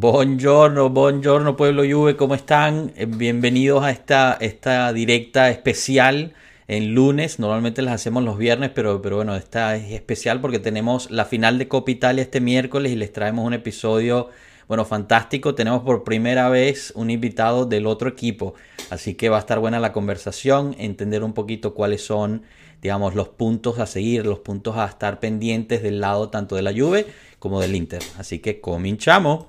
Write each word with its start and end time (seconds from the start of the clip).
Buongiorno, 0.00 0.88
buongiorno 0.88 1.56
pueblo 1.56 1.82
Juve, 1.82 2.16
¿cómo 2.16 2.34
están? 2.34 2.90
Eh, 2.96 3.04
bienvenidos 3.04 3.84
a 3.84 3.90
esta, 3.90 4.32
esta 4.40 4.94
directa 4.94 5.50
especial 5.50 6.32
en 6.68 6.94
lunes. 6.94 7.38
Normalmente 7.38 7.82
las 7.82 7.96
hacemos 7.96 8.24
los 8.24 8.38
viernes, 8.38 8.70
pero, 8.74 9.02
pero 9.02 9.16
bueno, 9.16 9.36
esta 9.36 9.76
es 9.76 9.92
especial 9.92 10.40
porque 10.40 10.58
tenemos 10.58 11.10
la 11.10 11.26
final 11.26 11.58
de 11.58 11.68
Copa 11.68 11.90
Italia 11.90 12.22
este 12.22 12.40
miércoles 12.40 12.92
y 12.92 12.96
les 12.96 13.12
traemos 13.12 13.44
un 13.44 13.52
episodio, 13.52 14.30
bueno, 14.68 14.86
fantástico. 14.86 15.54
Tenemos 15.54 15.82
por 15.82 16.02
primera 16.02 16.48
vez 16.48 16.94
un 16.96 17.10
invitado 17.10 17.66
del 17.66 17.86
otro 17.86 18.08
equipo, 18.08 18.54
así 18.88 19.16
que 19.16 19.28
va 19.28 19.36
a 19.36 19.40
estar 19.40 19.58
buena 19.58 19.80
la 19.80 19.92
conversación, 19.92 20.74
entender 20.78 21.22
un 21.22 21.34
poquito 21.34 21.74
cuáles 21.74 22.02
son, 22.02 22.44
digamos, 22.80 23.14
los 23.14 23.28
puntos 23.28 23.78
a 23.78 23.84
seguir, 23.84 24.24
los 24.24 24.38
puntos 24.38 24.78
a 24.78 24.86
estar 24.86 25.20
pendientes 25.20 25.82
del 25.82 26.00
lado 26.00 26.30
tanto 26.30 26.56
de 26.56 26.62
la 26.62 26.72
Juve 26.72 27.04
como 27.40 27.60
del 27.60 27.74
Inter. 27.74 28.02
Así 28.18 28.38
que 28.38 28.60
cominchamos. 28.60 29.46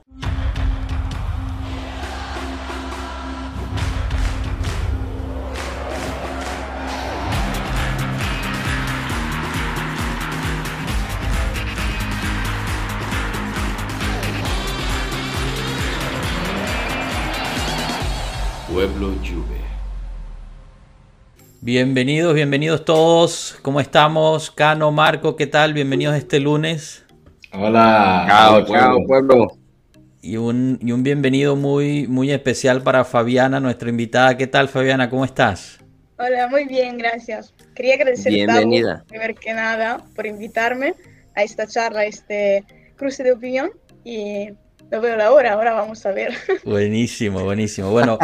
Pueblo 18.71 19.13
Juve. 19.21 19.59
Bienvenidos, 21.59 22.33
bienvenidos 22.33 22.85
todos. 22.85 23.57
¿Cómo 23.61 23.81
estamos? 23.81 24.49
Cano, 24.49 24.91
Marco, 24.91 25.35
¿qué 25.35 25.45
tal? 25.45 25.73
Bienvenidos 25.73 26.15
este 26.15 26.39
lunes. 26.39 27.03
Hola. 27.53 28.25
Chao, 28.27 28.65
chao, 28.65 29.05
pueblo. 29.05 29.57
Y 30.21 30.37
un, 30.37 30.79
y 30.81 30.91
un 30.91 31.03
bienvenido 31.03 31.55
muy, 31.55 32.07
muy 32.07 32.31
especial 32.31 32.81
para 32.81 33.03
Fabiana, 33.03 33.59
nuestra 33.59 33.89
invitada. 33.89 34.37
¿Qué 34.37 34.47
tal, 34.47 34.69
Fabiana? 34.69 35.09
¿Cómo 35.09 35.25
estás? 35.25 35.79
Hola, 36.17 36.47
muy 36.47 36.65
bien, 36.65 36.97
gracias. 36.97 37.53
Quería 37.75 37.95
agradecer 37.95 38.31
Bienvenida. 38.31 39.03
primero 39.07 39.33
que 39.35 39.53
nada, 39.53 40.01
por 40.15 40.27
invitarme 40.27 40.93
a 41.35 41.43
esta 41.43 41.67
charla, 41.67 42.01
a 42.01 42.05
este 42.05 42.63
cruce 42.95 43.23
de 43.23 43.33
opinión. 43.33 43.71
Y 44.03 44.51
lo 44.91 44.99
veo 44.99 45.15
la 45.15 45.31
hora, 45.31 45.53
ahora 45.53 45.71
vamos 45.71 46.05
a 46.05 46.11
ver. 46.11 46.33
Buenísimo, 46.65 47.43
buenísimo. 47.45 47.91
Bueno, 47.91 48.19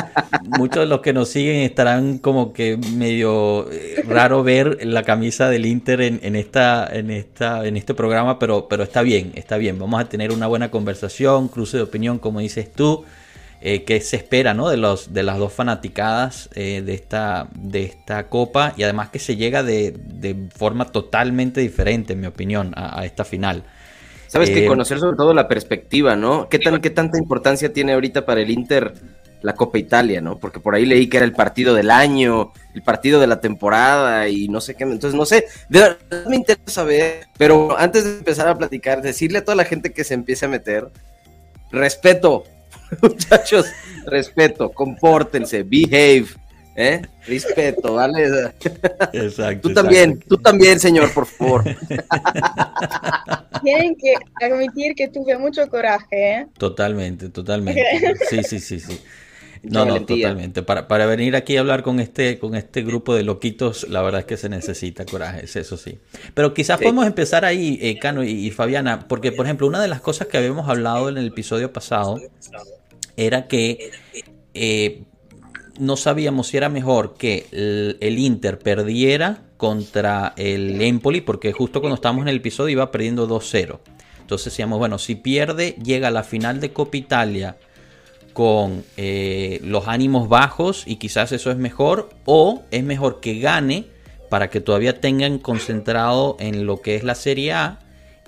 muchos 0.58 0.82
de 0.82 0.86
los 0.86 1.00
que 1.00 1.14
nos 1.14 1.30
siguen 1.30 1.62
estarán 1.62 2.18
como 2.18 2.52
que 2.52 2.78
medio 2.94 3.72
eh, 3.72 4.04
raro 4.06 4.44
ver 4.44 4.86
la 4.86 5.04
camisa 5.04 5.50
del 5.50 5.66
Inter 5.66 6.02
en, 6.02 6.36
esta, 6.36 6.86
en 6.92 7.10
esta, 7.10 7.66
en 7.66 7.78
este 7.78 7.94
programa, 7.94 8.38
pero, 8.38 8.68
pero 8.68 8.84
está 8.84 9.02
bien, 9.02 9.32
está 9.36 9.56
bien. 9.56 9.80
Vamos 9.80 10.02
a 10.02 10.10
tener 10.10 10.34
una 10.34 10.48
buena 10.48 10.70
conversación, 10.70 11.48
cruce 11.48 11.78
de 11.78 11.84
opinión, 11.84 12.20
como 12.20 12.42
dices 12.42 12.72
tú. 12.72 13.06
Eh, 13.60 13.86
que 13.86 14.02
se 14.02 14.18
espera 14.18 14.54
¿no? 14.54 14.70
de, 14.70 14.78
los, 14.78 15.16
de 15.16 15.24
las 15.24 15.40
dos 15.40 15.52
fanaticadas 15.52 16.48
eh, 16.54 16.84
de, 16.86 16.94
esta, 16.94 17.48
de 17.56 17.86
esta 17.86 18.30
copa 18.30 18.76
y 18.78 18.84
además 18.84 19.10
que 19.10 19.18
se 19.18 19.36
llega 19.36 19.64
de, 19.64 19.98
forma 20.56 20.86
totalmente 20.86 21.60
diferente, 21.60 22.14
en 22.14 22.20
mi 22.20 22.28
opinión, 22.28 22.72
a 22.76 23.04
esta 23.04 23.26
final. 23.26 23.64
Sabes 24.28 24.50
que 24.50 24.66
Eh, 24.66 24.68
conocer 24.68 25.00
sobre 25.00 25.18
todo 25.18 25.34
la 25.34 25.48
perspectiva, 25.48 26.16
¿no? 26.16 26.50
¿Qué, 26.50 26.60
tan, 26.60 26.82
¿Qué 26.82 26.90
tanta 26.90 27.18
importancia 27.18 27.72
tiene 27.72 27.94
ahorita 27.94 28.26
para 28.26 28.42
el 28.42 28.50
Inter 28.50 28.94
la 29.42 29.54
Copa 29.54 29.78
Italia, 29.78 30.22
¿no? 30.22 30.38
Porque 30.40 30.60
por 30.60 30.76
ahí 30.76 30.86
leí 30.86 31.08
que 31.08 31.18
era 31.18 31.26
el 31.26 31.34
partido 31.34 31.74
del 31.74 31.92
año, 31.92 32.52
el 32.74 32.82
partido 32.82 33.20
de 33.20 33.28
la 33.28 33.40
temporada 33.40 34.28
y 34.28 34.48
no 34.48 34.62
sé 34.62 34.76
qué. 34.76 34.84
Entonces, 34.84 35.14
no 35.14 35.26
sé, 35.26 35.46
de 35.70 35.80
verdad 35.80 36.26
me 36.28 36.38
interesa 36.38 36.72
saber, 36.72 37.28
pero 37.38 37.78
antes 37.78 38.04
de 38.04 38.18
empezar 38.18 38.48
a 38.48 38.58
platicar, 38.58 39.02
decirle 39.02 39.40
a 39.40 39.46
toda 39.46 39.56
la 39.56 39.66
gente 39.66 39.94
que 39.94 40.04
se 40.04 40.16
empiece 40.16 40.46
a 40.46 40.50
meter, 40.50 40.88
respeto, 41.72 42.46
muchachos, 43.02 43.68
respeto, 44.06 44.72
compórtense, 44.72 45.64
behave, 45.64 46.28
¿eh? 46.78 47.02
Respeto, 47.26 47.96
¿vale? 47.96 48.24
Exacto. 49.12 49.68
Tú 49.68 49.74
también, 49.74 50.12
exacto. 50.12 50.36
tú 50.36 50.42
también, 50.42 50.80
señor, 50.80 51.14
por 51.14 51.26
favor. 51.26 51.64
Tienen 53.64 53.96
que 53.96 54.14
admitir 54.46 54.96
que 54.96 55.08
tuve 55.10 55.38
mucho 55.38 55.68
coraje, 55.68 56.32
¿eh? 56.34 56.48
Totalmente, 56.58 57.30
totalmente. 57.30 57.84
Sí, 58.30 58.44
sí, 58.44 58.60
sí, 58.60 58.80
sí. 58.80 59.02
No, 59.64 59.86
no, 59.86 60.06
totalmente. 60.06 60.62
Para, 60.62 60.88
para 60.88 61.08
venir 61.08 61.36
aquí 61.36 61.58
a 61.58 61.62
hablar 61.62 61.82
con 61.82 62.00
este, 62.00 62.38
con 62.38 62.56
este 62.56 62.84
grupo 62.84 63.16
de 63.16 63.24
loquitos, 63.24 63.90
la 63.90 64.02
verdad 64.04 64.22
es 64.22 64.26
que 64.28 64.38
se 64.38 64.48
necesita 64.50 65.04
coraje, 65.06 65.46
es 65.46 65.56
eso 65.56 65.76
sí. 65.78 65.98
Pero 66.36 66.54
quizás 66.54 66.78
Sí. 66.78 66.84
podemos 66.84 67.08
empezar 67.08 67.44
ahí, 67.44 67.80
eh, 67.82 67.98
Cano 68.00 68.24
y, 68.24 68.30
y 68.30 68.52
Fabiana, 68.52 69.08
porque 69.08 69.32
por 69.32 69.46
ejemplo, 69.48 69.68
una 69.68 69.82
de 69.82 69.88
las 69.88 70.00
cosas 70.00 70.28
que 70.28 70.38
habíamos 70.38 70.70
hablado 70.70 71.10
en 71.10 71.18
el 71.18 71.28
episodio 71.28 71.74
pasado 71.74 72.22
era 73.18 73.48
que 73.48 73.92
eh, 74.54 75.04
no 75.80 75.98
sabíamos 75.98 76.48
si 76.48 76.58
era 76.58 76.70
mejor 76.70 77.16
que 77.16 77.48
el, 78.00 78.20
Inter 78.20 78.60
perdiera 78.60 79.40
contra 79.58 80.34
el 80.38 80.82
Empoli, 80.82 81.22
porque 81.22 81.52
justo 81.52 81.80
cuando 81.80 81.96
estábamos 81.96 82.24
en 82.24 82.30
el 82.30 82.38
episodio 82.38 82.74
iba 82.74 82.92
perdiendo 82.92 83.28
2-0. 83.28 83.80
Entonces 84.22 84.46
decíamos, 84.46 84.80
bueno, 84.80 84.98
si 85.00 85.16
pierde, 85.16 85.76
llega 85.84 86.10
a 86.10 86.12
la 86.12 86.24
final 86.24 86.60
de 86.60 86.74
Copa 86.74 86.98
Italia 86.98 87.58
con 88.34 88.84
eh, 88.98 89.60
los 89.64 89.88
ánimos 89.88 90.30
bajos 90.30 90.84
y 90.86 90.98
quizás 90.98 91.32
eso 91.32 91.50
es 91.50 91.58
mejor, 91.58 92.10
o 92.26 92.64
es 92.72 92.84
mejor 92.84 93.20
que 93.20 93.40
gane 93.40 93.86
para 94.30 94.50
que 94.50 94.62
todavía 94.62 95.00
tengan 95.00 95.40
concentrado 95.40 96.36
en 96.40 96.66
lo 96.66 96.82
que 96.82 96.96
es 96.96 97.04
la 97.04 97.16
Serie 97.16 97.54
A 97.54 97.80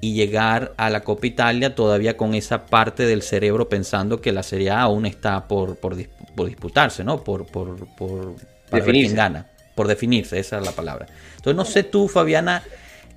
y 0.02 0.14
llegar 0.14 0.74
a 0.78 0.90
la 0.90 1.02
Copa 1.02 1.28
Italia 1.28 1.76
todavía 1.76 2.16
con 2.16 2.34
esa 2.34 2.66
parte 2.66 3.06
del 3.06 3.22
cerebro 3.22 3.68
pensando 3.70 4.22
que 4.22 4.32
la 4.32 4.44
Serie 4.44 4.72
A 4.72 4.82
aún 4.82 5.06
está 5.06 5.48
por, 5.48 5.76
por, 5.78 5.96
por 6.36 6.48
disputarse, 6.48 7.04
¿no? 7.04 7.24
Por, 7.24 7.46
por, 7.46 7.86
por 7.96 8.36
para 8.70 8.84
Definirse. 8.84 9.08
quién 9.08 9.16
gana, 9.18 9.48
por 9.76 9.88
definirse, 9.88 10.40
esa 10.40 10.60
es 10.60 10.66
la 10.66 10.72
palabra. 10.72 11.08
Entonces 11.38 11.56
no 11.56 11.66
sé 11.66 11.84
tú, 11.84 12.08
Fabiana, 12.08 12.64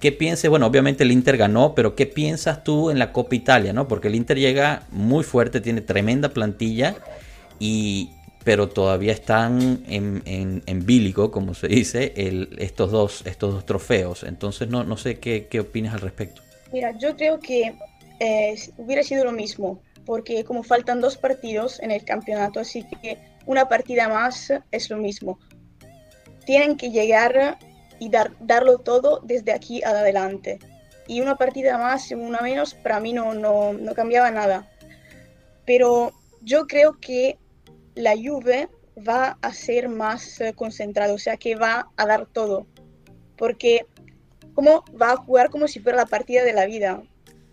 ¿Qué 0.03 0.11
pienses? 0.11 0.51
Bueno, 0.51 0.67
obviamente 0.67 1.05
el 1.05 1.13
Inter 1.13 1.37
ganó, 1.37 1.77
pero 1.77 1.95
¿qué 1.95 2.07
piensas 2.07 2.65
tú 2.65 2.91
en 2.91 2.99
la 2.99 3.13
Copa 3.13 3.37
Italia? 3.37 3.73
¿no? 3.73 3.87
Porque 3.87 4.09
el 4.09 4.17
Inter 4.17 4.37
llega 4.37 4.83
muy 4.91 5.23
fuerte, 5.23 5.61
tiene 5.61 5.81
tremenda 5.81 6.31
plantilla, 6.31 6.97
y, 7.61 8.11
pero 8.43 8.69
todavía 8.69 9.13
están 9.13 9.85
en, 9.87 10.21
en, 10.25 10.65
en 10.67 10.85
bílico, 10.85 11.31
como 11.31 11.55
se 11.55 11.69
dice, 11.69 12.15
el, 12.17 12.49
estos, 12.59 12.91
dos, 12.91 13.23
estos 13.27 13.55
dos 13.55 13.65
trofeos. 13.65 14.25
Entonces 14.25 14.67
no, 14.67 14.83
no 14.83 14.97
sé 14.97 15.21
qué, 15.21 15.47
qué 15.49 15.61
opinas 15.61 15.95
al 15.95 16.01
respecto. 16.01 16.43
Mira, 16.73 16.93
yo 16.93 17.17
creo 17.17 17.39
que 17.39 17.75
eh, 18.19 18.55
hubiera 18.79 19.03
sido 19.03 19.25
lo 19.25 19.33
mismo, 19.33 19.83
porque 20.07 20.45
como 20.45 20.63
faltan 20.63 21.01
dos 21.01 21.17
partidos 21.17 21.81
en 21.81 21.91
el 21.91 22.05
campeonato, 22.05 22.61
así 22.61 22.85
que 23.03 23.19
una 23.47 23.69
partida 23.69 24.09
más 24.09 24.53
es 24.71 24.91
lo 24.91 24.97
mismo. 24.97 25.39
Tienen 26.47 26.77
que 26.77 26.91
llegar 26.91 27.59
y 27.99 28.09
dar, 28.09 28.33
darlo 28.41 28.79
todo 28.79 29.21
desde 29.23 29.53
aquí 29.53 29.83
adelante. 29.83 30.59
Y 31.07 31.21
una 31.21 31.37
partida 31.37 31.79
más 31.79 32.11
una 32.13 32.41
menos, 32.41 32.75
para 32.75 33.01
mí 33.01 33.13
no, 33.13 33.35
no, 33.35 33.73
no 33.73 33.95
cambiaba 33.95 34.31
nada. 34.31 34.69
Pero 35.67 36.13
yo 36.41 36.67
creo 36.67 36.99
que 37.01 37.39
la 37.95 38.15
Juve 38.17 38.69
va 38.97 39.39
a 39.43 39.53
ser 39.53 39.89
más 39.89 40.41
eh, 40.41 40.55
concentrada, 40.55 41.13
o 41.13 41.19
sea 41.19 41.37
que 41.37 41.55
va 41.55 41.91
a 41.97 42.07
dar 42.07 42.27
todo. 42.27 42.67
Porque 43.37 43.87
como 44.55 44.85
va 45.01 45.13
a 45.13 45.17
jugar 45.17 45.51
como 45.51 45.69
si 45.69 45.81
fuera 45.81 45.99
la 45.99 46.07
partida 46.07 46.45
de 46.45 46.53
la 46.53 46.67
vida, 46.67 47.03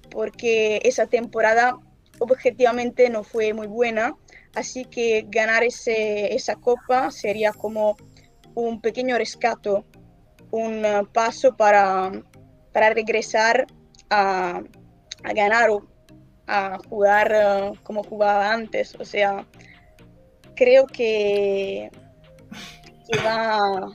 porque 0.10 0.82
esa 0.84 1.06
temporada 1.06 1.78
objetivamente 2.20 3.10
no 3.10 3.24
fue 3.24 3.54
muy 3.54 3.68
buena, 3.68 4.16
así 4.56 4.86
que 4.86 5.26
ganar 5.30 5.64
ese, 5.64 6.34
esa 6.36 6.56
copa 6.56 7.12
sería 7.12 7.54
como 7.54 7.96
un 8.56 8.82
pequeño 8.82 9.18
rescato, 9.18 9.86
un 10.52 10.84
uh, 10.86 11.06
paso 11.06 11.56
para, 11.56 12.12
para 12.74 12.90
regresar 12.90 13.68
a, 14.10 14.62
a, 15.24 15.34
ganar 15.34 15.70
o 15.70 15.88
a 16.48 16.80
jugar 16.90 17.32
uh, 17.32 17.76
como 17.84 18.04
jugaba 18.04 18.52
antes, 18.52 18.96
o 18.96 19.06
sea, 19.06 19.46
creo 20.56 20.88
que, 20.88 21.90
que 23.08 23.18
va, 23.20 23.92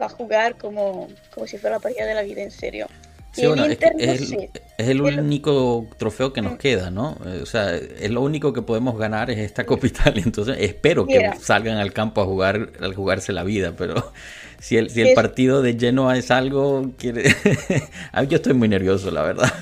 va 0.00 0.06
a 0.06 0.08
jugar 0.08 0.56
como, 0.56 1.08
como 1.32 1.46
si 1.46 1.58
fuera 1.58 1.76
la 1.76 1.80
partida 1.80 2.06
de 2.06 2.14
la 2.14 2.22
vida, 2.22 2.42
en 2.42 2.50
serio. 2.50 2.86
Sí, 3.34 3.46
bueno, 3.46 3.64
es, 3.64 3.78
es, 3.98 4.32
el, 4.32 4.50
es, 4.78 4.88
el, 4.88 5.00
único 5.00 5.88
trofeo 5.96 6.32
que 6.32 6.40
nos 6.40 6.56
queda, 6.56 6.92
¿no? 6.92 7.16
O 7.42 7.46
sea, 7.46 7.74
es 7.74 8.10
lo 8.10 8.22
único 8.22 8.52
que 8.52 8.62
podemos 8.62 8.96
ganar 8.96 9.28
es 9.28 9.38
esta 9.38 9.66
Copa 9.66 9.88
Italia. 9.88 10.22
Entonces, 10.24 10.56
espero 10.60 11.04
que 11.04 11.18
yeah. 11.18 11.34
salgan 11.34 11.78
al 11.78 11.92
campo 11.92 12.20
a 12.20 12.26
jugar, 12.26 12.70
a 12.80 12.94
jugarse 12.94 13.32
la 13.32 13.42
vida, 13.42 13.74
pero 13.76 14.12
si 14.60 14.76
el, 14.76 14.88
si 14.90 15.00
el 15.00 15.14
partido 15.14 15.62
de 15.62 15.76
Genoa 15.76 16.16
es 16.16 16.30
algo, 16.30 16.92
quiere... 16.96 17.24
yo 18.28 18.36
estoy 18.36 18.54
muy 18.54 18.68
nervioso, 18.68 19.10
la 19.10 19.22
verdad. 19.22 19.52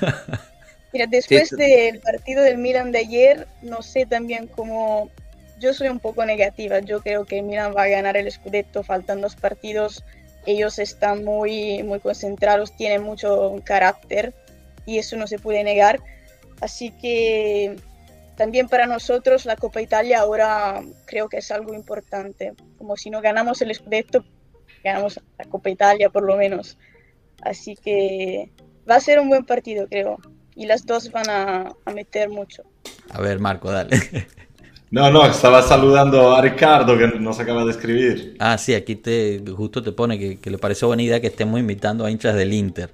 Mira, 0.93 1.07
después 1.07 1.49
sí. 1.49 1.55
del 1.55 1.99
partido 1.99 2.43
del 2.43 2.59
Milan 2.59 2.91
de 2.91 2.99
ayer, 2.99 3.47
no 3.63 3.81
sé 3.81 4.05
también 4.05 4.45
cómo... 4.45 5.09
Yo 5.59 5.73
soy 5.73 5.87
un 5.87 5.99
poco 5.99 6.25
negativa. 6.25 6.79
Yo 6.81 7.01
creo 7.01 7.25
que 7.25 7.39
el 7.39 7.45
Milan 7.45 7.73
va 7.75 7.83
a 7.83 7.87
ganar 7.87 8.17
el 8.17 8.29
Scudetto. 8.29 8.83
Faltan 8.83 9.21
dos 9.21 9.35
partidos 9.35 10.03
ellos 10.45 10.79
están 10.79 11.23
muy, 11.23 11.83
muy 11.83 11.99
concentrados, 11.99 12.75
tienen 12.75 13.03
mucho 13.03 13.55
carácter 13.63 14.33
y 14.85 14.97
eso 14.97 15.15
no 15.17 15.27
se 15.27 15.39
puede 15.39 15.63
negar. 15.63 15.99
Así 16.61 16.91
que 16.91 17.75
también 18.35 18.67
para 18.67 18.85
nosotros 18.85 19.45
la 19.45 19.55
Copa 19.55 19.81
Italia 19.81 20.19
ahora 20.19 20.81
creo 21.05 21.29
que 21.29 21.37
es 21.37 21.51
algo 21.51 21.73
importante. 21.73 22.53
Como 22.77 22.97
si 22.97 23.09
no 23.09 23.21
ganamos 23.21 23.61
el 23.61 23.73
Scudetto, 23.73 24.25
ganamos 24.83 25.19
la 25.37 25.45
Copa 25.45 25.69
Italia 25.69 26.09
por 26.09 26.23
lo 26.23 26.35
menos. 26.35 26.77
Así 27.41 27.75
que 27.75 28.51
va 28.89 28.95
a 28.95 29.01
ser 29.01 29.19
un 29.19 29.29
buen 29.29 29.45
partido, 29.45 29.87
creo. 29.87 30.17
Y 30.55 30.65
las 30.65 30.85
dos 30.85 31.11
van 31.11 31.29
a, 31.29 31.73
a 31.85 31.91
meter 31.91 32.29
mucho. 32.29 32.63
A 33.09 33.21
ver, 33.21 33.39
Marco, 33.39 33.71
dale. 33.71 33.97
No, 34.93 35.09
no, 35.09 35.25
estaba 35.25 35.63
saludando 35.63 36.35
a 36.35 36.41
Ricardo 36.43 36.95
que 36.95 37.07
nos 37.19 37.39
acaba 37.39 37.65
de 37.65 37.71
escribir. 37.71 38.35
Ah, 38.37 38.59
sí, 38.59 38.75
aquí 38.75 38.95
te 38.95 39.41
justo 39.57 39.81
te 39.81 39.91
pone 39.91 40.37
que, 40.37 40.51
le 40.51 40.59
parece 40.59 40.85
buena 40.85 41.01
idea 41.01 41.19
que 41.19 41.25
estemos 41.25 41.59
invitando 41.59 42.05
a 42.05 42.11
hinchas 42.11 42.35
del 42.35 42.53
Inter. 42.53 42.91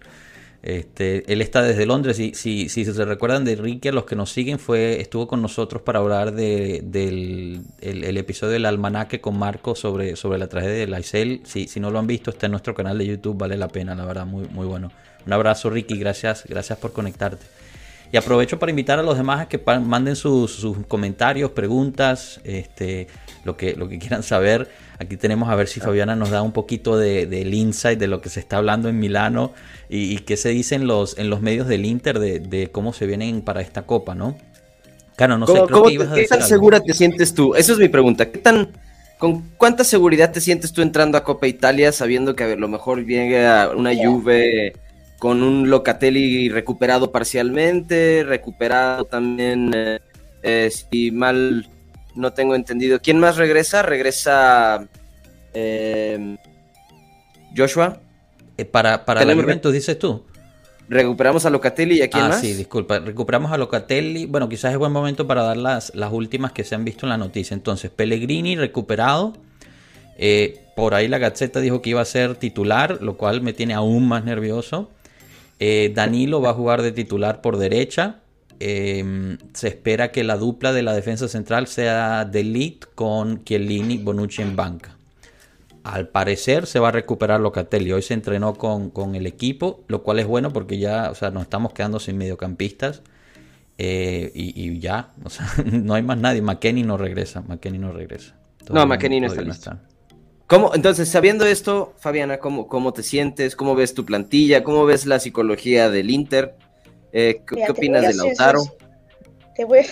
Este, 0.63 1.29
él 1.29 1.41
está 1.41 1.61
desde 1.61 1.85
Londres 1.85 2.17
y 2.17 2.33
si, 2.35 2.69
se 2.69 3.03
recuerdan 3.03 3.43
de 3.43 3.51
Enrique, 3.51 3.91
los 3.91 4.05
que 4.05 4.15
nos 4.15 4.31
siguen, 4.31 4.59
fue 4.59 5.01
estuvo 5.01 5.27
con 5.27 5.41
nosotros 5.41 5.81
para 5.81 5.99
hablar 5.99 6.31
de, 6.31 6.79
del 6.85 7.63
el, 7.81 8.15
episodio 8.15 8.53
del 8.53 8.65
almanaque 8.65 9.19
con 9.19 9.37
Marco 9.37 9.75
sobre, 9.75 10.15
sobre 10.15 10.39
la 10.39 10.47
tragedia 10.47 10.75
de 10.75 10.87
la 10.87 11.01
Isel. 11.01 11.41
Si, 11.43 11.67
si 11.67 11.81
no 11.81 11.91
lo 11.91 11.99
han 11.99 12.07
visto, 12.07 12.29
está 12.29 12.45
en 12.45 12.53
nuestro 12.53 12.73
canal 12.73 12.97
de 12.97 13.07
YouTube, 13.07 13.37
vale 13.37 13.57
la 13.57 13.67
pena, 13.67 13.93
la 13.93 14.05
verdad, 14.05 14.25
muy, 14.25 14.47
muy 14.47 14.67
bueno. 14.67 14.89
Un 15.27 15.33
abrazo, 15.33 15.69
Ricky, 15.69 15.97
gracias, 15.97 16.45
gracias 16.47 16.79
por 16.79 16.93
conectarte. 16.93 17.45
Y 18.11 18.17
aprovecho 18.17 18.57
para 18.57 18.71
invitar 18.71 18.97
a 18.97 19.03
los 19.03 19.17
demás 19.17 19.41
a 19.41 19.47
que 19.47 19.59
manden 19.81 20.15
sus, 20.15 20.51
sus 20.53 20.77
comentarios, 20.87 21.51
preguntas, 21.51 22.41
este, 22.43 23.07
lo, 23.45 23.55
que, 23.55 23.75
lo 23.75 23.87
que 23.87 23.99
quieran 23.99 24.23
saber. 24.23 24.67
Aquí 24.97 25.15
tenemos 25.15 25.47
a 25.49 25.55
ver 25.55 25.67
si 25.67 25.79
Fabiana 25.79 26.15
nos 26.15 26.31
da 26.31 26.41
un 26.41 26.51
poquito 26.51 26.97
de, 26.97 27.27
del 27.27 27.53
insight 27.53 27.99
de 27.99 28.07
lo 28.07 28.19
que 28.19 28.29
se 28.29 28.39
está 28.39 28.57
hablando 28.57 28.89
en 28.89 28.97
Milano 28.99 29.53
y, 29.89 30.13
y 30.13 30.17
qué 30.19 30.37
se 30.37 30.49
dice 30.49 30.73
en 30.75 30.87
los, 30.87 31.17
en 31.19 31.29
los 31.29 31.41
medios 31.41 31.67
del 31.67 31.85
Inter 31.85 32.17
de, 32.19 32.39
de 32.39 32.71
cómo 32.71 32.93
se 32.93 33.05
vienen 33.05 33.41
para 33.43 33.61
esta 33.61 33.83
copa, 33.83 34.15
¿no? 34.15 34.35
Claro, 35.15 35.37
no 35.37 35.45
sé, 35.45 35.53
¿Cómo- 35.53 35.65
creo 35.67 35.77
cómo 35.77 35.87
que 35.89 35.93
ibas 35.93 36.13
te- 36.13 36.21
¿Qué 36.21 36.27
tan 36.27 36.39
algo. 36.39 36.49
segura 36.49 36.79
te 36.79 36.93
sientes 36.93 37.33
tú? 37.35 37.53
Esa 37.53 37.73
es 37.73 37.77
mi 37.77 37.89
pregunta. 37.89 38.31
¿Qué 38.31 38.39
tan, 38.39 38.69
¿Con 39.19 39.41
cuánta 39.57 39.83
seguridad 39.83 40.31
te 40.31 40.41
sientes 40.41 40.73
tú 40.73 40.81
entrando 40.81 41.17
a 41.17 41.23
Copa 41.23 41.45
Italia 41.45 41.91
sabiendo 41.91 42.35
que 42.35 42.43
a 42.45 42.55
lo 42.55 42.67
mejor 42.69 43.05
llega 43.05 43.69
una 43.75 43.91
Juve 43.93 44.73
con 45.19 45.43
un 45.43 45.69
Locatelli 45.69 46.49
recuperado 46.49 47.11
parcialmente, 47.11 48.23
recuperado 48.25 49.03
también, 49.05 49.71
eh, 49.75 49.99
eh, 50.41 50.71
si 50.71 51.11
mal 51.11 51.69
no 52.15 52.33
tengo 52.33 52.55
entendido. 52.55 52.99
¿Quién 53.01 53.19
más 53.19 53.35
regresa? 53.37 53.81
Regresa 53.81 54.87
eh, 55.53 56.37
Joshua. 57.55 57.99
Eh, 58.57 58.65
para 58.65 59.05
para 59.05 59.21
Tenemos- 59.21 59.43
Juventus, 59.43 59.73
dices 59.73 59.99
tú. 59.99 60.23
Recuperamos 60.87 61.45
a 61.45 61.51
Locatelli 61.51 61.99
y 61.99 62.01
a 62.01 62.09
quién 62.09 62.23
ah, 62.23 62.29
más. 62.29 62.41
sí, 62.41 62.53
disculpa. 62.53 62.97
Recuperamos 62.97 63.51
a 63.51 63.57
Locatelli. 63.57 64.25
Bueno, 64.25 64.49
quizás 64.49 64.71
es 64.71 64.77
buen 64.79 64.91
momento 64.91 65.27
para 65.27 65.43
dar 65.43 65.57
las, 65.57 65.93
las 65.93 66.11
últimas 66.11 66.51
que 66.51 66.63
se 66.63 66.73
han 66.73 66.83
visto 66.83 67.05
en 67.05 67.11
la 67.11 67.17
noticia. 67.17 67.53
Entonces, 67.53 67.91
Pellegrini 67.91 68.55
recuperado. 68.55 69.33
Eh, 70.17 70.65
por 70.75 70.95
ahí 70.95 71.07
la 71.07 71.19
Gazzetta 71.19 71.59
dijo 71.59 71.81
que 71.81 71.91
iba 71.91 72.01
a 72.01 72.05
ser 72.05 72.35
titular, 72.35 73.01
lo 73.01 73.17
cual 73.17 73.41
me 73.41 73.53
tiene 73.53 73.75
aún 73.75 74.07
más 74.07 74.23
nervioso. 74.25 74.89
Eh, 75.59 75.91
Danilo 75.93 76.41
va 76.41 76.51
a 76.51 76.53
jugar 76.53 76.81
de 76.81 76.91
titular 76.91 77.41
por 77.41 77.57
derecha. 77.57 78.21
Eh, 78.61 79.37
se 79.53 79.67
espera 79.67 80.11
que 80.11 80.23
la 80.23 80.37
dupla 80.37 80.73
de 80.73 80.83
la 80.83 80.93
defensa 80.93 81.27
central 81.27 81.67
sea 81.67 82.25
Delit 82.25 82.85
con 82.95 83.43
Chiellini, 83.43 83.97
Bonucci 83.97 84.41
en 84.41 84.55
banca. 84.55 84.95
Al 85.83 86.09
parecer 86.09 86.65
se 86.65 86.79
va 86.79 86.89
a 86.89 86.91
recuperar 86.91 87.39
Locatelli. 87.39 87.91
Hoy 87.91 88.01
se 88.01 88.13
entrenó 88.13 88.55
con, 88.55 88.89
con 88.89 89.15
el 89.15 89.25
equipo, 89.25 89.83
lo 89.87 90.03
cual 90.03 90.19
es 90.19 90.27
bueno 90.27 90.51
porque 90.51 90.77
ya, 90.77 91.09
o 91.09 91.15
sea, 91.15 91.31
nos 91.31 91.43
estamos 91.43 91.73
quedando 91.73 91.99
sin 91.99 92.17
mediocampistas. 92.17 93.01
Eh, 93.77 94.31
y, 94.35 94.61
y 94.61 94.79
ya, 94.79 95.13
o 95.23 95.29
sea, 95.29 95.47
no 95.65 95.93
hay 95.93 96.03
más 96.03 96.17
nadie. 96.17 96.41
McKenny 96.41 96.83
no 96.83 96.97
regresa. 96.97 97.41
McKenny 97.41 97.77
no 97.77 97.91
regresa. 97.91 98.35
No, 98.69 98.85
McKennie 98.85 99.21
no 99.21 99.27
está 99.27 99.41
listo. 99.41 99.77
¿Cómo, 100.49 100.73
entonces, 100.73 101.07
sabiendo 101.09 101.45
esto, 101.45 101.93
Fabiana, 101.99 102.39
¿cómo, 102.39 102.67
¿cómo 102.67 102.91
te 102.91 103.03
sientes? 103.03 103.55
¿Cómo 103.55 103.75
ves 103.75 103.93
tu 103.93 104.03
plantilla? 104.03 104.63
¿Cómo 104.63 104.83
ves 104.83 105.05
la 105.05 105.19
psicología 105.19 105.91
del 105.91 106.09
Inter? 106.09 106.55
Eh, 107.13 107.43
¿qué, 107.47 107.53
Mira, 107.53 107.67
qué 107.67 107.73
te 107.73 107.79
opinas 107.79 108.07
de 108.07 108.13
Lautaro? 108.15 108.61
sin- 108.63 108.71
Te 109.53 109.63
voy, 109.65 109.85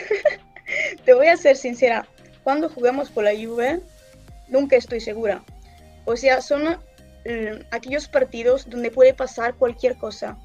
te 1.05 1.13
voy 1.13 1.27
a 1.27 1.37
ser 1.37 1.57
sincera. 1.57 2.07
Cuando 2.43 2.69
jugamos 2.69 3.11
por 3.11 3.23
la 3.25 3.33
Juve, 3.35 3.81
nunca 4.47 4.75
estoy 4.77 4.99
segura. 4.99 5.43
O 6.05 6.15
sea, 6.15 6.41
son 6.41 6.63
mm, 6.63 7.59
aquellos 7.69 8.07
partidos 8.07 8.67
donde 8.67 8.89
puede 8.89 9.13
pasar 9.13 9.53
cualquier 9.53 9.95
cosa. 9.95 10.39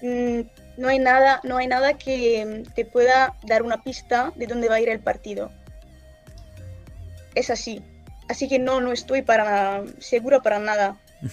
Mm, 0.00 0.40
no 0.78 0.88
hay 0.88 0.98
nada, 0.98 1.40
no 1.44 1.58
hay 1.58 1.66
nada 1.66 1.98
que 1.98 2.62
mm, 2.64 2.72
te 2.72 2.86
pueda 2.86 3.34
dar 3.42 3.62
una 3.62 3.82
pista 3.82 4.32
de 4.34 4.46
dónde 4.46 4.70
va 4.70 4.76
a 4.76 4.80
ir 4.80 4.88
el 4.88 5.00
partido. 5.00 5.50
Es 7.34 7.50
así. 7.50 7.82
Así 8.28 8.48
que 8.48 8.58
no, 8.58 8.80
no 8.80 8.92
estoy 8.92 9.22
para 9.22 9.82
segura 9.98 10.40
para 10.40 10.58
nada. 10.58 10.96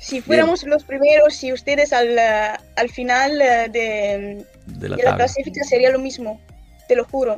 Si 0.00 0.20
fuéramos 0.20 0.62
los 0.62 0.84
primeros, 0.84 1.34
si 1.34 1.52
ustedes 1.52 1.92
al, 1.92 2.16
eh, 2.16 2.52
al 2.76 2.88
final 2.88 3.42
eh, 3.42 3.68
de, 3.68 4.46
De 4.66 4.88
la 4.88 4.94
de 4.96 5.02
la 5.02 5.10
tabla. 5.10 5.16
clasificación 5.24 5.64
sería 5.68 5.90
lo 5.90 5.98
mismo, 5.98 6.40
te 6.86 6.94
lo 6.94 7.04
juro. 7.04 7.36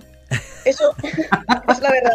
Eso 0.67 0.94
es 1.02 1.81
la 1.81 1.91
verdad. 1.91 2.12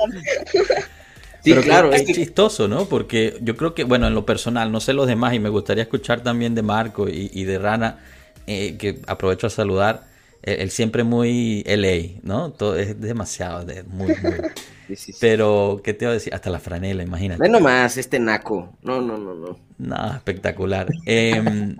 Sí, 1.44 1.50
Pero 1.50 1.62
claro, 1.64 1.92
es 1.92 2.02
es 2.02 2.08
que- 2.08 2.14
chistoso, 2.14 2.68
¿no? 2.68 2.86
Porque 2.86 3.38
yo 3.42 3.56
creo 3.58 3.74
que, 3.74 3.86
bueno, 3.86 4.06
en 4.06 4.14
lo 4.14 4.24
personal, 4.24 4.72
no 4.72 4.80
sé 4.82 4.94
los 4.94 5.08
demás, 5.08 5.34
y 5.34 5.40
me 5.40 5.50
gustaría 5.50 5.82
escuchar 5.82 6.22
también 6.22 6.54
de 6.54 6.62
Marco 6.62 7.10
y, 7.10 7.32
y 7.34 7.44
de 7.46 7.58
Rana, 7.58 7.98
eh, 8.46 8.78
que 8.78 9.00
aprovecho 9.08 9.48
a 9.48 9.50
saludar. 9.50 10.04
Eh, 10.45 10.57
Él 10.59 10.69
siempre 10.71 11.03
muy 11.03 11.63
LA, 11.65 12.19
¿no? 12.24 12.51
Todo 12.51 12.77
es 12.77 13.00
demasiado, 13.01 13.65
de- 13.65 13.83
muy, 13.83 14.07
muy. 14.21 14.36
sí, 14.88 14.95
sí, 14.95 15.12
sí. 15.12 15.18
Pero, 15.19 15.81
¿qué 15.83 15.94
te 15.94 16.06
iba 16.06 16.12
a 16.12 16.13
decir? 16.13 16.33
Hasta 16.33 16.50
la 16.50 16.59
franela, 16.59 17.03
imagínate. 17.03 17.42
Ve 17.42 17.50
nomás, 17.50 17.97
este 17.97 18.19
naco. 18.19 18.74
No, 18.83 19.01
no, 19.01 19.18
no, 19.18 19.33
no. 19.36 19.59
No, 19.77 20.15
espectacular. 20.15 20.88
Em, 21.06 21.75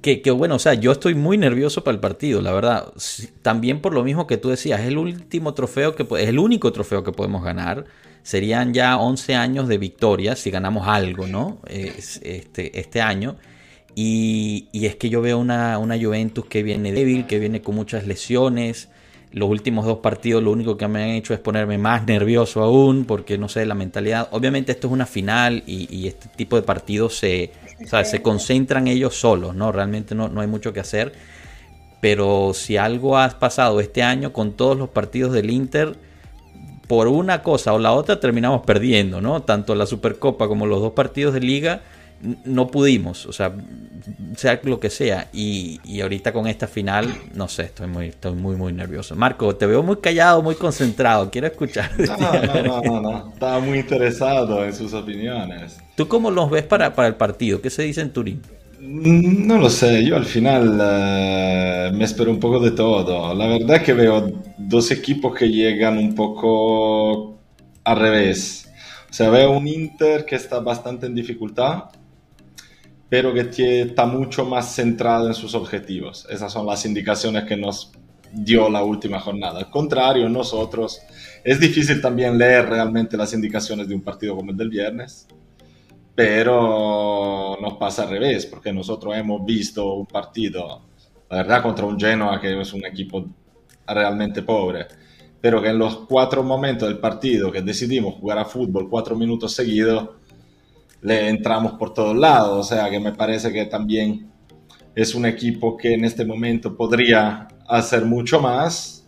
que, 0.00 0.20
que 0.20 0.30
bueno, 0.32 0.56
o 0.56 0.58
sea, 0.58 0.74
yo 0.74 0.90
estoy 0.92 1.14
muy 1.14 1.38
nervioso 1.38 1.84
para 1.84 1.94
el 1.94 2.00
partido, 2.00 2.42
la 2.42 2.52
verdad. 2.52 2.92
También 3.42 3.80
por 3.80 3.94
lo 3.94 4.02
mismo 4.02 4.26
que 4.26 4.36
tú 4.36 4.48
decías, 4.48 4.80
es 4.80 4.86
el 4.88 4.98
último 4.98 5.54
trofeo 5.54 5.94
que 5.94 6.02
es 6.20 6.28
el 6.28 6.38
único 6.38 6.72
trofeo 6.72 7.04
que 7.04 7.12
podemos 7.12 7.44
ganar. 7.44 7.84
Serían 8.24 8.74
ya 8.74 8.96
11 8.98 9.34
años 9.34 9.68
de 9.68 9.78
victorias 9.78 10.38
si 10.40 10.50
ganamos 10.50 10.86
algo, 10.88 11.26
¿no? 11.26 11.60
Es- 11.66 12.20
este, 12.24 12.78
este 12.78 13.00
año. 13.00 13.36
Y, 13.94 14.68
es 14.72 14.96
que 14.96 15.10
yo 15.10 15.20
veo 15.20 15.38
una, 15.38 15.78
una 15.78 15.98
Juventus 15.98 16.46
que 16.46 16.62
viene 16.62 16.92
débil, 16.92 17.26
que 17.26 17.38
viene 17.38 17.60
con 17.60 17.74
muchas 17.74 18.06
lesiones. 18.06 18.88
Los 19.32 19.48
últimos 19.48 19.86
dos 19.86 19.98
partidos 19.98 20.42
lo 20.42 20.50
único 20.50 20.76
que 20.76 20.86
me 20.88 21.02
han 21.02 21.10
hecho 21.10 21.32
es 21.32 21.40
ponerme 21.40 21.78
más 21.78 22.06
nervioso 22.06 22.62
aún, 22.62 23.04
porque 23.04 23.38
no 23.38 23.48
sé, 23.48 23.64
la 23.64 23.74
mentalidad. 23.74 24.28
Obviamente 24.32 24.72
esto 24.72 24.88
es 24.88 24.92
una 24.92 25.06
final 25.06 25.62
y, 25.66 26.06
este 26.06 26.28
tipo 26.28 26.56
de 26.56 26.62
partidos 26.62 27.16
se, 27.16 27.50
o 27.90 28.04
se 28.04 28.22
concentran 28.22 28.88
ellos 28.88 29.14
solos, 29.14 29.54
¿no? 29.54 29.72
Realmente 29.72 30.14
no, 30.14 30.28
no 30.28 30.40
hay 30.40 30.46
mucho 30.46 30.72
que 30.72 30.80
hacer. 30.80 31.12
Pero 32.00 32.52
si 32.54 32.76
algo 32.76 33.16
ha 33.16 33.28
pasado 33.38 33.80
este 33.80 34.02
año 34.02 34.32
con 34.32 34.52
todos 34.52 34.76
los 34.76 34.88
partidos 34.88 35.32
del 35.32 35.50
Inter, 35.50 35.96
por 36.88 37.08
una 37.08 37.42
cosa 37.42 37.72
o 37.72 37.78
la 37.78 37.92
otra 37.92 38.20
terminamos 38.20 38.62
perdiendo, 38.66 39.20
¿no? 39.20 39.42
Tanto 39.42 39.74
la 39.74 39.86
Supercopa 39.86 40.48
como 40.48 40.66
los 40.66 40.80
dos 40.80 40.92
partidos 40.92 41.32
de 41.32 41.40
liga 41.40 41.82
no 42.44 42.68
pudimos, 42.68 43.26
o 43.26 43.32
sea, 43.32 43.52
sea 44.36 44.60
lo 44.64 44.80
que 44.80 44.90
sea. 44.90 45.28
Y, 45.32 45.80
y 45.84 46.00
ahorita 46.00 46.32
con 46.32 46.46
esta 46.46 46.66
final, 46.66 47.22
no 47.34 47.48
sé, 47.48 47.64
estoy 47.64 47.86
muy, 47.88 48.08
estoy 48.08 48.34
muy, 48.34 48.56
muy 48.56 48.72
nervioso. 48.72 49.16
Marco, 49.16 49.56
te 49.56 49.66
veo 49.66 49.82
muy 49.82 49.96
callado, 49.98 50.42
muy 50.42 50.56
concentrado, 50.56 51.30
quiero 51.30 51.46
escuchar. 51.48 51.90
no, 52.18 52.62
no, 52.62 52.80
no, 52.82 53.00
no. 53.00 53.28
Estaba 53.32 53.60
muy 53.60 53.78
interesado 53.80 54.64
en 54.64 54.74
sus 54.74 54.92
opiniones. 54.94 55.84
¿Tú 55.94 56.08
cómo 56.08 56.30
los 56.30 56.50
ves 56.50 56.64
para, 56.64 56.94
para 56.94 57.08
el 57.08 57.16
partido? 57.16 57.60
¿Qué 57.62 57.70
se 57.70 57.82
dice 57.82 58.00
en 58.02 58.12
Turín? 58.12 58.42
Mm, 58.78 59.46
No 59.46 59.58
lo 59.58 59.70
sé, 59.70 60.04
yo 60.04 60.16
al 60.16 60.24
final 60.24 60.78
eh, 60.82 61.90
me 61.94 62.04
espero 62.04 62.30
un 62.30 62.40
poco 62.40 62.58
de 62.60 62.72
todo. 62.72 63.34
La 63.34 63.46
verdad 63.46 63.76
es 63.76 63.82
que 63.82 63.92
veo 63.92 64.42
dos 64.56 64.90
equipos 64.90 65.34
que 65.34 65.48
llegan 65.48 65.98
un 65.98 66.14
poco 66.14 67.38
al 67.84 67.98
revés. 67.98 68.68
O 69.10 69.12
sea, 69.12 69.30
veo 69.30 69.52
un 69.52 69.68
Inter 69.68 70.24
que 70.24 70.36
está 70.36 70.60
bastante 70.60 71.06
en 71.06 71.14
dificultad, 71.14 71.84
pero 73.12 73.34
que 73.34 73.82
está 73.82 74.06
mucho 74.06 74.46
más 74.46 74.74
centrado 74.74 75.28
en 75.28 75.34
sus 75.34 75.54
objetivos. 75.54 76.26
Esas 76.30 76.50
son 76.50 76.64
las 76.64 76.86
indicaciones 76.86 77.44
que 77.44 77.58
nos 77.58 77.92
dio 78.32 78.70
la 78.70 78.82
última 78.82 79.20
jornada. 79.20 79.58
Al 79.58 79.68
contrario, 79.68 80.30
nosotros 80.30 81.02
es 81.44 81.60
difícil 81.60 82.00
también 82.00 82.38
leer 82.38 82.70
realmente 82.70 83.18
las 83.18 83.34
indicaciones 83.34 83.86
de 83.86 83.94
un 83.94 84.00
partido 84.00 84.34
como 84.34 84.52
el 84.52 84.56
del 84.56 84.70
viernes 84.70 85.28
pero 86.14 87.58
nos 87.60 87.74
pasa 87.74 88.04
al 88.04 88.10
revés, 88.10 88.46
porque 88.46 88.72
nosotros 88.72 89.14
hemos 89.14 89.44
visto 89.44 89.92
un 89.92 90.06
partido, 90.06 90.82
la 91.28 91.36
verdad, 91.36 91.62
contra 91.62 91.84
un 91.84 92.00
Genoa 92.00 92.40
que 92.40 92.58
es 92.58 92.72
un 92.72 92.86
equipo 92.86 93.26
realmente 93.86 94.42
pobre, 94.42 94.86
pero 95.38 95.60
que 95.60 95.68
en 95.68 95.78
los 95.78 96.06
cuatro 96.06 96.42
momentos 96.42 96.88
del 96.88 96.98
partido 96.98 97.52
que 97.52 97.60
decidimos 97.60 98.14
jugar 98.14 98.38
a 98.38 98.46
fútbol 98.46 98.88
cuatro 98.88 99.16
minutos 99.16 99.52
seguidos, 99.52 100.21
le 101.02 101.28
entramos 101.28 101.72
por 101.74 101.92
todos 101.92 102.16
lados, 102.16 102.66
o 102.66 102.74
sea 102.74 102.88
que 102.90 102.98
me 102.98 103.12
parece 103.12 103.52
que 103.52 103.66
también 103.66 104.30
es 104.94 105.14
un 105.14 105.26
equipo 105.26 105.76
que 105.76 105.94
en 105.94 106.04
este 106.04 106.24
momento 106.24 106.76
podría 106.76 107.48
hacer 107.68 108.04
mucho 108.04 108.40
más 108.40 109.02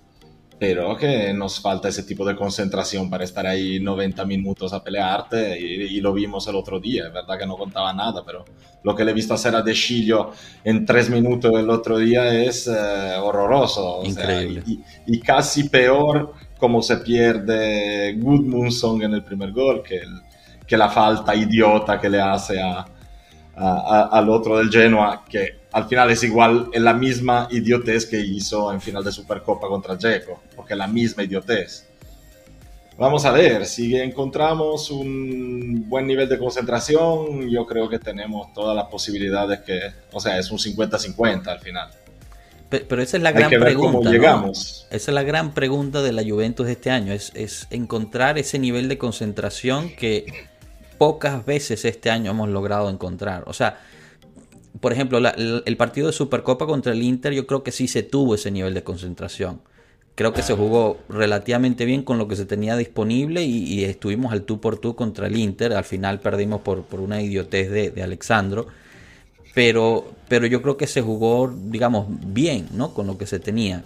pero 0.58 0.96
que 0.96 1.32
nos 1.34 1.60
falta 1.60 1.88
ese 1.88 2.04
tipo 2.04 2.24
de 2.24 2.36
concentración 2.36 3.10
para 3.10 3.24
estar 3.24 3.46
ahí 3.46 3.80
90 3.80 4.24
minutos 4.24 4.72
a 4.72 4.82
pelearte 4.82 5.58
y, 5.58 6.00
lo 6.00 6.12
vimos 6.12 6.46
el 6.48 6.56
otro 6.56 6.80
día, 6.80 7.06
es 7.06 7.12
verdad 7.12 7.38
que 7.38 7.46
no 7.46 7.56
contaba 7.56 7.92
nada, 7.92 8.22
pero 8.24 8.44
lo 8.82 8.94
que 8.94 9.04
le 9.04 9.10
he 9.10 9.14
visto 9.14 9.34
hacer 9.34 9.54
a 9.54 9.62
De 9.62 9.72
Chillo 9.72 10.30
en 10.62 10.84
tres 10.84 11.10
minutos 11.10 11.52
el 11.58 11.70
otro 11.70 11.98
día 11.98 12.32
es 12.34 12.66
eh, 12.66 13.14
horroroso. 13.20 14.02
Increíble. 14.04 14.62
y, 15.06 15.20
casi 15.20 15.68
peor 15.68 16.32
como 16.58 16.82
se 16.82 16.98
pierde 16.98 18.14
Goodmunson 18.18 19.02
en 19.02 19.14
el 19.14 19.24
primer 19.24 19.52
gol 19.52 19.82
que, 19.82 20.00
que 20.66 20.76
la 20.76 20.88
falta 20.88 21.34
idiota 21.34 22.00
que 22.00 22.08
le 22.08 22.20
hace 22.20 22.60
a, 22.60 22.86
al 23.56 24.28
otro 24.28 24.58
del 24.58 24.70
Genoa, 24.70 25.24
que 25.28 25.64
al 25.72 25.86
final 25.86 26.10
es 26.10 26.22
igual, 26.22 26.68
en 26.72 26.84
la 26.84 26.94
misma 26.94 27.48
idiotez 27.50 28.06
que 28.06 28.20
hizo 28.20 28.72
en 28.72 28.80
final 28.80 29.04
de 29.04 29.12
Supercopa 29.12 29.68
contra 29.68 29.96
Dzeko, 29.96 30.42
porque 30.56 30.74
es 30.74 30.78
la 30.78 30.86
misma 30.86 31.22
idiotez. 31.22 31.88
Vamos 32.96 33.24
a 33.24 33.32
ver, 33.32 33.66
si 33.66 33.96
encontramos 33.96 34.90
un 34.90 35.88
buen 35.88 36.06
nivel 36.06 36.28
de 36.28 36.38
concentración, 36.38 37.48
yo 37.50 37.66
creo 37.66 37.88
que 37.88 37.98
tenemos 37.98 38.52
todas 38.52 38.76
las 38.76 38.86
posibilidades 38.86 39.60
que, 39.60 39.80
o 40.12 40.20
sea, 40.20 40.38
es 40.38 40.50
un 40.52 40.58
50-50 40.58 41.48
al 41.48 41.58
final. 41.58 41.90
Pero, 42.70 43.02
esa 43.02 43.16
es 43.16 43.22
la 43.22 43.32
gran 43.32 43.50
pregunta. 43.50 44.10
Llegamos. 44.10 44.86
Esa 44.90 45.10
es 45.10 45.14
la 45.14 45.22
gran 45.22 45.54
pregunta 45.54 46.02
de 46.02 46.12
la 46.12 46.22
Juventus 46.22 46.66
de 46.66 46.72
este 46.72 46.90
año, 46.90 47.12
es, 47.12 47.32
es 47.34 47.66
encontrar 47.70 48.38
ese 48.38 48.58
nivel 48.58 48.88
de 48.88 48.96
concentración 48.96 49.90
que 49.90 50.26
pocas 50.98 51.44
veces 51.44 51.84
este 51.84 52.10
año 52.10 52.30
hemos 52.30 52.48
logrado 52.48 52.90
encontrar. 52.90 53.44
O 53.46 53.52
sea, 53.52 53.78
por 54.80 54.92
ejemplo, 54.92 55.18
el 55.18 55.76
partido 55.76 56.08
de 56.08 56.12
Supercopa 56.12 56.66
contra 56.66 56.92
el 56.92 57.02
Inter, 57.02 57.32
yo 57.32 57.46
creo 57.46 57.62
que 57.62 57.72
sí 57.72 57.88
se 57.88 58.02
tuvo 58.02 58.34
ese 58.34 58.50
nivel 58.50 58.74
de 58.74 58.82
concentración. 58.82 59.60
Creo 60.16 60.32
que 60.32 60.42
se 60.42 60.54
jugó 60.54 60.98
relativamente 61.08 61.84
bien 61.84 62.02
con 62.02 62.18
lo 62.18 62.28
que 62.28 62.36
se 62.36 62.46
tenía 62.46 62.76
disponible 62.76 63.42
y, 63.42 63.82
estuvimos 63.82 64.32
al 64.32 64.42
tú 64.42 64.60
por 64.60 64.78
tú 64.78 64.94
contra 64.94 65.26
el 65.26 65.36
Inter. 65.36 65.72
Al 65.72 65.82
final 65.84 66.20
perdimos 66.20 66.60
por, 66.60 66.82
por 66.84 67.00
una 67.00 67.20
idiotez 67.20 67.70
de, 67.70 67.90
de, 67.90 68.02
Alexandro. 68.02 68.66
Pero, 69.54 70.12
pero 70.28 70.46
yo 70.46 70.62
creo 70.62 70.76
que 70.76 70.86
se 70.86 71.02
jugó, 71.02 71.52
digamos, 71.52 72.06
bien, 72.08 72.68
¿no? 72.72 72.94
Con 72.94 73.08
lo 73.08 73.18
que 73.18 73.26
se 73.26 73.40
tenía. 73.40 73.84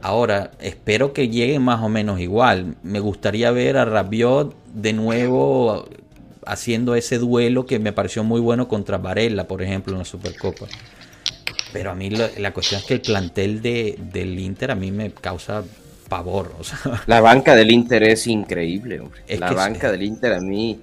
Ahora, 0.00 0.52
espero 0.60 1.12
que 1.12 1.28
llegue 1.28 1.58
más 1.58 1.82
o 1.82 1.90
menos 1.90 2.18
igual. 2.20 2.76
Me 2.82 3.00
gustaría 3.00 3.50
ver 3.50 3.76
a 3.76 3.84
Rabiot 3.84 4.54
de 4.72 4.92
nuevo 4.94 5.86
haciendo 6.48 6.94
ese 6.94 7.18
duelo 7.18 7.66
que 7.66 7.78
me 7.78 7.92
pareció 7.92 8.24
muy 8.24 8.40
bueno 8.40 8.68
contra 8.68 8.98
Varela, 8.98 9.46
por 9.46 9.62
ejemplo, 9.62 9.92
en 9.92 10.00
la 10.00 10.04
Supercopa. 10.04 10.66
Pero 11.72 11.90
a 11.90 11.94
mí 11.94 12.10
la, 12.10 12.52
cuestión 12.52 12.80
es 12.80 12.86
que 12.86 12.94
el 12.94 13.02
plantel 13.02 13.60
de, 13.60 13.98
del 13.98 14.38
Inter 14.38 14.70
a 14.70 14.74
mí 14.74 14.90
me 14.90 15.10
causa 15.10 15.62
pavor. 16.08 16.54
O 16.58 16.64
sea. 16.64 16.78
La 17.06 17.20
banca 17.20 17.54
del 17.54 17.70
Inter 17.70 18.02
es 18.04 18.26
increíble, 18.26 19.00
hombre. 19.00 19.20
la 19.38 19.52
banca 19.52 19.92
del 19.92 20.02
Inter 20.02 20.32
a 20.32 20.40
mí 20.40 20.80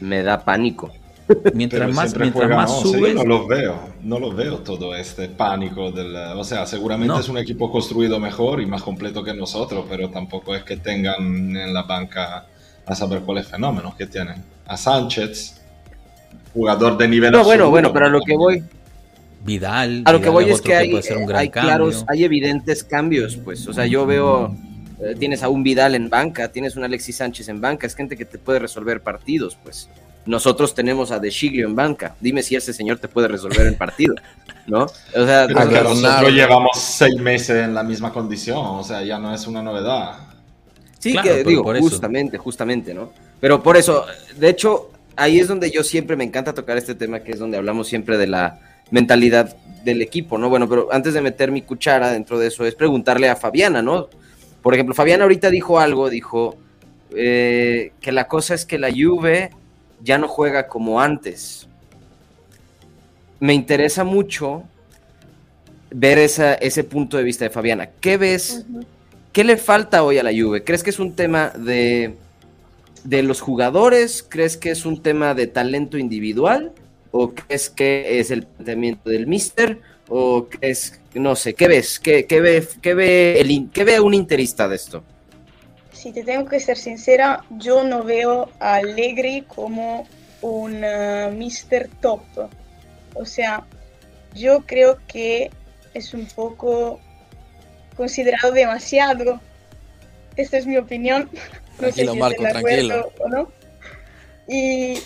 me 0.00 0.22
da 0.22 0.44
pánico. 0.44 0.92
Mientras 1.54 1.94
más, 1.94 2.16
mientras 2.16 2.48
más 2.48 2.80
subes... 2.80 3.14
no 3.14 3.22
los 3.22 3.46
veo, 3.46 3.78
no 4.02 4.18
los 4.18 4.34
veo 4.34 4.58
todo 4.60 4.94
este 4.94 5.28
pánico. 5.28 5.90
Del, 5.90 6.16
o 6.16 6.42
sea, 6.42 6.64
seguramente 6.64 7.20
es 7.20 7.28
un 7.28 7.36
equipo 7.36 7.70
construido 7.70 8.18
mejor 8.18 8.62
y 8.62 8.66
más 8.66 8.82
completo 8.82 9.22
que 9.22 9.34
nosotros, 9.34 9.84
pero 9.90 10.08
tampoco 10.08 10.54
es 10.54 10.62
que 10.62 10.78
tengan 10.78 11.54
en 11.54 11.74
la 11.74 11.82
banca 11.82 12.46
a 12.88 12.94
saber 12.94 13.20
cuáles 13.20 13.46
fenómenos 13.46 13.94
que 13.94 14.06
tienen. 14.06 14.42
A 14.66 14.76
Sánchez, 14.76 15.60
jugador 16.52 16.96
de 16.96 17.08
nivel. 17.08 17.32
No, 17.32 17.44
bueno, 17.44 17.70
bueno, 17.70 17.92
pero 17.92 18.06
a 18.06 18.08
lo 18.08 18.20
que 18.20 18.36
voy. 18.36 18.64
Vidal. 19.44 20.02
A 20.04 20.12
lo 20.12 20.20
que 20.20 20.28
voy 20.28 20.50
es 20.50 20.60
que 20.60 20.74
hay, 20.74 21.00
hay 21.34 21.50
claros, 21.50 22.04
hay 22.08 22.24
evidentes 22.24 22.82
cambios, 22.84 23.36
pues. 23.36 23.66
O 23.68 23.72
sea, 23.72 23.86
yo 23.86 24.06
veo. 24.06 24.54
Eh, 25.00 25.14
tienes 25.16 25.42
a 25.42 25.48
un 25.48 25.62
Vidal 25.62 25.94
en 25.94 26.10
banca, 26.10 26.48
tienes 26.48 26.74
un 26.76 26.82
Alexis 26.82 27.16
Sánchez 27.16 27.48
en 27.48 27.60
banca, 27.60 27.86
es 27.86 27.94
gente 27.94 28.16
que 28.16 28.24
te 28.24 28.38
puede 28.38 28.58
resolver 28.58 29.00
partidos, 29.00 29.56
pues. 29.62 29.88
Nosotros 30.26 30.74
tenemos 30.74 31.10
a 31.10 31.18
De 31.18 31.30
Chiglio 31.30 31.66
en 31.66 31.74
banca. 31.74 32.14
Dime 32.20 32.42
si 32.42 32.54
ese 32.54 32.74
señor 32.74 32.98
te 32.98 33.08
puede 33.08 33.28
resolver 33.28 33.66
el 33.66 33.76
partido, 33.76 34.14
¿no? 34.66 34.82
O 34.82 35.24
sea, 35.24 35.46
nosotros 35.46 36.32
llevamos 36.32 36.78
seis 36.78 37.16
meses 37.16 37.64
en 37.64 37.74
la 37.74 37.82
misma 37.82 38.12
condición, 38.12 38.58
o 38.60 38.82
sea, 38.82 39.02
ya 39.02 39.18
no 39.18 39.32
es 39.32 39.46
una 39.46 39.62
novedad. 39.62 40.27
Sí, 41.12 41.18
que 41.22 41.44
digo, 41.44 41.64
justamente, 41.78 42.38
justamente, 42.38 42.94
¿no? 42.94 43.12
Pero 43.40 43.62
por 43.62 43.76
eso, 43.76 44.04
de 44.36 44.48
hecho, 44.48 44.90
ahí 45.16 45.40
es 45.40 45.48
donde 45.48 45.70
yo 45.70 45.82
siempre 45.82 46.16
me 46.16 46.24
encanta 46.24 46.54
tocar 46.54 46.76
este 46.76 46.94
tema, 46.94 47.20
que 47.20 47.32
es 47.32 47.38
donde 47.38 47.56
hablamos 47.56 47.88
siempre 47.88 48.16
de 48.18 48.26
la 48.26 48.60
mentalidad 48.90 49.56
del 49.84 50.02
equipo, 50.02 50.38
¿no? 50.38 50.48
Bueno, 50.48 50.68
pero 50.68 50.88
antes 50.92 51.14
de 51.14 51.20
meter 51.20 51.50
mi 51.50 51.62
cuchara 51.62 52.12
dentro 52.12 52.38
de 52.38 52.48
eso, 52.48 52.64
es 52.64 52.74
preguntarle 52.74 53.28
a 53.28 53.36
Fabiana, 53.36 53.82
¿no? 53.82 54.08
Por 54.62 54.74
ejemplo, 54.74 54.94
Fabiana 54.94 55.24
ahorita 55.24 55.50
dijo 55.50 55.78
algo, 55.78 56.10
dijo 56.10 56.56
eh, 57.14 57.92
que 58.00 58.12
la 58.12 58.28
cosa 58.28 58.54
es 58.54 58.64
que 58.64 58.78
la 58.78 58.90
Juve 58.90 59.50
ya 60.02 60.18
no 60.18 60.28
juega 60.28 60.68
como 60.68 61.00
antes. 61.00 61.68
Me 63.40 63.54
interesa 63.54 64.04
mucho 64.04 64.64
ver 65.90 66.18
esa, 66.18 66.54
ese 66.54 66.84
punto 66.84 67.16
de 67.16 67.22
vista 67.22 67.44
de 67.44 67.50
Fabiana. 67.50 67.88
¿Qué 68.00 68.16
ves? 68.16 68.64
¿Qué 69.32 69.44
le 69.44 69.56
falta 69.56 70.02
hoy 70.02 70.18
a 70.18 70.22
la 70.22 70.30
Juve? 70.30 70.64
¿Crees 70.64 70.82
que 70.82 70.90
es 70.90 70.98
un 70.98 71.14
tema 71.14 71.50
de, 71.50 72.14
de 73.04 73.22
los 73.22 73.40
jugadores? 73.40 74.24
¿Crees 74.28 74.56
que 74.56 74.70
es 74.70 74.86
un 74.86 75.02
tema 75.02 75.34
de 75.34 75.46
talento 75.46 75.98
individual? 75.98 76.72
¿O 77.10 77.34
crees 77.34 77.70
que 77.70 78.20
es 78.20 78.30
el 78.30 78.44
planteamiento 78.44 79.10
del 79.10 79.26
mister? 79.26 79.80
¿O 80.08 80.48
es, 80.60 81.00
no 81.14 81.36
sé, 81.36 81.54
qué 81.54 81.68
ves? 81.68 82.00
¿Qué, 82.00 82.24
ve, 82.40 82.66
qué 82.80 82.94
ve, 82.94 83.40
el, 83.40 83.68
qué 83.72 83.84
ve 83.84 84.00
un 84.00 84.14
interista 84.14 84.66
de 84.66 84.76
esto? 84.76 85.04
Si 85.92 86.12
te 86.12 86.22
tengo 86.22 86.46
que 86.46 86.60
ser 86.60 86.78
sincera, 86.78 87.44
yo 87.50 87.84
no 87.84 88.04
veo 88.04 88.48
a 88.60 88.76
Allegri 88.76 89.42
como 89.42 90.06
un 90.40 90.82
uh, 90.84 91.30
mister 91.32 91.88
top. 92.00 92.22
O 93.14 93.24
sea, 93.24 93.64
yo 94.34 94.62
creo 94.64 94.98
que 95.06 95.50
es 95.94 96.14
un 96.14 96.26
poco 96.26 97.00
considerado 97.98 98.52
demasiado. 98.52 99.40
Esta 100.36 100.56
es 100.56 100.66
mi 100.66 100.78
opinión. 100.78 101.28
No 101.80 101.92
sé 101.92 102.08
si 102.08 102.18
Marco, 102.18 102.44
acuerdo 102.44 103.12
o 103.20 103.28
no. 103.28 103.52
Y, 104.48 104.98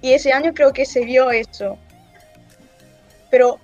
y 0.00 0.14
ese 0.14 0.32
año 0.32 0.54
creo 0.54 0.72
que 0.72 0.86
se 0.86 1.04
vio 1.04 1.30
eso. 1.30 1.76
Pero, 3.30 3.60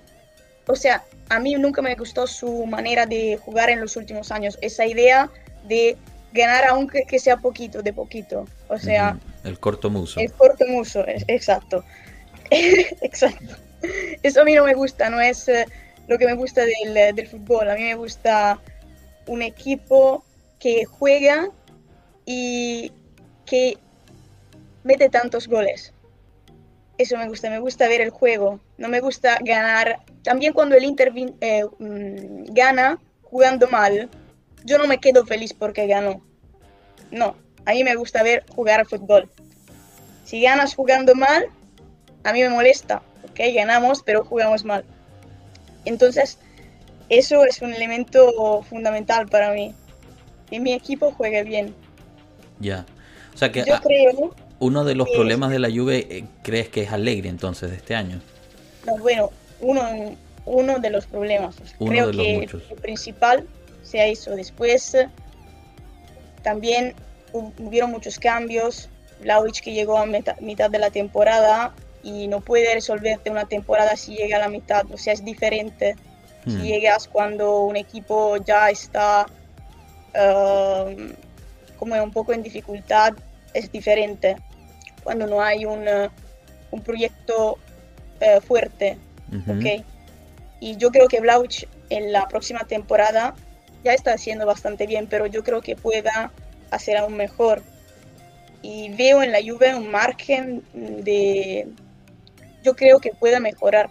o 0.67 0.75
sea, 0.75 1.03
a 1.29 1.39
mí 1.39 1.55
nunca 1.55 1.81
me 1.81 1.95
gustó 1.95 2.27
su 2.27 2.67
manera 2.67 3.07
de 3.07 3.39
jugar 3.43 3.71
en 3.71 3.81
los 3.81 3.97
últimos 3.97 4.31
años. 4.31 4.59
Esa 4.61 4.85
idea 4.85 5.31
de 5.63 5.97
ganar 6.31 6.65
aunque 6.65 7.05
que 7.07 7.17
sea 7.17 7.37
poquito, 7.37 7.81
de 7.81 7.91
poquito. 7.91 8.45
O 8.67 8.77
sea... 8.77 9.17
El 9.43 9.57
corto 9.57 9.89
muso. 9.89 10.19
El 10.19 10.31
corto 10.31 10.67
muso, 10.67 11.03
exacto. 11.27 11.83
exacto. 12.51 13.55
Eso 14.21 14.41
a 14.41 14.43
mí 14.45 14.53
no 14.53 14.63
me 14.63 14.75
gusta, 14.75 15.09
no 15.09 15.19
es 15.19 15.47
eh, 15.47 15.65
lo 16.07 16.17
que 16.17 16.25
me 16.25 16.33
gusta 16.33 16.63
del, 16.65 17.15
del 17.15 17.27
fútbol. 17.27 17.69
A 17.69 17.75
mí 17.75 17.83
me 17.83 17.95
gusta 17.95 18.59
un 19.27 19.41
equipo 19.41 20.23
que 20.59 20.85
juega 20.85 21.49
y 22.25 22.91
que 23.45 23.77
mete 24.83 25.09
tantos 25.09 25.47
goles. 25.47 25.93
Eso 26.97 27.17
me 27.17 27.27
gusta, 27.27 27.49
me 27.49 27.59
gusta 27.59 27.87
ver 27.87 28.01
el 28.01 28.11
juego, 28.11 28.59
no 28.77 28.87
me 28.87 28.99
gusta 28.99 29.39
ganar. 29.43 29.99
También 30.23 30.53
cuando 30.53 30.75
el 30.75 30.83
Inter 30.83 31.11
eh, 31.41 31.65
mm, 31.79 32.53
gana 32.53 32.99
jugando 33.23 33.67
mal, 33.67 34.09
yo 34.63 34.77
no 34.77 34.87
me 34.87 34.99
quedo 34.99 35.25
feliz 35.25 35.53
porque 35.53 35.87
ganó. 35.87 36.21
No, 37.09 37.35
a 37.65 37.71
mí 37.71 37.83
me 37.83 37.95
gusta 37.95 38.23
ver 38.23 38.45
jugar 38.55 38.85
fútbol. 38.85 39.29
Si 40.23 40.41
ganas 40.41 40.75
jugando 40.75 41.15
mal, 41.15 41.45
a 42.23 42.31
mí 42.31 42.41
me 42.41 42.49
molesta, 42.49 43.01
ok, 43.23 43.39
ganamos, 43.55 44.03
pero 44.03 44.23
jugamos 44.23 44.63
mal. 44.63 44.85
Entonces, 45.85 46.37
eso 47.09 47.43
es 47.45 47.61
un 47.61 47.73
elemento 47.73 48.61
fundamental 48.63 49.27
para 49.27 49.51
mí. 49.51 49.73
Que 50.49 50.59
mi 50.59 50.73
equipo 50.73 51.11
juegue 51.11 51.43
bien. 51.43 51.75
Ya. 52.59 52.85
O 53.33 53.37
sea 53.37 53.51
que 53.51 53.63
Yo 53.65 53.79
creo 53.81 54.33
uno 54.63 54.85
de 54.85 54.95
los 54.95 55.09
problemas 55.09 55.51
de 55.51 55.59
la 55.59 55.69
Juve 55.69 56.07
eh, 56.09 56.25
crees 56.41 56.69
que 56.69 56.83
es 56.83 56.91
alegre 56.91 57.27
entonces 57.27 57.69
de 57.69 57.75
este 57.75 57.95
año. 57.95 58.21
No, 58.85 58.97
bueno, 58.97 59.29
uno, 59.59 59.83
uno 60.45 60.79
de 60.79 60.89
los 60.89 61.05
problemas. 61.05 61.55
creo 61.79 62.11
que 62.11 62.43
el 62.43 62.77
principal 62.81 63.45
sea 63.81 64.07
eso. 64.07 64.31
Después 64.35 64.95
también 66.43 66.95
hubieron 67.33 67.91
muchos 67.91 68.19
cambios. 68.19 68.89
Vlaovic 69.21 69.61
que 69.61 69.73
llegó 69.73 69.97
a 69.97 70.05
mitad 70.05 70.69
de 70.69 70.79
la 70.79 70.91
temporada 70.91 71.73
y 72.03 72.27
no 72.27 72.41
puede 72.41 72.73
resolverte 72.73 73.29
una 73.29 73.45
temporada 73.45 73.95
si 73.95 74.15
llega 74.15 74.37
a 74.37 74.41
la 74.41 74.49
mitad, 74.49 74.85
o 74.91 74.97
sea, 74.97 75.13
es 75.13 75.23
diferente. 75.23 75.95
Si 76.43 76.51
hmm. 76.51 76.61
llegas 76.61 77.07
cuando 77.07 77.61
un 77.61 77.77
equipo 77.77 78.35
ya 78.37 78.69
está 78.69 79.25
um, 80.13 81.13
como 81.77 82.01
un 82.01 82.11
poco 82.11 82.33
en 82.33 82.43
dificultad, 82.43 83.13
es 83.53 83.71
diferente. 83.71 84.35
Cuando 85.03 85.25
no 85.25 85.41
hay 85.41 85.65
un, 85.65 85.87
uh, 85.87 86.09
un 86.71 86.81
proyecto 86.81 87.57
uh, 88.21 88.41
fuerte, 88.41 88.97
Y 90.59 90.77
yo 90.77 90.91
creo 90.91 91.07
que 91.07 91.19
Blauch 91.19 91.65
en 91.89 92.11
la 92.11 92.27
próxima 92.27 92.61
temporada 92.61 93.33
ya 93.83 93.93
está 93.93 94.13
haciendo 94.13 94.45
bastante 94.45 94.87
bien, 94.87 95.07
pero 95.07 95.25
yo 95.27 95.43
creo 95.43 95.61
que 95.61 95.75
pueda 95.75 96.31
hacer 96.71 96.97
aún 96.97 97.15
mejor. 97.15 97.61
Y 98.61 98.89
veo 98.95 99.21
en 99.21 99.31
la 99.31 99.39
Juve 99.39 99.75
un 99.75 99.91
margen 99.91 100.63
de, 100.73 101.67
yo 102.63 102.75
creo 102.75 102.99
que 102.99 103.11
pueda 103.11 103.39
mejorar, 103.39 103.89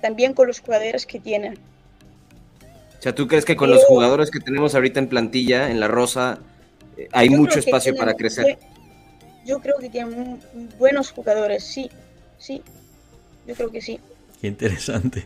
también 0.00 0.32
con 0.32 0.46
los 0.46 0.60
jugadores 0.60 1.06
que 1.06 1.20
tiene. 1.20 1.54
O 2.98 3.02
sea, 3.02 3.14
¿tú 3.14 3.26
crees 3.26 3.44
que 3.44 3.56
con 3.56 3.70
los 3.70 3.84
jugadores 3.84 4.30
que 4.30 4.40
tenemos 4.40 4.74
ahorita 4.74 5.00
en 5.00 5.08
plantilla, 5.08 5.70
en 5.70 5.80
la 5.80 5.88
Rosa, 5.88 6.38
eh, 6.96 7.08
hay 7.12 7.28
mucho 7.28 7.58
espacio 7.58 7.94
para 7.94 8.14
crecer? 8.14 8.58
Yo 9.44 9.60
creo 9.60 9.76
que 9.78 9.90
tienen 9.90 10.40
buenos 10.78 11.10
jugadores, 11.12 11.62
sí, 11.62 11.90
sí, 12.38 12.62
yo 13.46 13.54
creo 13.54 13.70
que 13.70 13.80
sí. 13.80 14.00
Qué 14.40 14.48
interesante. 14.48 15.24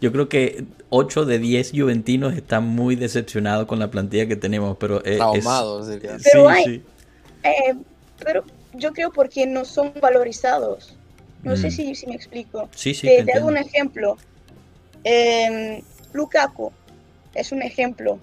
Yo 0.00 0.12
creo 0.12 0.28
que 0.28 0.64
8 0.90 1.24
de 1.24 1.38
10 1.38 1.72
juventinos 1.72 2.34
están 2.34 2.64
muy 2.64 2.94
decepcionados 2.94 3.66
con 3.66 3.78
la 3.78 3.90
plantilla 3.90 4.26
que 4.26 4.36
tenemos, 4.36 4.76
pero 4.78 5.04
eh, 5.04 5.16
Traumados, 5.16 5.88
Pero, 6.22 6.48
sí, 6.64 6.82
eh, 7.42 7.74
pero 8.24 8.44
yo 8.74 8.92
creo 8.92 9.10
porque 9.10 9.46
no 9.46 9.64
son 9.64 9.92
valorizados. 10.00 10.94
No 11.42 11.56
sé 11.56 11.68
mm. 11.68 11.70
si, 11.70 11.94
si, 11.94 12.06
me 12.06 12.14
explico. 12.14 12.68
Sí, 12.74 12.94
sí, 12.94 13.06
te, 13.06 13.24
te, 13.24 13.40
un 13.40 13.56
ejemplo. 13.56 14.16
Eh, 15.04 15.82
Lukaku 16.12 16.72
es 17.34 17.52
un 17.52 17.62
ejemplo 17.62 18.18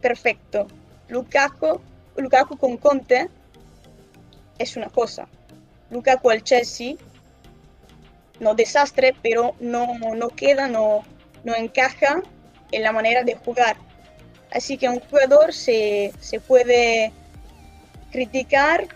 perfecto. 0.00 0.66
Lukaku, 1.08 1.80
Lukaku 2.16 2.56
con 2.56 2.76
Conte 2.76 3.28
es 4.58 4.76
una 4.76 4.88
cosa. 4.88 5.28
Lukaku 5.90 6.30
al 6.30 6.42
Chelsea 6.42 6.96
no 8.40 8.54
desastre, 8.54 9.14
pero 9.22 9.54
no, 9.60 9.86
no 10.14 10.28
queda, 10.28 10.66
no, 10.68 11.04
no 11.44 11.54
encaja 11.54 12.22
en 12.72 12.82
la 12.82 12.92
manera 12.92 13.22
de 13.22 13.34
jugar. 13.34 13.76
Así 14.50 14.76
que 14.76 14.88
un 14.88 15.00
jugador 15.00 15.52
se, 15.52 16.12
se 16.20 16.40
puede 16.40 17.12
criticar, 18.10 18.86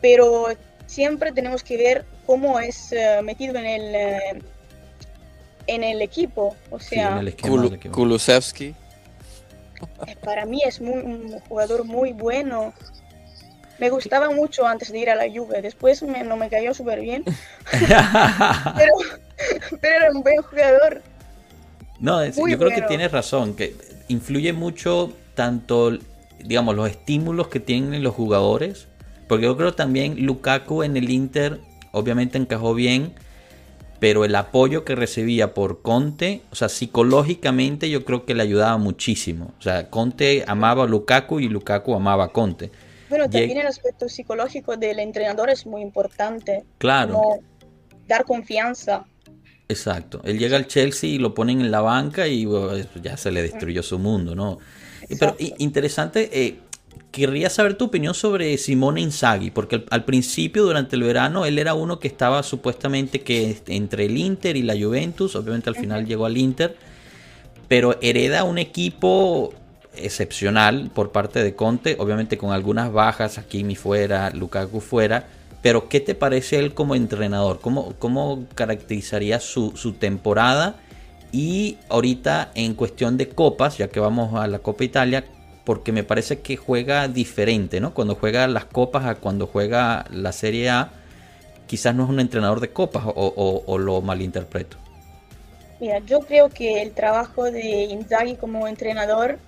pero 0.00 0.48
siempre 0.86 1.32
tenemos 1.32 1.62
que 1.62 1.76
ver 1.76 2.04
cómo 2.30 2.60
es 2.60 2.92
eh, 2.92 3.20
metido 3.24 3.56
en 3.58 3.66
el, 3.66 3.92
eh, 3.92 4.42
en 5.66 5.82
el 5.82 6.00
equipo. 6.00 6.54
O 6.70 6.78
sea, 6.78 7.20
Kulusevski. 7.90 8.66
Eh, 10.06 10.16
para 10.22 10.46
mí 10.46 10.62
es 10.64 10.78
un 10.78 11.40
jugador 11.48 11.84
muy 11.84 12.12
bueno. 12.12 12.72
Me 13.80 13.90
gustaba 13.90 14.30
mucho 14.30 14.64
antes 14.64 14.92
de 14.92 14.98
ir 15.00 15.10
a 15.10 15.16
la 15.16 15.24
Juve, 15.28 15.60
después 15.60 16.04
no 16.04 16.36
me 16.36 16.48
cayó 16.48 16.72
súper 16.72 17.00
bien. 17.00 17.24
pero, 17.72 18.94
era 19.82 20.12
un 20.14 20.22
buen 20.22 20.40
jugador. 20.40 21.02
No, 21.98 22.24
yo 22.24 22.58
creo 22.58 22.70
que 22.70 22.82
tienes 22.82 23.10
razón, 23.10 23.56
que 23.56 23.74
influye 24.06 24.52
mucho 24.52 25.12
tanto, 25.34 25.98
digamos, 26.38 26.76
los 26.76 26.90
estímulos 26.90 27.48
que 27.48 27.58
tienen 27.58 28.04
los 28.04 28.14
jugadores, 28.14 28.86
porque 29.26 29.46
yo 29.46 29.56
creo 29.56 29.74
también 29.74 30.24
Lukaku 30.24 30.84
en 30.84 30.96
el 30.96 31.10
Inter 31.10 31.58
obviamente 31.92 32.38
encajó 32.38 32.74
bien, 32.74 33.14
pero 34.00 34.24
el 34.24 34.34
apoyo 34.34 34.84
que 34.84 34.94
recibía 34.94 35.52
por 35.52 35.82
Conte, 35.82 36.42
o 36.50 36.54
sea, 36.54 36.68
psicológicamente 36.68 37.90
yo 37.90 38.04
creo 38.04 38.24
que 38.24 38.34
le 38.34 38.42
ayudaba 38.42 38.78
muchísimo. 38.78 39.52
O 39.58 39.62
sea, 39.62 39.90
Conte 39.90 40.44
amaba 40.46 40.84
a 40.84 40.86
Lukaku 40.86 41.40
y 41.40 41.48
Lukaku 41.48 41.94
amaba 41.94 42.24
a 42.24 42.28
Conte. 42.28 42.70
Bueno, 43.10 43.28
también 43.28 43.58
el 43.58 43.66
aspecto 43.66 44.08
psicológico 44.08 44.76
del 44.76 45.00
entrenador 45.00 45.50
es 45.50 45.66
muy 45.66 45.82
importante. 45.82 46.64
Claro. 46.78 47.40
dar 48.06 48.24
confianza. 48.24 49.04
Exacto. 49.68 50.20
Él 50.24 50.38
llega 50.38 50.56
al 50.56 50.66
Chelsea 50.66 51.10
y 51.10 51.18
lo 51.18 51.34
ponen 51.34 51.60
en 51.60 51.70
la 51.70 51.80
banca 51.80 52.26
y 52.26 52.48
ya 53.02 53.16
se 53.16 53.30
le 53.30 53.42
destruyó 53.42 53.82
su 53.82 53.98
mundo, 53.98 54.34
¿no? 54.34 54.58
Pero 55.18 55.36
interesante, 55.58 56.30
eh, 56.32 56.58
querría 57.10 57.50
saber 57.50 57.74
tu 57.74 57.86
opinión 57.86 58.14
sobre 58.14 58.56
Simone 58.56 59.00
Inzaghi, 59.00 59.50
porque 59.50 59.84
al, 59.90 60.04
principio, 60.04 60.62
durante 60.62 60.96
el 60.96 61.02
verano, 61.02 61.44
él 61.44 61.58
era 61.58 61.74
uno 61.74 61.98
que 61.98 62.08
estaba 62.08 62.42
supuestamente 62.42 63.22
que 63.22 63.60
entre 63.66 64.06
el 64.06 64.16
Inter 64.16 64.56
y 64.56 64.62
la 64.62 64.74
Juventus, 64.74 65.34
obviamente 65.34 65.68
al 65.68 65.76
final 65.76 66.06
llegó 66.06 66.26
al 66.26 66.36
Inter, 66.36 66.76
pero 67.68 67.98
hereda 68.00 68.44
un 68.44 68.58
equipo 68.58 69.52
excepcional 69.96 70.90
por 70.94 71.10
parte 71.10 71.42
de 71.42 71.54
Conte, 71.54 71.96
obviamente 71.98 72.38
con 72.38 72.52
algunas 72.52 72.92
bajas, 72.92 73.38
Hakimi 73.38 73.74
fuera, 73.74 74.30
Lukaku 74.30 74.80
fuera, 74.80 75.26
pero 75.62 75.88
¿qué 75.88 76.00
te 76.00 76.14
parece 76.14 76.58
él 76.58 76.74
como 76.74 76.94
entrenador? 76.94 77.60
¿Cómo, 77.60 77.94
cómo 77.98 78.46
caracterizaría 78.54 79.40
su, 79.40 79.72
su, 79.76 79.92
temporada? 79.92 80.76
Y 81.32 81.76
ahorita 81.88 82.50
en 82.54 82.74
cuestión 82.74 83.16
de 83.16 83.28
copas, 83.28 83.78
ya 83.78 83.88
que 83.88 84.00
vamos 84.00 84.34
a 84.40 84.46
la 84.46 84.60
Copa 84.60 84.84
Italia, 84.84 85.24
porque 85.64 85.92
me 85.92 86.04
parece 86.04 86.40
que 86.40 86.56
juega 86.56 87.08
diferente, 87.08 87.80
¿no? 87.80 87.94
Cuando 87.94 88.14
juega 88.14 88.46
las 88.46 88.64
copas 88.64 89.04
a 89.06 89.14
cuando 89.16 89.46
juega 89.46 90.04
la 90.10 90.32
Serie 90.32 90.70
A, 90.70 90.90
quizás 91.66 91.94
no 91.94 92.04
es 92.04 92.10
un 92.10 92.20
entrenador 92.20 92.60
de 92.60 92.70
copas 92.70 93.04
o, 93.06 93.12
o, 93.14 93.62
o 93.66 93.78
lo 93.78 94.00
malinterpreto. 94.00 94.76
Mira, 95.80 95.98
yo 96.00 96.20
creo 96.20 96.50
que 96.50 96.82
el 96.82 96.92
trabajo 96.92 97.50
de 97.50 97.84
Inzaghi 97.84 98.36
como 98.36 98.68
entrenador 98.68 99.38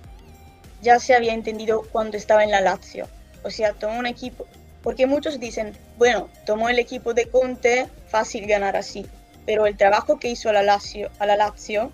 ya 0.81 0.99
se 0.99 1.15
había 1.15 1.33
entendido 1.33 1.83
cuando 1.91 2.17
estaba 2.17 2.43
en 2.43 2.51
la 2.51 2.61
Lazio. 2.61 3.07
O 3.43 3.49
sea, 3.49 3.73
tomó 3.73 3.99
un 3.99 4.05
equipo, 4.05 4.47
porque 4.81 5.05
muchos 5.05 5.39
dicen, 5.39 5.73
bueno, 5.97 6.29
tomó 6.45 6.69
el 6.69 6.79
equipo 6.79 7.13
de 7.13 7.27
Conte, 7.27 7.87
fácil 8.07 8.47
ganar 8.47 8.75
así. 8.75 9.05
Pero 9.45 9.65
el 9.65 9.77
trabajo 9.77 10.19
que 10.19 10.29
hizo 10.29 10.49
a 10.49 10.53
la 10.53 10.63
Lazio, 10.63 11.09
a 11.19 11.25
la 11.25 11.35
Lazio 11.35 11.91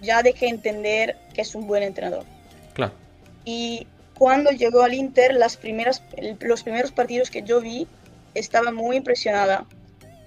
ya 0.00 0.22
dejé 0.22 0.48
entender 0.48 1.16
que 1.34 1.42
es 1.42 1.54
un 1.54 1.66
buen 1.66 1.82
entrenador. 1.82 2.24
Claro. 2.72 2.92
Y 3.44 3.86
cuando 4.18 4.50
llegó 4.50 4.82
al 4.82 4.94
Inter, 4.94 5.34
las 5.34 5.56
primeras, 5.56 6.02
los 6.40 6.62
primeros 6.62 6.92
partidos 6.92 7.30
que 7.30 7.42
yo 7.42 7.60
vi, 7.60 7.86
estaba 8.34 8.70
muy 8.70 8.96
impresionada. 8.96 9.66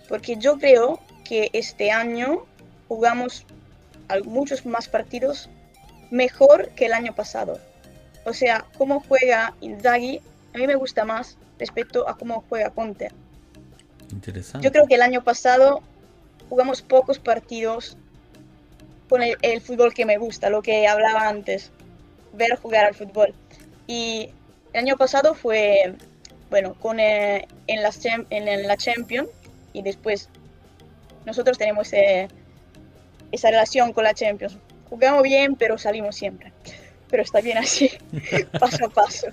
Porque 0.09 0.35
yo 0.37 0.57
creo 0.57 0.99
que 1.23 1.49
este 1.53 1.91
año 1.91 2.45
jugamos 2.87 3.45
muchos 4.25 4.65
más 4.65 4.87
partidos 4.87 5.49
mejor 6.11 6.69
que 6.69 6.85
el 6.85 6.93
año 6.93 7.15
pasado. 7.15 7.59
O 8.25 8.33
sea, 8.33 8.65
cómo 8.77 9.03
juega 9.07 9.53
Inzaghi, 9.61 10.21
a 10.53 10.57
mí 10.57 10.67
me 10.67 10.75
gusta 10.75 11.05
más 11.05 11.37
respecto 11.59 12.07
a 12.07 12.17
cómo 12.17 12.43
juega 12.49 12.69
Conte. 12.69 13.09
Interesante. 14.11 14.63
Yo 14.63 14.71
creo 14.71 14.87
que 14.87 14.95
el 14.95 15.01
año 15.01 15.23
pasado 15.23 15.81
jugamos 16.49 16.81
pocos 16.81 17.19
partidos 17.19 17.97
con 19.09 19.21
el, 19.21 19.61
fútbol 19.61 19.93
que 19.93 20.05
me 20.05 20.17
gusta, 20.17 20.49
lo 20.49 20.61
que 20.61 20.87
hablaba 20.87 21.27
antes, 21.27 21.71
ver 22.33 22.57
jugar 22.57 22.85
al 22.85 22.95
fútbol. 22.95 23.33
Y 23.87 24.29
el 24.73 24.81
año 24.81 24.97
pasado 24.97 25.33
fue, 25.33 25.95
bueno, 26.49 26.73
con, 26.75 26.99
eh, 26.99 27.47
en, 27.67 27.83
las, 27.83 27.99
en 28.05 28.67
la 28.67 28.77
Champions 28.77 29.29
y 29.71 29.81
después 29.81 30.29
nosotros 31.25 31.57
tenemos 31.57 31.91
eh, 31.93 32.27
esa 33.31 33.49
relación 33.49 33.93
con 33.93 34.03
la 34.03 34.13
Champions 34.13 34.57
jugamos 34.93 35.23
bien, 35.23 35.55
pero 35.55 35.77
salimos 35.77 36.15
siempre. 36.15 36.53
Pero 37.09 37.23
está 37.23 37.41
bien 37.41 37.57
así, 37.57 37.89
paso 38.59 38.85
a 38.85 38.89
paso. 38.89 39.27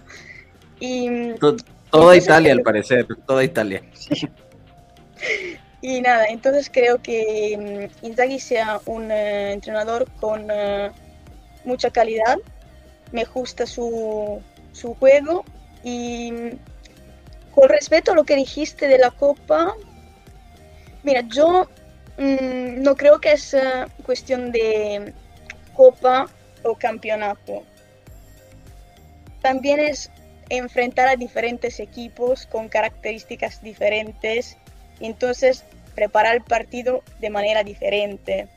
Y, 0.79 1.35
toda 1.91 2.17
Italia, 2.17 2.53
al 2.53 2.63
parecer, 2.63 3.07
toda 3.27 3.45
Italia. 3.45 3.83
Y 5.83 6.03
nada, 6.03 6.27
entonces 6.27 6.69
creo 6.71 7.01
que 7.01 7.89
mm, 8.03 8.05
Inzaghi 8.05 8.39
sea 8.39 8.83
un 8.85 9.11
eh, 9.11 9.53
entrenador 9.53 10.07
con 10.21 10.47
eh, 10.51 10.91
mucha 11.65 11.89
calidad, 11.89 12.37
me 13.13 13.25
gusta 13.25 13.67
su, 13.67 14.41
su 14.73 14.95
juego 14.95 15.45
y 15.83 16.33
con 17.55 17.69
respecto 17.69 18.13
a 18.13 18.15
lo 18.15 18.25
que 18.25 18.37
dijiste 18.37 18.89
de 18.89 18.99
la 18.99 19.11
Copa, 19.11 19.75
mira, 21.03 21.23
yo 21.23 21.69
mm, 22.19 22.83
no 22.83 22.97
creo 22.97 23.21
que 23.21 23.33
es 23.33 23.57
cuestión 24.05 24.53
de 24.53 25.13
copa 25.75 26.27
o 26.63 26.75
campeonato. 26.75 27.63
También 29.41 29.81
es 29.81 30.11
enfrentar 30.51 31.09
a 31.09 31.17
diferentes 31.17 31.81
equipos 31.81 32.47
con 32.47 32.69
características 32.69 33.63
diferentes, 33.63 34.57
entonces 35.01 35.65
preparar 35.95 36.37
el 36.37 36.43
partido 36.43 37.03
de 37.21 37.31
manera 37.31 37.65
diferente. 37.65 38.49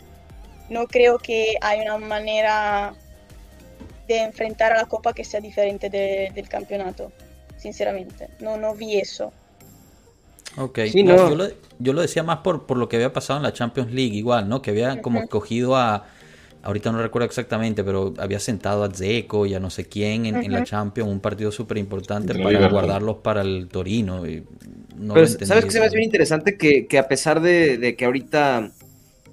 No 0.70 0.88
creo 0.88 1.18
que 1.18 1.56
hay 1.62 1.82
una 1.82 1.98
manera 1.98 2.94
de 4.08 4.20
enfrentar 4.20 4.74
a 4.74 4.78
la 4.78 4.86
Copa 4.86 5.14
que 5.14 5.24
sea 5.24 5.40
diferente 5.40 5.90
del 5.90 6.50
campeonato, 6.50 7.12
sinceramente. 7.58 8.30
No, 8.40 8.58
no 8.58 8.76
vi 8.76 8.98
eso. 8.98 9.32
Ok, 10.56 10.80
yo, 11.80 11.94
lo, 11.94 12.02
decía 12.02 12.22
más 12.22 12.40
por, 12.40 12.68
por 12.68 12.78
lo 12.78 12.88
que 12.88 12.98
había 12.98 13.12
pasado 13.12 13.38
en 13.38 13.44
la 13.44 13.54
Champions 13.54 13.92
League, 13.92 14.16
igual, 14.16 14.48
¿no? 14.48 14.62
Que 14.62 14.70
había 14.70 15.02
como 15.02 15.28
cogido 15.28 15.76
a, 15.76 16.06
ahorita 16.64 16.92
no 16.92 17.02
recuerdo 17.02 17.26
exactamente, 17.26 17.84
pero 17.84 18.14
había 18.18 18.40
sentado 18.40 18.84
a 18.84 18.92
Zeco 18.92 19.46
y 19.46 19.54
a 19.54 19.60
no 19.60 19.70
sé 19.70 19.86
quién 19.86 20.26
en, 20.26 20.52
la 20.52 20.64
Champions, 20.64 21.10
un 21.10 21.20
partido 21.20 21.52
súper 21.52 21.78
importante 21.78 22.34
para 22.36 22.70
guardarlos 22.70 23.18
para 23.18 23.42
el 23.42 23.68
Torino. 23.68 24.28
Y 24.28 24.44
pero 25.14 25.28
sabes 25.28 25.66
que 25.66 25.72
se 25.72 25.80
me 25.80 25.88
hace 25.88 25.98
bien 25.98 26.06
interesante 26.06 26.58
que, 26.58 26.98
a 26.98 27.08
pesar 27.08 27.42
de, 27.42 27.96
que 27.98 28.06
ahorita 28.06 28.72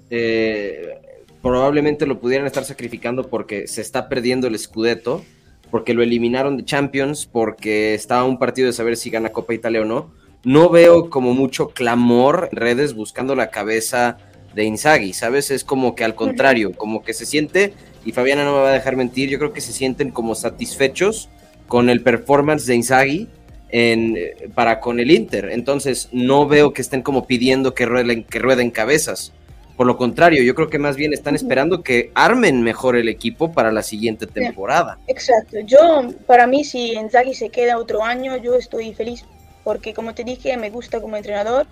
eh, 0.09 0.99
probablemente 1.41 2.05
lo 2.05 2.19
pudieran 2.19 2.47
estar 2.47 2.65
sacrificando 2.65 3.29
porque 3.29 3.67
se 3.67 3.81
está 3.81 4.09
perdiendo 4.09 4.47
el 4.47 4.57
Scudetto, 4.57 5.23
porque 5.69 5.93
lo 5.93 6.03
eliminaron 6.03 6.57
de 6.57 6.65
Champions, 6.65 7.25
porque 7.25 7.93
estaba 7.93 8.25
un 8.25 8.37
partido 8.37 8.67
de 8.67 8.73
saber 8.73 8.97
si 8.97 9.09
gana 9.09 9.29
Copa 9.29 9.53
Italia 9.53 9.81
o 9.81 9.85
no. 9.85 10.11
No 10.43 10.69
veo 10.69 11.09
como 11.09 11.33
mucho 11.33 11.69
clamor 11.69 12.49
en 12.51 12.57
redes 12.57 12.93
buscando 12.93 13.35
la 13.35 13.49
cabeza 13.49 14.17
de 14.53 14.65
Inzaghi, 14.65 15.13
¿sabes? 15.13 15.51
Es 15.51 15.63
como 15.63 15.95
que 15.95 16.03
al 16.03 16.15
contrario, 16.15 16.73
como 16.73 17.03
que 17.03 17.13
se 17.13 17.25
siente, 17.25 17.73
y 18.05 18.11
Fabiana 18.11 18.43
no 18.43 18.53
me 18.53 18.61
va 18.61 18.69
a 18.69 18.73
dejar 18.73 18.95
mentir, 18.95 19.29
yo 19.29 19.37
creo 19.37 19.53
que 19.53 19.61
se 19.61 19.71
sienten 19.71 20.11
como 20.11 20.35
satisfechos 20.35 21.29
con 21.67 21.89
el 21.89 22.01
performance 22.01 22.65
de 22.65 22.75
Inzaghi 22.75 23.29
en, 23.69 24.17
para 24.53 24.79
con 24.79 24.99
el 24.99 25.11
Inter. 25.11 25.49
Entonces, 25.51 26.09
no 26.11 26.47
veo 26.47 26.73
que 26.73 26.81
estén 26.81 27.01
como 27.01 27.27
pidiendo 27.27 27.73
que 27.73 27.85
rueden, 27.85 28.23
que 28.23 28.39
rueden 28.39 28.71
cabezas. 28.71 29.31
Por 29.81 29.87
lo 29.87 29.97
contrario, 29.97 30.43
yo 30.43 30.53
creo 30.53 30.69
que 30.69 30.77
más 30.77 30.95
bien 30.95 31.11
están 31.11 31.33
esperando 31.33 31.81
que 31.81 32.11
armen 32.13 32.61
mejor 32.61 32.95
el 32.95 33.09
equipo 33.09 33.51
para 33.51 33.71
la 33.71 33.81
siguiente 33.81 34.27
temporada. 34.27 34.99
Exacto. 35.07 35.57
Yo, 35.61 36.07
para 36.27 36.45
mí, 36.45 36.63
si 36.63 36.91
Inzaghi 36.91 37.33
se 37.33 37.49
queda 37.49 37.79
otro 37.79 38.03
año, 38.03 38.37
yo 38.37 38.53
estoy 38.53 38.93
feliz 38.93 39.25
porque, 39.63 39.95
como 39.95 40.13
te 40.13 40.23
dije, 40.23 40.55
me 40.55 40.69
gusta 40.69 41.01
como 41.01 41.17
entrenador 41.17 41.65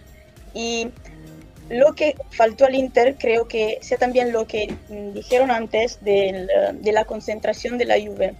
y 0.55 0.87
lo 1.69 1.93
que 1.93 2.15
faltó 2.31 2.65
al 2.65 2.73
Inter 2.73 3.15
creo 3.15 3.47
que 3.47 3.77
sea 3.83 3.99
también 3.99 4.31
lo 4.31 4.47
que 4.47 4.73
dijeron 5.13 5.51
antes 5.51 6.03
de 6.03 6.47
la 6.91 7.05
concentración 7.05 7.77
de 7.77 7.85
la 7.85 8.01
Juve. 8.01 8.33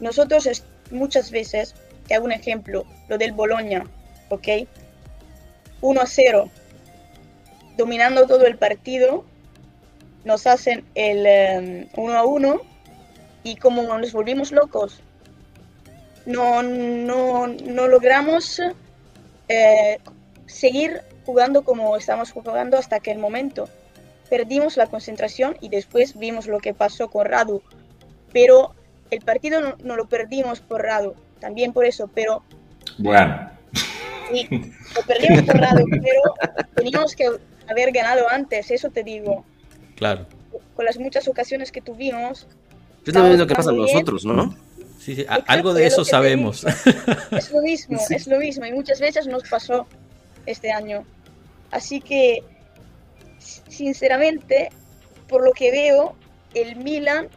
Nosotros 0.00 0.64
muchas 0.90 1.30
veces, 1.30 1.76
te 2.08 2.16
hago 2.16 2.24
un 2.24 2.32
ejemplo, 2.32 2.84
lo 3.06 3.16
del 3.16 3.30
Boloña, 3.30 3.84
¿ok? 4.28 4.48
1 5.82 6.00
a 6.00 6.06
0, 6.06 6.50
dominando 7.78 8.26
todo 8.26 8.44
el 8.46 8.58
partido, 8.58 9.24
nos 10.24 10.46
hacen 10.46 10.84
el 10.94 11.88
1 11.96 12.18
a 12.18 12.24
1 12.24 12.60
y 13.44 13.56
como 13.56 13.82
nos 13.96 14.12
volvimos 14.12 14.52
locos, 14.52 15.00
no, 16.26 16.62
no, 16.62 17.46
no 17.46 17.88
logramos 17.88 18.60
eh, 19.48 19.98
seguir 20.46 21.00
jugando 21.24 21.62
como 21.62 21.96
estamos 21.96 22.32
jugando 22.32 22.76
hasta 22.76 22.96
aquel 22.96 23.18
momento. 23.18 23.68
Perdimos 24.28 24.76
la 24.76 24.86
concentración 24.86 25.56
y 25.60 25.70
después 25.70 26.18
vimos 26.18 26.48
lo 26.48 26.58
que 26.58 26.74
pasó 26.74 27.08
con 27.08 27.26
Radu. 27.26 27.62
Pero 28.32 28.74
el 29.10 29.20
partido 29.20 29.76
no, 29.82 29.96
lo 29.96 30.08
perdimos 30.08 30.60
por 30.60 30.82
Radu, 30.82 31.14
también 31.40 31.72
por 31.72 31.86
eso, 31.86 32.10
pero... 32.12 32.42
Bueno. 32.98 33.50
Sí, 34.30 34.46
lo 34.50 35.02
perdimos 35.06 35.42
por 35.44 35.56
Radu, 35.56 35.84
pero 35.90 36.66
teníamos 36.74 37.14
que 37.14 37.30
haber 37.68 37.92
ganado 37.92 38.28
antes, 38.28 38.70
eso 38.70 38.90
te 38.90 39.02
digo. 39.02 39.44
Claro. 39.96 40.26
Con 40.74 40.84
las 40.84 40.98
muchas 40.98 41.28
ocasiones 41.28 41.72
que 41.72 41.80
tuvimos... 41.80 42.46
Es 43.06 43.14
lo 43.14 43.24
mismo 43.24 43.46
que 43.46 43.54
pasa 43.54 43.70
a 43.70 43.72
nosotros, 43.72 44.24
¿no? 44.24 44.54
Sí, 44.98 45.14
sí, 45.14 45.26
algo 45.46 45.72
de 45.72 45.86
eso 45.86 46.04
sabemos. 46.04 46.64
Es 47.30 47.50
lo 47.50 47.62
mismo, 47.62 47.98
es 48.10 48.26
lo 48.26 48.38
mismo, 48.38 48.66
y 48.66 48.72
muchas 48.72 49.00
veces 49.00 49.26
nos 49.26 49.48
pasó 49.48 49.86
este 50.44 50.70
año. 50.70 51.04
Así 51.70 52.00
que, 52.00 52.42
sinceramente, 53.38 54.70
por 55.28 55.44
lo 55.44 55.52
que 55.52 55.70
veo, 55.70 56.16
el 56.54 56.76
Milan 56.76 57.28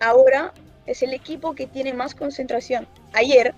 ahora 0.00 0.52
es 0.86 1.02
el 1.02 1.12
equipo 1.12 1.54
que 1.54 1.66
tiene 1.66 1.92
más 1.92 2.14
concentración. 2.14 2.86
Ayer, 3.12 3.54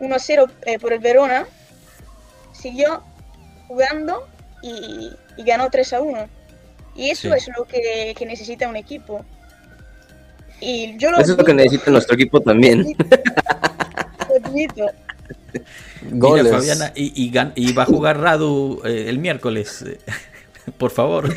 1-0 0.00 0.50
eh, 0.66 0.78
por 0.78 0.92
el 0.92 0.98
Verona, 0.98 1.46
siguió 2.52 3.02
jugando 3.68 4.26
y, 4.62 5.10
ganó 5.44 5.68
3-1. 5.68 6.28
Y 6.94 7.10
eso 7.10 7.34
es 7.34 7.48
lo 7.56 7.64
que, 7.64 8.14
necesita 8.26 8.68
un 8.68 8.76
equipo. 8.76 9.24
Y 10.60 10.96
yo 10.96 11.10
lo 11.10 11.18
eso 11.18 11.32
es 11.32 11.38
lo 11.38 11.44
que 11.44 11.52
necesita 11.52 11.90
nuestro 11.90 12.14
equipo 12.14 12.40
también. 12.40 12.96
Mira, 16.10 16.44
Fabiana, 16.44 16.92
y, 16.94 17.30
y, 17.54 17.72
va 17.72 17.82
a 17.82 17.86
jugar 17.86 18.18
Radu 18.20 18.80
eh, 18.84 19.06
el 19.08 19.18
miércoles. 19.18 19.84
Por 20.78 20.90
favor. 20.90 21.32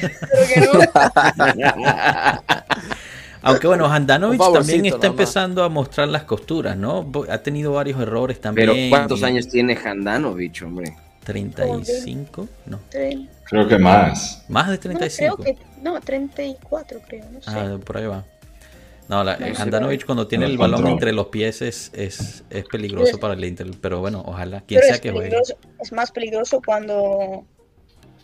Aunque 3.41 3.67
bueno, 3.67 3.85
Handanovic 3.85 4.41
también 4.53 4.85
está 4.85 5.07
empezando 5.07 5.63
a 5.63 5.69
mostrar 5.69 6.09
las 6.09 6.23
costuras, 6.23 6.75
¿no? 6.75 7.09
Ha 7.29 7.37
tenido 7.37 7.71
varios 7.73 8.01
errores 8.01 8.41
también. 8.41 8.69
Pero 8.69 8.89
¿cuántos 8.89 9.23
años 9.23 9.47
tiene 9.47 9.77
Handanovic, 9.77 10.61
hombre? 10.63 10.93
35, 11.29 12.47
no. 12.65 12.79
Creo 13.43 13.67
que 13.67 13.77
más. 13.77 14.43
Más 14.47 14.67
de 14.69 14.79
35. 14.79 15.37
No, 15.37 15.43
creo 15.43 15.55
que, 15.55 15.63
no 15.83 16.01
34 16.01 16.99
creo, 17.07 17.25
no 17.31 17.39
sé. 17.39 17.51
Ah, 17.51 17.77
por 17.85 17.97
ahí 17.97 18.07
va. 18.07 18.25
No, 19.07 19.23
la, 19.23 19.37
Handanovic 19.57 20.05
cuando 20.05 20.27
tiene 20.27 20.47
el 20.47 20.57
balón 20.57 20.87
entre 20.87 21.13
los 21.13 21.27
pies 21.27 21.61
es, 21.61 21.91
es, 21.93 22.43
es 22.49 22.65
peligroso 22.65 23.19
para 23.19 23.35
el 23.35 23.43
Inter, 23.45 23.67
pero 23.79 23.99
bueno, 23.99 24.23
ojalá, 24.25 24.61
quien 24.61 24.81
sea 24.81 24.99
que 24.99 25.11
juegue. 25.11 25.35
Es 25.79 25.91
más 25.91 26.11
peligroso 26.11 26.61
cuando, 26.65 27.45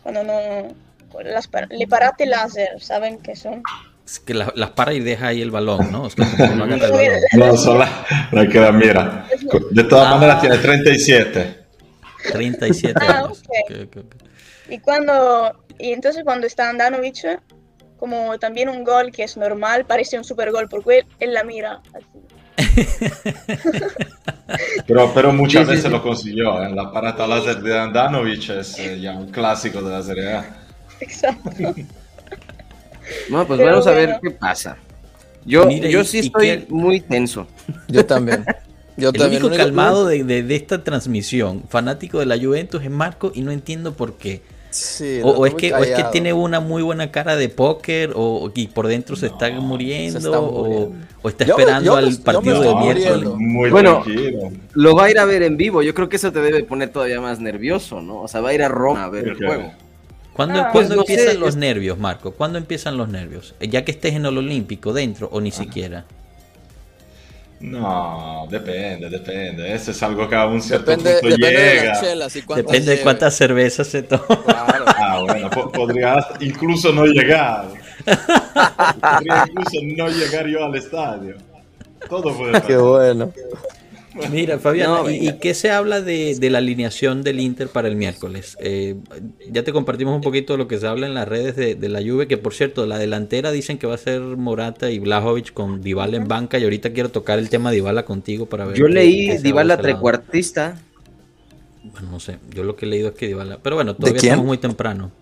cuando 0.02 0.24
no... 0.24 0.86
Las, 1.24 1.48
le 1.70 1.86
parate 1.86 2.26
láser, 2.26 2.80
¿saben 2.80 3.18
qué 3.18 3.36
son? 3.36 3.62
Es 4.04 4.20
que 4.20 4.34
las 4.34 4.70
para 4.72 4.92
y 4.92 5.00
deja 5.00 5.28
ahí 5.28 5.42
el 5.42 5.50
balón, 5.50 5.90
¿no? 5.90 6.06
Es 6.06 6.14
que 6.14 6.22
no, 6.22 6.66
no 7.32 7.56
solo 7.56 7.84
la 8.32 8.48
queda 8.48 8.70
mira. 8.70 9.26
De 9.70 9.84
todas 9.84 10.08
ah. 10.08 10.14
maneras 10.14 10.40
tiene 10.40 10.58
37. 10.58 11.65
37 12.32 12.98
ah, 13.00 13.18
años. 13.18 13.42
Y 14.68 14.78
cuando 14.80 15.64
y 15.78 15.92
entonces 15.92 16.24
cuando 16.24 16.46
está 16.46 16.70
Andanovic 16.70 17.40
como 17.98 18.38
también 18.38 18.68
un 18.68 18.84
gol 18.84 19.10
que 19.10 19.24
es 19.24 19.36
normal, 19.36 19.86
parece 19.86 20.18
un 20.18 20.24
super 20.24 20.52
gol 20.52 20.68
porque 20.68 21.04
él, 21.18 21.32
la 21.32 21.44
mira 21.44 21.80
así. 21.94 22.06
pero, 24.86 25.12
pero 25.14 25.32
muchas 25.32 25.66
veces 25.66 25.90
lo 25.90 26.02
consiguió. 26.02 26.62
¿eh? 26.62 26.74
La 26.74 26.92
parata 26.92 27.26
láser 27.26 27.62
de 27.62 27.78
Andanovic 27.78 28.50
es 28.50 28.78
eh, 28.78 29.00
ya 29.00 29.12
un 29.12 29.30
clásico 29.30 29.80
de 29.82 29.90
la 29.90 30.02
Serie 30.02 30.32
A. 30.32 30.44
Exacto. 31.00 31.50
bueno, 33.30 33.46
pues 33.46 33.60
vamos 33.60 33.86
a 33.86 33.92
ver 33.92 34.18
qué 34.22 34.30
pasa. 34.30 34.76
Yo, 35.44 35.68
yo 35.70 36.04
sí 36.04 36.18
estoy 36.18 36.66
muy 36.68 37.00
tenso. 37.00 37.46
Yo 37.88 38.04
también. 38.04 38.44
Yo 38.96 39.10
el 39.10 39.22
único 39.22 39.50
calmado 39.50 40.06
de, 40.06 40.24
de, 40.24 40.56
esta 40.56 40.82
transmisión, 40.82 41.64
fanático 41.68 42.18
de 42.18 42.26
la 42.26 42.38
Juventus, 42.38 42.82
es 42.82 42.90
Marco 42.90 43.30
y 43.34 43.42
no 43.42 43.50
entiendo 43.50 43.94
por 43.94 44.14
qué 44.14 44.42
o, 45.22 45.46
es 45.46 45.54
que, 45.54 45.68
es 45.68 45.90
que 45.90 46.04
tiene 46.12 46.32
una 46.32 46.60
muy 46.60 46.82
buena 46.82 47.10
cara 47.10 47.36
de 47.36 47.48
póker 47.48 48.12
o 48.14 48.50
y 48.54 48.66
por 48.66 48.86
dentro 48.88 49.16
se 49.16 49.26
está 49.26 49.50
muriendo 49.50 50.42
o, 50.42 51.28
está 51.28 51.44
esperando 51.44 51.96
al 51.96 52.16
partido 52.18 52.60
de 52.60 52.74
miércoles. 52.74 53.70
bueno, 53.70 54.04
lo 54.74 54.94
va 54.94 55.04
a 55.04 55.10
ir 55.10 55.18
a 55.18 55.24
ver 55.24 55.42
en 55.42 55.56
vivo. 55.56 55.82
Yo 55.82 55.94
creo 55.94 56.08
que 56.08 56.16
eso 56.16 56.32
te 56.32 56.40
debe 56.40 56.62
poner 56.64 56.90
todavía 56.90 57.20
más 57.20 57.40
nervioso, 57.40 58.02
¿no? 58.02 58.22
O 58.22 58.28
sea, 58.28 58.40
va 58.40 58.50
a 58.50 58.54
ir 58.54 58.62
a 58.62 58.68
Roma 58.68 59.04
a 59.04 59.08
ver 59.08 59.28
el 59.28 59.36
juego. 59.36 59.72
¿Cuándo, 60.34 60.60
ah, 60.60 60.68
pues 60.70 60.90
empiezan 60.90 61.40
los 61.40 61.56
nervios, 61.56 61.98
Marco? 61.98 62.32
¿Cuándo 62.32 62.58
empiezan 62.58 62.98
los 62.98 63.08
nervios? 63.08 63.54
Ya 63.58 63.86
que 63.86 63.92
estés 63.92 64.14
en 64.14 64.26
el 64.26 64.36
Olímpico, 64.36 64.92
dentro 64.92 65.30
o 65.32 65.40
ni 65.40 65.50
siquiera. 65.50 66.04
No, 67.60 68.46
depende, 68.50 69.08
depende. 69.08 69.74
Eso 69.74 69.90
es 69.90 70.02
algo 70.02 70.28
que 70.28 70.34
a 70.36 70.46
un 70.46 70.60
cierto 70.60 70.90
depende, 70.90 71.20
punto 71.20 71.36
llega. 71.36 72.00
De 72.00 72.42
depende 72.56 72.96
de 72.96 73.02
cuántas 73.02 73.34
cervezas 73.34 73.86
se 73.86 74.02
toma. 74.02 74.24
Ah, 74.98 75.20
bueno, 75.22 75.50
podría 75.50 76.16
incluso 76.40 76.92
no 76.92 77.04
llegar. 77.06 77.66
podría 78.04 79.44
incluso 79.46 79.78
no 79.82 80.08
llegar 80.08 80.46
yo 80.46 80.64
al 80.64 80.74
estadio. 80.74 81.36
Todo 82.08 82.36
puede 82.36 82.52
pasar. 82.52 82.66
Qué 82.66 82.76
bueno. 82.76 83.32
Mira, 84.30 84.58
Fabián, 84.58 84.90
¿y, 85.08 85.32
qué 85.34 85.54
se 85.54 85.70
habla 85.70 86.00
de, 86.00 86.36
la 86.50 86.58
alineación 86.58 87.22
del 87.22 87.40
Inter 87.40 87.68
para 87.68 87.88
el 87.88 87.96
miércoles? 87.96 88.56
Eh, 88.60 88.96
ya 89.50 89.62
te 89.62 89.72
compartimos 89.72 90.14
un 90.14 90.20
poquito 90.20 90.56
lo 90.56 90.68
que 90.68 90.78
se 90.78 90.86
habla 90.86 91.06
en 91.06 91.14
las 91.14 91.28
redes 91.28 91.56
de, 91.56 91.88
la 91.88 92.00
Juve, 92.00 92.26
que 92.26 92.36
por 92.36 92.54
cierto, 92.54 92.86
la 92.86 92.98
delantera 92.98 93.50
dicen 93.50 93.78
que 93.78 93.86
va 93.86 93.94
a 93.94 93.98
ser 93.98 94.20
Morata 94.20 94.90
y 94.90 94.98
Blajovic 94.98 95.52
con 95.52 95.82
Dybala 95.82 96.16
en 96.16 96.28
banca, 96.28 96.58
y 96.58 96.64
ahorita 96.64 96.92
quiero 96.92 97.10
tocar 97.10 97.38
el 97.38 97.48
tema 97.48 97.70
de 97.70 97.76
Dybala 97.76 98.04
contigo 98.04 98.46
para 98.46 98.64
ver. 98.64 98.76
Yo 98.76 98.88
leí 98.88 99.36
Dybala 99.38 99.76
trecuartista. 99.76 100.80
Bueno, 101.84 102.10
no 102.10 102.20
sé, 102.20 102.38
yo 102.50 102.64
lo 102.64 102.76
que 102.76 102.86
he 102.86 102.88
leído 102.88 103.10
es 103.10 103.14
que 103.14 103.28
Dybala... 103.28 103.58
Pero 103.62 103.76
bueno, 103.76 103.94
todavía 103.94 104.20
estamos 104.20 104.46
muy 104.46 104.58
temprano. 104.58 105.12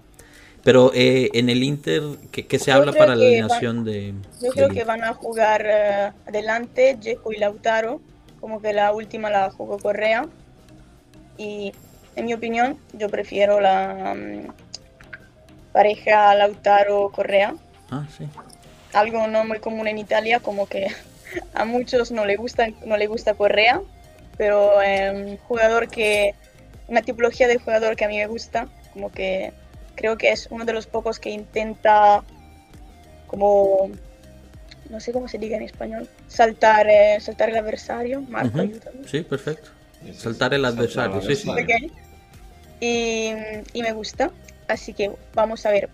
Pero 0.63 0.93
eh, 0.95 1.29
en 1.35 1.51
el 1.51 1.63
Inter, 1.63 2.03
¿qué, 2.31 2.59
se 2.59 2.73
habla 2.73 2.93
para 2.93 3.15
la 3.15 3.27
alineación 3.27 3.85
de...? 3.85 4.15
Yo 4.43 4.51
creo 4.53 4.71
que 4.71 4.85
van 4.85 5.05
a 5.05 5.13
jugar 5.13 5.67
eh, 5.67 6.11
adelante 6.27 6.97
Jeco 7.03 7.33
y 7.33 7.37
Lautaro 7.37 8.01
como 8.45 8.61
que 8.61 8.75
la 8.75 8.93
última 8.93 9.31
la 9.31 9.51
jugó 9.51 9.79
Correa. 9.79 10.27
Y 11.39 11.73
en 12.15 12.27
mi 12.27 12.35
opinión, 12.35 12.79
yo 12.93 13.09
prefiero 13.09 13.59
la 13.59 14.15
mm, 14.15 14.53
pareja 15.73 16.35
Lautaro-Correa. 16.35 17.55
Ah, 17.91 18.05
sí. 18.15 18.29
Algo 18.93 19.27
no 19.29 19.47
muy 19.47 19.61
común 19.61 19.89
en 19.89 19.97
Italia, 19.97 20.41
como 20.41 20.67
que 20.67 20.89
a 21.55 21.65
muchos 21.65 22.11
no 22.13 22.27
le 22.27 22.37
gusta, 22.37 22.67
no 22.85 22.99
le 22.99 23.07
gusta 23.07 23.33
Correa, 23.33 23.81
pero 24.37 24.83
eh, 24.83 25.39
jugador 25.49 25.89
que, 25.89 26.35
una 26.87 27.01
tipología 27.01 27.49
de 27.49 27.57
jugador 27.57 27.97
que 27.97 28.05
a 28.05 28.09
mí 28.09 28.19
me 28.19 28.27
gusta, 28.27 28.69
como 28.93 29.11
que 29.11 29.55
creo 29.95 30.19
que 30.19 30.33
es 30.33 30.49
uno 30.51 30.67
de 30.67 30.75
los 30.75 30.87
pocos 30.87 31.19
que 31.19 31.31
intenta 31.31 32.23
como, 33.27 33.89
no 34.95 35.01
sé 35.01 35.13
cómo 35.13 35.27
se 35.27 35.39
diga 35.39 35.57
en 35.57 35.65
español, 35.65 36.09
saltar, 36.29 36.87
eh, 36.89 37.19
saltar 37.21 37.51
el 37.51 37.57
adversario. 37.57 38.23
Marco, 38.23 38.61
ayúdame. 38.61 39.09
Sí, 39.09 39.23
perfecto. 39.23 39.71
Saltar 40.17 40.55
el 40.55 40.65
adversario, 40.65 41.21
sí, 41.21 41.35
sí. 41.35 41.51
Y, 42.79 43.33
y 43.73 43.83
me 43.83 43.93
gusta, 43.93 44.31
así 44.69 44.93
que 44.93 45.11
vamos 45.35 45.67
a 45.67 45.73
ver. 45.73 45.89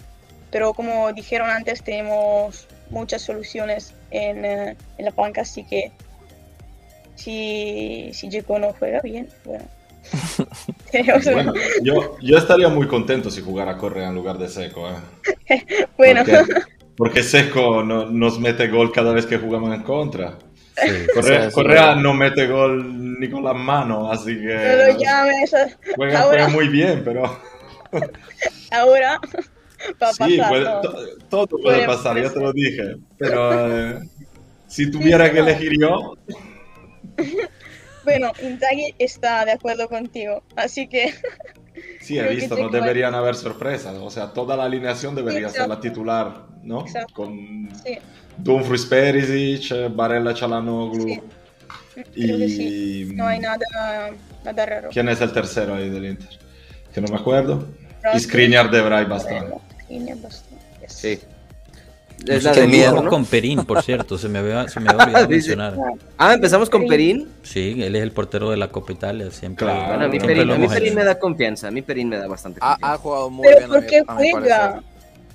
Pero 0.50 0.74
como 0.74 1.12
dijeron 1.14 1.48
antes, 1.48 1.82
tenemos 1.82 2.66
muchas 2.90 3.22
soluciones 3.22 3.94
en, 4.10 4.44
eh, 4.44 4.76
en 4.98 5.04
la 5.04 5.12
banca, 5.12 5.42
así 5.42 5.64
que 5.64 5.92
si, 7.14 8.10
si 8.12 8.28
Dzeko 8.28 8.58
no 8.58 8.74
juega 8.74 9.00
bien, 9.00 9.28
bueno. 9.44 9.64
yo, 11.82 12.16
yo 12.20 12.38
estaría 12.38 12.68
muy 12.68 12.86
contento 12.86 13.30
si 13.30 13.40
jugara 13.40 13.76
Correa 13.78 14.08
en 14.08 14.14
lugar 14.14 14.36
de 14.38 14.48
Seco. 14.48 14.90
¿eh? 14.90 15.86
bueno, 15.96 16.22
Porque, 16.24 16.62
porque 17.00 17.22
Seco 17.22 17.82
no- 17.82 18.10
nos 18.10 18.38
mete 18.38 18.68
gol 18.68 18.92
cada 18.92 19.14
vez 19.14 19.24
que 19.24 19.38
jugamos 19.38 19.74
en 19.74 19.82
contra. 19.82 20.36
Sí. 20.76 21.06
Correa, 21.14 21.42
Sí, 21.44 21.48
sí. 21.48 21.54
Correa 21.54 21.94
no 21.94 22.12
mete 22.12 22.46
gol 22.46 23.18
ni 23.18 23.30
con 23.30 23.42
las 23.42 23.56
manos, 23.56 24.08
así 24.12 24.36
que 24.36 24.96
llames, 24.98 25.50
juega, 25.96 26.20
ahora. 26.20 26.28
juega 26.44 26.48
muy 26.48 26.68
bien, 26.68 27.00
pero 27.02 27.22
ahora 28.70 29.18
va 30.02 30.08
a 30.10 30.12
sí, 30.12 30.36
pasar 30.36 30.48
puede- 30.50 30.64
todo. 30.64 30.80
to- 30.82 31.06
todo 31.30 31.46
puede 31.48 31.62
Puede 31.62 31.86
pasar, 31.86 32.16
ya 32.16 32.22
pasar. 32.24 32.34
te 32.38 32.40
lo 32.44 32.52
dije. 32.52 32.82
Pero 33.18 33.76
eh, 33.78 34.00
si 34.68 34.90
tuviera 34.90 35.26
sí, 35.26 35.32
que 35.32 35.40
no. 35.40 35.48
elegir 35.48 35.72
yo, 35.80 36.16
Bueno, 38.04 38.32
Inzaghi 38.42 38.94
está 38.98 39.44
de 39.44 39.52
acuerdo 39.52 39.88
contigo, 39.88 40.42
así 40.56 40.86
que 40.88 41.14
sí, 42.00 42.18
he 42.18 42.28
visto, 42.28 42.54
no 42.54 42.68
cuento. 42.68 42.78
deberían 42.80 43.14
haber 43.14 43.34
sorpresas. 43.34 43.94
O 44.00 44.10
sea, 44.10 44.32
toda 44.32 44.56
la 44.56 44.64
alineación 44.64 45.14
debería 45.14 45.48
ser 45.48 45.60
la 45.60 45.74
Exacto. 45.74 45.80
titular, 45.82 46.42
¿no? 46.62 46.80
Exacto. 46.82 47.12
Con 47.14 47.68
sí, 47.84 47.98
Dumfries 48.38 48.86
Perisic, 48.86 49.94
Barella 49.94 50.34
Chalanoglu. 50.34 51.04
Sí. 51.04 51.20
creo 52.14 52.38
que 52.38 52.48
sí. 52.48 53.08
Y 53.10 53.14
No 53.14 53.26
hay 53.26 53.38
nada, 53.40 53.58
nada 54.44 54.66
raro. 54.66 54.88
¿Quién 54.92 55.08
es 55.08 55.20
el 55.20 55.32
tercero 55.32 55.74
ahí 55.74 55.88
del 55.90 56.04
Inter? 56.06 56.28
Que 56.94 57.00
no 57.00 57.08
me 57.08 57.16
acuerdo. 57.16 57.66
Y 58.02 58.04
Rossi, 58.06 58.20
Skriniar 58.20 58.70
de 58.70 58.80
Bray 58.80 59.04
bastante. 59.04 59.54
Skriniar 59.84 60.16
bastante, 60.18 60.64
yes. 60.80 60.92
Sí. 60.92 61.20
Es 62.26 62.44
la 62.44 62.52
qué 62.52 62.60
de 62.60 62.64
empezamos 62.66 63.04
¿no? 63.04 63.10
con 63.10 63.24
Perín, 63.24 63.64
por 63.64 63.82
cierto, 63.84 64.18
se 64.18 64.28
me 64.28 64.38
había, 64.40 64.68
se 64.68 64.80
me 64.80 64.90
había 64.90 65.04
olvidado 65.04 65.28
mencionar. 65.30 65.74
Ah, 66.18 66.34
empezamos 66.34 66.68
con 66.70 66.86
Perín. 66.86 67.28
Sí, 67.42 67.82
él 67.82 67.96
es 67.96 68.02
el 68.02 68.12
portero 68.12 68.50
de 68.50 68.56
la 68.56 68.68
Copa 68.68 68.92
Italia, 68.92 69.30
siempre. 69.30 69.66
Claro. 69.66 69.86
Bueno, 69.88 70.04
a 70.04 70.08
mí 70.08 70.12
siempre 70.20 70.36
Perín, 70.36 70.50
a 70.52 70.58
mí 70.58 70.68
Perín 70.68 70.94
me 70.94 71.04
da 71.04 71.18
confianza. 71.18 71.68
A 71.68 71.70
mí 71.70 71.82
Perín 71.82 72.08
me 72.08 72.18
da 72.18 72.26
bastante 72.28 72.58
Ha, 72.62 72.70
confianza. 72.72 72.94
ha 72.94 72.98
jugado 72.98 73.30
muy 73.30 73.46
Pero 73.46 73.58
bien. 73.58 73.70
¿por 73.70 73.86
qué 73.86 74.02
juega? 74.06 74.82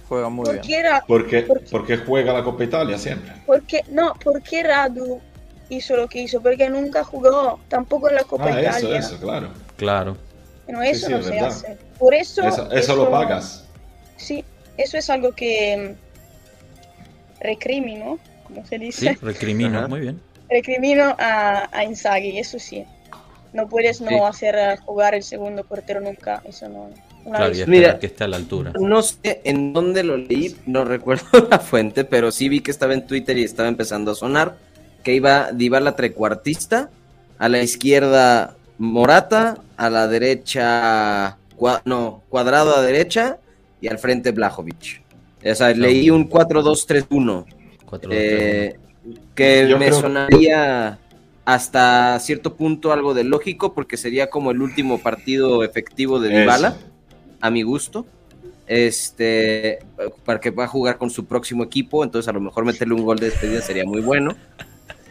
Juega 0.07 0.29
muy 0.29 0.45
¿Por 0.45 0.53
bien. 0.53 0.65
qué, 0.67 0.83
Ra- 0.83 1.03
Porque, 1.07 1.41
¿Por 1.41 1.59
qué? 1.61 1.65
porque 1.71 1.97
juega 1.97 2.33
la 2.33 2.43
Copa 2.43 2.63
Italia 2.63 2.97
siempre. 2.97 3.33
por 3.45 3.63
qué- 3.63 3.83
no, 3.89 4.13
¿por 4.23 4.39
qué 4.43 4.61
Radu 4.61 5.19
hizo 5.69 5.95
lo 5.95 6.07
que 6.07 6.21
hizo? 6.21 6.41
Porque 6.41 6.69
nunca 6.69 7.03
jugó, 7.03 7.59
tampoco 7.67 8.09
en 8.09 8.15
la 8.15 8.23
Copa 8.23 8.45
Ah, 8.45 8.59
eso, 8.61 8.79
Italia. 8.79 8.99
eso, 8.99 9.17
claro. 9.19 9.47
Claro. 9.77 10.15
No, 10.67 10.81
eso 10.83 11.07
sí, 11.07 11.11
no 11.11 11.19
es 11.19 11.25
se 11.25 11.31
verdad. 11.31 11.47
hace. 11.47 11.77
Por 11.97 12.13
eso, 12.13 12.43
Eso, 12.43 12.71
eso 12.71 12.95
lo 12.95 13.09
pagas. 13.09 13.65
Sí, 14.17 14.45
eso 14.77 14.97
es 14.97 15.09
algo 15.09 15.31
que 15.31 15.95
recrimino, 17.45 18.19
como 18.45 18.65
se 18.65 18.77
Sí, 18.77 18.83
dice, 18.85 19.17
recrimino, 19.21 19.79
Ajá. 19.79 19.87
muy 19.87 20.01
bien. 20.01 20.19
recrimino 20.49 21.15
a, 21.17 21.69
a 21.71 21.83
Inzaghi, 21.83 22.37
eso 22.39 22.59
sí. 22.59 22.83
No 23.53 23.67
puedes 23.69 24.01
no 24.01 24.09
Sí. 24.09 24.15
hacer 24.19 24.79
jugar 24.79 25.15
el 25.15 25.23
segundo 25.23 25.63
portero 25.63 26.01
nunca, 26.01 26.41
eso 26.45 26.67
no. 26.67 26.89
una 27.23 27.37
Claro, 27.37 27.55
y 27.55 27.65
Mira. 27.65 27.97
que 27.97 28.05
esté 28.07 28.23
a 28.25 28.27
la 28.27 28.37
altura. 28.37 28.71
No 28.79 29.01
sé 29.01 29.41
en 29.45 29.73
dónde 29.73 30.03
lo 30.03 30.15
leí, 30.17 30.55
no 30.67 30.83
recuerdo 30.95 31.25
la 31.49 31.57
fuente, 31.59 32.03
pero 32.03 32.31
sí 32.31 32.49
vi 32.49 32.59
que 32.59 32.69
estaba 32.71 32.93
en 32.93 33.07
Twitter 33.07 33.37
y 33.37 33.43
estaba 33.43 33.67
empezando 33.67 34.11
a 34.11 34.15
sonar 34.15 34.57
que 35.03 35.13
iba 35.15 35.51
Dybala 35.51 35.95
trecuartista, 35.95 36.89
a 37.39 37.49
la 37.49 37.61
izquierda 37.61 38.55
Morata, 38.77 39.57
a 39.77 39.89
la 39.89 40.07
derecha 40.07 41.37
cua- 41.57 41.81
no, 41.85 42.21
cuadrado 42.29 42.75
a 42.75 42.81
derecha 42.81 43.37
y 43.81 43.87
al 43.87 43.97
frente 43.99 44.31
Blajovic. 44.31 45.01
O 45.45 45.55
sea, 45.55 45.69
leí 45.73 46.09
un 46.09 46.29
4-2-3-1 46.29 47.45
Cuatro, 47.85 48.09
dos, 48.09 48.17
eh, 48.19 48.77
que 49.35 49.67
Yo 49.69 49.77
me 49.77 49.87
creo- 49.87 50.01
sonaría 50.01 50.97
hasta 51.45 52.19
cierto 52.19 52.55
punto 52.55 52.91
algo 52.91 53.13
de 53.13 53.23
lógico 53.23 53.73
porque 53.73 53.97
sería 53.97 54.29
como 54.31 54.49
el 54.51 54.61
último 54.61 54.97
partido 54.99 55.63
efectivo 55.63 56.19
de 56.19 56.29
Dybala 56.29 56.75
a 57.41 57.49
mi 57.51 57.61
gusto. 57.61 58.05
Este, 58.67 59.77
para 60.25 60.39
que 60.39 60.49
va 60.49 60.63
a 60.63 60.67
jugar 60.67 60.97
con 60.97 61.11
su 61.11 61.25
próximo 61.25 61.63
equipo, 61.63 62.03
entonces 62.03 62.27
a 62.27 62.33
lo 62.33 62.41
mejor 62.41 62.65
meterle 62.65 62.95
un 62.95 63.05
gol 63.05 63.19
de 63.19 63.29
despedida 63.29 63.61
sería 63.61 63.85
muy 63.85 64.01
bueno. 64.01 64.35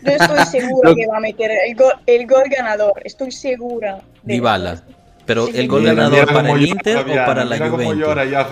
Yo 0.03 0.11
estoy 0.11 0.45
segura 0.63 0.93
que 0.97 1.07
va 1.07 1.19
a 1.19 1.21
meter 1.21 1.53
el 1.69 1.77
gol, 1.77 1.93
el 2.07 2.27
gol 2.27 2.43
ganador, 2.51 3.01
estoy 3.05 3.31
segura. 3.31 4.03
de 4.25 4.35
Dybala. 4.35 4.73
eso. 4.75 4.83
Pero 5.27 5.47
Sí, 5.47 5.53
el 5.57 5.69
gol 5.69 5.81
Mira, 5.83 5.95
ganador 5.95 6.13
mira 6.21 6.27
para 6.27 6.41
cómo 6.49 6.57
el 6.57 6.67
Inter 6.67 6.97
o 6.99 7.07
para 7.27 7.45
la 7.45 7.57
Mira 7.57 7.71
cómo 7.71 7.83
Juventus. 7.83 8.07
llora 8.09 8.25
ya 8.27 8.45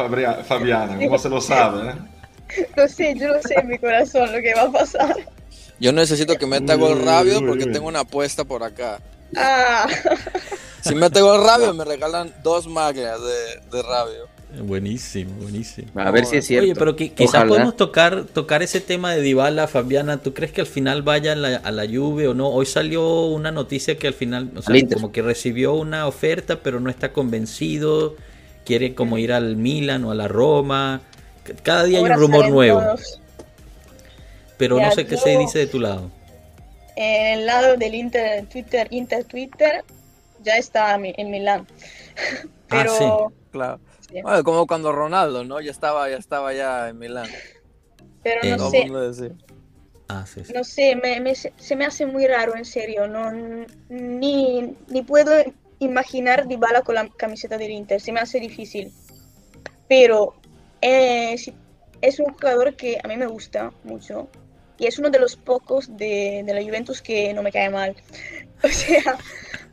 Fabiana, 0.44 0.96
cómo 0.98 1.18
se 1.18 1.28
lo 1.28 1.40
sabe. 1.40 1.90
¿eh? 1.90 1.94
Lo 2.76 2.86
sé, 2.88 3.14
yo 3.18 3.28
lo 3.28 3.40
sé 3.42 3.54
en 3.58 3.68
mi 3.68 3.78
corazón 3.78 4.30
lo 4.30 4.38
que 4.42 4.54
va 4.54 4.62
a 4.62 4.70
pasar. 4.72 5.16
Yo 5.80 5.90
necesito 5.92 6.36
que 6.36 6.46
meta 6.46 6.74
gol 6.74 7.02
rápido 7.02 7.40
porque 7.46 7.66
tengo 7.66 7.88
una 7.88 8.00
apuesta 8.00 8.44
por 8.44 8.62
acá. 8.62 9.00
Ah, 9.36 9.86
Si 10.82 10.94
mete 10.94 11.20
gol 11.22 11.42
rápido, 11.46 11.72
me 11.74 11.84
regalan 11.84 12.32
dos 12.42 12.66
magnas 12.68 13.18
de, 13.22 13.60
de 13.76 13.82
rabio. 13.82 14.28
Buenísimo, 14.60 15.32
buenísimo. 15.40 15.88
A 15.94 16.10
ver 16.10 16.26
si 16.26 16.36
es 16.36 16.46
cierto. 16.46 16.64
Oye, 16.64 16.74
pero 16.74 16.94
qui- 16.94 17.12
quizás 17.14 17.34
Ojalá. 17.36 17.48
podemos 17.48 17.76
tocar, 17.76 18.24
tocar 18.24 18.62
ese 18.62 18.80
tema 18.80 19.14
de 19.14 19.22
Dybala, 19.22 19.66
Fabiana. 19.66 20.18
¿Tú 20.18 20.34
crees 20.34 20.52
que 20.52 20.60
al 20.60 20.66
final 20.66 21.02
vaya 21.02 21.32
a 21.32 21.36
la, 21.36 21.56
a 21.56 21.70
la 21.70 21.86
Juve 21.86 22.28
o 22.28 22.34
no? 22.34 22.48
Hoy 22.48 22.66
salió 22.66 23.26
una 23.26 23.50
noticia 23.50 23.96
que 23.96 24.06
al 24.08 24.14
final, 24.14 24.50
o 24.56 24.62
sea, 24.62 24.74
como 24.92 25.10
que 25.10 25.22
recibió 25.22 25.72
una 25.74 26.06
oferta, 26.06 26.60
pero 26.62 26.80
no 26.80 26.90
está 26.90 27.12
convencido. 27.12 28.14
Quiere 28.66 28.94
como 28.94 29.16
ir 29.18 29.32
al 29.32 29.56
Milan 29.56 30.04
o 30.04 30.10
a 30.10 30.14
la 30.14 30.28
Roma. 30.28 31.00
Cada 31.62 31.84
día 31.84 31.98
hay 31.98 32.04
un 32.04 32.12
rumor 32.12 32.48
nuevo, 32.50 32.80
todos. 32.80 33.20
pero 34.58 34.78
no 34.78 34.92
sé 34.92 35.06
qué 35.06 35.16
yo- 35.16 35.22
se 35.22 35.38
dice 35.38 35.58
de 35.60 35.66
tu 35.66 35.80
lado. 35.80 36.10
En 36.94 37.38
el 37.40 37.46
lado 37.46 37.76
del 37.76 37.94
Inter, 37.94 38.44
Twitter, 38.46 38.86
Inter, 38.90 39.24
Twitter, 39.24 39.82
ya 40.44 40.56
está 40.56 40.94
en 40.94 41.30
Milán. 41.30 41.66
Ah, 42.74 42.84
Pero, 42.88 43.32
Claro. 43.50 43.80
Sí, 44.12 44.22
Bueno, 44.22 44.44
como 44.44 44.66
cuando 44.66 44.92
Ronaldo, 44.92 45.44
¿no? 45.44 45.60
Ya 45.60 45.70
estaba, 45.70 46.08
ya 46.08 46.16
estaba 46.16 46.52
ya 46.52 46.88
en 46.88 46.98
Milán. 46.98 47.28
pero 48.22 48.40
Eh, 48.42 48.50
no 48.56 48.70
sé, 48.70 48.78
el 48.82 48.84
mundo 48.90 49.10
decía. 49.10 49.36
Ah, 50.08 50.24
sí, 50.26 50.44
sí. 50.44 50.52
no 50.52 50.62
sé, 50.64 50.96
me, 50.96 51.20
me- 51.20 51.34
se 51.34 51.76
me 51.76 51.84
hace 51.86 52.06
muy 52.06 52.26
raro, 52.26 52.56
en 52.56 52.64
serio. 52.64 53.06
No, 53.08 53.30
ni, 53.88 54.76
ni 54.88 55.02
puedo 55.02 55.32
imaginar 55.78 56.46
Dybala 56.46 56.82
con 56.82 56.94
la 56.94 57.08
camiseta 57.08 57.58
del 57.58 57.70
Inter, 57.72 58.00
se 58.00 58.12
me 58.12 58.20
hace 58.20 58.38
difícil. 58.40 58.92
Pero 59.88 60.34
eh, 60.80 61.36
es 62.00 62.18
un 62.20 62.32
jugador 62.34 62.76
que 62.76 62.98
a 63.02 63.08
mí 63.08 63.16
me 63.16 63.26
gusta 63.26 63.72
mucho 63.84 64.28
y 64.78 64.86
es 64.86 64.98
uno 64.98 65.10
de 65.10 65.18
los 65.18 65.36
pocos 65.36 65.96
de, 65.96 66.42
de 66.44 66.54
la 66.54 66.62
Juventus 66.62 67.02
que 67.02 67.32
no 67.34 67.42
me 67.42 67.52
cae 67.52 67.70
mal. 67.70 67.94
O 68.64 68.68
sea, 68.68 69.18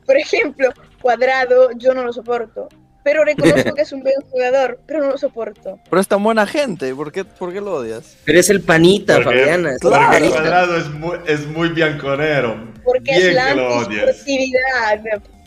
por 0.06 0.18
ejemplo, 0.18 0.70
Cuadrado 1.00 1.70
yo 1.74 1.94
no 1.94 2.04
lo 2.04 2.12
soporto, 2.12 2.68
pero 3.10 3.24
reconozco 3.24 3.74
que 3.76 3.82
es 3.82 3.92
un 3.92 4.02
buen 4.04 4.14
jugador, 4.30 4.80
pero 4.86 5.00
no 5.00 5.08
lo 5.10 5.18
soporto. 5.18 5.80
Pero 5.90 6.00
es 6.00 6.08
tan 6.08 6.22
buena 6.22 6.46
gente, 6.46 6.94
¿por 6.94 7.12
qué, 7.12 7.26
por 7.26 7.52
qué 7.52 7.60
lo 7.60 7.74
odias? 7.74 8.16
Pero 8.24 8.40
es 8.40 8.52
el 8.52 8.62
panita, 8.62 9.16
Porque- 9.16 9.40
Fabiana. 9.40 9.70
es 9.70 9.76
el 9.76 9.80
Porque 9.82 9.98
Claro. 9.98 10.14
el 10.14 10.20
panita. 10.22 10.36
cuadrado 10.42 10.78
es 10.78 10.90
muy, 10.92 11.18
es 11.26 11.48
muy 11.48 11.70
bianconero. 11.70 12.56
Porque 12.84 13.18
Bien 13.18 13.30
es 13.30 13.34
la 13.36 13.50
que 13.50 13.56
lo 13.56 13.76
odies. 13.78 14.24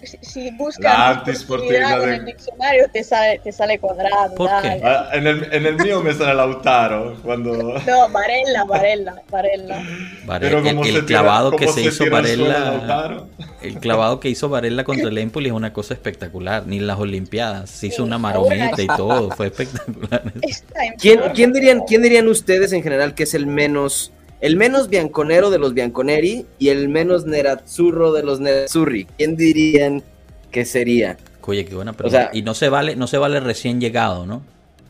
Si, 0.04 0.18
si 0.22 0.50
buscas 0.52 0.82
La 0.82 1.08
antisportividad 1.10 1.92
antisportividad 1.92 2.02
en 2.04 2.08
de- 2.10 2.16
el 2.16 2.24
diccionario 2.26 2.84
te 2.92 3.04
sale, 3.04 3.38
te 3.38 3.52
sale 3.52 3.78
cuadrado. 3.78 4.34
¿Por 4.34 4.50
qué? 4.62 4.80
Ah, 4.84 5.10
En 5.12 5.26
el, 5.26 5.48
en 5.52 5.66
el 5.66 5.76
mío 5.76 6.02
me 6.02 6.12
sale 6.12 6.34
Lautaro. 6.34 7.16
Cuando... 7.22 7.52
No, 7.86 8.08
Varela, 8.10 8.64
Varela, 8.64 9.14
Varela. 9.30 9.82
Vare- 10.24 10.46
Pero 10.48 10.58
el, 10.58 10.64
como 10.64 10.84
el 10.84 10.92
se 10.94 11.02
tira- 11.02 11.06
clavado 11.20 11.52
que 11.52 11.68
se 11.68 11.74
se 11.74 11.82
hizo 11.82 12.10
Varela, 12.10 13.24
el 13.62 13.78
clavado 13.78 14.18
que 14.20 14.28
hizo 14.28 14.48
Varela 14.48 14.84
contra 14.84 15.08
el 15.08 15.18
Empoli 15.18 15.48
es 15.48 15.52
una 15.54 15.72
cosa 15.72 15.94
espectacular. 15.94 16.66
Ni 16.66 16.78
en 16.78 16.86
las 16.86 16.98
Olimpiadas 16.98 17.70
se 17.70 17.86
hizo 17.88 17.96
Sí, 17.96 18.02
una 18.02 18.18
marometa 18.18 18.82
y 18.82 18.86
todo, 18.88 19.30
fue 19.30 19.46
espectacular. 19.48 20.22
¿Quién, 20.98 21.20
quién 21.34 21.52
dirían, 21.52 21.80
¿Quién 21.86 22.02
dirían 22.02 22.26
ustedes 22.28 22.72
en 22.72 22.82
general 22.82 23.14
que 23.14 23.22
es 23.24 23.34
el 23.34 23.46
menos, 23.46 24.12
el 24.42 24.56
menos 24.56 24.88
bianconero 24.90 25.48
de 25.50 25.58
los 25.58 25.72
bianconeri 25.72 26.44
y 26.58 26.68
el 26.68 26.88
menos 26.90 27.24
nerazzurro 27.24 28.12
de 28.12 28.22
los 28.22 28.40
nerazzurri? 28.40 29.06
¿Quién 29.16 29.36
dirían 29.36 30.02
que 30.50 30.66
sería? 30.66 31.16
Oye, 31.46 31.64
qué 31.64 31.74
buena 31.74 31.92
pregunta. 31.94 32.24
sea- 32.24 32.30
y 32.32 32.42
no 32.42 32.52
se 32.54 32.68
vale, 32.68 32.94
no 32.94 33.06
se 33.06 33.16
vale 33.18 33.40
recién 33.40 33.80
llegado, 33.80 34.26
¿no? 34.26 34.42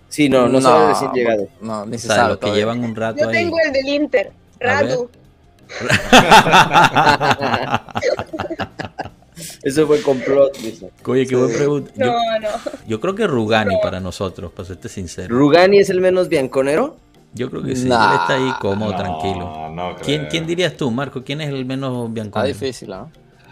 Sí, 0.08 0.28
no, 0.28 0.48
no, 0.48 0.60
sabe 0.60 0.88
recién 0.88 1.12
llegado. 1.12 1.48
No, 1.62 1.86
ni 1.86 1.96
O 1.96 1.98
se 1.98 2.06
sea, 2.08 2.16
sabe 2.16 2.28
los 2.30 2.36
que 2.38 2.40
todavía. 2.42 2.60
llevan 2.64 2.84
un 2.84 2.94
rato 2.96 3.20
Yo 3.20 3.28
ahí. 3.28 3.34
tengo 3.34 3.56
el 3.64 3.72
del 3.72 3.88
Inter. 3.88 4.32
Radu. 4.60 5.08
Eso 9.62 9.86
fue 9.86 10.02
complot, 10.02 10.56
dice. 10.58 10.90
Oye, 11.06 11.26
qué 11.26 11.36
buena 11.36 11.54
pregunta. 11.56 11.90
Yo, 11.96 12.06
No, 12.06 12.12
no. 12.40 12.48
yo 12.86 13.00
creo 13.00 13.14
que 13.14 13.26
Rugani 13.26 13.74
No. 13.76 13.80
para 13.80 14.00
nosotros, 14.00 14.52
para 14.52 14.68
serte 14.68 14.88
sincero. 14.88 15.34
¿Rugani 15.34 15.78
es 15.78 15.90
el 15.90 16.00
menos 16.00 16.28
bianconero? 16.28 16.96
Yo 17.34 17.50
creo 17.50 17.62
que 17.62 17.74
sí, 17.74 17.88
Nah. 17.88 18.12
él 18.14 18.18
está 18.20 18.34
ahí 18.34 18.52
cómodo, 18.60 18.90
No, 18.92 18.96
tranquilo. 18.96 19.70
no 19.70 19.96
¿Quién, 20.02 20.20
creo. 20.20 20.30
¿Quién 20.30 20.46
dirías 20.46 20.76
tú, 20.76 20.90
Marco? 20.90 21.22
¿Quién 21.24 21.40
es 21.40 21.48
el 21.48 21.64
menos 21.64 22.02
Está 22.02 22.12
bianconero? 22.12 22.48
difícil, 22.58 22.92
¿ah? 22.92 23.08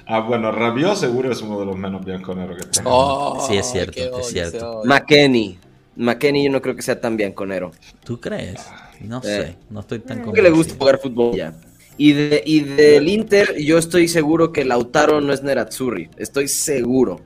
Ah, 0.06 0.20
bueno, 0.20 0.50
Rabiot 0.50 0.96
seguro 0.96 1.30
es 1.30 1.40
uno 1.40 1.60
de 1.60 1.66
los 1.66 1.76
menos 1.76 2.04
bianconeros 2.04 2.56
que 2.58 2.64
tengo. 2.66 2.90
Oh, 2.92 3.46
Sí, 3.48 3.56
es 3.56 3.66
cierto, 3.70 4.18
es 4.18 4.26
cierto. 4.26 4.82
McKenny. 4.84 5.58
McKenny 5.96 6.44
yo 6.44 6.50
no 6.50 6.60
creo 6.60 6.74
que 6.76 6.82
sea 6.82 7.00
tan 7.00 7.16
bianconero. 7.16 7.70
¿Tú 8.04 8.20
crees? 8.20 8.60
No 9.00 9.18
Eh. 9.18 9.20
sé, 9.22 9.56
no 9.70 9.80
estoy 9.80 10.00
tan 10.00 10.20
Creo 10.20 10.32
que 10.32 10.42
le 10.42 10.50
gusta 10.50 10.76
convencido. 10.76 10.78
jugar 10.78 10.98
fútbol 10.98 11.36
ya. 11.36 11.54
Y, 11.96 12.12
de, 12.12 12.42
y 12.44 12.60
del 12.60 13.08
Inter, 13.08 13.56
yo 13.58 13.78
estoy 13.78 14.08
seguro 14.08 14.52
que 14.52 14.64
Lautaro 14.64 15.20
no 15.20 15.32
es 15.32 15.42
Nerazzurri. 15.42 16.08
Estoy 16.16 16.48
seguro. 16.48 17.20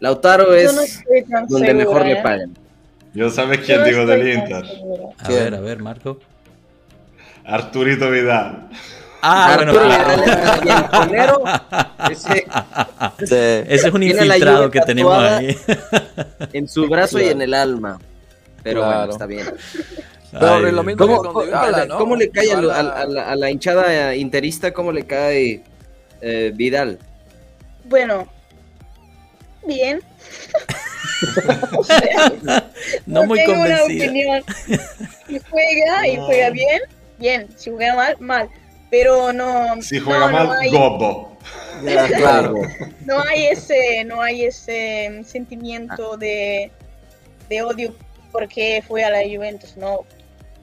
Lautaro 0.00 0.54
es 0.54 0.72
no 0.74 0.80
donde 1.48 1.66
segura, 1.68 1.74
mejor 1.74 2.02
¿eh? 2.02 2.14
le 2.14 2.22
pagan. 2.22 2.54
Yo 3.18 3.30
sabes 3.30 3.58
quién 3.66 3.82
digo 3.82 4.06
del 4.06 4.28
Inter. 4.32 4.64
A 5.18 5.24
¿Quién? 5.26 5.38
ver, 5.44 5.54
a 5.56 5.60
ver, 5.60 5.78
Marco. 5.80 6.20
Arturito 7.44 8.08
Vidal. 8.12 8.68
Ah, 9.22 9.54
bueno, 9.56 9.72
claro. 9.72 10.22
Bianconero. 10.62 11.42
Ese 12.08 12.32
Sí. 12.38 12.44
Ese 13.18 13.88
es 13.88 13.92
un 13.92 14.04
infiltrado 14.04 14.70
que 14.70 14.80
tenemos 14.82 15.18
ahí. 15.20 15.58
en 16.52 16.68
su 16.68 16.86
brazo 16.88 17.18
y 17.18 17.24
en 17.26 17.42
el 17.42 17.54
alma. 17.54 17.98
Pero 18.62 18.82
Claro. 18.82 18.96
bueno, 18.98 19.12
está 19.12 19.26
bien. 19.26 19.46
Ay, 20.34 20.70
lo 20.70 20.84
mismo. 20.84 21.04
¿Cómo, 21.04 21.32
con 21.32 21.46
Dybala, 21.46 21.86
¿no? 21.86 21.98
cómo 21.98 22.14
le 22.14 22.30
cae 22.30 22.52
a, 22.52 22.56
Dybala- 22.60 22.74
a- 22.92 23.00
a 23.02 23.06
la, 23.06 23.30
a 23.30 23.34
la 23.34 23.50
hinchada 23.50 24.14
interista? 24.14 24.72
¿Cómo 24.72 24.92
le 24.92 25.04
cae 25.06 25.64
eh, 26.20 26.52
Vidal? 26.54 27.00
Bueno, 27.86 28.28
bien. 29.66 30.00
No 33.06 33.24
muy 33.24 33.38
tengo 33.38 33.52
una 33.60 33.78
convencida. 33.80 34.04
opinión. 34.06 34.44
Si 35.28 35.38
juega 35.50 36.06
y 36.08 36.16
No. 36.16 36.24
juega 36.26 36.50
bien, 36.50 36.80
bien. 37.18 37.48
Si 37.56 37.70
juega 37.70 37.94
mal, 37.94 38.16
mal. 38.18 38.48
Pero 38.90 39.32
no. 39.32 39.80
Si 39.82 39.98
juega 39.98 40.26
no, 40.26 40.32
mal, 40.32 40.46
no 40.46 40.52
hay, 40.54 40.70
Gobo. 40.70 41.36
Ya, 41.84 42.06
claro. 42.08 42.54
no 43.04 43.20
hay 43.22 43.46
ese, 43.46 44.04
no 44.06 44.22
hay 44.22 44.44
ese 44.44 45.22
sentimiento 45.26 46.16
de, 46.16 46.70
de 47.48 47.62
odio 47.62 47.94
porque 48.32 48.82
fue 48.88 49.04
a 49.04 49.10
la 49.10 49.18
Juventus. 49.22 49.76
No. 49.76 50.00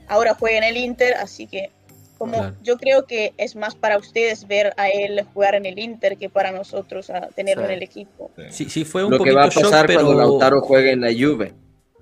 Ahora 0.08 0.34
juega 0.38 0.58
en 0.58 0.64
el 0.64 0.76
Inter, 0.76 1.14
así 1.14 1.46
que 1.46 1.70
como 2.18 2.32
Claro. 2.34 2.54
yo 2.62 2.76
creo 2.76 3.04
que 3.06 3.32
es 3.36 3.56
más 3.56 3.74
para 3.74 3.98
ustedes 3.98 4.46
ver 4.46 4.72
a 4.76 4.88
él 4.88 5.24
jugar 5.34 5.54
en 5.54 5.66
el 5.66 5.78
Inter 5.78 6.16
que 6.16 6.28
para 6.30 6.50
nosotros 6.52 7.10
a 7.10 7.28
tenerlo 7.28 7.64
Sí. 7.64 7.72
en 7.72 7.76
el 7.76 7.82
equipo. 7.82 8.30
Sí, 8.50 8.68
sí 8.70 8.84
fue 8.84 9.04
un 9.04 9.10
Lo 9.12 9.16
que 9.18 9.30
poquito 9.32 9.36
va 9.36 9.44
a 9.44 9.48
shock, 9.48 9.62
pasar 9.64 9.86
pero... 9.86 10.00
cuando 10.04 10.20
Lautaro 10.20 10.60
juegue 10.60 10.92
en 10.92 11.00
la 11.02 11.08
Juve. 11.12 11.54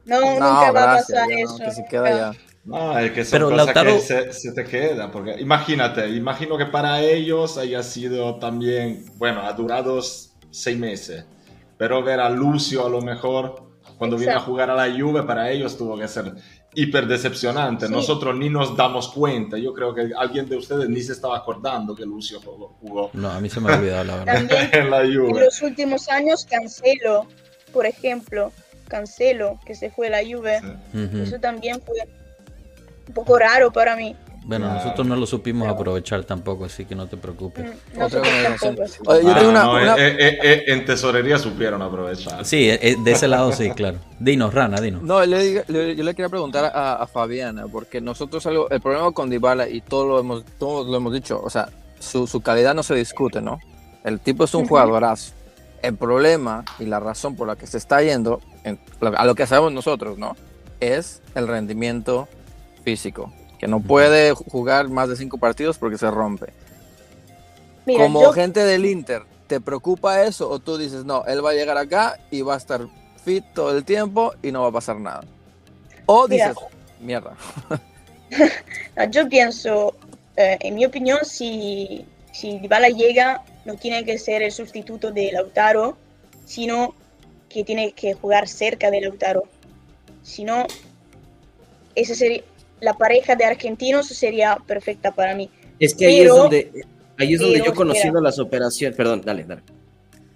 No, 0.06 0.20
No, 0.20 0.30
nunca 0.32 0.44
va 0.44 0.68
a 0.68 0.72
gracias, 0.72 1.06
pasar 1.18 1.28
ya 1.30 1.34
no, 1.44 1.54
eso. 1.54 1.64
que 1.64 1.70
se 1.70 1.84
queda 1.86 2.10
ya. 2.10 2.32
No, 2.64 2.98
es 2.98 3.12
que 3.12 3.24
son 3.24 3.32
Pero 3.38 3.50
cosas 3.50 3.66
Lautaro- 3.66 3.94
que 3.94 4.00
se, 4.00 4.32
se 4.32 4.52
te 4.52 4.64
queda. 4.64 5.10
Porque 5.10 5.36
imagínate, 5.40 6.08
imagino 6.08 6.56
que 6.56 6.66
para 6.66 7.00
ellos 7.02 7.58
haya 7.58 7.82
sido 7.82 8.38
también, 8.38 9.04
bueno, 9.16 9.42
ha 9.42 9.52
durado 9.52 10.00
seis 10.50 10.78
meses. 10.78 11.24
Pero 11.76 12.02
ver 12.02 12.20
a 12.20 12.30
Lucio 12.30 12.86
a 12.86 12.88
lo 12.88 13.00
mejor, 13.02 13.64
cuando 13.98 14.16
viene 14.16 14.32
a 14.32 14.36
Exacto. 14.36 14.52
jugar 14.52 14.70
a 14.70 14.74
la 14.74 14.94
Juve, 14.98 15.24
para 15.24 15.50
ellos 15.50 15.76
tuvo 15.76 15.98
que 15.98 16.06
ser 16.08 16.32
hiper 16.74 17.06
decepcionante. 17.06 17.86
Sí. 17.86 17.92
Nosotros 17.92 18.36
ni 18.36 18.48
nos 18.50 18.76
damos 18.76 19.08
cuenta. 19.08 19.56
Yo 19.58 19.72
creo 19.72 19.94
que 19.94 20.10
alguien 20.16 20.48
de 20.48 20.56
ustedes 20.56 20.88
ni 20.88 21.00
se 21.02 21.12
estaba 21.12 21.36
acordando 21.38 21.94
que 21.94 22.04
Lucio 22.04 22.40
jugó, 22.40 23.10
No, 23.12 23.30
a 23.30 23.40
mí 23.40 23.48
se 23.48 23.60
me 23.60 23.72
ha 23.72 23.76
olvidado, 23.78 24.04
la 24.04 24.16
verdad. 24.16 24.34
También 24.34 24.70
en 24.72 24.90
la 24.90 25.02
en 25.02 25.14
Juve. 25.14 25.44
los 25.44 25.62
últimos 25.62 26.08
años 26.08 26.46
Cancelo, 26.48 27.26
por 27.72 27.86
ejemplo, 27.86 28.52
Cancelo, 28.88 29.58
que 29.64 29.74
se 29.74 29.90
fue 29.90 30.08
a 30.08 30.10
la 30.10 30.18
Juve, 30.22 30.60
Sí. 30.92 31.08
Eso 31.22 31.38
también 31.40 31.80
fue 31.80 31.96
un 33.08 33.14
poco 33.14 33.38
raro 33.38 33.72
para 33.72 33.96
mí. 33.96 34.16
Bueno, 34.46 34.72
nosotros 34.74 35.06
no 35.06 35.16
lo 35.16 35.24
supimos 35.26 35.66
aprovechar 35.68 36.22
tampoco, 36.24 36.66
así 36.66 36.84
que 36.84 36.94
no 36.94 37.06
te 37.06 37.16
preocupes. 37.16 37.64
Mm, 37.64 38.02
Otra 38.02 38.20
Nosotros 38.20 38.22
vez, 38.22 38.60
tampoco. 38.60 38.88
sí. 38.88 38.98
Oye, 39.06 39.22
yo 39.22 39.30
Ah, 39.30 39.34
tengo 39.38 39.50
una- 39.50 39.62
no, 39.64 39.72
una- 39.72 39.96
eh, 39.96 40.16
eh, 40.18 40.38
eh, 40.42 40.64
en 40.66 40.84
tesorería 40.84 41.38
supieron 41.38 41.80
aprovechar. 41.80 42.44
Sí, 42.44 42.68
eh, 42.68 42.78
eh, 42.82 42.96
de 43.02 43.12
ese 43.12 43.26
lado 43.26 43.52
sí, 43.52 43.70
claro. 43.70 43.98
Dinos, 44.20 44.52
Rana, 44.52 44.80
dinos. 44.82 45.02
No, 45.02 45.24
le 45.24 45.38
diga- 45.42 45.64
le- 45.68 45.96
yo 45.96 46.04
le 46.04 46.14
quería 46.14 46.28
preguntar 46.28 46.66
a, 46.66 46.96
a 46.96 47.06
Fabiana, 47.06 47.66
porque 47.68 48.02
nosotros 48.02 48.44
algo, 48.46 48.68
el 48.68 48.82
problema 48.82 49.10
con 49.12 49.30
Dybala, 49.30 49.66
y 49.68 49.80
todo 49.80 50.06
lo 50.06 50.20
hemos, 50.20 50.44
todos 50.58 50.86
lo 50.88 50.96
hemos 50.98 51.14
dicho, 51.14 51.40
o 51.42 51.48
sea, 51.48 51.70
su, 51.98 52.26
su 52.26 52.42
calidad 52.42 52.74
no 52.74 52.82
se 52.82 52.94
discute, 52.94 53.40
¿no? 53.40 53.58
El 54.04 54.20
tipo 54.20 54.44
es 54.44 54.54
un 54.54 54.66
jugadorazo. 54.66 55.32
El 55.80 55.96
problema 55.96 56.64
y 56.78 56.84
la 56.84 57.00
razón 57.00 57.34
por 57.34 57.46
la 57.46 57.56
que 57.56 57.66
se 57.66 57.78
está 57.78 58.02
yendo, 58.02 58.40
en- 58.62 58.78
a 59.16 59.24
lo 59.24 59.34
que 59.34 59.46
sabemos 59.46 59.72
nosotros, 59.72 60.18
¿no? 60.18 60.36
Es 60.80 61.22
el 61.34 61.48
rendimiento 61.48 62.28
físico, 62.84 63.32
que 63.64 63.68
no 63.68 63.80
puede 63.80 64.32
jugar 64.34 64.90
más 64.90 65.08
de 65.08 65.16
cinco 65.16 65.38
partidos 65.38 65.78
porque 65.78 65.96
se 65.96 66.10
rompe. 66.10 66.52
Mira, 67.86 68.04
Como 68.04 68.20
yo, 68.20 68.30
gente 68.34 68.60
del 68.60 68.84
Inter, 68.84 69.22
¿te 69.46 69.58
preocupa 69.58 70.22
eso 70.22 70.50
o 70.50 70.58
tú 70.58 70.76
dices, 70.76 71.06
no, 71.06 71.24
él 71.24 71.42
va 71.42 71.52
a 71.52 71.54
llegar 71.54 71.78
acá 71.78 72.20
y 72.30 72.42
va 72.42 72.52
a 72.52 72.56
estar 72.58 72.86
fit 73.24 73.42
todo 73.54 73.74
el 73.74 73.82
tiempo 73.82 74.34
y 74.42 74.52
no 74.52 74.60
va 74.60 74.68
a 74.68 74.72
pasar 74.72 75.00
nada? 75.00 75.24
O 76.04 76.28
Mira. 76.28 76.48
dices, 76.50 76.62
mierda. 77.00 77.34
yo 79.10 79.30
pienso, 79.30 79.94
eh, 80.36 80.58
en 80.60 80.74
mi 80.74 80.84
opinión, 80.84 81.20
si, 81.22 82.04
si 82.32 82.58
Dybala 82.58 82.90
llega, 82.90 83.44
no 83.64 83.76
tiene 83.76 84.04
que 84.04 84.18
ser 84.18 84.42
el 84.42 84.52
sustituto 84.52 85.10
de 85.10 85.32
Lautaro, 85.32 85.96
sino 86.44 86.94
que 87.48 87.64
tiene 87.64 87.92
que 87.92 88.12
jugar 88.12 88.46
cerca 88.46 88.90
de 88.90 89.00
Lautaro. 89.00 89.44
Si 90.22 90.44
no, 90.44 90.66
esa 91.94 92.14
sería, 92.14 92.42
la 92.80 92.94
pareja 92.94 93.36
de 93.36 93.44
argentinos 93.44 94.06
sería 94.08 94.56
perfecta 94.66 95.10
para 95.12 95.34
mí. 95.34 95.48
Es 95.78 95.94
que 95.94 96.06
ahí 96.06 96.18
Pero- 96.20 96.34
es 96.34 96.40
donde, 96.40 96.70
ahí 97.18 97.34
es 97.34 97.40
donde 97.40 97.54
pero, 97.54 97.64
yo 97.66 97.72
he 97.72 97.74
conocido 97.74 98.06
espera. 98.06 98.20
las 98.20 98.38
operaciones. 98.38 98.96
Perdón, 98.96 99.22
dale, 99.24 99.44
dale. 99.44 99.62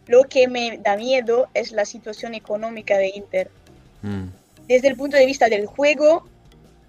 Lo 0.07 0.23
que 0.25 0.49
me 0.49 0.79
da 0.79 0.97
miedo 0.97 1.49
es 1.55 1.73
la 1.73 1.85
situación 1.85 2.35
económica 2.35 2.97
de 2.97 3.09
Inter. 3.15 3.51
Mm. 4.03 4.29
Desde 4.67 4.89
el 4.89 4.97
punto 4.97 5.17
de 5.17 5.27
vista 5.27 5.49
del 5.49 5.67
juego, 5.67 6.27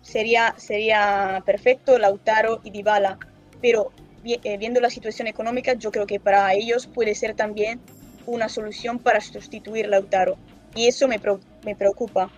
sería, 0.01 0.55
sería 0.57 1.43
perfecto 1.45 1.97
Lautaro 1.99 2.61
y 2.63 2.71
Dybala, 2.71 3.17
pero 3.61 3.91
vi- 4.23 4.39
eh, 4.43 4.57
viendo 4.57 4.79
la 4.79 4.89
situación 4.89 5.27
económica, 5.27 5.73
yo 5.73 5.91
creo 5.91 6.07
que 6.07 6.19
para 6.19 6.53
ellos 6.53 6.87
puede 6.87 7.13
ser 7.15 7.35
también 7.35 7.79
una 8.25 8.47
solución 8.47 8.99
para 8.99 9.19
sustituir 9.21 9.85
a 9.85 9.89
Lautaro. 9.89 10.37
Y 10.75 10.87
eso 10.87 11.07
me, 11.07 11.19
pro- 11.19 11.39
me 11.65 11.75
preocupa. 11.75 12.31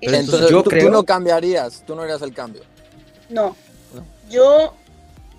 Entonces 0.00 0.50
yo 0.50 0.58
tú, 0.58 0.62
tú 0.64 0.70
creo- 0.70 0.90
no 0.90 1.04
cambiarías, 1.04 1.82
tú 1.86 1.94
no 1.94 2.02
harías 2.02 2.22
el 2.22 2.32
cambio. 2.32 2.62
No. 3.28 3.56
No. 3.94 4.04
Yo, 4.28 4.74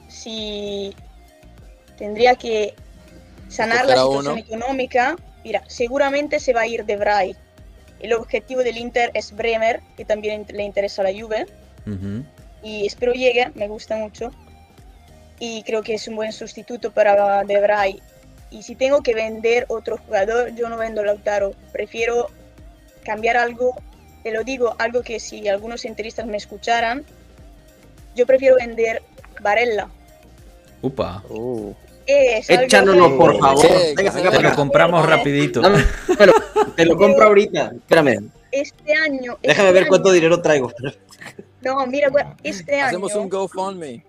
si 0.07 0.95
tendría 1.97 2.35
que 2.35 2.73
sanar 3.47 3.85
la 3.85 3.95
situación 3.95 4.27
uno. 4.33 4.37
económica, 4.37 5.15
mira, 5.43 5.63
seguramente 5.67 6.39
se 6.39 6.53
va 6.53 6.61
a 6.61 6.67
ir 6.67 6.85
de 6.85 6.97
Vrij. 6.97 7.35
El 7.99 8.13
objetivo 8.13 8.61
del 8.63 8.77
Inter 8.77 9.11
es 9.13 9.35
Bremer, 9.35 9.81
que 9.97 10.05
también 10.05 10.45
le 10.49 10.63
interesa 10.63 11.01
a 11.01 11.11
la 11.11 11.19
Juve, 11.19 11.45
Ujú. 11.85 12.23
y 12.63 12.85
espero 12.85 13.13
llegue, 13.13 13.51
me 13.55 13.67
gusta 13.67 13.97
mucho. 13.97 14.31
Y 15.39 15.63
creo 15.63 15.81
que 15.83 15.93
es 15.95 16.07
un 16.07 16.15
buen 16.15 16.31
sustituto 16.33 16.91
para 16.91 17.43
De 17.43 17.59
Vrij. 17.61 18.01
Y 18.51 18.63
si 18.63 18.75
tengo 18.75 19.01
que 19.03 19.13
vender 19.13 19.65
otro 19.69 19.97
jugador, 19.97 20.55
yo 20.55 20.69
no 20.69 20.77
vendo 20.77 21.03
Lautaro. 21.03 21.51
Prefiero 21.71 22.27
cambiar 23.03 23.37
algo, 23.37 23.75
te 24.23 24.31
lo 24.31 24.43
digo, 24.43 24.75
algo 24.79 25.01
que 25.01 25.19
si 25.19 25.47
algunos 25.47 25.85
interistas 25.85 26.25
me 26.25 26.37
escucharan, 26.37 27.03
yo 28.15 28.25
prefiero 28.25 28.55
vender 28.57 29.01
Varela. 29.41 29.89
Upa. 30.81 31.23
Uh. 31.29 31.73
Échanoslo, 32.05 33.09
que- 33.11 33.15
por 33.17 33.39
favor. 33.39 33.65
Sí, 33.65 33.93
Venga, 33.95 34.11
venga, 34.11 34.31
Te 34.31 34.41
lo 34.41 34.55
compramos 34.55 35.05
rapidito. 35.05 35.61
Pero 36.17 36.33
te 36.75 36.85
lo 36.85 36.97
compro 36.97 37.25
ahorita. 37.27 37.71
Espérame. 37.75 38.29
Este 38.51 38.93
año. 38.95 39.37
Déjame 39.43 39.69
este 39.69 39.79
ver 39.79 39.87
cuánto 39.87 40.11
dinero 40.11 40.41
traigo. 40.41 40.71
No, 41.61 41.85
mira, 41.85 42.09
bueno, 42.09 42.35
este 42.43 42.75
año. 42.79 42.87
Hacemos 42.87 43.13
un 43.15 43.29
GoFundMe. 43.29 44.03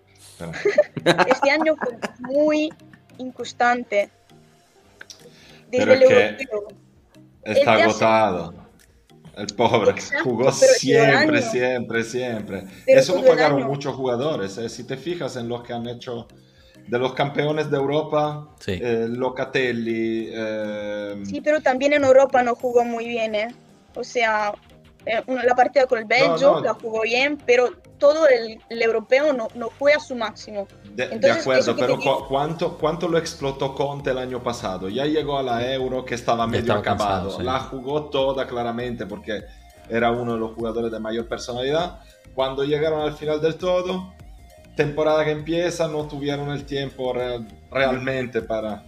Este 1.04 1.50
año 1.50 1.74
fue 1.76 1.98
muy 2.20 2.72
inconstante. 3.18 4.08
Desde 5.70 5.84
Pero 5.86 5.92
el 5.92 6.02
es 6.02 6.08
que- 6.08 6.42
europeo. 6.44 6.68
Está 7.44 7.72
agotado. 7.74 8.54
El 9.40 9.54
pobre 9.54 9.92
Exacto, 9.92 10.24
jugó 10.24 10.52
siempre, 10.52 11.40
siempre, 11.42 12.04
siempre. 12.04 12.64
Pero 12.84 13.00
Eso 13.00 13.16
lo 13.16 13.26
pagaron 13.26 13.62
muchos 13.64 13.94
jugadores. 13.94 14.58
eh. 14.58 14.68
Si 14.68 14.84
te 14.84 14.96
fijas 14.96 15.36
en 15.36 15.48
los 15.48 15.62
que 15.62 15.72
han 15.72 15.88
hecho 15.88 16.28
de 16.86 16.98
los 16.98 17.14
campeones 17.14 17.70
de 17.70 17.76
Europa, 17.78 18.48
Sí. 18.58 18.72
eh, 18.82 19.06
Locatelli, 19.08 20.30
eh, 20.32 21.22
Sí, 21.24 21.40
pero 21.40 21.60
también 21.60 21.92
en 21.94 22.04
Europa 22.04 22.42
no 22.42 22.54
jugó 22.54 22.84
muy 22.84 23.06
bien, 23.06 23.34
¿eh? 23.34 23.48
O 23.94 24.04
sea, 24.04 24.52
eh, 25.06 25.22
una- 25.26 25.44
la 25.44 25.54
partida 25.54 25.86
con 25.86 25.98
el 26.00 26.04
Belgio 26.04 26.52
no. 26.52 26.60
la 26.60 26.74
jugó 26.74 27.02
bien, 27.02 27.38
pero 27.46 27.70
todo 27.98 28.28
el, 28.28 28.60
el 28.68 28.82
europeo 28.82 29.32
no, 29.32 29.48
no 29.54 29.70
fue 29.70 29.92
a 29.94 30.00
su 30.00 30.14
máximo. 30.14 30.66
De, 30.94 31.30
acuerdo, 31.30 31.76
pero 31.76 31.98
te 31.98 32.04
¿cuánto, 32.28 32.76
¿cuánto 32.78 33.08
lo 33.08 33.18
explotó 33.18 33.74
Conte 33.74 34.10
el 34.10 34.18
año 34.18 34.42
pasado? 34.42 34.88
Ya 34.88 35.04
llegó 35.06 35.38
a 35.38 35.42
la 35.42 35.72
Euro 35.72 36.04
que 36.04 36.14
estaba 36.14 36.46
medio 36.46 36.60
estaba 36.60 36.80
acabado. 36.80 37.22
cansado, 37.30 37.38
sí. 37.38 37.42
La 37.44 37.58
jugó 37.60 38.04
toda 38.04 38.46
claramente 38.46 39.06
porque 39.06 39.42
era 39.88 40.10
uno 40.10 40.34
de 40.34 40.38
los 40.40 40.52
jugadores 40.54 40.90
de 40.92 41.00
mayor 41.00 41.26
personalidad. 41.28 42.00
Cuando 42.34 42.64
llegaron 42.64 43.02
al 43.02 43.14
final 43.14 43.40
del 43.40 43.56
todo, 43.56 44.12
temporada 44.76 45.24
que 45.24 45.30
empieza, 45.32 45.88
no 45.88 46.06
tuvieron 46.06 46.50
el 46.50 46.64
tiempo 46.64 47.12
real, 47.12 47.46
realmente 47.70 48.40
para, 48.42 48.82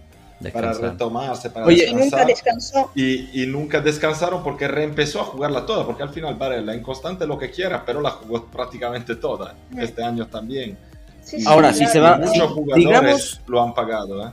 para 0.51 0.73
retomarse, 0.73 1.49
para 1.49 1.65
Oye, 1.65 1.87
Y 1.89 1.93
nunca 1.93 2.25
descansar. 2.25 2.27
descansó. 2.27 2.91
Y, 2.95 3.43
y 3.43 3.47
nunca 3.47 3.79
descansaron 3.81 4.43
porque 4.43 4.67
reempezó 4.67 5.21
a 5.21 5.25
jugarla 5.25 5.65
toda, 5.65 5.85
porque 5.85 6.03
al 6.03 6.09
final 6.09 6.35
Varela, 6.35 6.75
inconstante 6.75 7.25
lo 7.27 7.37
que 7.37 7.49
quiera, 7.51 7.83
pero 7.85 8.01
la 8.01 8.11
jugó 8.11 8.45
prácticamente 8.45 9.15
toda, 9.15 9.55
Mm. 9.71 9.79
este 9.79 10.03
año 10.03 10.27
también. 10.27 10.77
Sí, 11.23 11.39
sí, 11.39 11.45
Ahora, 11.47 11.73
si 11.73 11.85
se 11.87 11.99
va- 11.99 12.17
Muchos 12.17 12.51
jugadores 12.51 12.75
digamos- 12.85 13.41
lo 13.47 13.63
han 13.63 13.73
pagado, 13.73 14.27
¿eh? 14.27 14.31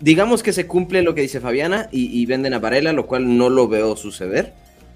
digamos 0.00 0.42
que 0.42 0.52
se 0.52 0.66
cumple 0.66 1.02
lo 1.02 1.14
que 1.14 1.22
dice 1.22 1.40
Fabiana 1.40 1.88
y, 1.90 2.20
y 2.20 2.26
venden 2.26 2.52
a 2.54 2.58
Varela, 2.58 2.92
lo 2.92 3.06
cual 3.06 3.38
no 3.38 3.48
lo 3.48 3.68
veo 3.68 3.96
suceder. 3.96 4.52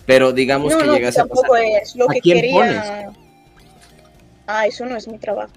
Pero 0.06 0.32
digamos 0.32 0.72
No, 0.72 0.78
que 0.78 0.84
no, 0.86 0.94
llegase 0.94 1.20
a 1.20 1.22
tampoco 1.22 1.52
pasar. 1.52 1.64
es 1.82 1.94
lo 1.96 2.10
¿A 2.10 2.14
que 2.14 2.20
quién 2.20 2.36
quería. 2.40 2.54
pones? 2.54 3.16
Ah, 4.46 4.66
eso 4.66 4.84
no 4.84 4.96
es 4.96 5.06
mi 5.06 5.18
trabajo. 5.18 5.52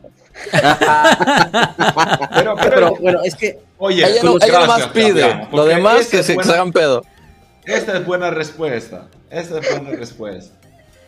Pero, 2.36 2.56
pero, 2.56 2.70
Pero 2.70 2.96
bueno, 3.00 3.22
es 3.24 3.36
que 3.36 3.60
oye, 3.78 4.06
Ella, 4.06 4.24
no, 4.24 4.36
ella 4.42 4.60
nomás 4.60 4.88
pide. 4.88 5.48
Lo 5.52 5.66
demás 5.66 6.08
que 6.08 6.20
es 6.20 6.26
se, 6.26 6.34
que 6.34 6.36
buena- 6.36 6.52
se 6.52 6.56
hagan 6.58 6.72
pedo. 6.72 7.04
Esta 7.66 7.98
es 7.98 8.06
buena 8.06 8.30
respuesta. 8.30 9.08
Esta 9.30 9.60
es 9.60 9.70
buena 9.80 9.92
respuesta. 9.98 10.56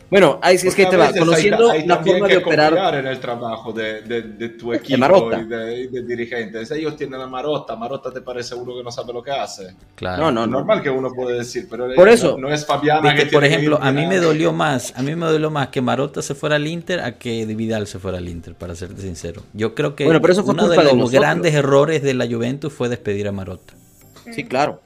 Bueno, 0.08 0.38
ahí 0.40 0.54
es 0.54 0.74
que 0.74 0.86
te 0.86 0.96
va, 0.96 1.06
veces 1.08 1.20
hay- 1.20 1.26
conociendo 1.26 1.70
hay 1.70 1.86
la 1.86 1.96
forma 1.96 2.28
que 2.28 2.36
de 2.36 2.44
operar. 2.44 2.70
confiar 2.72 2.94
en 2.94 3.06
el 3.08 3.18
trabajo 3.18 3.72
de, 3.72 4.02
de- 4.02 4.22
de 4.22 4.48
tu 4.50 4.72
equipo 4.72 4.98
Marotta. 4.98 5.40
y 5.40 5.44
de, 5.46 5.80
y 5.80 5.86
de 5.88 6.02
dirigentes. 6.02 6.70
Ellos 6.70 6.96
tienen 6.96 7.20
a 7.20 7.26
Marotta. 7.26 7.74
Marotta 7.74 8.12
te 8.12 8.20
parece 8.20 8.54
uno 8.54 8.76
que 8.76 8.84
no 8.84 8.92
sabe 8.92 9.12
lo 9.12 9.20
que 9.22 9.32
hace. 9.32 9.74
Claro. 9.96 10.22
No, 10.22 10.30
no, 10.30 10.46
no. 10.46 10.58
Normal 10.58 10.80
que 10.82 10.90
uno 10.90 11.10
puede 11.12 11.38
decir, 11.38 11.66
pero 11.68 11.88
Por 11.94 12.06
no- 12.06 12.12
eso. 12.12 12.38
no, 12.38 12.48
es 12.52 12.64
Fabiana 12.64 13.00
Viste, 13.12 13.24
que 13.26 13.32
por 13.32 13.40
tiene 13.42 13.56
ejemplo, 13.56 13.78
a 13.82 13.90
mí 13.90 14.06
me 14.06 14.18
dolió 14.18 14.52
más, 14.52 14.92
a 14.96 15.02
mí 15.02 15.16
me 15.16 15.26
dolió 15.26 15.50
más 15.50 15.68
que 15.68 15.80
Marotta 15.80 16.22
se 16.22 16.34
fuera 16.36 16.54
al 16.56 16.66
Inter 16.68 17.00
a 17.00 17.18
que 17.18 17.44
Vidal 17.46 17.86
se 17.88 17.98
fuera 17.98 18.18
al 18.18 18.28
Inter, 18.28 18.54
para 18.54 18.74
serte 18.76 19.02
sincero. 19.02 19.42
Yo 19.54 19.74
creo 19.74 19.96
que 19.96 20.04
Bueno, 20.04 20.20
pero 20.20 20.32
eso 20.34 20.44
fue 20.44 20.54
uno 20.54 20.68
de 20.68 20.76
de 20.76 20.94
los 20.94 21.10
grandes 21.10 21.52
errores 21.54 22.02
de 22.02 22.14
la 22.14 22.26
Juventus 22.28 22.72
fue 22.72 22.88
despedir 22.88 23.26
a 23.26 23.32
Marotta. 23.32 23.74
Sí, 24.32 24.44
claro. 24.44 24.80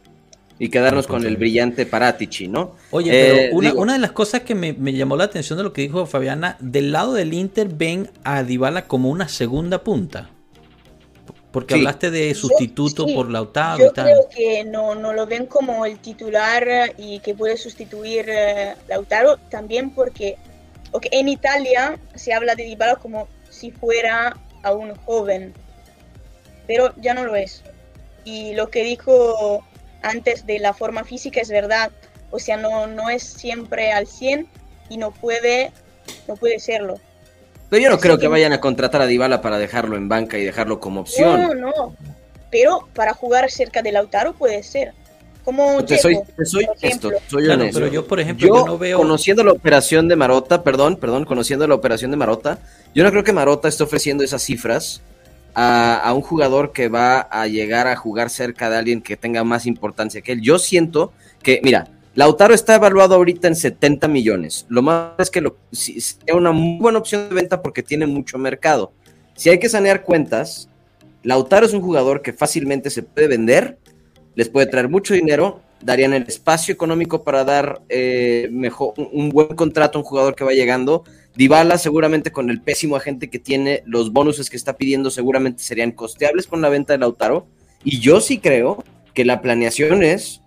Y 0.61 0.68
quedarnos 0.68 1.08
No, 1.08 1.14
con 1.14 1.26
el 1.26 1.36
brillante 1.38 1.86
Paratici, 1.86 2.46
¿no? 2.46 2.76
Oye, 2.92 3.11
Eh, 3.12 3.34
pero 3.46 3.56
una, 3.56 3.70
digo, 3.70 3.82
una 3.82 3.92
de 3.94 3.98
las 3.98 4.12
cosas 4.12 4.42
que 4.42 4.54
me, 4.54 4.74
me 4.74 4.92
llamó 4.92 5.16
la 5.16 5.24
atención 5.24 5.56
de 5.56 5.64
lo 5.64 5.72
que 5.72 5.82
dijo 5.82 6.06
Fabiana, 6.06 6.56
del 6.61 6.92
lado 6.92 7.14
del 7.14 7.32
Inter 7.34 7.68
ven 7.68 8.11
a 8.24 8.42
Dybala 8.44 8.86
como 8.86 9.08
una 9.11 9.26
segunda 9.28 9.82
punta. 9.82 10.30
Porque 11.50 11.74
Sí. 11.74 11.80
hablaste 11.80 12.11
de 12.12 12.32
sustituto 12.34 13.06
sí. 13.08 13.14
por 13.14 13.30
Lautaro 13.30 13.78
Yo 13.78 13.86
y 13.86 13.92
tal. 13.94 14.04
creo 14.04 14.28
que 14.28 14.64
no, 14.64 14.94
no 14.94 15.12
lo 15.14 15.26
ven 15.26 15.46
como 15.46 15.84
el 15.86 15.98
titular 15.98 16.92
y 16.98 17.18
que 17.20 17.34
puede 17.34 17.56
sustituir 17.56 18.26
eh, 18.28 18.74
Lautaro 18.88 19.38
también 19.48 19.90
porque 19.90 20.36
ok, 20.92 21.06
en 21.11 21.28
Italia 21.28 21.98
se 22.14 22.34
habla 22.34 22.54
de 22.54 22.64
Dybala 22.64 22.96
como 22.96 23.28
si 23.48 23.70
fuera 23.72 24.36
aún 24.62 24.94
joven, 25.06 25.54
pero 26.66 26.92
ya 27.00 27.14
no 27.14 27.24
lo 27.24 27.34
es. 27.34 27.62
Y 28.24 28.54
lo 28.54 28.68
que 28.70 28.84
dijo 28.84 29.64
antes 30.03 30.46
de 30.46 30.59
la 30.59 30.74
forma 30.74 31.05
física 31.05 31.40
es 31.40 31.48
verdad, 31.48 31.90
o 32.30 32.38
sea, 32.38 32.57
no, 32.57 32.86
no 32.86 33.11
es 33.11 33.22
siempre 33.22 33.92
al 33.92 34.07
100 34.07 34.46
y 34.88 34.96
no 34.98 35.11
puede, 35.11 35.72
no 36.28 36.36
puede 36.36 36.59
serlo. 36.61 36.98
Pero 37.68 37.82
yo 37.82 37.88
no 37.88 37.94
Así 37.96 38.03
creo 38.03 38.16
que 38.16 38.22
que- 38.22 38.28
vayan 38.28 38.53
a 38.53 38.61
contratar 38.61 39.03
a 39.03 39.07
Dybala 39.07 39.40
para 39.42 39.59
dejarlo 39.59 39.96
en 39.96 40.09
banca 40.09 40.38
y 40.38 40.44
dejarlo 40.44 40.80
como 40.80 41.01
opción. 41.03 41.40
No, 41.42 41.55
no, 41.55 41.96
pero 42.51 42.88
para 42.94 43.14
jugar 43.14 43.51
cerca 43.51 43.82
de 43.82 43.92
Lautaro 43.92 44.32
puede 44.34 44.62
ser. 44.62 44.92
Como 45.44 45.82
te 45.84 45.96
soy, 45.96 46.18
soy 46.44 46.66
ejemplo. 46.82 47.12
soy 47.28 47.44
Claro, 47.44 47.62
honesto. 47.62 47.80
pero 47.80 47.90
yo, 47.92 48.07
por 48.07 48.20
ejemplo, 48.20 48.46
Yo, 48.46 48.55
yo 48.57 48.66
no 48.66 48.76
veo... 48.78 48.98
conociendo 48.98 49.42
la 49.42 49.53
operación 49.53 50.07
de 50.07 50.14
Marota, 50.14 50.62
perdón, 50.62 50.96
perdón, 50.96 51.24
conociendo 51.24 51.66
la 51.66 51.74
operación 51.74 52.11
de 52.11 52.18
Marota, 52.18 52.59
yo 52.94 53.03
no 53.05 53.11
creo 53.11 53.24
que 53.24 53.32
Marota 53.32 53.66
esté 53.66 53.82
ofreciendo 53.82 54.22
esas 54.22 54.42
cifras 54.42 55.01
a, 55.55 56.12
un 56.14 56.22
jugador 56.22 56.72
que 56.72 56.88
va 56.88 57.20
a 57.20 57.46
llegar 57.46 57.86
a 57.86 57.96
jugar 57.96 58.30
cerca 58.30 58.70
de 58.70 58.76
alguien 58.76 59.03
que 59.03 59.16
tenga 59.16 59.44
más 59.44 59.66
importancia 59.66 60.20
que 60.20 60.32
él. 60.32 60.40
Yo 60.40 60.59
siento 60.59 61.12
que, 61.42 61.61
mira, 61.62 61.88
Lautaro 62.14 62.55
está 62.55 62.74
evaluado 62.74 63.14
ahorita 63.14 63.48
en 63.48 63.57
70 63.57 64.09
millones. 64.09 64.66
Lo 64.68 64.82
más 64.82 65.12
es 65.18 65.30
que 65.30 65.40
lo, 65.40 65.57
una 66.34 66.53
muy 66.53 66.80
buena 66.80 66.98
opción 66.98 67.28
de 67.28 67.34
venta 67.34 67.62
porque 67.62 67.82
tiene 67.82 68.07
mucho 68.07 68.38
mercado. 68.38 68.92
Si 69.36 69.48
hay 69.48 69.59
que 69.59 69.68
sanear 69.68 70.03
cuentas, 70.03 70.68
Lautaro 71.22 71.66
es 71.66 71.72
un 71.72 71.82
jugador 71.82 72.22
que 72.22 72.32
fácilmente 72.32 72.90
se 72.90 73.03
puede 73.03 73.28
vender, 73.28 73.78
les 74.34 74.48
puede 74.48 74.66
traer 74.66 74.88
mucho 74.88 75.14
dinero, 75.14 75.62
darían 75.82 76.12
el 76.12 76.24
espacio 76.24 76.72
económico 76.72 77.24
para 77.24 77.44
dar 77.44 77.80
eh, 77.88 78.48
mejor, 78.51 78.94
un 78.96 79.30
buen 79.30 79.48
contrato 79.48 79.98
a 79.98 80.03
un 80.03 80.07
jugador 80.07 80.34
que 80.34 80.44
va 80.44 80.53
llegando. 80.53 81.05
Dybala 81.37 81.78
seguramente 81.78 82.33
con 82.33 82.51
el 82.51 82.61
pésimo 82.61 82.97
agente 82.97 83.31
que 83.31 83.39
tiene, 83.39 83.83
los 83.87 84.12
bonuses 84.12 84.51
que 84.51 84.57
está 84.57 84.76
pidiendo 84.76 85.11
seguramente 85.11 85.62
serían 85.62 85.93
costeables 85.93 86.47
con 86.47 86.61
la 86.61 86.68
venta 86.68 86.93
de 86.93 86.99
Lautaro. 86.99 87.47
Y 87.85 88.01
yo 88.01 88.20
sí 88.20 88.39
creo 88.39 88.85
que 89.14 89.24
la 89.24 89.41
planeación 89.41 90.03
es 90.03 90.41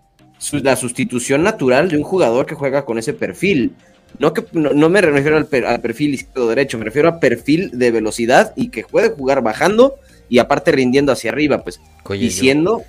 la 0.51 0.75
sustitución 0.75 1.41
natural 1.43 1.89
de 1.89 1.97
un 1.97 2.03
jugador 2.03 2.45
que 2.45 2.55
juega 2.55 2.85
con 2.85 2.97
ese 2.99 3.13
perfil. 3.13 3.71
No, 4.19 4.33
que, 4.33 4.43
no, 4.51 4.71
no 4.71 4.89
me 4.89 5.01
refiero 5.01 5.37
al, 5.37 5.47
per- 5.47 5.65
al 5.65 5.81
perfil 5.81 6.13
izquierdo-derecho, 6.13 6.77
me 6.77 6.85
refiero 6.85 7.07
a 7.09 7.19
perfil 7.19 7.71
de 7.73 7.89
velocidad 7.89 8.53
y 8.55 8.69
que 8.69 8.83
puede 8.83 9.09
jugar 9.09 9.41
bajando 9.41 9.95
y 10.29 10.37
aparte 10.37 10.71
rindiendo 10.71 11.11
hacia 11.11 11.31
arriba, 11.31 11.63
pues 11.63 11.79
yo- 12.19 12.25
diciendo, 12.27 12.83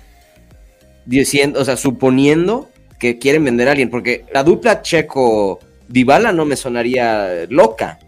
diciendo, 1.05 1.59
o 1.61 1.65
sea, 1.65 1.77
suponiendo 1.77 2.69
que 2.99 3.17
quieren 3.17 3.43
vender 3.43 3.67
a 3.67 3.71
alguien, 3.71 3.89
porque 3.89 4.25
la 4.33 4.43
dupla 4.43 4.81
Checo 4.81 5.59
Dybala 5.87 6.31
no 6.31 6.45
me 6.45 6.55
sonaría 6.55 7.45
loca. 7.49 7.99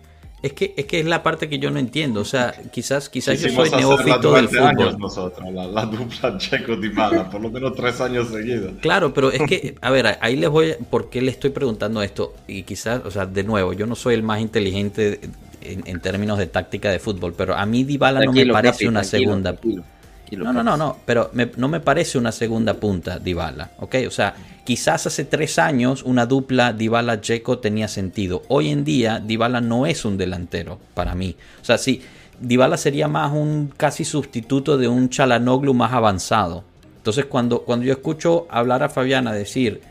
Es 0.44 0.54
que, 0.54 0.76
es 0.78 0.86
que 0.86 1.00
es 1.00 1.06
la 1.06 1.24
parte 1.24 1.50
que 1.50 1.58
yo 1.58 1.72
no 1.72 1.80
entiendo. 1.80 2.22
O 2.22 2.26
sea, 2.26 2.54
quizás, 2.72 3.10
quizás 3.10 3.42
yo 3.42 3.50
soy 3.50 3.72
neófito 3.72 4.34
del 4.34 4.48
fútbol. 4.48 4.98
nosotros, 5.00 5.52
la, 5.52 5.66
la 5.66 5.86
dupla 5.86 6.38
Checo 6.38 6.76
Dybala, 6.76 7.30
por 7.30 7.42
lo 7.42 7.50
menos 7.50 7.74
tres 7.76 8.00
años 8.02 8.28
seguidos. 8.30 8.74
Claro, 8.80 9.14
pero 9.14 9.32
es 9.32 9.42
que, 9.48 9.76
a 9.82 9.90
ver, 9.90 10.18
ahí 10.22 10.36
les 10.36 10.50
voy, 10.50 10.76
¿por 10.90 11.10
qué 11.10 11.22
le 11.22 11.32
estoy 11.32 11.50
preguntando 11.50 12.04
esto? 12.04 12.36
Y 12.48 12.64
quizás, 12.64 13.02
o 13.04 13.10
sea, 13.12 13.26
de 13.26 13.44
nuevo, 13.44 13.74
yo 13.74 13.88
no 13.88 13.96
soy 13.96 14.14
el 14.14 14.22
más 14.22 14.40
inteligente 14.40 15.22
en, 15.62 15.84
en 15.88 16.00
términos 16.02 16.38
de 16.38 16.46
táctica 16.46 16.92
de 16.92 17.00
fútbol, 17.00 17.34
pero 17.36 17.56
a 17.56 17.66
mí 17.66 17.84
Dybala 17.84 18.20
no 18.20 18.32
me 18.32 18.36
Tranquilo, 18.36 18.54
parece 18.54 18.72
Capi, 18.74 18.86
una 18.88 19.02
tranquilo, 19.02 19.30
segunda 19.30 19.54
tranquilo, 19.54 19.84
tranquilo, 20.28 20.46
No, 20.46 20.54
no, 20.54 20.64
no, 20.64 20.78
no, 20.78 20.98
pero 21.06 21.30
me- 21.34 21.52
no 21.58 21.68
me 21.68 21.80
parece 21.80 22.18
una 22.18 22.32
segunda 22.32 22.74
punta 22.76 23.20
Dybala, 23.20 23.72
¿ok? 23.80 23.96
O 24.08 24.12
sea, 24.12 24.36
quizás 24.64 25.08
hace 25.08 25.26
tres 25.26 25.58
años 25.60 26.04
una 26.04 26.26
dupla 26.26 26.74
Dybala-Checo 26.74 27.60
tenía 27.60 27.88
sentido. 27.88 28.44
Hoy 28.50 28.70
en 28.70 28.84
día 28.84 29.20
Dybala 29.20 29.62
no 29.62 29.86
es 29.86 30.06
un 30.06 30.18
delantero 30.18 30.80
para 30.94 31.16
mí. 31.16 31.36
O 31.62 31.66
sea, 31.66 31.78
sí, 31.78 32.02
Dybala 32.40 32.78
sería 32.78 33.08
más 33.08 33.32
un 33.32 33.72
casi 33.76 34.06
sustituto 34.06 34.78
de 34.78 34.88
un 34.88 35.10
Chalanoglu 35.10 35.74
más 35.74 35.94
avanzado. 35.94 36.64
Entonces, 36.98 37.26
cuando, 37.26 37.62
cuando 37.62 37.86
yo 37.86 37.94
escucho 37.94 38.48
hablar 38.50 38.84
a 38.84 38.90
Fabiana 38.90 39.32
decir 39.34 39.82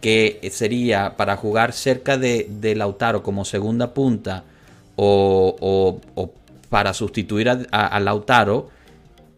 que 0.00 0.40
sería 0.52 1.16
para 1.16 1.36
jugar 1.36 1.72
cerca 1.72 2.18
de, 2.18 2.46
de 2.50 2.74
Lautaro 2.74 3.22
como 3.22 3.44
segunda 3.44 3.94
punta 3.94 4.44
o, 4.96 5.56
o- 5.60 6.00
o 6.20 6.32
para 6.68 6.92
sustituir 6.92 7.48
a, 7.48 7.58
a- 7.70 7.86
a 7.86 8.00
Lautaro, 8.00 8.68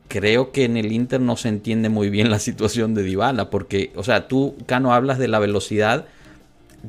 creo 0.08 0.52
que 0.52 0.64
en 0.64 0.76
el 0.76 0.90
Inter 0.92 1.20
no 1.20 1.36
se 1.36 1.48
entiende 1.48 1.88
muy 1.88 2.10
bien 2.10 2.30
la 2.30 2.38
situación 2.38 2.94
de 2.94 3.02
Dybala, 3.02 3.50
porque, 3.50 3.92
o 3.94 4.02
sea, 4.02 4.26
tú, 4.28 4.56
Cano, 4.66 4.92
hablas 4.94 5.18
de 5.18 5.28
la 5.28 5.38
velocidad. 5.38 6.06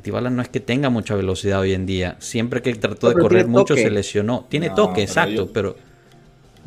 Dybala 0.02 0.30
no 0.30 0.40
es 0.42 0.48
que 0.48 0.60
tenga 0.60 0.88
mucha 0.90 1.14
velocidad 1.14 1.60
hoy 1.60 1.72
en 1.74 1.84
día. 1.86 2.16
Siempre 2.20 2.62
que 2.62 2.74
trató 2.74 3.08
de 3.08 3.14
pero 3.14 3.24
correr 3.24 3.46
mucho 3.48 3.74
toque. 3.74 3.82
se 3.82 3.90
lesionó. 3.90 4.46
Tiene 4.48 4.68
No, 4.68 4.74
toque, 4.74 4.92
pero 4.94 5.04
exacto, 5.04 5.32
yo- 5.46 5.52
pero... 5.52 5.76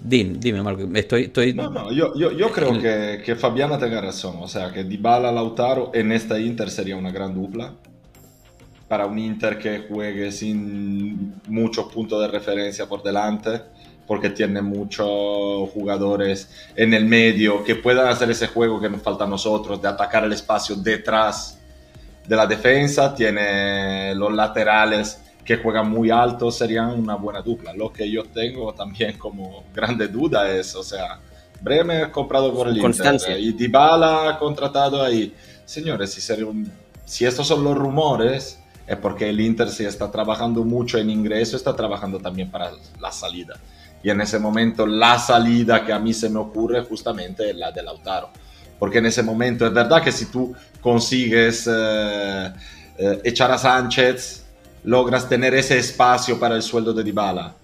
Din, 0.05 0.39
dime, 0.39 0.61
Marco, 0.61 0.83
estoy... 0.95 1.23
estoy... 1.23 1.53
No, 1.53 1.69
no, 1.69 1.91
yo, 1.91 2.13
yo, 2.15 2.31
yo 2.31 2.51
creo 2.51 2.73
que, 2.81 3.21
que 3.23 3.35
Fabiana 3.35 3.77
tenga 3.79 4.01
razón. 4.01 4.35
O 4.41 4.47
sea, 4.49 4.71
que 4.73 4.83
Dybala 4.83 5.31
Lautaro 5.31 5.91
en 5.93 6.11
esta 6.11 6.37
Inter 6.39 6.69
sería 6.69 6.97
una 6.97 7.11
gran 7.11 7.33
dupla. 7.33 7.73
Para 8.89 9.05
un 9.05 9.17
Inter 9.17 9.57
que 9.57 9.85
juegue 9.89 10.31
sin 10.31 11.35
muchos 11.47 11.91
puntos 11.91 12.21
de 12.21 12.27
referencia 12.27 12.85
por 12.87 13.01
delante, 13.01 13.61
porque 14.07 14.29
tiene 14.29 14.61
muchos 14.61 15.07
jugadores 15.71 16.49
en 16.75 16.93
el 16.93 17.05
medio 17.05 17.63
que 17.63 17.75
puedan 17.75 18.07
hacer 18.07 18.29
ese 18.31 18.47
juego 18.47 18.79
que 18.81 18.89
nos 18.89 19.01
falta 19.01 19.23
a 19.23 19.27
nosotros, 19.27 19.81
de 19.81 19.87
atacar 19.87 20.23
el 20.25 20.33
espacio 20.33 20.75
detrás 20.75 21.59
de 22.27 22.35
la 22.35 22.45
defensa. 22.47 23.13
Tiene 23.15 24.13
los 24.15 24.33
laterales 24.33 25.19
que 25.45 25.57
juegan 25.57 25.89
muy 25.89 26.09
alto, 26.09 26.51
serían 26.51 26.89
una 26.99 27.15
buena 27.15 27.41
dupla. 27.41 27.73
Lo 27.73 27.91
que 27.91 28.09
yo 28.09 28.23
tengo 28.23 28.73
también 28.73 29.17
como 29.17 29.63
grande 29.73 30.07
duda 30.07 30.49
es, 30.51 30.75
o 30.75 30.83
sea, 30.83 31.19
Bremer 31.61 32.11
comprado 32.11 32.53
por 32.53 32.67
el 32.67 32.79
Constancia. 32.79 33.29
Inter 33.37 33.43
y 33.43 33.53
Dybala 33.53 34.37
contratado 34.37 35.01
ahí. 35.01 35.33
Señores, 35.65 36.11
si, 36.11 36.19
sería 36.19 36.45
un- 36.45 36.69
si 37.05 37.25
estos 37.25 37.47
son 37.47 37.63
los 37.63 37.77
rumores, 37.77 38.59
es 38.85 38.97
porque 38.97 39.29
el 39.29 39.39
Inter 39.39 39.69
si 39.69 39.85
está 39.85 40.11
trabajando 40.11 40.65
mucho 40.65 40.97
en 40.97 41.09
ingreso, 41.09 41.55
está 41.55 41.73
trabajando 41.73 42.19
también 42.19 42.51
para 42.51 42.71
la 42.99 43.11
salida. 43.13 43.55
Y 44.03 44.09
en 44.09 44.19
ese 44.21 44.37
momento 44.37 44.85
la 44.85 45.17
salida 45.17 45.85
que 45.85 45.93
a 45.93 45.99
mí 45.99 46.13
se 46.13 46.29
me 46.29 46.39
ocurre 46.39 46.83
justamente 46.83 47.49
es 47.49 47.55
la 47.55 47.71
de 47.71 47.81
Lautaro. 47.81 48.29
Porque 48.77 48.97
en 48.97 49.05
ese 49.05 49.23
momento 49.23 49.65
es 49.65 49.73
verdad 49.73 50.03
que 50.03 50.11
si 50.11 50.25
tú 50.25 50.53
consigues 50.81 51.67
eh, 51.71 52.53
eh, 52.97 53.21
echar 53.23 53.49
a 53.49 53.57
Sánchez, 53.57 54.45
logras 54.83 55.29
tener 55.29 55.53
ese 55.53 55.77
espacio 55.77 56.37
para 56.37 56.55
el 56.55 56.61
sueldo 56.61 56.93
de 56.93 57.03
Dybala. 57.03 57.55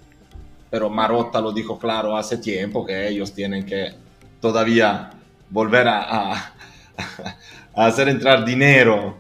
Pero 0.70 0.90
Marotta 0.90 1.42
lo 1.42 1.52
dijo 1.52 1.78
claro 1.78 2.16
hace 2.16 2.38
tiempo 2.38 2.86
que 2.86 3.10
ellos 3.10 3.34
tienen 3.34 3.66
que 3.66 3.92
todavía 4.40 5.10
volver 5.50 5.88
a, 5.90 6.04
a, 6.04 6.54
a 7.76 7.86
hacer 7.86 8.08
entrar 8.08 8.46
dinero, 8.46 9.18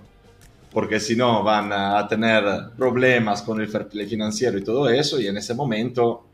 porque 0.72 1.00
si 1.00 1.16
no 1.16 1.44
van 1.44 1.74
a 1.74 2.08
tener 2.08 2.70
problemas 2.78 3.42
con 3.42 3.60
el 3.60 3.68
fair 3.68 3.88
play 3.88 4.08
financiero 4.08 4.58
y 4.58 4.64
todo 4.64 4.88
eso, 4.88 5.20
y 5.20 5.28
en 5.28 5.38
ese 5.38 5.54
momento 5.56 6.29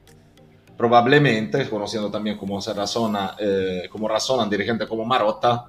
probablemente, 0.77 1.69
conociendo 1.69 2.11
también 2.11 2.37
cómo 2.37 2.61
se 2.61 2.73
razona, 2.73 3.35
eh, 3.39 3.83
cómo 3.91 4.07
razonan 4.07 4.49
dirigentes 4.49 4.87
como 4.87 5.05
Marotta, 5.05 5.65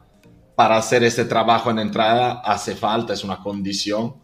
para 0.55 0.77
hacer 0.79 1.05
ese 1.05 1.25
trabajo 1.27 1.71
en 1.71 1.79
entrada 1.79 2.41
hace 2.45 2.75
falta, 2.75 3.13
es 3.13 3.23
una 3.25 3.39
condición, 3.43 4.17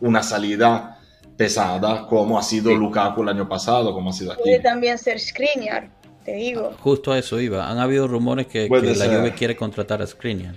una 0.00 0.22
salida 0.22 0.98
pesada, 1.36 2.06
como 2.06 2.38
ha 2.38 2.42
sido 2.42 2.70
Sí. 2.70 2.76
Lukaku 2.76 3.22
el 3.22 3.28
año 3.28 3.48
pasado, 3.48 3.92
como 3.92 4.10
ha 4.10 4.12
sido 4.12 4.32
aquí. 4.32 4.42
Puede 4.42 4.60
también 4.60 4.98
ser 4.98 5.20
Skriniar, 5.20 5.90
te 6.24 6.32
digo. 6.34 6.72
Justo 6.80 7.12
a 7.12 7.18
eso 7.18 7.40
iba. 7.40 7.70
Han 7.70 7.78
habido 7.78 8.08
rumores 8.08 8.46
que, 8.46 8.68
que 8.68 8.94
la. 8.94 9.06
Juve 9.06 9.32
quiere 9.34 9.54
contratar 9.56 10.02
a 10.02 10.06
Skriniar. 10.06 10.56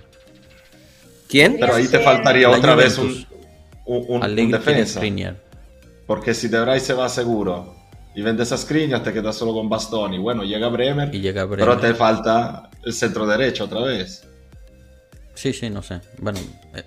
¿Quién? 1.28 1.58
Pero 1.60 1.74
ahí 1.74 1.86
te 1.86 2.00
faltaría 2.00 2.48
La 2.48 2.56
otra 2.58 2.74
vez 2.74 2.98
un, 2.98 3.08
Juventus. 3.08 3.26
un, 3.86 4.04
un- 4.16 4.22
un 4.40 4.50
defensa. 4.50 4.98
Skriniar. 4.98 5.36
Porque 6.06 6.34
si 6.34 6.48
De 6.48 6.60
Vrij 6.60 6.80
se 6.82 6.92
va 6.92 7.08
seguro 7.08 7.76
y 8.14 8.22
vendes 8.22 8.50
a 8.52 8.56
Skriniar, 8.56 9.02
te 9.02 9.12
quedas 9.12 9.36
solo 9.36 9.52
con 9.54 9.68
Bastoni. 9.68 10.18
Bueno, 10.18 10.42
llega 10.44 10.68
Bremer, 10.68 11.14
Y 11.14 11.20
llega 11.20 11.42
pero 11.48 11.64
Bremer. 11.66 11.80
te 11.80 11.94
falta 11.94 12.68
el 12.84 12.92
centro 12.92 13.26
derecho 13.26 13.64
otra 13.64 13.82
vez. 13.82 14.24
Sí, 15.34 15.52
sí, 15.52 15.70
no 15.70 15.82
sé. 15.82 16.00
Bueno, 16.18 16.38
eh, 16.74 16.84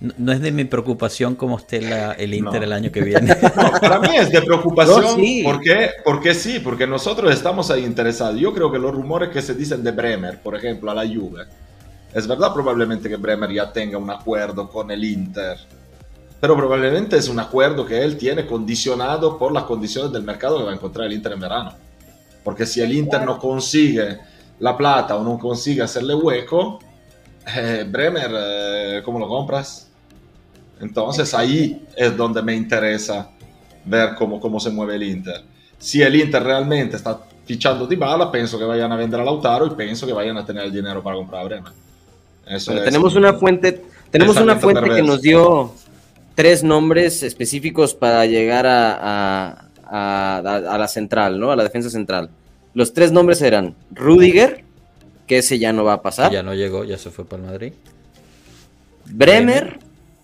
Mm. 0.00 0.06
no, 0.06 0.14
no 0.18 0.32
es 0.32 0.40
de 0.40 0.52
mi 0.52 0.64
preocupación 0.64 1.34
cómo 1.34 1.58
esté 1.58 1.82
la- 1.82 2.12
el 2.12 2.32
Inter 2.34 2.60
No. 2.60 2.64
el 2.66 2.72
año 2.72 2.92
que 2.92 3.02
viene. 3.02 3.36
No, 3.56 3.72
para 3.80 3.98
mí 4.00 4.16
es 4.16 4.30
de 4.30 4.40
preocupación. 4.42 5.02
No, 5.02 5.14
sí. 5.16 5.42
¿Por 5.44 5.60
qué? 5.60 5.90
Porque 6.04 6.34
sí, 6.34 6.60
porque 6.60 6.86
nosotros 6.86 7.32
estamos 7.32 7.70
ahí 7.70 7.84
interesados. 7.84 8.38
Yo 8.40 8.54
creo 8.54 8.70
que 8.70 8.78
los 8.78 8.92
rumores 8.94 9.30
que 9.30 9.42
se 9.42 9.54
dicen 9.54 9.82
de 9.82 9.90
Bremer, 9.90 10.40
por 10.40 10.54
ejemplo, 10.56 10.90
a 10.90 10.94
la 10.94 11.06
Juve, 11.06 11.44
es 12.14 12.26
verdad 12.26 12.54
probablemente 12.54 13.08
que 13.08 13.16
Bremer 13.16 13.52
ya 13.52 13.70
tenga 13.72 13.98
un 13.98 14.08
acuerdo 14.10 14.70
con 14.70 14.90
el 14.90 15.04
Inter. 15.04 15.58
Pero 16.40 16.56
probablemente 16.56 17.16
es 17.16 17.28
un 17.28 17.40
acuerdo 17.40 17.84
que 17.84 18.02
él 18.02 18.16
tiene 18.16 18.46
condicionado 18.46 19.36
por 19.38 19.52
las 19.52 19.64
condiciones 19.64 20.12
del 20.12 20.22
mercado 20.22 20.58
que 20.58 20.64
va 20.64 20.70
a 20.70 20.74
encontrar 20.74 21.06
el 21.06 21.12
Inter 21.14 21.32
en 21.32 21.40
verano. 21.40 21.72
Porque 22.44 22.64
si 22.64 22.80
el 22.80 22.92
Inter 22.92 23.24
no 23.24 23.38
consigue 23.38 24.18
la 24.60 24.76
plata 24.76 25.16
o 25.16 25.24
no 25.24 25.38
consigue 25.38 25.82
hacerle 25.82 26.14
hueco, 26.14 26.78
eh, 27.56 27.84
Bremer, 27.88 28.30
eh, 28.32 29.02
¿cómo 29.04 29.18
lo 29.18 29.26
compras? 29.26 29.88
Entonces 30.80 31.34
ahí 31.34 31.84
es 31.96 32.16
donde 32.16 32.40
me 32.42 32.54
interesa 32.54 33.30
ver 33.84 34.14
cómo, 34.16 34.38
cómo 34.40 34.60
se 34.60 34.70
mueve 34.70 34.94
el 34.94 35.02
Inter. 35.02 35.42
Si 35.78 36.02
el 36.02 36.14
Inter 36.14 36.42
realmente 36.42 36.96
está 36.96 37.20
fichando 37.44 37.86
Dybala, 37.86 38.30
pienso 38.30 38.58
que 38.58 38.64
vayan 38.64 38.92
a 38.92 38.96
vender 38.96 39.18
a 39.20 39.24
Lautaro 39.24 39.66
y 39.66 39.70
pienso 39.70 40.06
que 40.06 40.12
vayan 40.12 40.36
a 40.36 40.44
tener 40.46 40.64
el 40.64 40.72
dinero 40.72 41.02
para 41.02 41.16
comprar 41.16 41.40
a 41.42 41.44
Bremer. 41.44 41.72
Eso 42.46 42.72
es- 42.72 42.84
tenemos 42.84 43.14
una 43.16 43.32
fuente, 43.34 43.84
tenemos 44.10 44.36
una 44.36 44.56
fuente 44.56 44.88
que 44.88 45.02
nos 45.02 45.20
dio 45.20 45.72
tres 46.38 46.62
nombres 46.62 47.24
específicos 47.24 47.96
para 47.96 48.24
llegar 48.24 48.64
a, 48.64 48.92
a- 49.82 50.36
a- 50.38 50.78
la 50.78 50.86
central, 50.86 51.40
¿no? 51.40 51.50
A 51.50 51.56
la 51.56 51.64
defensa 51.64 51.90
central. 51.90 52.30
Los 52.74 52.92
tres 52.92 53.10
nombres 53.10 53.42
eran 53.42 53.74
Rudiger, 53.90 54.62
que 55.26 55.38
ese 55.38 55.58
ya 55.58 55.72
no 55.72 55.82
va 55.82 55.94
a 55.94 56.02
pasar, 56.02 56.30
ya 56.30 56.44
no 56.44 56.54
llegó, 56.54 56.84
ya 56.84 56.96
se 56.96 57.10
fue 57.10 57.24
para 57.24 57.42
el 57.42 57.48
Madrid. 57.48 57.72
Bremer 59.06 59.80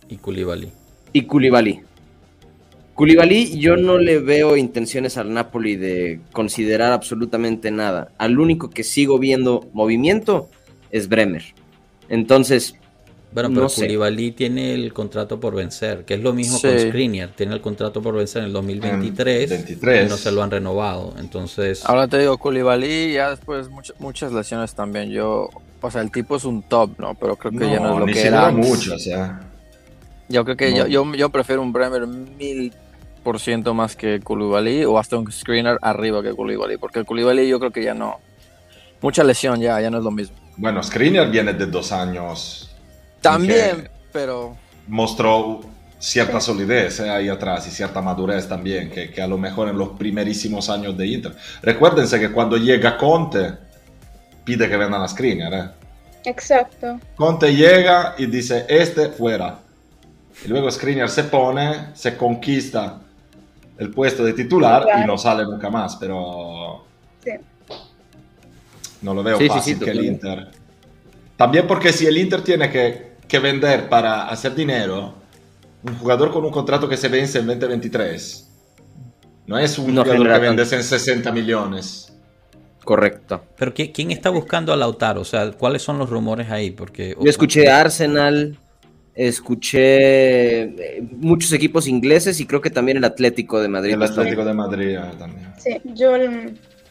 Y 0.08 0.16
Koulibaly. 0.18 0.70
y 1.12 1.22
Koulibaly. 1.22 1.80
Koulibaly, 2.94 3.58
yo 3.58 3.76
no 3.76 3.98
le 3.98 4.20
veo 4.20 4.56
intenciones 4.56 5.16
al 5.16 5.34
Napoli 5.34 5.74
de 5.74 6.20
considerar 6.30 6.92
absolutamente 6.92 7.72
nada. 7.72 8.12
Al 8.18 8.38
único 8.38 8.70
que 8.70 8.84
sigo 8.84 9.18
viendo 9.18 9.68
movimiento 9.72 10.48
es 10.92 11.08
Bremer. 11.08 11.42
Entonces, 12.08 12.76
Bueno, 13.34 13.48
pero 13.50 13.62
No. 13.62 13.68
Koulibaly 13.68 14.30
tiene 14.30 14.74
el 14.74 14.92
contrato 14.92 15.40
por 15.40 15.54
vencer, 15.56 16.04
que 16.04 16.14
es 16.14 16.20
lo 16.20 16.32
mismo 16.32 16.56
Sí. 16.58 16.68
con 16.68 16.78
Skriniar. 16.78 17.30
Tiene 17.30 17.54
el 17.54 17.60
contrato 17.60 18.00
por 18.00 18.14
vencer 18.14 18.42
en 18.42 18.46
el 18.46 18.52
2023 18.52 19.50
En 19.50 19.56
23. 19.64 20.06
y 20.06 20.08
no 20.08 20.16
se 20.16 20.30
lo 20.30 20.42
han 20.42 20.52
renovado. 20.52 21.14
Entonces, 21.18 21.84
Ahora 21.84 22.06
te 22.06 22.18
digo, 22.18 22.38
Koulibaly, 22.38 23.12
ya 23.12 23.30
después 23.30 23.68
muchas 23.70 23.98
muchas 24.00 24.32
lesiones 24.32 24.74
también. 24.74 25.10
Yo, 25.10 25.48
o 25.80 25.90
sea, 25.90 26.00
el 26.02 26.12
tipo 26.12 26.36
es 26.36 26.44
un 26.44 26.62
top, 26.62 26.90
¿no? 26.98 27.14
Pero 27.16 27.34
creo 27.34 27.50
que 27.52 27.68
ya 27.70 27.80
no 27.80 27.94
es 27.94 27.98
lo 28.00 28.06
ni 28.06 28.12
que 28.12 28.20
se 28.20 28.28
era. 28.28 28.50
mucho, 28.52 28.94
o 28.94 28.98
sea. 29.00 29.40
Yo 30.28 30.44
creo 30.44 30.56
que 30.56 30.70
No. 30.70 30.76
yo, 30.78 30.86
yo, 30.86 31.14
yo 31.14 31.28
prefiero 31.30 31.60
un 31.60 31.72
Bremer 31.72 32.06
mil 32.06 32.72
por 33.24 33.40
ciento 33.40 33.74
más 33.74 33.96
que 33.96 34.20
Koulibaly 34.20 34.84
o 34.84 34.96
hasta 34.98 35.16
un 35.18 35.30
screener 35.32 35.76
arriba 35.82 36.22
que 36.22 36.30
Koulibaly, 36.34 36.76
porque 36.76 37.00
el 37.00 37.04
Koulibaly 37.04 37.48
yo 37.48 37.58
creo 37.58 37.72
que 37.72 37.82
ya 37.82 37.94
no. 37.94 38.18
Mucha 39.02 39.24
lesión 39.24 39.60
ya, 39.60 39.80
ya 39.80 39.90
no 39.90 39.98
es 39.98 40.04
lo 40.04 40.10
mismo. 40.12 40.36
Bueno, 40.56 40.80
Skriniar 40.82 41.30
viene 41.32 41.52
de 41.52 41.66
dos 41.66 41.90
años. 41.90 42.70
También, 43.30 43.88
pero 44.12 44.56
mostró 44.88 45.60
cierta 45.98 46.40
solidez 46.40 47.00
eh, 47.00 47.08
ahí 47.10 47.28
atrás 47.28 47.66
y 47.66 47.70
cierta 47.70 48.00
madurez 48.02 48.46
también, 48.48 48.90
que, 48.90 49.10
que 49.10 49.22
a 49.22 49.26
lo 49.26 49.38
mejor 49.38 49.68
en 49.68 49.78
los 49.78 49.90
primerísimos 49.90 50.68
años 50.70 50.96
de 50.96 51.06
Inter. 51.06 51.34
Recuérdense 51.62 52.20
que 52.20 52.30
cuando 52.30 52.56
llega 52.56 52.96
Conte, 52.98 53.54
pide 54.44 54.68
que 54.68 54.76
vendan 54.76 55.00
a 55.02 55.08
Skriniar. 55.08 55.54
eh. 55.54 55.70
Exacto. 56.26 57.00
Conte 57.16 57.54
llega 57.54 58.14
y 58.18 58.26
dice, 58.26 58.66
este 58.68 59.08
fuera. 59.10 59.58
Y 60.44 60.48
luego 60.48 60.70
Skriniar 60.70 61.08
se 61.10 61.24
pone, 61.24 61.86
se 61.94 62.16
conquista 62.16 63.00
el 63.78 63.90
puesto 63.90 64.24
de 64.24 64.32
titular 64.34 64.82
y 64.82 64.84
Claro. 64.92 65.06
no 65.06 65.18
sale 65.18 65.44
nunca 65.44 65.68
más, 65.70 65.96
pero 65.96 66.84
Sí. 67.24 67.30
no 69.02 69.14
lo 69.14 69.22
veo 69.22 69.38
Sí, 69.38 69.48
fácil 69.48 69.78
sí, 69.78 69.84
que 69.84 69.90
el. 69.90 70.04
Inter. 70.04 70.48
También 71.36 71.66
porque 71.66 71.92
si 71.92 72.06
el 72.06 72.16
Inter 72.16 72.42
tiene 72.42 72.70
que, 72.70 73.13
que 73.28 73.38
vender 73.38 73.88
para 73.88 74.28
hacer 74.28 74.54
dinero, 74.54 75.14
un 75.82 75.96
jugador 75.98 76.30
con 76.32 76.44
un 76.44 76.50
contrato 76.50 76.88
que 76.88 76.96
se 76.96 77.08
vence 77.08 77.38
en 77.38 77.46
2023, 77.46 78.50
no 79.46 79.58
es 79.58 79.78
un 79.78 79.94
No 79.94 80.02
jugador 80.04 80.32
que 80.32 80.38
vendes 80.38 80.72
en 80.72 80.82
60 80.82 81.30
millones. 81.32 82.12
correcto. 82.84 83.42
pero 83.56 83.72
¿qui- 83.74 83.92
¿quién 83.92 84.10
está 84.10 84.30
buscando 84.30 84.72
a 84.72 84.76
Lautaro? 84.76 85.20
O 85.22 85.24
sea, 85.24 85.50
¿cuáles 85.52 85.82
son 85.82 85.98
los 85.98 86.10
rumores 86.10 86.50
ahí? 86.50 86.70
Porque 86.70 87.14
Yo 87.20 87.30
escuché 87.30 87.68
a 87.70 87.80
Arsenal, 87.80 88.58
escuché 89.14 90.62
eh, 90.98 91.02
muchos 91.12 91.52
equipos 91.52 91.86
ingleses 91.86 92.40
y 92.40 92.46
creo 92.46 92.60
que 92.60 92.70
también 92.70 92.98
el 92.98 93.04
Atlético 93.04 93.60
de 93.60 93.68
Madrid. 93.68 93.94
El 93.94 94.02
Atlético 94.02 94.44
de 94.44 94.54
Madrid 94.54 94.96
eh, 94.96 95.00
también. 95.18 95.52
Sí, 95.58 95.80
yo 95.94 96.12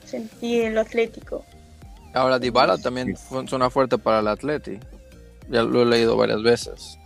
sentí 0.05 0.61
el 0.61 0.77
Atlético. 0.77 1.43
ahora 2.13 2.39
Dybala 2.39 2.77
también 2.77 3.15
suena 3.47 3.69
fuerte 3.69 3.97
para 3.97 4.19
el 4.19 4.27
Atleti. 4.27 4.79
Ya 5.49 5.63
lo 5.63 5.83
he 5.83 5.85
leído 5.85 6.15
varias 6.17 6.41
veces. 6.41 6.97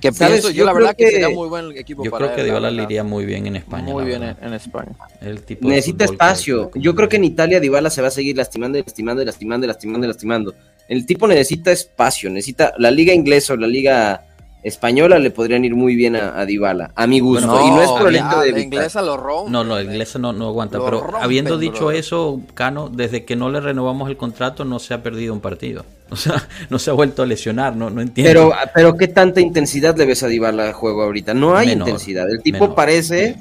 Que 0.00 0.12
¿Sabes? 0.12 0.40
pienso, 0.40 0.48
yo, 0.50 0.56
Yo 0.56 0.64
la 0.64 0.72
verdad 0.72 0.96
que, 0.96 1.04
que- 1.04 1.10
sería 1.10 1.28
muy 1.28 1.48
buen 1.48 1.76
equipo 1.76 2.02
yo 2.04 2.10
para 2.10 2.26
creo 2.26 2.36
que 2.36 2.40
él, 2.42 2.48
la 2.48 2.54
Dybala 2.54 2.70
le 2.70 2.82
iría 2.84 3.04
muy 3.04 3.26
bien 3.26 3.46
en 3.46 3.56
España. 3.56 3.84
Muy 3.84 4.02
la 4.02 4.08
bien 4.08 4.36
en, 4.40 4.54
España. 4.54 4.92
El 5.20 5.42
tipo 5.42 5.68
Necesita 5.68 6.06
espacio. 6.06 6.70
Yo 6.74 6.94
creo 6.94 7.08
que 7.08 7.16
en 7.16 7.24
Italia 7.24 7.60
Dybala 7.60 7.90
se 7.90 8.00
va 8.00 8.08
a 8.08 8.10
seguir 8.10 8.36
lastimando 8.36 8.78
y 8.78 8.82
lastimando 8.82 9.22
y 9.22 9.26
lastimando 9.26 9.66
y 9.66 9.68
lastimando 9.68 10.06
y 10.06 10.08
lastimando. 10.08 10.54
El 10.88 11.06
tipo 11.06 11.28
necesita 11.28 11.70
espacio, 11.70 12.30
necesita 12.30 12.72
la 12.78 12.90
liga 12.90 13.12
inglesa 13.12 13.52
o 13.52 13.56
la 13.56 13.66
liga 13.66 14.24
española 14.62 15.18
le 15.18 15.30
podrían 15.30 15.64
ir 15.64 15.74
muy 15.74 15.94
bien 15.94 16.16
a, 16.16 16.38
a 16.38 16.46
Dybala, 16.46 16.92
a 16.94 17.06
mi 17.06 17.20
gusto. 17.20 17.46
Bueno, 17.46 17.66
y 17.66 17.70
no 17.70 17.82
es 17.82 17.90
por 17.90 18.08
el 18.08 18.16
hecho 18.16 18.40
de 18.40 18.52
la 18.52 18.60
inglesa 18.60 19.02
lo 19.02 19.16
rompe. 19.16 19.50
No, 19.50 19.64
no, 19.64 19.78
el 19.78 19.86
inglés 19.86 20.18
no, 20.18 20.32
no 20.32 20.48
aguanta. 20.48 20.78
Lo 20.78 20.84
pero 20.84 21.00
rompen, 21.00 21.22
habiendo 21.22 21.58
dicho 21.58 21.90
eso, 21.90 22.40
Cano, 22.54 22.88
desde 22.88 23.24
que 23.24 23.36
no 23.36 23.50
le 23.50 23.60
renovamos 23.60 24.08
el 24.08 24.16
contrato, 24.16 24.64
no 24.64 24.78
se 24.78 24.94
ha 24.94 25.02
perdido 25.02 25.32
un 25.32 25.40
partido. 25.40 25.84
O 26.12 26.16
sea, 26.16 26.46
no 26.68 26.78
se 26.78 26.90
ha 26.90 26.92
vuelto 26.92 27.22
a 27.22 27.26
lesionar, 27.26 27.76
no, 27.76 27.88
no 27.88 28.00
entiendo. 28.00 28.30
Pero, 28.30 28.52
pero 28.74 28.96
qué 28.96 29.06
tanta 29.06 29.40
intensidad 29.40 29.96
le 29.96 30.06
ves 30.06 30.22
a 30.24 30.26
Dybala 30.26 30.66
al 30.66 30.72
juego 30.72 31.04
ahorita. 31.04 31.34
No 31.34 31.56
hay 31.56 31.68
Menor, 31.68 31.88
intensidad. 31.88 32.28
El 32.28 32.42
tipo 32.42 32.58
menor. 32.64 32.74
parece 32.74 33.36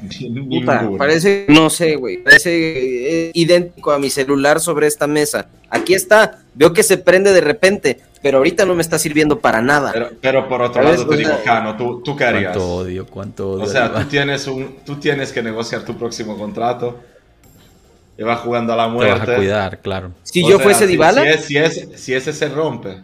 Puta, 0.48 0.90
parece, 0.98 1.46
no 1.50 1.70
sé, 1.70 1.96
güey, 1.96 2.18
parece 2.18 3.28
eh, 3.28 3.32
idéntico 3.34 3.92
a 3.92 3.98
mi 3.98 4.10
celular 4.10 4.60
sobre 4.60 4.86
esta 4.86 5.08
mesa. 5.08 5.48
Aquí 5.70 5.94
está, 5.96 6.40
veo 6.54 6.72
que 6.72 6.84
se 6.84 6.98
prende 6.98 7.34
de 7.34 7.42
repente, 7.42 8.00
pero 8.22 8.38
ahorita 8.38 8.66
no 8.66 8.76
me 8.76 8.82
está 8.82 9.00
sirviendo 9.00 9.40
para 9.40 9.62
nada. 9.62 9.92
Pero, 9.92 10.10
pero 10.22 10.48
por 10.48 10.62
otro 10.62 10.84
¿Sabes? 10.84 11.00
lado 11.00 11.10
te 11.10 11.16
O 11.16 11.18
sea, 11.18 11.28
digo, 11.28 11.44
Cano, 11.44 11.76
¿tú, 11.76 12.02
tú 12.04 12.16
qué 12.16 12.26
harías? 12.26 12.54
cuánto 12.54 12.76
odio, 12.76 13.06
cuánto 13.08 13.52
odio. 13.52 13.64
O 13.64 13.68
sea, 13.68 13.94
tú 13.94 14.04
tienes, 14.06 14.48
un, 14.48 14.76
tú 14.86 14.96
tienes 14.98 15.32
que 15.32 15.42
negociar 15.42 15.84
tu 15.84 15.98
próximo 15.98 16.38
contrato 16.38 17.00
y 18.20 18.24
vas 18.24 18.40
jugando 18.42 18.74
a 18.74 18.76
la 18.76 18.86
Te 18.86 18.90
muerte. 18.92 19.20
vas 19.20 19.30
a 19.30 19.36
cuidar, 19.36 19.80
claro. 19.80 20.12
si 20.24 20.44
O 20.44 20.50
yo 20.50 20.56
sea, 20.58 20.64
fuese 20.66 20.86
si- 20.86 20.92
Dybala, 20.92 21.24
Si, 21.24 21.28
es- 21.30 21.46
si, 21.46 21.58
es- 21.58 21.90
si 22.02 22.14
ese 22.14 22.34
se 22.34 22.50
rompe. 22.50 23.00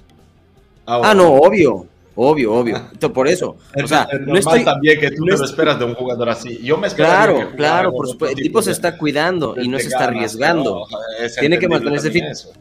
Ahora, 0.85 1.09
ah, 1.11 1.13
no, 1.15 1.33
obvio, 1.33 1.87
obvio, 2.15 2.53
obvio. 2.53 2.75
Esto 2.93 3.11
por 3.13 3.27
eso. 3.27 3.57
Es, 3.73 3.85
O 3.85 3.87
sea, 3.87 4.03
es 4.11 4.19
no 4.19 4.25
normal 4.33 4.37
estoy. 4.39 4.63
también 4.65 4.99
que 4.99 5.11
tú 5.11 5.25
no 5.25 5.33
te 5.33 5.39
lo 5.39 5.45
esperas 5.45 5.79
de 5.79 5.85
un 5.85 5.95
jugador 5.95 6.29
así. 6.29 6.59
Yo 6.61 6.77
me 6.77 6.89
que 6.89 6.95
Claro, 6.95 7.33
jugara 7.35 7.55
claro, 7.55 7.91
por 7.93 8.07
supuesto. 8.07 8.37
El 8.37 8.43
tipo 8.43 8.61
se 8.61 8.71
está 8.71 8.97
cuidando 8.97 9.55
y 9.59 9.67
no 9.67 9.79
se 9.79 9.87
está 9.87 10.03
arriesgando. 10.05 10.85
pero 10.89 11.25
es 11.25 11.35
Tiene 11.35 11.57
que 11.57 11.67
mantenerse 11.67 12.11
fit. 12.11 12.23
eso. 12.25 12.51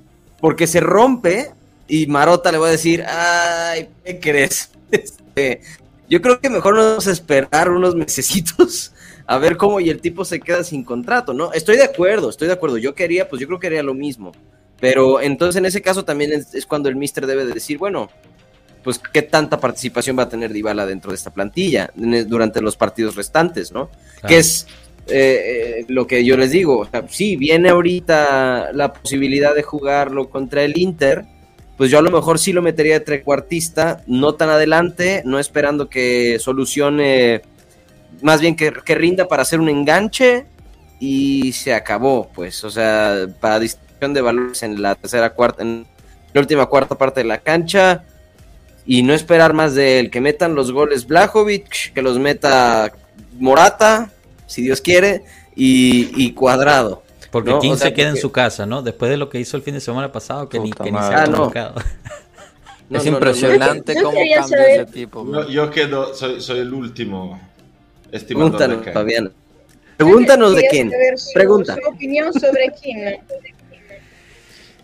Porque 0.41 0.67
se 0.67 0.81
rompe 0.81 1.51
y 1.89 2.07
Marota 2.07 2.51
le 2.53 2.59
va 2.59 2.69
a 2.69 2.71
decir, 2.71 3.05
ay, 3.07 3.89
¿qué 4.05 4.21
crees? 4.21 4.71
Este, 4.91 5.61
Yo 6.09 6.23
creo 6.23 6.39
que 6.41 6.49
mejor 6.49 6.77
nos 6.77 6.85
vamos 6.87 7.07
a 7.09 7.11
esperar 7.11 7.69
unos 7.71 7.95
mesecitos 7.97 8.93
a 9.27 9.39
ver 9.39 9.57
cómo 9.57 9.81
y 9.81 9.91
el 9.91 10.01
tipo 10.01 10.25
se 10.25 10.41
queda 10.41 10.65
sin 10.65 10.85
contrato, 10.85 11.33
¿no? 11.33 11.53
Estoy 11.53 11.77
de 11.77 11.85
acuerdo, 11.85 12.31
estoy 12.31 12.49
de 12.49 12.55
acuerdo. 12.55 12.79
Yo 12.79 12.95
quería, 12.95 13.29
pues 13.29 13.41
yo 13.41 13.47
creo 13.47 13.59
que 13.59 13.69
haría 13.69 13.83
lo 13.83 13.95
mismo. 13.95 14.33
Pero 14.81 15.21
entonces 15.21 15.59
en 15.59 15.67
ese 15.67 15.81
caso 15.81 16.05
también 16.05 16.33
es, 16.33 16.55
es 16.55 16.67
cuando 16.67 16.89
el 16.89 16.97
mister 16.97 17.27
debe 17.27 17.47
de 17.47 17.55
decir, 17.55 17.79
bueno, 17.79 18.11
pues 18.83 18.99
qué 18.99 19.23
tanta 19.23 19.59
participación 19.59 20.19
va 20.19 20.25
a 20.25 20.29
tener 20.29 20.53
Dybala 20.53 20.85
dentro 20.85 21.11
de 21.11 21.17
esta 21.17 21.33
plantilla 21.33 21.91
durante 21.95 22.61
los 22.61 22.77
partidos 22.77 23.17
restantes, 23.17 23.73
¿no? 23.73 23.89
Claro. 24.21 24.29
Que 24.29 24.39
es 24.39 24.67
eh, 25.07 25.81
eh, 25.81 25.85
lo 25.89 26.07
que 26.07 26.25
yo 26.25 26.37
les 26.37 26.51
digo. 26.51 26.79
O 26.79 26.87
sea, 26.87 27.05
sí, 27.09 27.37
viene 27.37 27.71
ahorita 27.71 28.73
la 28.73 28.93
posibilidad 28.93 29.55
de 29.55 29.63
jugarlo 29.63 30.29
contra 30.29 30.63
el 30.63 30.77
Inter, 30.79 31.25
pues 31.77 31.91
yo 31.91 31.99
a 31.99 32.03
lo 32.03 32.11
mejor 32.11 32.39
sí 32.39 32.53
lo 32.53 32.63
metería 32.63 32.95
de 32.95 33.05
trecuartista, 33.05 34.03
no 34.07 34.35
tan 34.35 34.51
adelante, 34.51 35.23
no 35.25 35.39
esperando 35.39 35.89
que 35.89 36.39
solucione, 36.39 37.43
más 38.23 38.41
bien 38.41 38.57
que, 38.57 38.73
que 38.73 38.95
rinda 38.95 39.27
para 39.29 39.43
hacer 39.43 39.61
un 39.61 39.69
enganche 39.69 40.47
y 41.01 41.53
se 41.53 41.75
acabó, 41.75 42.31
pues, 42.35 42.63
o 42.65 42.71
sea, 42.71 43.27
para 43.41 43.59
distribución 43.59 44.15
de 44.15 44.21
valores 44.21 44.63
en 44.63 44.81
la 44.81 44.95
tercera 44.95 45.31
cuarta, 45.31 45.63
en 45.63 45.87
la 46.33 46.41
última 46.41 46.67
cuarta 46.67 46.97
parte 46.97 47.21
de 47.21 47.27
la 47.27 47.39
cancha 47.39 48.05
y 48.87 49.03
no 49.03 49.15
esperar 49.15 49.53
más 49.55 49.75
de 49.75 49.99
él, 50.01 50.11
que 50.11 50.21
metan 50.21 50.55
los 50.55 50.73
goles 50.73 51.07
Blajovic, 51.07 51.93
que 51.95 52.03
los 52.03 52.19
meta 52.19 52.93
Morata, 53.39 54.11
si 54.47 54.63
Dios 54.63 54.81
quiere, 54.81 55.25
y, 55.57 56.11
y 56.23 56.33
Cuadrado. 56.33 57.03
Porque 57.31 57.51
No, 57.51 57.59
o 57.59 57.61
15 57.61 57.79
sea, 57.83 57.95
queda 57.95 58.11
en 58.11 58.17
su 58.17 58.31
casa, 58.31 58.65
¿no? 58.67 58.83
Después 58.83 59.11
de 59.11 59.17
lo 59.17 59.29
que 59.29 59.41
hizo 59.41 59.57
el 59.57 59.63
fin 59.63 59.75
de 59.75 59.81
semana 59.81 60.13
pasado, 60.13 60.49
que 60.49 60.61
ni, 60.61 60.71
Puta 60.71 60.85
que 60.85 60.93
ni 60.93 60.99
se 60.99 61.05
ha 61.05 61.23
Ah, 61.23 61.27
no. 61.27 61.49
es 61.49 61.55
no, 61.55 62.99
no, 62.99 62.99
no. 63.03 63.05
impresionante 63.05 63.95
cómo 63.95 64.11
cambia 64.17 64.43
saber- 64.45 64.81
ese 64.83 64.87
tipo. 64.87 65.27
Yo, 65.33 65.49
yo 65.49 65.71
quedo, 65.71 66.15
soy, 66.15 66.41
soy 66.41 66.61
el 66.61 66.73
último 66.73 67.41
estimador 68.15 68.53
de 68.53 68.59
Pregúntanos. 68.59 68.95
Fabián. 68.95 69.33
Pregúntanos 69.97 70.55
de 70.55 70.67
quién. 70.69 70.93
Pregunta. 71.35 71.77
Su 71.83 71.89
opinión 71.89 72.33
sobre 72.33 72.73
quién. 72.81 73.21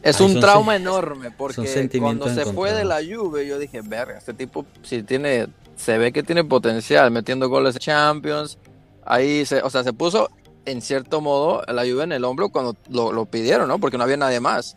Es 0.02 0.20
Ay, 0.20 0.26
un 0.26 0.40
trauma 0.40 0.76
enorme 0.76 1.30
porque 1.30 1.90
cuando 1.98 2.32
se 2.32 2.46
fue 2.46 2.72
de 2.72 2.84
la 2.84 3.00
Juve 3.04 3.46
yo 3.46 3.58
dije, 3.58 3.82
verga, 3.82 4.16
este 4.16 4.32
tipo 4.32 4.64
si 4.82 5.02
tiene, 5.02 5.48
se 5.76 5.98
ve 5.98 6.10
que 6.10 6.22
tiene 6.22 6.42
potencial 6.42 7.10
metiendo 7.10 7.48
goles 7.48 7.74
de 7.74 7.80
Champions. 7.80 8.58
Ahí, 9.04 9.44
se, 9.44 9.60
o 9.62 9.68
sea, 9.68 9.82
se 9.82 9.92
puso 9.92 10.30
en 10.64 10.80
cierto 10.80 11.20
modo 11.20 11.62
la 11.68 11.82
Juve 11.82 12.04
en 12.04 12.12
el 12.12 12.24
hombro 12.24 12.48
cuando 12.48 12.76
lo, 12.88 13.12
lo 13.12 13.26
pidieron, 13.26 13.68
¿no? 13.68 13.78
Porque 13.78 13.98
no 13.98 14.04
había 14.04 14.16
nadie 14.16 14.40
más. 14.40 14.76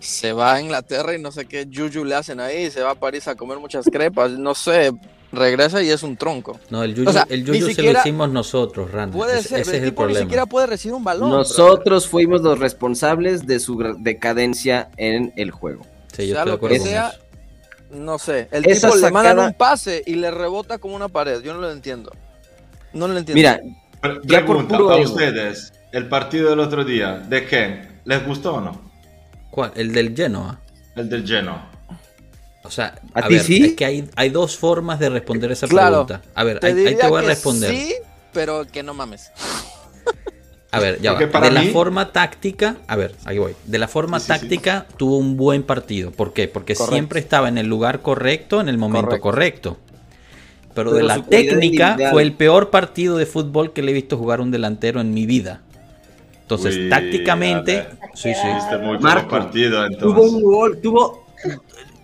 Se 0.00 0.32
va 0.32 0.54
a 0.54 0.60
Inglaterra 0.60 1.14
y 1.14 1.20
no 1.20 1.32
sé 1.32 1.46
qué 1.46 1.66
Juju 1.72 2.04
le 2.04 2.14
hacen 2.14 2.38
ahí, 2.38 2.70
se 2.70 2.82
va 2.82 2.90
a 2.90 2.94
París 2.94 3.26
a 3.26 3.36
comer 3.36 3.58
muchas 3.58 3.86
crepas, 3.86 4.32
no 4.32 4.54
sé, 4.54 4.92
regresa 5.32 5.82
y 5.82 5.90
es 5.90 6.02
un 6.02 6.16
tronco. 6.16 6.58
No, 6.70 6.82
el 6.82 6.94
Yuyu, 6.94 7.08
O 7.08 7.12
sea, 7.12 7.26
el 7.28 7.44
Yuyu 7.44 7.66
se 7.66 7.74
siquiera- 7.74 8.00
lo 8.00 8.00
hicimos 8.00 8.30
nosotros, 8.30 8.90
Randy. 8.90 9.16
Puede 9.16 9.38
Ese, 9.38 9.48
ser, 9.50 9.60
ese 9.60 9.76
es 9.76 9.82
el 9.82 9.88
tipo 9.90 10.06
ni 10.06 10.14
siquiera 10.14 10.28
problema. 10.42 10.46
puede 10.46 10.66
recibir 10.68 10.94
un 10.94 11.04
balón. 11.04 11.30
brother. 11.30 11.38
Nosotros 11.48 12.06
fuimos 12.08 12.40
los 12.42 12.58
responsables 12.58 13.46
de 13.46 13.60
su 13.60 13.76
decadencia 13.98 14.88
en 14.96 15.32
el 15.36 15.50
juego. 15.50 15.82
Sí, 16.12 16.28
yo 16.28 16.34
sea 16.34 16.42
estoy 16.42 16.44
de 16.44 16.44
lo 16.46 16.52
acuerdo 16.54 16.76
con 16.78 16.86
sea, 16.86 17.08
eso. 17.08 17.18
No 17.90 18.18
sé, 18.18 18.48
el 18.52 18.66
Esa 18.66 18.88
tipo 18.90 19.00
le 19.00 19.10
mandan 19.10 19.38
un 19.38 19.54
pase 19.54 20.02
y 20.06 20.14
le 20.16 20.30
rebota 20.30 20.78
como 20.78 20.94
una 20.94 21.08
pared. 21.08 21.40
Yo 21.42 21.54
no 21.54 21.60
lo 21.60 21.70
entiendo. 21.70 22.12
No 22.92 23.08
lo 23.08 23.16
entiendo. 23.16 23.34
Mira, 23.34 23.60
Ya 24.24 24.44
por 24.44 24.56
Pregunta 24.58 24.76
puro 24.76 24.90
a 24.90 24.96
ego. 25.00 25.10
ustedes, 25.10 25.72
el 25.92 26.06
partido 26.08 26.50
del 26.50 26.60
otro 26.60 26.84
día, 26.84 27.14
¿de 27.18 27.46
qué? 27.46 27.88
¿Les 28.04 28.24
gustó 28.26 28.54
o 28.56 28.60
no? 28.60 28.90
¿Cuál? 29.50 29.72
El 29.74 29.92
del 29.92 30.14
Genoa. 30.14 30.60
El 30.96 31.08
del 31.08 31.26
Genoa. 31.26 31.70
O 32.64 32.70
sea, 32.70 32.94
¿A 33.14 33.20
a, 33.20 33.28
ti 33.28 33.34
ver, 33.34 33.44
sí? 33.44 33.64
es 33.64 33.72
que 33.74 33.84
hay, 33.84 34.08
hay 34.16 34.30
dos 34.30 34.56
formas 34.56 34.98
de 34.98 35.08
responder 35.10 35.50
esa 35.52 35.66
Claro. 35.68 36.06
pregunta. 36.06 36.22
A 36.34 36.44
ver, 36.44 36.60
te 36.60 36.66
ahí, 36.66 36.96
te 36.96 37.06
voy 37.08 37.22
a 37.22 37.26
responder. 37.26 37.70
sí, 37.70 37.94
pero 38.32 38.66
que 38.66 38.82
no 38.82 38.94
mames. 38.94 39.30
A 40.70 40.80
ver, 40.80 41.00
ya 41.00 41.12
Porque 41.12 41.26
va. 41.26 41.32
para 41.32 41.46
De 41.48 41.52
la 41.54 41.62
forma 41.72 42.12
táctica, 42.12 42.76
a 42.86 42.96
ver, 42.96 43.14
ahí 43.24 43.38
voy. 43.38 43.54
De 43.64 43.78
la 43.78 43.88
forma 43.88 44.18
Sí, 44.18 44.26
sí, 44.26 44.32
sí. 44.32 44.36
táctica 44.38 44.86
tuvo 44.98 45.16
un 45.16 45.36
buen 45.36 45.62
partido. 45.62 46.10
¿Por 46.10 46.34
qué? 46.34 46.46
Porque 46.46 46.74
Correcto. 46.74 46.94
siempre 46.94 47.20
estaba 47.20 47.48
en 47.48 47.56
el 47.56 47.66
lugar 47.66 48.02
correcto, 48.02 48.60
en 48.60 48.68
el 48.68 48.76
momento 48.76 49.18
Correcto. 49.18 49.22
correcto. 49.22 49.76
Pero, 50.74 50.92
de 50.92 51.02
la 51.02 51.24
técnica 51.24 51.96
fue 52.10 52.22
el 52.22 52.34
peor 52.34 52.70
partido 52.70 53.16
de 53.16 53.26
fútbol 53.26 53.72
que 53.72 53.82
le 53.82 53.92
he 53.92 53.94
visto 53.94 54.18
jugar 54.18 54.40
un 54.40 54.50
delantero 54.50 55.00
en 55.00 55.14
mi 55.14 55.24
vida. 55.26 55.62
Entonces, 56.42 56.76
Uy, 56.76 56.88
tácticamente, 56.90 57.86
sí, 58.14 58.34
sí. 58.34 58.76
Muy 58.82 58.98
Marco, 58.98 59.28
partido 59.28 59.86
tuvo 59.98 60.22
un 60.22 60.42
gol, 60.42 60.80
tuvo 60.80 61.26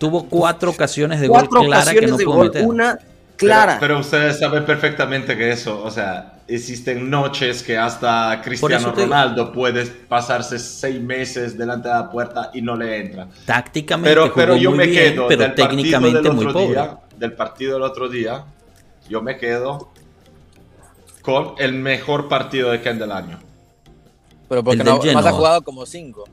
Tuvo 0.09 0.25
cuatro 0.27 0.71
ocasiones 0.71 1.19
de 1.21 1.27
cuatro 1.27 1.59
gol 1.59 1.67
clara 1.67 1.83
que 1.83 1.89
ocasiones 1.97 2.11
no 2.11 2.17
de 2.17 2.25
pudo 2.25 2.35
gol, 2.35 2.47
meter. 2.47 2.65
una 2.65 2.97
Pero- 2.97 3.09
clara. 3.37 3.77
Pero, 3.79 3.99
ustedes 3.99 4.39
saben 4.39 4.65
perfectamente 4.65 5.35
que 5.37 5.51
eso, 5.51 5.83
o 5.83 5.91
sea, 5.91 6.33
existen 6.47 7.09
noches 7.09 7.63
que 7.63 7.77
hasta 7.77 8.39
Cristiano. 8.43 8.93
Ronaldo 8.95 9.51
puede 9.51 9.85
pasarse 9.85 10.59
seis 10.59 11.01
meses 11.01 11.57
delante 11.57 11.87
de 11.89 11.95
la 11.95 12.09
puerta 12.09 12.51
y 12.53 12.61
no 12.61 12.75
le 12.75 12.97
entra. 13.01 13.27
Tácticamente 13.45 14.09
Pero, 14.09 14.23
jugó 14.23 14.35
pero 14.35 14.55
yo 14.55 14.69
muy 14.69 14.77
me 14.79 14.85
bien, 14.87 15.13
quedo 15.13 15.27
pero 15.27 15.41
del 15.43 15.55
técnicamente 15.55 16.21
del 16.21 16.33
muy 16.33 16.45
otro 16.45 16.53
pobre. 16.53 16.67
día, 16.69 16.97
del 17.17 17.33
partido 17.33 17.73
del 17.73 17.83
otro 17.83 18.07
día, 18.09 18.45
yo 19.09 19.21
me 19.21 19.37
quedo 19.37 19.91
con 21.21 21.55
el 21.57 21.73
mejor 21.73 22.27
partido 22.29 22.71
de 22.71 22.81
Ken 22.81 22.99
del 22.99 23.11
año. 23.11 23.39
Pero 24.47 24.63
porque 24.63 24.83
no, 24.83 24.99
más 25.13 25.25
ha 25.25 25.31
jugado 25.31 25.61
como 25.63 25.85
cinco. 25.87 26.25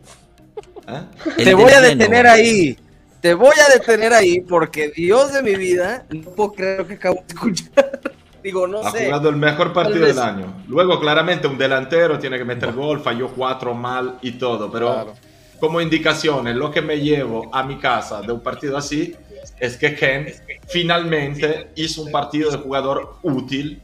¿eh? 0.86 1.00
Te 1.36 1.54
voy 1.54 1.64
a 1.72 1.76
Genoa. 1.76 1.80
detener 1.88 2.26
ahí. 2.26 2.76
Te 3.22 3.34
voy 3.34 3.54
a 3.64 3.72
detener 3.72 4.12
ahí 4.12 4.40
porque 4.40 4.90
Dios 4.90 5.32
de 5.32 5.42
mi 5.44 5.54
vida, 5.54 6.04
no 6.10 6.30
puedo 6.32 6.52
creer 6.52 6.80
lo 6.80 6.86
que 6.88 6.94
acabo 6.94 7.22
de 7.26 7.34
escuchar. 7.34 8.00
Digo, 8.42 8.66
no 8.66 8.80
ha 8.80 8.90
sé. 8.90 9.04
jugado 9.04 9.28
el 9.28 9.36
mejor 9.36 9.72
partido 9.72 10.04
del 10.04 10.18
año. 10.18 10.64
Luego, 10.66 10.98
claramente, 10.98 11.46
un 11.46 11.56
delantero 11.56 12.18
tiene 12.18 12.36
que 12.36 12.44
meter 12.44 12.72
gol, 12.72 13.00
falló 13.00 13.28
cuatro 13.28 13.72
mal 13.74 14.18
y 14.20 14.32
todo, 14.32 14.70
pero 14.72 14.92
Claro. 14.92 15.14
como 15.60 15.80
indicaciones, 15.80 16.56
lo 16.56 16.68
que 16.72 16.82
me 16.82 16.98
llevo 16.98 17.48
a 17.54 17.62
mi 17.62 17.78
casa 17.78 18.20
de 18.22 18.32
un 18.32 18.40
partido 18.40 18.76
así 18.76 19.14
es 19.60 19.76
que 19.76 19.94
Ken 19.94 20.26
finalmente 20.66 21.70
hizo 21.76 22.02
un 22.02 22.10
partido 22.10 22.50
de 22.50 22.58
jugador 22.58 23.18
útil 23.22 23.80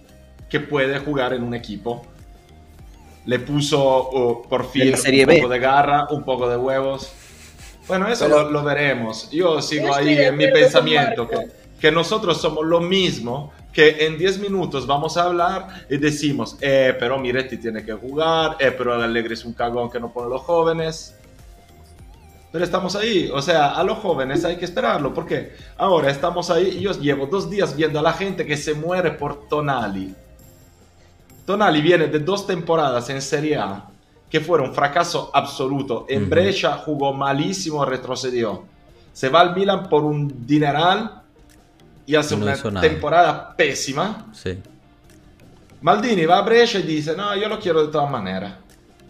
que 0.51 0.59
puede 0.59 0.99
jugar 0.99 1.32
en 1.34 1.45
un 1.45 1.55
equipo. 1.55 2.05
Le 3.26 3.39
puso 3.39 3.80
oh, 3.80 4.43
por 4.43 4.68
fin 4.68 4.93
un 4.93 5.26
B. 5.26 5.36
poco 5.36 5.49
de 5.49 5.59
garra, 5.61 6.09
un 6.11 6.24
poco 6.24 6.49
de 6.49 6.57
huevos. 6.57 7.12
Bueno, 7.89 8.07
eso 8.09 8.26
Pero- 8.26 8.45
lo, 8.45 8.51
lo 8.51 8.62
veremos. 8.62 9.30
Yo 9.30 9.61
sigo 9.62 9.89
Yo 9.89 9.95
ahí 9.95 10.16
en 10.18 10.36
mi 10.36 10.47
pensamiento 10.49 11.26
que, 11.26 11.49
que 11.80 11.91
nosotros 11.91 12.41
somos 12.41 12.66
lo 12.66 12.80
mismo, 12.80 13.53
que 13.72 14.07
en 14.07 14.18
10 14.18 14.41
minutos 14.41 14.86
vamos 14.86 15.16
a 15.16 15.24
hablar 15.24 15.86
y 15.89 15.97
decimos, 15.97 16.57
eh, 16.61 16.95
pero 16.99 17.18
Miretti 17.18 17.57
tiene 17.57 17.84
que 17.84 17.93
jugar, 17.95 18.57
eh, 18.61 18.72
pero 18.76 18.95
Allegri 18.95 19.34
es 19.34 19.45
un 19.45 19.55
cagón 19.55 19.91
que 19.91 19.99
no 19.99 20.12
pone 20.12 20.28
los 20.28 20.43
jóvenes. 20.43 21.14
Pero 22.51 22.64
estamos 22.64 22.97
ahí, 22.97 23.30
o 23.32 23.43
sea, 23.43 23.72
a 23.74 23.84
los 23.84 23.99
jóvenes 23.99 24.43
hay 24.45 24.57
que 24.57 24.64
esperarlo, 24.64 25.12
porque 25.12 25.53
ahora 25.76 26.11
estamos 26.11 26.49
ahí 26.51 26.78
y 26.78 26.80
yo 26.80 26.93
llevo 26.93 27.26
dos 27.26 27.51
días 27.51 27.76
viendo 27.76 27.99
a 27.99 28.03
la 28.03 28.14
gente 28.14 28.47
que 28.47 28.57
se 28.57 28.72
muere 28.74 29.11
por 29.12 29.49
Tonali. 29.49 30.14
Tonali 31.45 31.80
viene 31.82 32.07
de 32.07 32.18
dos 32.18 32.47
temporadas 32.47 33.09
en 33.11 33.20
Serie 33.22 33.57
A 33.57 33.84
que 34.31 34.41
fueron 34.41 34.68
un 34.68 34.74
fracaso 34.74 35.31
absoluto. 35.33 36.07
En 36.09 36.22
Ujú. 36.22 36.31
Brescia 36.31 36.72
jugó 36.72 37.12
malísimo, 37.12 37.85
retrocedió. 37.85 38.64
Se 39.12 39.29
va 39.29 39.41
al 39.41 39.55
Milan 39.55 39.89
por 39.89 40.05
un 40.05 40.47
dineral 40.47 41.22
y 42.07 42.14
hace 42.14 42.37
no 42.37 42.47
una 42.47 42.81
temporada 42.81 43.55
pésima. 43.57 44.26
Sí. 44.33 44.59
Maldini 45.81 46.26
va 46.26 46.39
a 46.39 46.43
Brescia 46.43 46.81
y 46.81 46.85
dice, 46.85 47.16
no, 47.16 47.37
yo 47.37 47.49
lo 47.49 47.59
quiero 47.59 47.85
de 47.87 47.93
todas 47.93 48.11
maneras. 48.11 48.55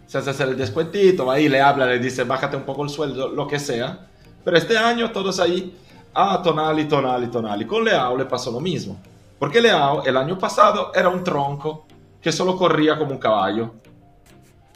Se 0.07 0.19
hace 0.19 0.31
hacer 0.31 0.49
el 0.49 0.57
descuentito, 0.57 1.27
va 1.27 1.35
ahí, 1.35 1.49
le 1.49 1.61
habla, 1.61 1.87
le 1.87 1.99
dice, 1.99 2.25
bájate 2.25 2.57
un 2.57 2.62
poco 2.62 2.85
el 2.85 2.91
sueldo, 2.91 3.29
lo 3.29 3.47
que 3.47 3.59
sea. 3.59 4.07
Pero 4.45 4.57
este 4.57 4.77
año 4.77 5.11
todos 5.11 5.41
ahí, 5.41 5.77
ah, 6.14 6.41
Tonali, 6.43 6.87
Tonali, 6.87 7.27
Tonali. 7.29 7.66
Con 7.66 7.85
Leao 7.85 8.16
le 8.16 8.25
pasó 8.25 8.51
lo 8.51 8.61
mismo. 8.61 8.99
Porque 9.39 9.61
Leao 9.61 10.05
el 10.05 10.16
año 10.16 10.39
pasado 10.39 10.93
era 10.95 11.09
un 11.09 11.23
tronco 11.23 11.87
que 12.21 12.33
solo 12.33 12.57
corría 12.57 12.99
como 12.99 13.12
un 13.12 13.19
caballo. 13.19 13.75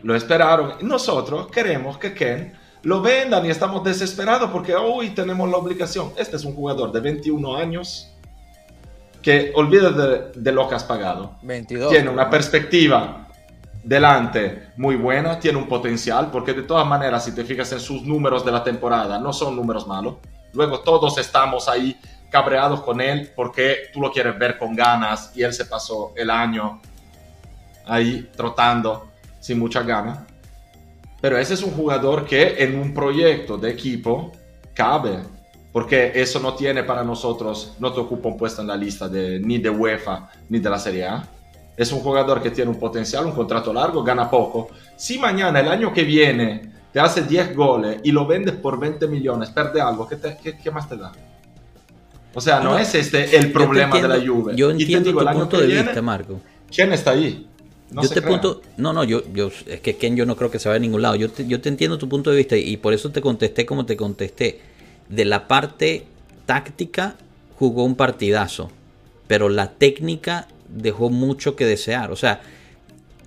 Lo 0.03 0.15
esperaron. 0.15 0.75
Nosotros 0.83 1.49
queremos 1.49 1.99
que 1.99 2.13
Ken 2.13 2.53
lo 2.83 3.01
vendan 3.01 3.47
y 3.47 3.51
estamos 3.51 3.85
desesperados 3.85 4.51
porque 4.51 4.75
hoy 4.75 5.11
tenemos 5.11 5.49
la 5.49 5.57
obligación. 5.57 6.13
Este 6.17 6.37
es 6.37 6.45
un 6.45 6.55
jugador 6.55 6.91
de 6.93 7.01
21 7.01 7.57
años 7.57 8.09
que 9.21 9.53
olvídate 9.55 10.03
de, 10.03 10.33
de 10.35 10.53
lo 10.53 10.69
que 10.69 10.75
has 10.75 10.83
pagado 10.83 11.37
22. 11.43 11.91
tiene 11.91 12.11
una 12.11 12.29
perspectiva 12.29 13.29
delante 13.83 14.71
muy 14.77 14.97
buena, 14.97 15.39
tiene 15.39 15.59
un 15.59 15.69
potencial, 15.69 16.31
porque 16.31 16.53
de 16.53 16.63
todas 16.63 16.87
maneras, 16.87 17.25
si 17.25 17.33
te 17.33 17.45
fijas 17.45 17.71
en 17.73 17.81
sus 17.81 18.03
números 18.03 18.45
de 18.45 18.53
la 18.53 18.63
temporada, 18.63 19.19
no 19.19 19.33
son 19.33 19.57
números 19.57 19.87
malos. 19.87 20.17
Luego 20.53 20.81
todos 20.81 21.19
estamos 21.19 21.69
ahí 21.69 21.97
cabreados 22.31 22.81
con 22.81 23.01
él 23.01 23.31
porque 23.35 23.91
tú 23.93 24.01
lo 24.01 24.11
quieres 24.11 24.39
ver 24.39 24.59
con 24.59 24.75
ganas 24.75 25.33
y 25.37 25.43
él 25.43 25.53
se 25.53 25.67
pasó 25.67 26.13
el 26.17 26.31
año 26.31 26.81
ahí 27.87 28.31
trotando 28.35 29.12
sin 29.43 29.59
mucha 29.59 29.83
gana. 29.83 30.27
Pero 31.21 31.37
ese 31.37 31.53
es 31.55 31.63
un 31.63 31.73
jugador 31.73 32.25
que 32.25 32.63
en 32.65 32.79
un 32.79 32.95
proyecto 32.95 33.59
de 33.59 33.71
equipo 33.71 34.33
cabe. 34.75 35.19
porque 35.73 36.13
eso 36.15 36.39
no 36.41 36.53
tiene 36.55 36.83
para 36.85 37.03
nosotros, 37.03 37.75
no 37.79 37.91
te 37.95 38.01
ocupa 38.01 38.29
un 38.29 38.37
puesto 38.37 38.61
en 38.61 38.69
la 38.69 38.77
lista 38.77 39.09
de, 39.09 39.41
ni 39.41 39.57
de 39.59 39.71
UEFA 39.71 40.29
ni 40.51 40.59
de 40.59 40.69
la 40.69 40.79
Serie 40.79 41.07
A. 41.07 41.27
Es 41.75 41.91
un 41.93 42.01
jugador 42.01 42.43
que 42.43 42.51
tiene 42.51 42.71
un 42.71 42.79
potencial, 42.79 43.25
un 43.25 43.33
contrato 43.33 43.73
largo, 43.73 44.03
gana 44.05 44.29
poco. 44.29 44.69
Si 44.97 45.19
mañana, 45.19 45.61
el 45.61 45.69
año 45.69 45.91
que 45.91 46.05
viene, 46.05 46.71
te 46.93 47.01
hace 47.01 47.23
10 47.23 47.57
goles 47.57 48.01
y 48.05 48.13
lo 48.13 48.27
vendes 48.27 48.55
por 48.57 48.79
20 48.79 49.07
millones, 49.09 49.49
perde 49.49 49.81
algo, 49.81 50.07
¿qué, 50.07 50.17
te, 50.17 50.37
qué, 50.43 50.59
qué 50.59 50.71
más 50.71 50.87
te 50.89 50.97
da? 50.99 51.11
O 52.35 52.41
sea, 52.43 52.61
no, 52.61 52.73
No, 52.73 52.79
es 52.79 52.95
este 52.95 53.35
el 53.37 53.51
problema 53.51 53.97
entiendo- 53.97 54.09
de 54.15 54.19
la 54.21 54.27
Juve. 54.31 54.53
Yo 54.57 54.71
Y 54.73 54.77
te 54.77 54.83
entiendo 54.83 55.09
digo, 55.09 55.21
tu 55.21 55.23
el 55.23 55.29
año 55.29 55.39
punto 55.41 55.57
que 55.57 55.63
de 55.63 55.69
viene, 55.69 55.83
vista, 55.85 56.03
Marco. 56.03 56.41
¿Quién 56.71 56.93
está 56.93 57.13
ahí? 57.13 57.49
No 57.93 58.03
yo 58.03 58.09
te 58.09 58.23
punto, 58.23 58.63
no, 58.79 58.93
no, 58.93 59.05
yo, 59.05 59.23
yo, 59.35 59.51
es 59.67 59.81
que 59.81 59.97
Ken 59.97 60.17
yo 60.17 60.25
no 60.25 60.37
creo 60.37 60.51
que 60.51 60.59
se 60.59 60.69
vaya 60.69 60.77
a 60.77 60.81
ningún 60.81 61.03
lado. 61.03 61.15
Yo 61.15 61.31
te, 61.31 61.47
yo 61.47 61.61
te 61.61 61.69
entiendo 61.69 61.99
tu 61.99 62.09
punto 62.09 62.31
de 62.31 62.37
vista 62.37 62.57
y 62.57 62.77
por 62.79 62.95
eso 62.95 63.11
te 63.11 63.21
contesté 63.21 63.67
como 63.67 63.85
te 63.85 63.97
contesté. 63.97 64.61
De 65.09 65.25
la 65.27 65.47
parte 65.47 66.07
táctica 66.47 67.17
jugó 67.59 67.85
un 67.85 67.95
partidazo, 67.95 68.71
pero 69.27 69.49
la 69.49 69.73
técnica 69.73 70.49
dejó 70.69 71.11
mucho 71.11 71.55
que 71.55 71.67
desear. 71.67 72.11
O 72.11 72.17
sea, 72.17 72.41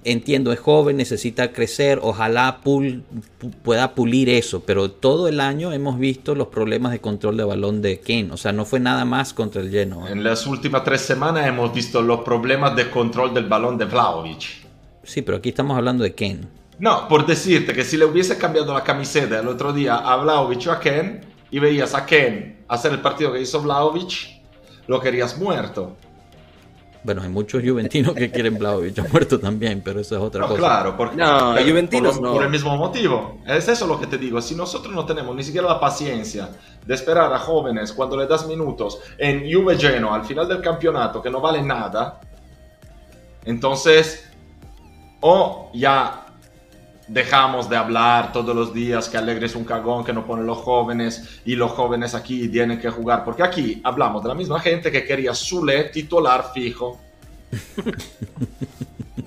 entiendo, 0.05 0.53
es 0.53 0.59
joven, 0.59 0.97
necesita 0.97 1.51
crecer, 1.51 1.99
ojalá 2.01 2.61
pul- 2.63 3.03
pu- 3.41 3.51
pueda 3.63 3.93
pulir 3.95 4.29
eso, 4.29 4.61
pero 4.61 4.89
todo 4.91 5.27
el 5.27 5.39
año 5.41 5.73
hemos 5.73 5.99
visto 5.99 6.35
los 6.35 6.47
problemas 6.47 6.91
de 6.93 7.01
control 7.01 7.35
de 7.37 7.43
balón 7.43 7.81
de 7.81 7.99
Ken. 7.99 8.31
O 8.31 8.37
sea, 8.37 8.53
no 8.53 8.63
fue 8.65 8.79
nada 8.79 9.03
más 9.05 9.33
contra 9.33 9.61
el 9.61 9.69
lleno. 9.71 10.07
En 10.07 10.23
las 10.23 10.47
últimas 10.47 10.83
tres 10.83 11.01
semanas 11.01 11.45
hemos 11.47 11.73
visto 11.73 12.01
los 12.01 12.21
problemas 12.21 12.75
de 12.75 12.89
control 12.89 13.33
del 13.33 13.45
balón 13.47 13.77
de 13.77 13.85
Vlaovic. 13.85 14.65
Sí, 15.03 15.21
pero 15.21 15.37
aquí 15.39 15.49
estamos 15.49 15.77
hablando 15.77 16.03
de 16.03 16.13
Ken. 16.15 16.47
No, 16.79 17.07
por 17.07 17.25
decirte 17.25 17.73
que 17.73 17.83
si 17.83 17.95
le 17.97 18.05
hubiese 18.05 18.37
cambiado 18.37 18.73
la 18.73 18.83
camiseta 18.83 19.39
el 19.39 19.47
otro 19.47 19.71
día 19.73 19.95
a 19.95 20.15
Vlaovic 20.17 20.67
o 20.67 20.71
a 20.71 20.79
Ken 20.79 21.21
y 21.51 21.59
veías 21.59 21.93
a 21.95 22.05
Ken 22.05 22.57
hacer 22.67 22.91
el 22.91 22.99
partido 22.99 23.31
que 23.31 23.41
hizo 23.41 23.61
Vlaovic, 23.61 24.41
lo 24.87 24.99
querías 24.99 25.37
muerto. 25.37 25.95
Bueno, 27.05 27.21
hay 27.21 27.29
muchos 27.29 27.61
juventinos 27.63 28.15
que 28.15 28.31
quieren 28.31 28.57
Vlahovic 28.57 28.97
ha 28.97 29.03
muerto 29.03 29.39
también, 29.39 29.81
pero 29.85 29.99
eso 29.99 30.15
es 30.15 30.21
otra 30.23 30.41
No, 30.41 30.47
cosa. 30.47 30.59
claro, 30.59 30.97
porque, 30.97 31.15
No, 31.17 31.53
pero 31.55 31.69
juventinos 31.69 32.15
por, 32.17 32.23
no. 32.23 32.33
por 32.33 32.43
el 32.43 32.49
mismo 32.49 32.75
motivo. 32.75 33.37
Es 33.45 33.67
eso 33.67 33.85
lo 33.85 33.99
que 33.99 34.07
te 34.07 34.17
digo. 34.17 34.41
Si 34.41 34.55
nosotros 34.55 34.91
no 34.93 35.05
tenemos 35.05 35.35
ni 35.35 35.43
siquiera 35.43 35.67
la 35.67 35.79
paciencia 35.79 36.49
de 36.83 36.93
esperar 36.95 37.31
a 37.31 37.37
jóvenes 37.37 37.93
cuando 37.93 38.17
le 38.17 38.25
das 38.25 38.47
minutos 38.47 38.99
en 39.19 39.43
Juve 39.51 39.77
Geno 39.77 40.13
al 40.15 40.25
final 40.25 40.47
del 40.47 40.61
campeonato 40.61 41.21
que 41.21 41.29
no 41.29 41.39
vale 41.41 41.61
nada, 41.61 42.19
entonces 43.43 44.27
o 45.21 45.69
ya 45.73 46.24
dejamos 47.07 47.69
de 47.69 47.75
hablar 47.77 48.31
todos 48.33 48.55
los 48.55 48.73
días 48.73 49.09
que 49.09 49.17
Alegre 49.17 49.45
es 49.45 49.55
un 49.55 49.63
cagón 49.63 50.03
que 50.03 50.11
no 50.13 50.25
pone 50.25 50.43
los 50.43 50.57
jóvenes 50.57 51.39
y 51.45 51.55
los 51.55 51.71
jóvenes 51.71 52.15
aquí 52.15 52.47
tienen 52.49 52.79
que 52.79 52.89
jugar, 52.89 53.23
porque 53.23 53.43
aquí 53.43 53.81
hablamos 53.83 54.23
de 54.23 54.29
la 54.29 54.35
misma 54.35 54.59
gente 54.59 54.91
que 54.91 55.03
quería 55.05 55.33
Zule 55.35 55.85
titular 55.85 56.51
fijo. 56.53 56.99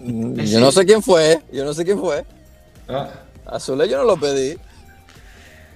Yo 0.01 0.61
no 0.61 0.71
sé 0.73 0.85
quién 0.87 1.03
fue, 1.03 1.41
yo 1.53 1.65
no 1.65 1.73
sé 1.75 1.85
quién 1.85 1.99
fue. 1.99 2.19
¿eh? 2.89 3.07
Azule 3.47 3.89
yo 3.89 3.99
no 3.99 4.05
lo 4.05 4.17
pedí. 4.17 4.57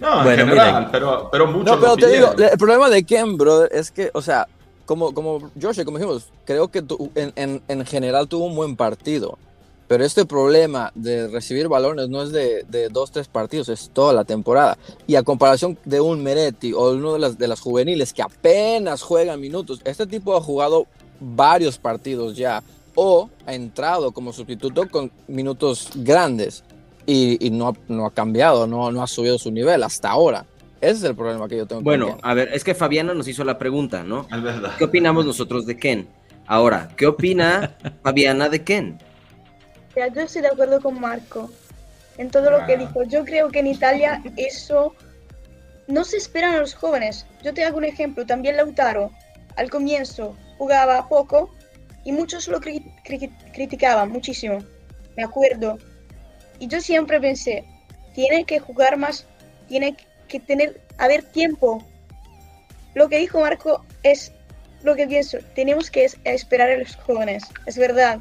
No, 0.00 0.18
en 0.18 0.24
Bueno, 0.24 0.44
general, 0.44 0.74
miren. 0.74 0.88
pero, 0.92 1.28
pero 1.30 1.46
muchos 1.46 1.64
No, 1.66 1.76
pero 1.80 1.88
lo 1.92 1.96
te 1.96 2.08
digo, 2.08 2.32
el 2.32 2.58
problema 2.58 2.88
de 2.90 3.04
Ken, 3.04 3.36
brother, 3.36 3.68
es 3.72 3.90
que, 3.90 4.10
o 4.14 4.20
sea, 4.22 4.46
como, 4.84 5.12
como 5.14 5.50
Josh, 5.60 5.82
como 5.84 5.98
dijimos, 5.98 6.28
creo 6.44 6.68
que 6.68 6.82
tu- 6.82 7.10
en, 7.14 7.32
en, 7.36 7.62
en 7.68 7.86
general 7.86 8.28
tuvo 8.28 8.46
un 8.46 8.54
buen 8.56 8.76
partido. 8.76 9.38
Pero 9.92 10.06
este 10.06 10.24
problema 10.24 10.90
de 10.94 11.28
recibir 11.28 11.68
balones 11.68 12.08
no 12.08 12.22
es 12.22 12.32
de, 12.32 12.64
de 12.66 12.88
dos, 12.88 13.10
tres 13.12 13.28
partidos, 13.28 13.68
es 13.68 13.90
toda 13.92 14.14
la 14.14 14.24
temporada. 14.24 14.78
Y 15.06 15.16
a 15.16 15.22
comparación 15.22 15.76
de 15.84 16.00
un 16.00 16.22
Meretti 16.22 16.72
o 16.72 16.92
uno 16.92 17.12
de 17.12 17.18
las, 17.18 17.36
de 17.36 17.46
las 17.46 17.60
juveniles 17.60 18.14
que 18.14 18.22
apenas 18.22 19.02
juegan 19.02 19.38
minutos, 19.38 19.82
este 19.84 20.06
tipo 20.06 20.34
ha 20.34 20.40
jugado 20.40 20.86
varios 21.20 21.76
partidos 21.76 22.38
ya 22.38 22.62
o 22.94 23.28
ha 23.44 23.52
entrado 23.52 24.12
como 24.12 24.32
sustituto 24.32 24.88
con 24.88 25.10
minutos 25.28 25.90
grandes 25.94 26.64
y, 27.04 27.44
y 27.46 27.50
no, 27.50 27.68
ha- 27.68 27.74
no 27.88 28.06
ha 28.06 28.10
cambiado, 28.12 28.66
no, 28.66 28.90
no 28.90 29.02
ha 29.02 29.06
subido 29.06 29.36
su 29.36 29.50
nivel 29.50 29.82
hasta 29.82 30.08
ahora. 30.08 30.46
Ese 30.80 30.92
es 30.92 31.04
el 31.04 31.14
problema 31.14 31.48
que 31.48 31.58
yo 31.58 31.66
tengo. 31.66 31.80
con 31.80 31.84
Bueno, 31.84 32.06
Ken. 32.06 32.18
a 32.22 32.32
ver, 32.32 32.48
es 32.54 32.64
que 32.64 32.74
Fabiana 32.74 33.12
nos 33.12 33.28
hizo 33.28 33.44
la 33.44 33.58
pregunta, 33.58 34.04
¿no? 34.04 34.26
Es 34.34 34.42
verdad. 34.42 34.72
¿Qué 34.78 34.84
opinamos 34.84 35.26
nosotros 35.26 35.66
de 35.66 35.76
Ken? 35.76 36.08
Ahora, 36.46 36.88
¿qué 36.96 37.06
opina 37.06 37.76
Fabiana 38.02 38.48
de 38.48 38.62
Ken? 38.64 38.98
Yo 39.94 40.22
estoy 40.22 40.42
de 40.42 40.48
acuerdo 40.48 40.80
con 40.80 40.98
Marco 41.00 41.50
en 42.18 42.30
todo 42.30 42.50
lo 42.50 42.64
que 42.66 42.74
Ah. 42.74 42.76
dijo. 42.76 43.02
Yo 43.04 43.24
creo 43.24 43.48
que 43.50 43.58
en 43.60 43.66
Italia 43.66 44.22
eso 44.36 44.94
no 45.86 46.04
se 46.04 46.16
esperan 46.16 46.54
a 46.54 46.58
los 46.58 46.74
jóvenes. 46.74 47.26
Yo 47.42 47.52
te 47.52 47.64
hago 47.64 47.76
un 47.78 47.84
ejemplo. 47.84 48.24
También 48.26 48.56
Lautaro 48.56 49.10
al 49.56 49.70
comienzo 49.70 50.36
jugaba 50.58 51.08
poco 51.08 51.54
y 52.04 52.12
muchos 52.12 52.48
lo 52.48 52.60
cri- 52.60 52.84
cri- 53.04 53.30
criticaban 53.52 54.10
muchísimo. 54.10 54.58
Me 55.16 55.24
acuerdo. 55.24 55.78
Y 56.58 56.68
yo 56.68 56.80
siempre 56.80 57.20
pensé, 57.20 57.64
tiene 58.14 58.44
que 58.44 58.60
jugar 58.60 58.96
más, 58.96 59.26
tiene 59.68 59.96
que 60.28 60.40
tener, 60.40 60.80
haber 60.98 61.22
tiempo. 61.22 61.84
Lo 62.94 63.08
que 63.08 63.18
dijo 63.18 63.40
Marco 63.40 63.84
es 64.02 64.32
lo 64.82 64.94
que 64.96 65.06
pienso. 65.06 65.38
Tenemos 65.54 65.90
que 65.90 66.04
es- 66.04 66.16
esperar 66.24 66.70
a 66.70 66.76
los 66.78 66.96
jóvenes. 66.96 67.42
Es 67.66 67.76
verdad. 67.76 68.20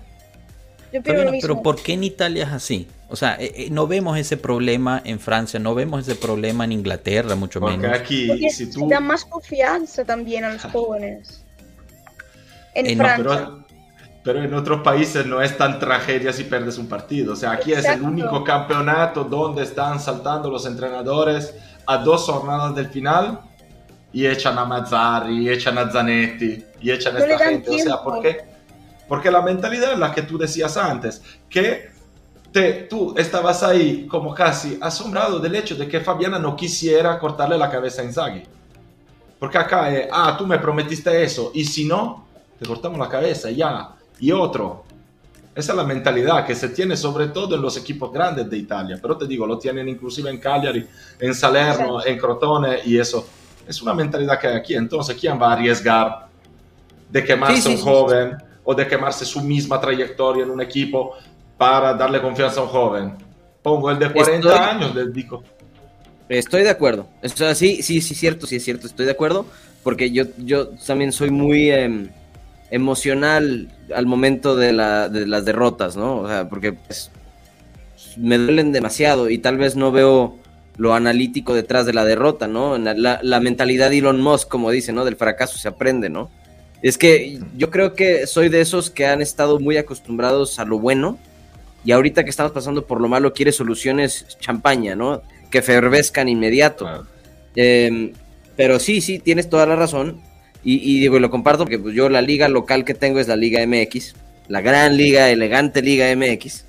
Yo 0.91 1.01
lo 1.13 1.31
mismo. 1.31 1.39
pero 1.41 1.61
¿por 1.63 1.81
qué 1.81 1.93
en 1.93 2.03
Italia 2.03 2.43
es 2.43 2.51
así? 2.51 2.87
O 3.09 3.15
sea, 3.15 3.35
eh, 3.39 3.51
eh, 3.55 3.69
no 3.71 3.87
vemos 3.87 4.17
ese 4.17 4.37
problema 4.37 5.01
en 5.05 5.19
Francia, 5.19 5.59
no 5.59 5.73
vemos 5.75 6.07
ese 6.07 6.15
problema 6.15 6.63
en 6.65 6.71
Inglaterra, 6.73 7.35
mucho 7.35 7.59
Porque 7.59 7.77
menos. 7.77 7.97
aquí, 7.99 8.27
Porque 8.27 8.49
si 8.49 8.69
tú... 8.71 8.87
da 8.89 8.99
más 8.99 9.25
confianza 9.25 10.03
también 10.05 10.43
a 10.45 10.53
los 10.53 10.63
jóvenes. 10.63 11.43
En 12.73 12.85
Eh, 12.87 12.95
no, 12.95 13.03
Francia. 13.03 13.23
Pero, 13.25 13.65
pero 14.23 14.43
en 14.43 14.53
otros 14.53 14.81
países 14.81 15.25
no 15.25 15.41
es 15.41 15.57
tan 15.57 15.79
tragedia 15.79 16.31
si 16.31 16.43
perdes 16.45 16.77
un 16.77 16.87
partido. 16.87 17.33
O 17.33 17.35
sea, 17.35 17.51
aquí 17.51 17.71
es 17.73 17.79
el 17.79 17.85
Exacto. 17.85 18.07
único 18.07 18.43
campeonato 18.43 19.23
donde 19.23 19.63
están 19.63 19.99
saltando 19.99 20.49
los 20.49 20.65
entrenadores 20.65 21.53
a 21.87 21.97
dos 21.97 22.21
jornadas 22.25 22.75
del 22.75 22.87
final 22.89 23.39
y 24.13 24.25
echan 24.25 24.57
a 24.57 24.65
Mazzarri, 24.65 25.43
y 25.45 25.49
echan 25.49 25.77
a 25.77 25.89
Zanetti, 25.89 26.63
y 26.81 26.91
echan 26.91 27.15
a 27.15 27.19
No 27.19 27.25
esta 27.25 27.45
gente. 27.45 27.69
O 27.69 27.73
sea, 27.73 27.83
tiempo. 27.83 28.03
¿por 28.03 28.21
qué? 28.21 28.37
Porque 29.11 29.29
la 29.29 29.41
mentalidad 29.41 29.91
es 29.91 29.99
la 29.99 30.09
que 30.13 30.21
tú 30.21 30.37
decías 30.37 30.77
antes, 30.77 31.21
que 31.49 31.89
te, 32.49 32.83
tú 32.83 33.13
estabas 33.17 33.61
ahí 33.61 34.07
como 34.07 34.33
casi 34.33 34.77
asombrado 34.79 35.37
del 35.37 35.53
hecho 35.53 35.75
de 35.75 35.85
que 35.85 35.99
Fabiana 35.99 36.39
no 36.39 36.55
quisiera 36.55 37.19
cortarle 37.19 37.57
la 37.57 37.69
cabeza 37.69 38.01
a 38.03 38.05
Inzaghi. 38.05 38.43
Porque 39.37 39.57
acá 39.57 39.93
es, 39.93 40.07
ah, 40.13 40.37
tú 40.37 40.47
me 40.47 40.57
prometiste 40.59 41.23
eso, 41.23 41.51
y 41.53 41.65
si 41.65 41.83
no, 41.83 42.25
te 42.57 42.65
cortamos 42.65 42.97
la 42.97 43.09
cabeza, 43.09 43.51
ya. 43.51 43.89
Y 44.17 44.31
otro. 44.31 44.85
Esa 45.53 45.73
es 45.73 45.77
la 45.77 45.83
mentalidad 45.83 46.45
que 46.45 46.55
se 46.55 46.69
tiene 46.69 46.95
sobre 46.95 47.27
todo 47.27 47.55
en 47.55 47.61
los 47.61 47.75
equipos 47.75 48.13
grandes 48.13 48.49
de 48.49 48.59
Italia, 48.59 48.97
pero 49.01 49.17
te 49.17 49.27
digo, 49.27 49.45
lo 49.45 49.57
tienen 49.57 49.89
inclusive 49.89 50.29
en 50.29 50.39
Cagliari, 50.39 50.87
en 51.19 51.35
Salerno, 51.35 52.01
en 52.05 52.17
Crotone, 52.17 52.79
y 52.85 52.97
eso. 52.97 53.27
Es 53.67 53.81
una 53.81 53.93
mentalidad 53.93 54.39
que 54.39 54.47
hay 54.47 54.55
aquí. 54.55 54.73
Entonces, 54.73 55.17
¿quién 55.19 55.37
va 55.37 55.49
a 55.49 55.53
arriesgar 55.55 56.29
de 57.09 57.25
quemarse 57.25 57.57
Sí, 57.57 57.61
sí, 57.63 57.69
un 57.71 57.77
sí, 57.77 57.83
joven 57.83 58.50
o 58.71 58.75
de 58.75 58.87
quemarse 58.87 59.25
su 59.25 59.41
misma 59.41 59.79
trayectoria 59.79 60.43
en 60.43 60.49
un 60.51 60.61
equipo 60.61 61.13
para 61.57 61.93
darle 61.93 62.21
confianza 62.21 62.59
a 62.61 62.63
un 62.63 62.69
joven? 62.69 63.13
Pongo 63.61 63.91
el 63.91 63.99
de 63.99 64.11
40 64.11 64.47
Estoy- 64.49 64.69
años, 64.69 64.95
les 64.95 65.13
digo. 65.13 65.43
Estoy 66.29 66.63
de 66.63 66.69
acuerdo. 66.69 67.07
O 67.21 67.27
sea, 67.27 67.53
sí, 67.53 67.83
sí, 67.83 68.01
sí, 68.01 68.15
cierto, 68.15 68.47
sí 68.47 68.55
es 68.55 68.63
cierto, 68.63 68.87
estoy 68.87 69.05
de 69.05 69.11
acuerdo. 69.11 69.45
Porque 69.83 70.11
yo, 70.11 70.23
yo 70.37 70.69
también 70.87 71.11
soy 71.11 71.29
muy 71.31 71.69
em, 71.71 72.09
emocional 72.69 73.67
al 73.93 74.05
momento 74.05 74.55
de, 74.55 74.71
la- 74.73 75.09
de 75.09 75.27
las 75.27 75.43
derrotas, 75.45 75.97
¿no? 75.97 76.19
O 76.19 76.27
sea, 76.27 76.47
porque 76.49 76.73
pues, 76.73 77.11
me 78.17 78.37
duelen 78.37 78.71
demasiado 78.71 79.29
y 79.29 79.37
tal 79.39 79.57
vez 79.57 79.75
no 79.75 79.91
veo 79.91 80.37
lo 80.77 80.93
analítico 80.93 81.53
detrás 81.53 81.85
de 81.85 81.93
la 81.93 82.05
derrota, 82.05 82.47
¿no? 82.47 82.77
La 82.77 83.39
mentalidad 83.41 83.89
de 83.89 83.97
Elon 83.99 84.21
Musk, 84.21 84.47
como 84.47 84.71
dice, 84.71 84.93
¿no? 84.93 85.03
Del 85.05 85.15
fracaso 85.17 85.57
se 85.57 85.67
aprende, 85.67 86.09
¿no? 86.09 86.29
Es 86.81 86.97
que 86.97 87.39
yo 87.55 87.69
creo 87.69 87.93
que 87.93 88.25
soy 88.27 88.49
de 88.49 88.61
esos 88.61 88.89
que 88.89 89.05
han 89.05 89.21
estado 89.21 89.59
muy 89.59 89.77
acostumbrados 89.77 90.59
a 90.59 90.65
lo 90.65 90.79
bueno 90.79 91.19
y 91.83 91.91
ahorita 91.91 92.23
que 92.23 92.29
estamos 92.29 92.51
pasando 92.51 92.85
por 92.85 93.01
lo 93.01 93.07
malo 93.07 93.33
quiere 93.33 93.51
soluciones 93.51 94.37
champaña, 94.39 94.95
¿no? 94.95 95.21
Que 95.49 95.61
fervezcan 95.61 96.29
inmediato. 96.29 96.85
Claro. 96.85 97.07
Eh, 97.55 98.13
pero 98.55 98.79
sí, 98.79 99.01
sí, 99.01 99.19
tienes 99.19 99.49
toda 99.49 99.65
la 99.65 99.75
razón. 99.75 100.21
Y, 100.63 100.75
y 100.75 100.99
digo, 100.99 101.19
lo 101.19 101.31
comparto 101.31 101.63
porque 101.63 101.79
pues, 101.79 101.95
yo 101.95 102.09
la 102.09 102.21
liga 102.21 102.47
local 102.47 102.85
que 102.85 102.93
tengo 102.93 103.19
es 103.19 103.27
la 103.27 103.35
Liga 103.35 103.65
MX, 103.65 104.13
la 104.47 104.61
gran 104.61 104.97
liga, 104.97 105.29
elegante 105.29 105.81
Liga 105.81 106.15
MX. 106.15 106.65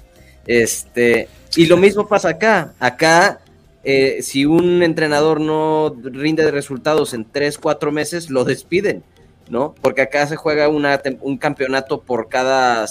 Este, 0.47 1.29
y 1.57 1.67
lo 1.67 1.77
mismo 1.77 2.09
pasa 2.09 2.31
acá. 2.31 2.73
Acá, 2.79 3.41
eh, 3.85 4.19
si 4.23 4.47
un 4.47 4.83
entrenador 4.83 5.41
no 5.41 5.95
rinde 6.03 6.45
de 6.45 6.51
resultados 6.51 7.13
en 7.13 7.27
3, 7.31 7.59
4 7.59 7.93
meses, 7.93 8.31
lo 8.31 8.45
despiden, 8.45 9.03
¿no? 9.53 9.75
Porque 9.83 10.01
acá 10.01 10.27
se 10.27 10.37
juega 10.37 10.71
un 10.71 11.37
campeonato 11.37 12.01
por 12.01 12.31
cada, 12.31 12.87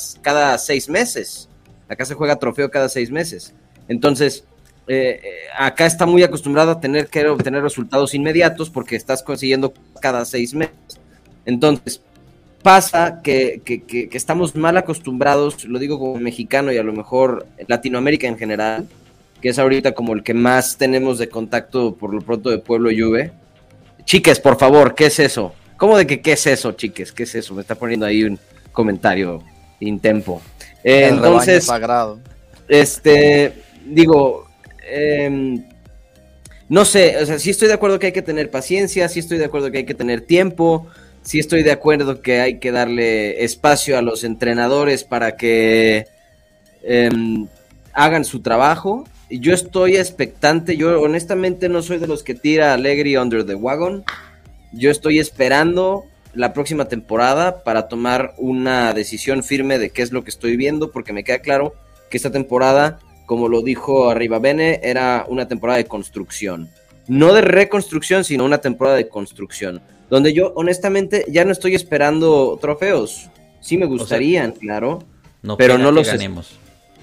seis 0.60 0.88
meses. 0.88 1.50
Acá 1.90 2.06
se 2.06 2.14
juega 2.14 2.36
trofeo 2.36 2.70
cada 2.70 2.88
seis 2.88 3.10
meses. 3.10 3.56
Entonces, 3.88 4.44
eh, 4.88 5.22
acá 5.58 5.88
está 5.88 6.06
muy 6.06 6.22
acostumbrado 6.22 6.70
a 6.70 6.80
tener 6.80 7.08
que 7.08 7.28
obtener 7.28 7.64
resultados 7.64 8.14
inmediatos 8.14 8.70
porque 8.70 8.96
estás 8.96 9.24
consiguiendo 9.24 9.74
cada 10.00 10.24
seis 10.24 10.54
meses. 10.54 10.76
Entonces, 11.48 12.00
pasa 12.62 13.24
que, 13.24 13.64
que, 13.66 14.08
estamos 14.14 14.56
mal 14.56 14.78
acostumbrados, 14.78 15.66
lo 15.66 15.80
digo 15.80 15.98
como 15.98 16.20
mexicano 16.20 16.72
y 16.72 16.78
a 16.78 16.84
lo 16.84 16.94
mejor 16.94 17.48
Latinoamérica 17.68 18.28
en 18.28 18.38
general, 18.38 18.88
que 19.42 19.50
es 19.50 19.58
ahorita 19.58 19.94
como 19.94 20.14
el 20.14 20.22
que 20.22 20.36
más 20.36 20.78
tenemos 20.78 21.18
de 21.18 21.28
contacto 21.28 21.96
por 21.96 22.14
lo 22.14 22.22
pronto 22.22 22.52
de 22.52 22.60
Pueblo 22.60 22.92
Juve. 22.92 23.32
Chiques, 24.06 24.40
por 24.40 24.60
favor, 24.60 24.94
¿qué 24.94 25.08
es 25.08 25.20
eso? 25.20 25.56
¿Cómo 25.82 25.98
de 25.98 26.06
que 26.06 26.22
qué 26.22 26.34
es 26.34 26.46
eso, 26.46 26.74
chiques? 26.74 27.12
¿Qué 27.12 27.24
es 27.24 27.34
eso? 27.34 27.56
Me 27.56 27.62
está 27.62 27.74
poniendo 27.74 28.06
ahí 28.06 28.24
un 28.24 28.38
comentario 28.72 29.42
intempo. 29.80 30.40
Eh, 30.84 31.08
entonces, 31.10 31.66
sagrado. 31.66 32.20
este, 32.68 33.54
digo, 33.88 34.46
em, 34.88 35.66
no 36.70 36.86
sé, 36.86 37.18
o 37.18 37.26
sea, 37.26 37.40
sí 37.40 37.50
estoy 37.50 37.68
de 37.68 37.74
acuerdo 37.74 37.98
que 37.98 38.06
hay 38.06 38.12
que 38.12 38.22
tener 38.22 38.52
paciencia, 38.52 39.10
sí 39.10 39.18
estoy 39.18 39.40
de 39.40 39.46
acuerdo 39.46 39.72
que 39.72 39.80
hay 39.80 39.86
que 39.86 39.96
tener 39.96 40.22
tiempo, 40.22 40.86
sí 41.24 41.40
estoy 41.40 41.64
de 41.64 41.72
acuerdo 41.72 42.22
que 42.22 42.42
hay 42.42 42.60
que 42.60 42.72
darle 42.72 43.44
espacio 43.44 43.98
a 43.98 44.04
los 44.04 44.24
entrenadores 44.24 45.04
para 45.04 45.36
que 45.36 46.06
em, 46.84 47.48
hagan 47.92 48.24
su 48.24 48.42
trabajo. 48.42 49.06
Yo 49.32 49.52
estoy 49.56 49.96
expectante, 49.96 50.78
yo 50.78 51.02
honestamente 51.02 51.70
no 51.70 51.82
soy 51.82 51.98
de 51.98 52.06
los 52.06 52.22
que 52.22 52.36
tira 52.36 52.76
Allegri 52.76 53.18
under 53.18 53.44
the 53.44 53.56
wagon. 53.56 54.04
Yo 54.74 54.90
estoy 54.90 55.20
esperando 55.20 56.06
la 56.34 56.54
próxima 56.54 56.86
temporada 56.86 57.64
para 57.64 57.88
tomar 57.88 58.34
una 58.38 58.94
decisión 58.94 59.44
firme 59.44 59.80
de 59.80 59.90
qué 59.90 60.02
es 60.02 60.12
lo 60.12 60.24
que 60.24 60.30
estoy 60.30 60.56
viendo, 60.56 60.92
porque 60.92 61.14
me 61.14 61.24
queda 61.24 61.40
claro 61.40 61.76
que 62.10 62.18
esta 62.18 62.32
temporada, 62.32 63.00
como 63.26 63.50
lo 63.50 63.62
dijo 63.62 64.10
Arriba 64.10 64.40
Bene, 64.40 64.80
era 64.84 65.26
una 65.28 65.48
temporada 65.48 65.78
de 65.78 65.86
construcción. 65.86 66.70
No 67.08 67.34
de 67.34 67.42
reconstrucción, 67.42 68.24
sino 68.24 68.46
una 68.46 68.60
temporada 68.60 68.96
de 68.96 69.10
construcción. 69.10 69.82
Donde 70.10 70.34
yo, 70.34 70.54
honestamente, 70.56 71.26
ya 71.28 71.44
no 71.44 71.52
estoy 71.52 71.76
esperando 71.76 72.58
trofeos. 72.62 73.30
Sí 73.60 73.78
me 73.78 73.86
gustarían, 73.86 74.52
claro. 74.54 75.04
No 75.42 75.58
pero 75.58 75.78
no 75.78 75.92
los 75.92 76.08
ganemos. 76.08 76.58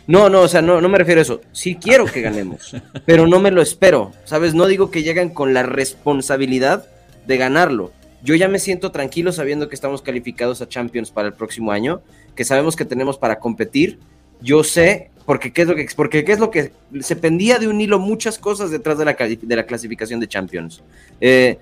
No, 0.07 0.31
no, 0.31 0.43
o 0.43 0.49
sea, 0.49 0.62
no, 0.62 0.81
no 0.81 0.89
me 0.89 0.97
refiero 0.97 1.21
a 1.21 1.23
eso. 1.23 1.41
Sí 1.53 1.75
quiero 1.75 2.07
que 2.07 2.23
ganemos, 2.23 2.75
pero 3.07 3.27
no 3.27 3.41
me 3.41 3.51
lo 3.51 3.61
espero. 3.61 4.12
¿Sabes? 4.25 4.55
No 4.55 4.66
digo 4.66 4.91
que 4.91 5.03
lleguen 5.03 5.29
con 5.29 5.53
la 5.53 5.62
responsabilidad 5.62 6.87
de 7.29 7.37
ganarlo 7.37 7.93
yo 8.22 8.35
ya 8.35 8.49
me 8.49 8.59
siento 8.59 8.91
tranquilo 8.91 9.33
sabiendo 9.33 9.68
que 9.68 9.74
estamos 9.74 10.03
calificados 10.03 10.61
a 10.61 10.68
Champions 10.68 11.11
para 11.11 11.29
el 11.29 11.35
próximo 11.35 11.70
año, 11.70 12.01
que 12.35 12.45
sabemos 12.45 12.74
que 12.74 12.85
tenemos 12.85 13.16
para 13.16 13.39
competir. 13.39 13.99
Yo 14.41 14.64
sé, 14.64 15.11
porque 15.24 15.53
qué 15.53 15.62
es 15.62 15.68
lo 15.68 15.76
que, 15.76 15.87
porque 15.95 16.24
qué 16.24 16.33
es 16.33 16.41
lo 16.41 16.51
que 16.51 16.72
se 17.01 17.16
pendía 17.16 17.59
de 17.59 17.68
un 17.68 17.81
hilo 17.81 17.99
muchas 17.99 18.39
cosas 18.39 18.70
detrás 18.70 18.99
de 18.99 19.05
la, 19.05 19.14
de 19.14 19.57
la 19.57 19.66
clasificación 19.66 20.18
de 20.20 20.29
Champions. 20.29 20.83
Eh, 21.20 21.59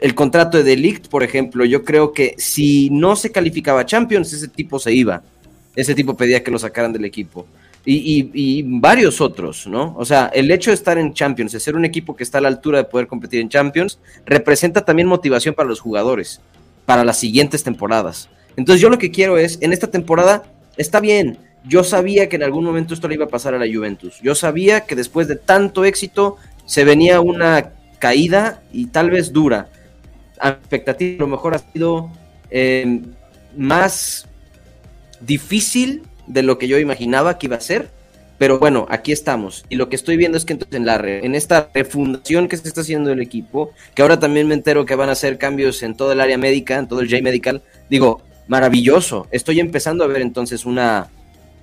el 0.00 0.14
contrato 0.14 0.58
de 0.58 0.64
Delict, 0.64 1.08
por 1.08 1.22
ejemplo, 1.22 1.64
yo 1.64 1.84
creo 1.84 2.12
que 2.12 2.34
si 2.38 2.90
no 2.90 3.14
se 3.14 3.30
calificaba 3.30 3.80
a 3.80 3.86
Champions, 3.86 4.32
ese 4.32 4.48
tipo 4.48 4.78
se 4.78 4.92
iba. 4.92 5.22
Ese 5.76 5.94
tipo 5.94 6.16
pedía 6.16 6.42
que 6.42 6.50
lo 6.50 6.58
sacaran 6.58 6.92
del 6.92 7.04
equipo 7.04 7.46
y, 7.86 8.62
varios 8.62 9.20
otros, 9.20 9.66
¿no? 9.66 9.94
O 9.96 10.04
sea, 10.04 10.30
el 10.32 10.50
hecho 10.50 10.70
de 10.70 10.74
estar 10.74 10.96
en 10.98 11.12
Champions, 11.12 11.52
de 11.52 11.60
ser 11.60 11.76
un 11.76 11.84
equipo 11.84 12.16
que 12.16 12.22
está 12.22 12.38
a 12.38 12.40
la 12.40 12.48
altura 12.48 12.78
de 12.78 12.84
poder 12.84 13.06
competir 13.06 13.40
en 13.40 13.48
Champions, 13.48 13.98
representa 14.24 14.84
también 14.84 15.08
motivación 15.08 15.54
para 15.54 15.68
los 15.68 15.80
jugadores, 15.80 16.40
para 16.86 17.04
las 17.04 17.18
siguientes 17.18 17.62
temporadas. 17.62 18.30
Entonces 18.56 18.80
yo 18.80 18.88
lo 18.88 18.98
que 18.98 19.10
quiero 19.10 19.36
es, 19.36 19.58
en 19.60 19.72
esta 19.72 19.90
temporada, 19.90 20.44
está 20.76 21.00
bien, 21.00 21.38
yo 21.66 21.84
sabía 21.84 22.28
que 22.28 22.36
en 22.36 22.42
algún 22.42 22.64
momento 22.64 22.94
esto 22.94 23.08
le 23.08 23.14
iba 23.14 23.26
a 23.26 23.28
pasar 23.28 23.54
a 23.54 23.58
la 23.58 23.72
Juventus, 23.72 24.20
yo 24.22 24.34
sabía 24.34 24.82
que 24.82 24.96
después 24.96 25.28
de 25.28 25.36
tanto 25.36 25.84
éxito 25.84 26.36
se 26.66 26.84
venía 26.84 27.20
una 27.20 27.72
caída 27.98 28.62
y 28.72 28.86
tal 28.86 29.10
vez 29.10 29.32
dura. 29.32 29.68
A 30.40 30.50
expectativa 30.50 31.16
a 31.16 31.20
lo 31.20 31.28
mejor 31.28 31.54
ha 31.54 31.58
sido 31.58 32.10
eh, 32.50 33.00
más 33.56 34.26
difícil 35.20 36.02
de 36.26 36.42
lo 36.42 36.58
que 36.58 36.68
yo 36.68 36.78
imaginaba 36.78 37.38
que 37.38 37.46
iba 37.46 37.56
a 37.56 37.60
ser. 37.60 37.88
Pero 38.36 38.58
bueno, 38.58 38.86
aquí 38.90 39.12
estamos. 39.12 39.64
Y 39.68 39.76
lo 39.76 39.88
que 39.88 39.96
estoy 39.96 40.16
viendo 40.16 40.36
es 40.36 40.44
que 40.44 40.54
entonces 40.54 40.76
en, 40.76 40.86
la 40.86 40.96
en 40.96 41.34
esta 41.34 41.70
refundación 41.72 42.48
que 42.48 42.56
se 42.56 42.66
está 42.66 42.80
haciendo 42.80 43.12
el 43.12 43.20
equipo, 43.20 43.70
que 43.94 44.02
ahora 44.02 44.18
también 44.18 44.48
me 44.48 44.54
entero 44.54 44.84
que 44.84 44.96
van 44.96 45.08
a 45.08 45.12
hacer 45.12 45.38
cambios 45.38 45.82
en 45.82 45.96
todo 45.96 46.12
el 46.12 46.20
área 46.20 46.36
médica, 46.36 46.78
en 46.78 46.88
todo 46.88 47.00
el 47.00 47.08
J-Medical, 47.08 47.62
digo, 47.88 48.22
maravilloso. 48.48 49.28
Estoy 49.30 49.60
empezando 49.60 50.04
a 50.04 50.08
ver 50.08 50.20
entonces 50.20 50.66
una 50.66 51.10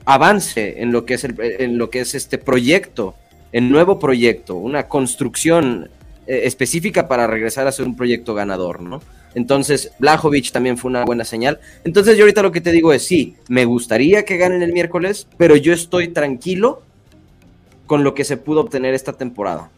avance 0.06 0.82
en 0.82 0.92
lo 0.92 1.06
que 1.06 1.16
es, 1.16 1.24
el, 1.24 1.36
en 1.40 1.78
lo 1.78 1.90
que 1.90 2.02
es 2.02 2.16
este 2.16 2.38
proyecto, 2.38 3.16
el 3.52 3.70
nuevo 3.70 4.00
proyecto, 4.00 4.56
una 4.56 4.88
construcción 4.88 5.90
eh, 6.26 6.42
específica 6.46 7.08
para 7.08 7.28
regresar 7.28 7.68
a 7.68 7.72
ser 7.72 7.86
un 7.86 7.96
proyecto 7.96 8.34
ganador, 8.34 8.82
¿no? 8.82 9.02
Entonces, 9.34 9.92
Blajovic 10.00 10.52
también 10.52 10.78
fue 10.78 10.90
una 10.90 11.06
buena 11.06 11.24
señal. 11.24 11.60
Entonces, 11.84 12.18
yo 12.18 12.24
ahorita 12.24 12.42
lo 12.42 12.52
que 12.52 12.62
te 12.62 12.72
digo 12.72 12.92
es, 12.94 13.06
sí, 13.06 13.36
me 13.48 13.66
gustaría 13.66 14.26
que 14.26 14.38
ganen 14.38 14.62
el 14.62 14.74
miércoles, 14.74 15.28
pero 15.38 15.56
yo 15.56 15.74
estoy 15.74 16.10
tranquilo 16.10 16.82
con 17.88 18.04
lo 18.04 18.14
que 18.14 18.24
se 18.24 18.38
pudo 18.38 18.62
obtener 18.62 18.94
esta 18.94 19.14
temporada. 19.14 19.70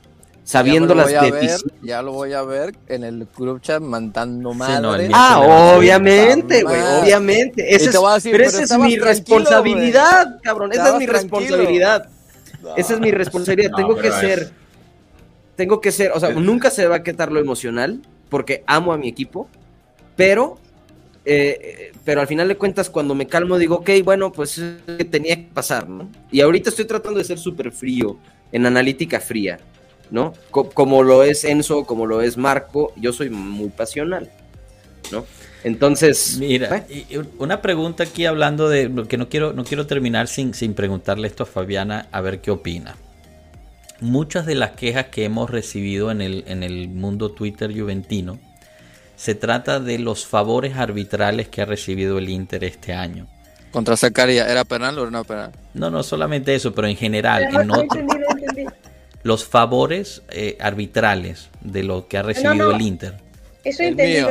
Sabiendo 0.43 0.93
las 0.93 1.07
deficiencias. 1.07 1.63
Ya 1.81 2.01
lo 2.01 2.11
voy 2.11 2.33
a 2.33 2.41
ver 2.41 2.75
en 2.87 3.03
el 3.03 3.27
group 3.37 3.61
chat 3.61 3.81
mandando 3.81 4.53
madre. 4.53 5.09
ah, 5.13 5.75
obviamente, 5.77 6.63
güey, 6.63 6.81
obviamente. 7.01 7.73
Esa 7.73 7.89
es, 7.91 8.23
pero 8.23 8.43
esa 8.43 8.63
es 8.63 8.77
mi 8.77 8.97
responsabilidad, 8.97 10.39
cabrón. 10.41 10.73
Esa 10.73 10.89
es 10.89 10.95
mi 10.95 11.05
responsabilidad. 11.05 12.09
esa 12.75 12.93
es 12.93 12.99
mi 12.99 13.11
responsabilidad. 13.11 13.71
tengo 13.75 13.95
que 13.95 14.11
ser. 14.11 14.51
Tengo 15.55 15.79
que 15.79 15.91
ser, 15.91 16.11
o 16.13 16.19
sea, 16.19 16.31
nunca 16.31 16.71
se 16.71 16.87
va 16.87 16.97
a 16.97 17.03
quitar 17.03 17.31
lo 17.31 17.39
emocional 17.39 18.01
porque 18.33 18.63
amo 18.65 18.91
a 18.93 18.97
mi 18.97 19.07
equipo, 19.07 19.47
pero, 20.15 20.57
eh, 21.23 21.91
pero 22.03 22.19
al 22.19 22.25
final 22.25 22.47
de 22.47 22.57
cuentas 22.57 22.89
cuando 22.89 23.13
me 23.13 23.27
calmo 23.27 23.59
digo, 23.59 23.75
ok, 23.75 23.91
bueno, 24.03 24.31
pues 24.31 24.59
tenía 25.11 25.35
que 25.35 25.49
pasar, 25.53 25.87
¿no? 25.87 26.09
Y 26.31 26.41
ahorita 26.41 26.71
estoy 26.71 26.85
tratando 26.85 27.19
de 27.19 27.25
ser 27.25 27.37
súper 27.37 27.71
frío, 27.71 28.17
en 28.51 28.65
analítica 28.65 29.19
fría, 29.19 29.59
¿no? 30.09 30.33
como 30.49 31.03
lo 31.03 31.21
es 31.21 31.43
Enzo, 31.43 31.85
como 31.85 32.07
lo 32.07 32.23
es 32.23 32.35
Marco, 32.35 32.91
yo 32.95 33.13
soy 33.13 33.29
muy 33.29 33.69
pasional, 33.69 34.31
¿no? 35.11 35.27
Entonces, 35.63 36.37
mira, 36.39 36.87
una 37.37 37.61
pregunta 37.61 38.03
aquí 38.03 38.25
hablando 38.25 38.67
de 38.67 39.05
que 39.07 39.17
no 39.17 39.29
quiero, 39.29 39.53
no 39.53 39.63
quiero 39.63 39.85
terminar 39.85 40.27
sin, 40.27 40.55
sin 40.55 40.73
preguntarle 40.73 41.27
esto 41.27 41.43
a 41.43 41.45
Fabiana 41.45 42.07
a 42.11 42.19
ver 42.21 42.41
qué 42.41 42.49
opina 42.49 42.95
muchas 44.03 44.45
de 44.45 44.55
las 44.55 44.71
quejas 44.71 45.07
que 45.07 45.25
hemos 45.25 45.49
recibido 45.49 46.11
en 46.11 46.21
el, 46.21 46.43
en 46.47 46.61
el 46.61 46.89
mundo 46.89 47.31
Twitter 47.31 47.71
juventino 47.77 48.39
se 49.15 49.35
trata 49.35 49.79
de 49.79 49.99
los 49.99 50.25
favores 50.25 50.75
arbitrales 50.75 51.47
que 51.47 51.61
ha 51.61 51.65
recibido 51.65 52.17
el 52.17 52.29
Inter 52.29 52.63
este 52.63 52.93
año. 52.93 53.27
Contra 53.71 53.95
Zacaria, 53.97 54.47
¿era 54.47 54.65
penal 54.65 54.99
o 54.99 55.09
no 55.09 55.23
penal? 55.23 55.51
No, 55.73 55.89
no 55.89 56.03
solamente 56.03 56.53
eso, 56.53 56.73
pero 56.73 56.87
en 56.87 56.97
general, 56.97 57.43
en 57.43 57.69
los 59.23 59.45
favores 59.45 60.21
eh, 60.29 60.57
arbitrales 60.59 61.49
de 61.61 61.83
lo 61.83 62.07
que 62.07 62.17
ha 62.17 62.23
recibido 62.23 62.71
el 62.71 62.81
Inter. 62.81 63.15
Eso 63.63 63.83
entendido. 63.83 64.29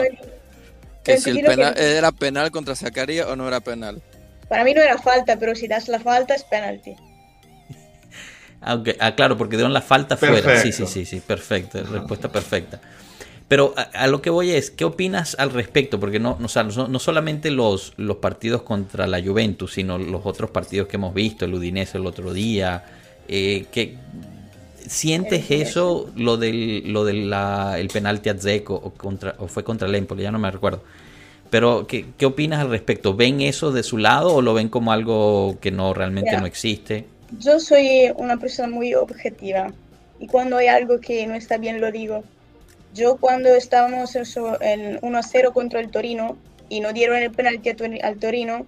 Que 1.02 1.18
si 1.18 1.30
el 1.30 1.40
penal, 1.40 1.76
era 1.76 2.12
penal 2.12 2.50
contra 2.50 2.76
Zacaria 2.76 3.26
o 3.26 3.34
no 3.34 3.48
era 3.48 3.60
penal. 3.60 4.00
Para 4.48 4.62
mí 4.62 4.74
no 4.74 4.82
era 4.82 4.98
falta, 4.98 5.38
pero 5.38 5.54
si 5.54 5.66
das 5.66 5.88
la 5.88 5.98
falta 5.98 6.34
es 6.34 6.44
penalti. 6.44 6.94
Aunque, 8.64 8.96
ah, 9.00 9.14
claro, 9.14 9.36
porque 9.36 9.56
dieron 9.56 9.72
la 9.72 9.82
falta 9.82 10.16
fuera. 10.16 10.60
Sí, 10.60 10.72
sí, 10.72 10.86
sí, 10.86 11.04
sí, 11.04 11.20
perfecto, 11.20 11.82
respuesta 11.82 12.30
perfecta. 12.30 12.80
Pero 13.48 13.74
a, 13.76 14.06
lo 14.06 14.22
que 14.22 14.30
voy 14.30 14.50
es, 14.50 14.70
¿qué 14.70 14.84
opinas 14.84 15.36
al 15.38 15.50
respecto? 15.50 16.00
Porque 16.00 16.18
no, 16.18 16.38
no, 16.38 16.88
no, 16.88 16.98
solamente 16.98 17.50
los, 17.50 17.92
los 17.98 18.16
partidos 18.16 18.62
contra 18.62 19.06
la 19.06 19.22
Juventus, 19.22 19.74
sino 19.74 19.98
los 19.98 20.22
otros 20.24 20.50
partidos 20.50 20.88
que 20.88 20.96
hemos 20.96 21.12
visto, 21.12 21.44
el 21.44 21.52
Udinese 21.52 21.98
el 21.98 22.06
otro 22.06 22.32
día, 22.32 22.84
eh, 23.28 23.66
que 23.70 23.96
¿Sientes 24.86 25.50
eso, 25.50 26.10
lo 26.16 26.36
del, 26.36 26.92
lo 26.92 27.04
del 27.04 27.32
el 27.32 27.88
penalti 27.88 28.28
a 28.28 28.34
Zeco 28.34 28.74
o, 28.74 28.90
contra, 28.90 29.34
o 29.38 29.46
fue 29.46 29.62
contra 29.64 29.88
el 29.88 29.94
Empoli? 29.94 30.22
Ya 30.22 30.32
no 30.32 30.38
me 30.38 30.50
recuerdo. 30.50 30.82
Pero, 31.50 31.86
¿qué, 31.86 32.06
¿qué, 32.16 32.26
opinas 32.26 32.60
al 32.60 32.70
respecto? 32.70 33.14
¿Ven 33.14 33.40
eso 33.40 33.72
de 33.72 33.82
su 33.82 33.98
lado 33.98 34.34
o 34.34 34.42
lo 34.42 34.54
ven 34.54 34.68
como 34.68 34.92
algo 34.92 35.58
que 35.60 35.70
no 35.70 35.94
realmente 35.94 36.36
no 36.36 36.46
existe? 36.46 37.06
Yo 37.38 37.60
soy 37.60 38.12
una 38.16 38.36
persona 38.36 38.68
muy 38.68 38.94
objetiva 38.94 39.72
y 40.18 40.26
cuando 40.26 40.58
hay 40.58 40.68
algo 40.68 41.00
que 41.00 41.26
no 41.26 41.34
está 41.34 41.56
bien 41.58 41.80
lo 41.80 41.90
digo. 41.90 42.24
Yo 42.94 43.16
cuando 43.16 43.48
estábamos 43.54 44.14
en 44.16 45.00
1-0 45.00 45.52
contra 45.52 45.80
el 45.80 45.90
Torino 45.90 46.36
y 46.68 46.80
no 46.80 46.92
dieron 46.92 47.16
el 47.16 47.30
penalti 47.30 47.70
al 48.02 48.18
Torino, 48.18 48.66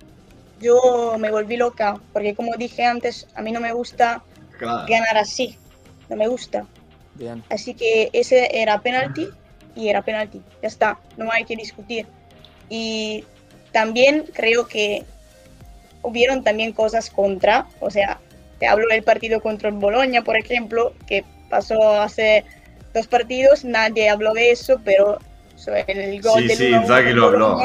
yo 0.61 1.17
me 1.19 1.31
volví 1.31 1.57
loca, 1.57 2.01
porque 2.13 2.35
como 2.35 2.57
dije 2.57 2.85
antes, 2.85 3.29
a 3.35 3.43
mí 3.43 3.53
no 3.53 3.61
me 3.61 3.73
gusta 3.73 4.23
ganar 4.61 5.19
así, 5.19 5.59
no 6.09 6.17
me 6.17 6.27
gusta. 6.27 6.67
Así 7.51 7.75
que 7.75 8.09
ese 8.13 8.49
era 8.61 8.81
penalti 8.81 9.29
y 9.77 9.89
era 9.89 10.03
penalti, 10.03 10.41
ya 10.63 10.69
está, 10.69 10.99
no 11.17 11.31
hay 11.31 11.45
que 11.45 11.57
discutir. 11.57 12.07
Y 12.71 13.25
también 13.73 14.25
creo 14.33 14.67
que 14.67 15.05
hubieron 16.03 16.43
también 16.43 16.73
cosas 16.73 17.11
contra, 17.11 17.67
o 17.81 17.91
sea, 17.91 18.21
Te 18.65 18.69
hablo 18.69 18.87
del 18.89 19.03
partido 19.03 19.43
contra 19.43 19.69
el 19.69 19.75
Boloña, 19.75 20.25
por 20.25 20.39
ejemplo, 20.39 20.95
que 21.07 21.23
pasó 21.51 22.01
hace 22.01 22.47
dos 22.95 23.07
partidos, 23.07 23.63
nadie 23.63 24.09
habló 24.09 24.33
de 24.33 24.53
eso, 24.53 24.81
pero 24.83 25.19
el 25.87 26.23
gol 26.23 26.41
sí, 26.41 26.49
del 26.49 26.57
sí, 26.57 26.65
1-1 26.71 26.81
Inzaghi 26.81 27.13
lo 27.13 27.27
habló. 27.27 27.59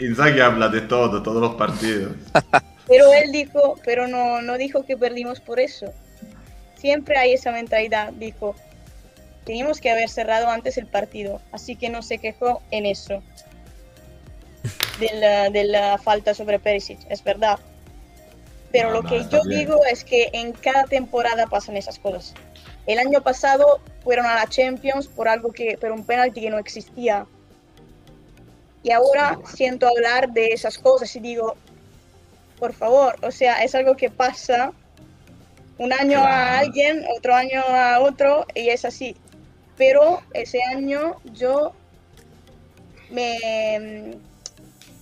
Inzaghi 0.00 0.38
habla 0.38 0.68
de 0.68 0.82
todo, 0.82 1.20
todos 1.20 1.42
los 1.42 1.56
partidos. 1.56 2.12
Pero 2.86 3.12
él 3.12 3.32
dijo, 3.32 3.76
pero 3.84 4.06
no, 4.06 4.40
no 4.42 4.56
dijo 4.56 4.84
que 4.84 4.96
perdimos 4.96 5.40
por 5.40 5.58
eso. 5.58 5.92
Siempre 6.76 7.16
hay 7.16 7.32
esa 7.32 7.50
mentalidad, 7.50 8.12
dijo, 8.12 8.54
teníamos 9.44 9.80
que 9.80 9.90
haber 9.90 10.08
cerrado 10.08 10.48
antes 10.48 10.78
el 10.78 10.86
partido, 10.86 11.40
así 11.50 11.74
que 11.74 11.88
no 11.88 12.02
se 12.02 12.18
quejó 12.18 12.62
en 12.70 12.86
eso. 12.86 13.20
De 15.00 15.10
la, 15.18 15.50
de 15.50 15.64
la 15.64 15.98
falta 15.98 16.34
sobre 16.34 16.60
Perisic, 16.60 17.00
es 17.08 17.24
verdad. 17.24 17.58
Pero 18.72 18.90
No, 18.92 19.02
lo 19.02 19.08
que 19.08 19.20
yo 19.28 19.42
bien. 19.44 19.60
digo 19.60 19.80
es 19.90 20.04
que 20.04 20.30
en 20.32 20.52
cada 20.52 20.84
temporada 20.84 21.46
pasan 21.46 21.76
esas 21.76 21.98
cosas. 21.98 22.34
El 22.86 22.98
año 22.98 23.20
pasado 23.22 23.80
fueron 24.02 24.26
a 24.26 24.34
la 24.36 24.46
Champions 24.46 25.06
por 25.08 25.28
algo 25.28 25.50
que, 25.52 25.76
por 25.78 25.90
un 25.92 26.04
penalti 26.04 26.40
que 26.40 26.50
no 26.50 26.58
existía. 26.58 27.26
Y 28.82 28.92
ahora 28.92 29.38
siento 29.54 29.86
hablar 29.88 30.30
de 30.32 30.48
esas 30.52 30.78
cosas 30.78 31.14
y 31.16 31.20
digo, 31.20 31.56
por 32.58 32.72
favor, 32.72 33.16
o 33.22 33.30
sea, 33.30 33.62
es 33.62 33.74
algo 33.74 33.96
que 33.96 34.08
pasa 34.10 34.72
un 35.78 35.92
año 35.92 36.18
a 36.18 36.22
Claro. 36.22 36.58
alguien, 36.60 37.04
otro 37.16 37.34
año 37.34 37.60
a 37.66 38.00
otro, 38.00 38.46
y 38.54 38.68
es 38.68 38.84
así. 38.84 39.16
Pero 39.76 40.20
ese 40.34 40.60
año 40.74 41.16
yo 41.32 41.72
me 43.10 44.14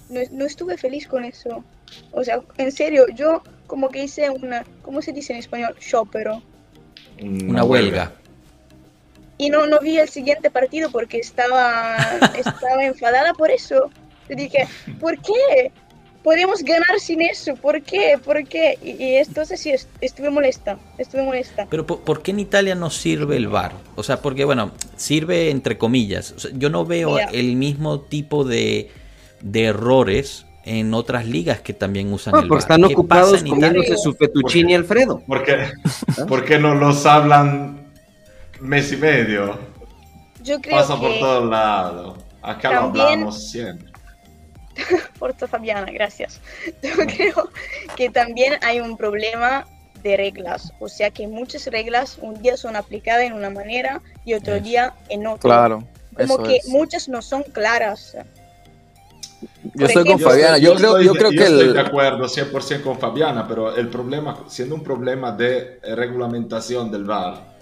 no, 0.09 0.21
no 0.31 0.45
estuve 0.47 0.77
feliz 0.79 1.07
con 1.07 1.25
eso. 1.25 1.63
O 2.13 2.25
sea, 2.25 2.41
en 2.57 2.73
serio, 2.73 3.07
yo 3.15 3.43
como 3.69 3.89
que 3.91 4.03
hice 4.03 4.29
una, 4.31 4.65
¿cómo 4.83 5.01
se 5.01 5.13
dice 5.13 5.33
en 5.35 5.39
español? 5.39 5.77
Shopero. 5.81 6.43
Una 7.23 7.63
huelga. 7.63 8.13
Y 9.39 9.51
no, 9.51 9.69
no 9.69 9.79
vi 9.79 9.99
el 9.99 10.09
siguiente 10.09 10.51
partido 10.51 10.91
porque 10.91 11.19
estaba, 11.19 11.97
estaba 12.37 12.85
enfadada 12.85 13.33
por 13.35 13.51
eso. 13.53 13.91
Yo 14.29 14.35
dije, 14.35 14.67
¿por 14.99 15.17
qué? 15.23 15.71
Podemos 16.25 16.63
ganar 16.65 16.99
sin 16.99 17.23
eso, 17.23 17.55
¿por 17.55 17.81
qué? 17.81 18.19
¿Por 18.23 18.43
qué? 18.47 18.77
Y, 18.83 18.91
y 19.03 19.15
entonces 19.17 19.61
sí, 19.61 19.71
est- 19.71 19.89
estuve 20.01 20.29
molesta, 20.31 20.77
estuve 20.99 21.23
molesta. 21.23 21.67
Pero 21.71 21.87
¿por, 21.87 22.01
por 22.01 22.23
qué 22.23 22.33
en 22.33 22.41
Italia 22.41 22.75
no 22.75 22.91
sirve 22.91 23.37
el 23.37 23.47
VAR? 23.47 23.73
O 23.95 24.03
sea, 24.03 24.21
porque 24.21 24.45
bueno, 24.45 24.73
sirve 24.97 25.51
entre 25.51 25.79
comillas. 25.79 26.33
O 26.33 26.41
sea, 26.41 26.51
yo 26.55 26.69
no 26.71 26.85
veo 26.85 27.13
Mira. 27.13 27.29
el 27.33 27.55
mismo 27.55 28.01
tipo 28.01 28.43
de, 28.45 28.91
de 29.41 29.65
errores 29.67 30.45
en 30.69 30.93
otras 30.93 31.27
ligas 31.27 31.61
que 31.61 31.73
también 31.73 32.13
usan 32.13 32.33
No, 32.35 32.41
el 32.41 32.49
porque 32.49 32.61
están 32.63 32.83
¿Qué 32.83 32.93
ocupados 32.93 33.43
comiéndose 33.43 33.97
su 33.97 34.13
fettuccini 34.15 34.75
Alfredo. 34.75 35.21
¿Por 35.27 35.43
qué, 35.43 35.71
por 36.29 36.45
qué 36.45 36.59
no 36.59 36.75
los 36.75 37.07
hablan 37.07 37.91
mes 38.61 38.93
y 38.93 38.97
medio? 38.99 39.59
Yo 40.43 40.61
creo 40.61 40.77
Pasa 40.77 40.99
por 41.01 41.13
que... 41.15 41.21
todos 41.21 41.49
lados. 41.49 42.19
Acá 42.43 42.71
también- 42.71 43.03
lo 43.05 43.09
hablamos 43.09 43.51
siempre. 43.51 43.89
Forza 45.19 45.49
Fabiana, 45.49 45.91
gracias. 45.91 46.41
Yo 46.83 46.91
creo 47.17 47.51
que 47.97 48.11
también 48.11 48.55
hay 48.63 48.81
un 48.81 48.97
problema 48.97 49.67
de 50.03 50.17
reglas, 50.17 50.73
o 50.79 50.89
sea 50.89 51.11
que 51.11 51.27
muchas 51.27 51.67
reglas 51.67 52.19
un 52.23 52.41
día 52.41 52.57
son 52.57 52.77
aplicadas 52.77 53.23
en 53.25 53.33
una 53.33 53.51
manera 53.51 54.01
y 54.25 54.35
otro 54.35 54.55
Eso. 54.55 54.65
día 54.65 54.95
en 55.09 55.27
otra. 55.27 55.41
Claro. 55.49 55.85
Como 56.15 56.35
eso 56.35 56.43
que 56.45 56.57
es. 56.57 56.69
muchas 56.69 57.09
no 57.09 57.21
son 57.23 57.43
claras. 57.43 58.17
Yo 59.75 59.87
estoy 59.87 60.05
con 60.05 60.19
Fabiana. 60.19 60.59
Yo, 60.59 60.75
creo, 60.75 60.99
estoy, 60.99 61.05
yo 61.07 61.13
creo 61.15 61.31
yo 61.31 61.39
que 61.39 61.45
estoy 61.45 61.67
el, 61.69 61.75
de 61.75 61.81
acuerdo 61.81 62.25
100% 62.27 62.83
con 62.83 62.99
Fabiana, 62.99 63.47
pero 63.47 63.77
el 63.77 63.89
problema, 63.89 64.45
siendo 64.49 64.75
un 64.75 64.83
problema 64.83 65.33
de 65.33 65.79
regulamentación 65.97 66.91
del 66.91 67.05
VAR, 67.05 67.57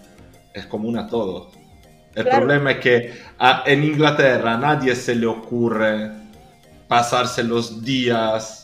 es 0.54 0.66
común 0.66 0.96
a 0.98 1.06
todos. 1.06 1.48
El 2.14 2.24
Claro. 2.24 2.38
problema 2.38 2.72
es 2.72 2.78
que 2.78 3.12
a- 3.38 3.62
en 3.66 3.84
Inglaterra 3.84 4.54
a 4.54 4.56
nadie 4.58 4.94
se 4.96 5.14
le 5.14 5.26
ocurre 5.26 6.10
pasarse 6.88 7.42
los 7.42 7.82
días 7.84 8.62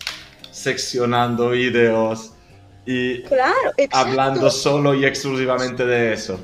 seccionando 0.50 1.50
videos 1.50 2.32
y 2.86 3.22
Claro, 3.24 3.54
hablando 3.92 4.50
solo 4.50 4.94
y 4.94 5.04
exclusivamente 5.04 5.84
de 5.84 6.14
eso. 6.14 6.38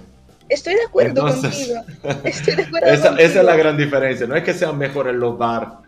Estoy 0.49 0.75
de 0.75 0.83
acuerdo 0.85 1.27
Entonces- 1.29 1.73
contigo. 2.01 2.21
Estoy 2.25 2.55
de 2.57 2.63
acuerdo 2.65 2.87
Esa, 2.93 3.09
contigo. 3.09 3.29
esa 3.29 3.39
es 3.41 3.45
la 3.45 3.57
gran 3.57 3.77
diferencia. 3.77 4.27
No 4.27 4.37
es 4.37 4.45
que 4.45 4.55
sean 4.55 4.77
mejores 4.79 5.15
los 5.15 5.37
VAR. 5.39 5.79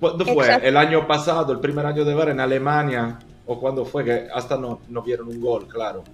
¿Cuándo 0.00 0.24
fue? 0.24 0.44
Exacto. 0.46 0.66
El 0.68 0.76
año 0.76 1.06
pasado, 1.06 1.52
el 1.52 1.60
primer 1.60 1.84
año 1.86 2.04
de 2.04 2.14
VAR 2.14 2.28
en 2.30 2.40
Alemania. 2.40 3.18
¿O 3.46 3.58
cuándo 3.58 3.84
fue? 3.84 4.04
Que 4.04 4.28
hasta 4.34 4.56
no, 4.56 4.80
no 4.88 5.02
vieron 5.02 5.28
un 5.28 5.40
gol, 5.40 5.66
claro. 5.66 6.04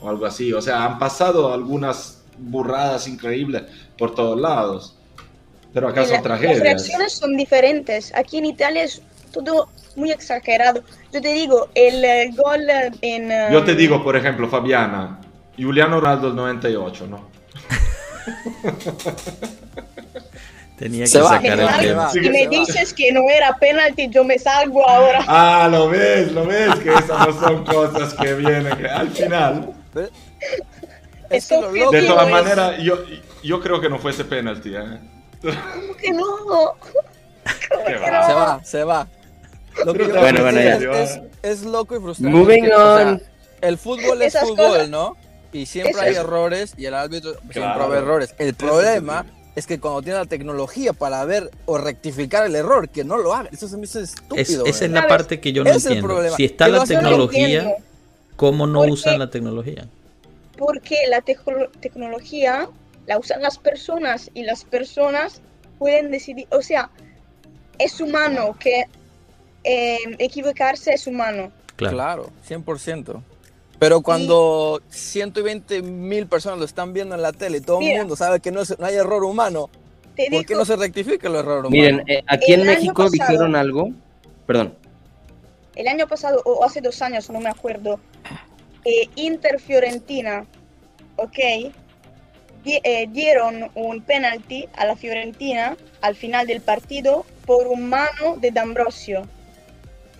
O 0.00 0.08
algo 0.08 0.24
así. 0.26 0.52
O 0.52 0.62
sea, 0.62 0.84
han 0.84 0.98
pasado 0.98 1.52
algunas 1.52 2.22
burradas 2.38 3.06
increíbles 3.08 3.62
por 3.98 4.14
todos 4.14 4.40
lados. 4.40 4.96
Pero 5.74 5.88
acá 5.88 6.04
son 6.04 6.14
la- 6.14 6.22
tragedias. 6.22 6.54
Las 6.58 6.62
reacciones 6.64 7.12
son 7.12 7.36
diferentes. 7.36 8.12
Aquí 8.14 8.38
en 8.38 8.46
Italia 8.46 8.84
es 8.84 9.02
todo 9.32 9.68
muy 9.96 10.10
exagerado. 10.12 10.82
Yo 11.12 11.20
te 11.20 11.32
digo, 11.32 11.68
el 11.74 12.04
eh, 12.04 12.30
gol 12.36 12.68
eh, 12.70 12.90
en... 13.02 13.30
eh, 13.30 13.48
Yo 13.52 13.64
te 13.64 13.74
digo, 13.74 14.02
por 14.02 14.16
ejemplo, 14.16 14.48
Fabiana, 14.48 15.20
Juliano 15.58 16.00
Ronaldo 16.00 16.28
el 16.28 16.36
98, 16.36 17.06
¿no? 17.08 17.28
Tenía 20.80 21.04
que 21.04 21.08
Se 21.08 21.20
va, 21.20 21.28
sacar 21.28 21.58
me 21.58 21.62
el 21.64 21.78
tema. 21.78 22.10
Sí, 22.10 22.18
y 22.18 22.22
que 22.22 22.30
me 22.30 22.44
va. 22.46 22.50
dices 22.50 22.94
que 22.94 23.12
no 23.12 23.28
era 23.28 23.54
penalti, 23.58 24.08
yo 24.08 24.24
me 24.24 24.38
salgo 24.38 24.88
ahora. 24.88 25.22
Ah, 25.28 25.68
lo 25.70 25.90
ves, 25.90 26.32
lo 26.32 26.46
ves, 26.46 26.74
que 26.76 26.88
esas 26.90 27.08
no 27.28 27.38
son 27.38 27.64
cosas 27.66 28.14
que 28.14 28.32
vienen. 28.34 28.74
que 28.78 28.88
al 28.88 29.10
final, 29.10 29.74
es 31.28 31.46
que 31.46 31.60
lo 31.60 31.90
de 31.90 32.02
todas 32.02 32.26
es- 32.26 32.32
maneras, 32.32 32.78
yo, 32.82 32.98
yo 33.42 33.60
creo 33.60 33.80
que 33.80 33.88
no 33.90 33.98
fuese 33.98 34.24
penalti, 34.24 34.74
¿eh? 34.74 34.98
¿Cómo 35.42 35.96
que 35.96 36.12
no? 36.12 36.24
¿Cómo 36.26 37.84
que 37.86 37.94
va. 37.98 38.26
se 38.26 38.32
va, 38.34 38.64
se 38.64 38.84
va. 38.84 39.06
Lo 39.84 39.92
que 39.92 40.04
Bueno, 40.04 40.12
creo 40.12 40.42
bueno, 40.42 40.58
es, 40.60 40.80
ya. 40.82 40.90
es, 41.02 41.20
es 41.42 41.62
loco 41.62 41.96
y 41.96 42.00
frustrante. 42.00 42.36
Moving 42.38 42.60
porque, 42.68 42.74
o 42.74 42.96
sea, 42.98 43.06
on. 43.08 43.22
el 43.60 43.78
fútbol 43.78 44.22
es 44.22 44.34
Esas 44.34 44.48
fútbol, 44.48 44.66
cosas- 44.66 44.88
¿no? 44.88 45.16
Y 45.52 45.66
siempre 45.66 45.92
Eso 45.92 46.00
hay 46.00 46.12
es- 46.12 46.16
errores 46.18 46.74
y 46.76 46.86
el 46.86 46.94
árbitro 46.94 47.32
siempre 47.32 47.60
Claro. 47.60 47.78
va 47.78 47.84
a 47.84 47.86
haber 47.88 47.98
errores. 48.02 48.34
El 48.38 48.48
Eso 48.48 48.56
problema 48.56 49.24
sí. 49.28 49.39
Es 49.56 49.66
que 49.66 49.80
cuando 49.80 50.02
tiene 50.02 50.18
la 50.18 50.26
tecnología 50.26 50.92
para 50.92 51.24
ver 51.24 51.50
o 51.66 51.76
rectificar 51.78 52.46
el 52.46 52.54
error, 52.54 52.88
que 52.88 53.04
no 53.04 53.18
lo 53.18 53.34
haga. 53.34 53.48
Eso 53.52 53.68
se 53.68 53.76
me 53.76 53.84
hace 53.84 54.02
Es- 54.02 54.10
estúpido. 54.14 54.64
esa 54.66 54.84
es 54.84 54.90
la 54.90 55.08
parte 55.08 55.40
que 55.40 55.52
yo 55.52 55.64
no 55.64 55.70
es 55.70 55.84
entiendo. 55.86 56.36
Si 56.36 56.44
está 56.44 56.66
Que 56.66 56.72
la 56.72 56.78
no 56.78 56.84
tecnología, 56.86 57.74
¿cómo 58.36 58.66
no 58.66 58.80
Porque- 58.80 58.92
usan 58.92 59.18
la 59.18 59.30
tecnología? 59.30 59.86
porque 60.56 60.96
la 61.08 61.22
tecno- 61.22 61.70
tecnología 61.80 62.68
la 63.06 63.18
usan 63.18 63.40
las 63.42 63.58
personas 63.58 64.30
y 64.34 64.42
las 64.42 64.64
personas 64.64 65.40
pueden 65.78 66.10
decidir, 66.10 66.46
o 66.50 66.60
sea, 66.62 66.90
es 67.78 67.98
humano 68.00 68.54
que 68.60 68.84
eh, 69.64 69.98
equivocarse 70.18 70.92
es 70.92 71.06
humano. 71.06 71.50
Claro. 71.76 71.94
Claro, 71.96 72.30
100%. 72.46 73.22
Pero 73.80 74.02
cuando 74.02 74.80
120 74.90 75.82
mil 75.82 76.28
personas 76.28 76.58
lo 76.60 76.64
están 76.66 76.92
viendo 76.92 77.14
en 77.16 77.22
la 77.22 77.32
tele 77.32 77.58
y 77.58 77.60
todo 77.62 77.80
el 77.80 77.86
Mira. 77.86 77.98
mundo 78.00 78.14
sabe 78.14 78.38
que 78.38 78.52
no, 78.52 78.60
es- 78.60 78.78
no 78.78 78.86
hay 78.86 78.94
error 78.94 79.24
humano, 79.24 79.68
Te 80.14 80.30
¿por 80.30 80.44
qué 80.46 80.54
no 80.54 80.64
se 80.64 80.76
rectifica 80.76 81.26
el 81.28 81.34
error 81.36 81.66
humano? 81.66 81.70
Miren, 81.70 82.04
eh, 82.06 82.22
aquí 82.28 82.52
en 82.52 82.60
El 82.60 82.68
año 82.68 82.76
México 82.78 82.94
pasado- 82.94 83.10
dijeron 83.10 83.56
algo. 83.56 83.90
Perdón. 84.46 84.76
el 85.76 85.88
año 85.88 86.06
pasado 86.06 86.42
o 86.44 86.62
hace 86.64 86.80
dos 86.82 87.00
años, 87.00 87.30
no 87.30 87.40
me 87.40 87.48
acuerdo, 87.48 87.98
eh, 88.84 89.08
Inter 89.14 89.58
Fiorentina, 89.60 90.44
ok, 91.16 91.38
di- 92.62 92.80
eh, 92.84 93.06
dieron 93.10 93.70
un 93.74 94.02
penalti 94.02 94.68
a 94.76 94.84
la 94.84 94.94
Fiorentina 94.96 95.76
al 96.02 96.16
final 96.16 96.46
del 96.46 96.60
partido 96.60 97.24
por 97.46 97.66
un 97.68 97.88
mano 97.88 98.36
de 98.38 98.50
D'Ambrosio. 98.50 99.22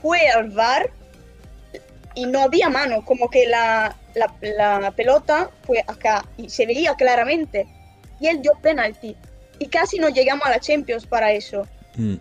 Fue 0.00 0.28
al 0.28 0.48
VAR 0.50 0.90
y 2.14 2.26
no 2.26 2.40
había 2.42 2.68
mano, 2.68 3.04
como 3.04 3.28
que 3.30 3.46
la, 3.46 3.94
la, 4.14 4.32
la 4.80 4.90
pelota 4.90 5.50
fue 5.64 5.84
acá 5.86 6.24
y 6.36 6.48
se 6.50 6.66
veía 6.66 6.94
claramente. 6.94 7.66
Y 8.18 8.26
él 8.28 8.42
dio 8.42 8.52
penalti. 8.60 9.16
Y 9.58 9.66
casi 9.68 9.98
no 9.98 10.08
llegamos 10.08 10.46
a 10.46 10.50
la 10.50 10.60
Champions 10.60 11.06
para 11.06 11.32
eso. 11.32 11.66
Mm. 11.96 12.16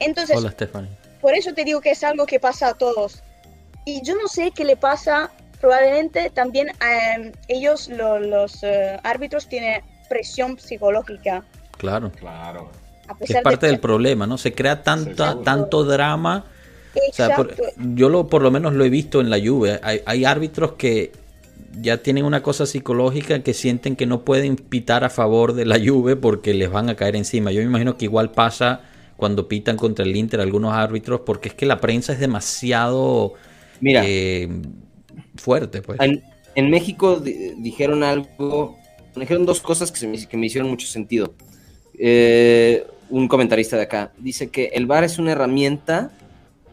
Entonces, 0.00 0.36
Hola, 0.36 0.50
Stephanie. 0.50 0.90
por 1.20 1.34
eso 1.34 1.52
te 1.54 1.64
digo 1.64 1.80
que 1.80 1.90
es 1.90 2.02
algo 2.04 2.26
que 2.26 2.40
pasa 2.40 2.68
a 2.68 2.74
todos. 2.74 3.22
Y 3.84 4.02
yo 4.02 4.14
no 4.14 4.28
sé 4.28 4.50
qué 4.52 4.64
le 4.64 4.76
pasa, 4.76 5.30
probablemente 5.60 6.30
también 6.30 6.68
eh, 6.68 7.32
ellos, 7.48 7.88
lo- 7.88 8.18
los 8.18 8.62
eh, 8.62 8.98
árbitros, 9.02 9.46
tienen 9.48 9.82
presión 10.08 10.58
psicológica. 10.58 11.44
Claro. 11.76 12.10
Claro. 12.12 12.70
Es 13.20 13.36
parte 13.42 13.66
de 13.66 13.72
del 13.72 13.80
problema, 13.80 14.26
¿no? 14.26 14.38
Se 14.38 14.52
crea 14.52 14.82
tanta, 14.82 15.42
tanto 15.42 15.82
drama. 15.84 16.44
O 16.94 17.12
sea, 17.12 17.36
por- 17.36 17.54
yo 17.94 18.08
lo, 18.08 18.26
por 18.26 18.42
lo 18.42 18.50
menos 18.50 18.74
lo 18.74 18.84
he 18.84 18.90
visto 18.90 19.20
en 19.20 19.30
la 19.30 19.38
Juve. 19.38 19.78
Hay, 19.82 20.00
hay 20.06 20.24
árbitros 20.24 20.72
que 20.72 21.12
ya 21.80 21.98
tienen 21.98 22.24
una 22.24 22.42
cosa 22.42 22.66
psicológica 22.66 23.42
que 23.42 23.54
sienten 23.54 23.94
que 23.94 24.06
no 24.06 24.24
pueden 24.24 24.56
pitar 24.56 25.04
a 25.04 25.10
favor 25.10 25.52
de 25.52 25.66
la 25.66 25.78
Juve 25.78 26.16
porque 26.16 26.52
les 26.54 26.70
van 26.70 26.88
a 26.90 26.96
caer 26.96 27.14
encima. 27.16 27.52
Yo 27.52 27.60
me 27.60 27.66
imagino 27.66 27.96
que 27.96 28.06
igual 28.06 28.32
pasa 28.32 28.80
cuando 29.16 29.46
pitan 29.48 29.76
contra 29.76 30.04
el 30.04 30.16
Inter 30.16 30.40
algunos 30.40 30.72
árbitros 30.74 31.20
porque 31.24 31.50
es 31.50 31.54
que 31.54 31.66
la 31.66 31.80
prensa 31.80 32.12
es 32.12 32.18
demasiado 32.18 33.34
Mira, 33.80 34.02
eh, 34.04 34.48
fuerte, 35.36 35.82
pues. 35.82 36.00
En, 36.00 36.22
en 36.56 36.70
México 36.70 37.20
di- 37.20 37.54
dijeron 37.58 38.02
algo, 38.02 38.78
dijeron 39.14 39.46
dos 39.46 39.60
cosas 39.60 39.92
que, 39.92 39.98
se 40.00 40.08
me, 40.08 40.26
que 40.26 40.36
me 40.36 40.46
hicieron 40.46 40.68
mucho 40.70 40.86
sentido. 40.86 41.34
Eh, 41.98 42.84
un 43.10 43.28
comentarista 43.28 43.76
de 43.76 43.82
acá 43.82 44.12
dice 44.18 44.48
que 44.50 44.66
el 44.72 44.86
VAR 44.86 45.04
es 45.04 45.18
una 45.18 45.32
herramienta 45.32 46.12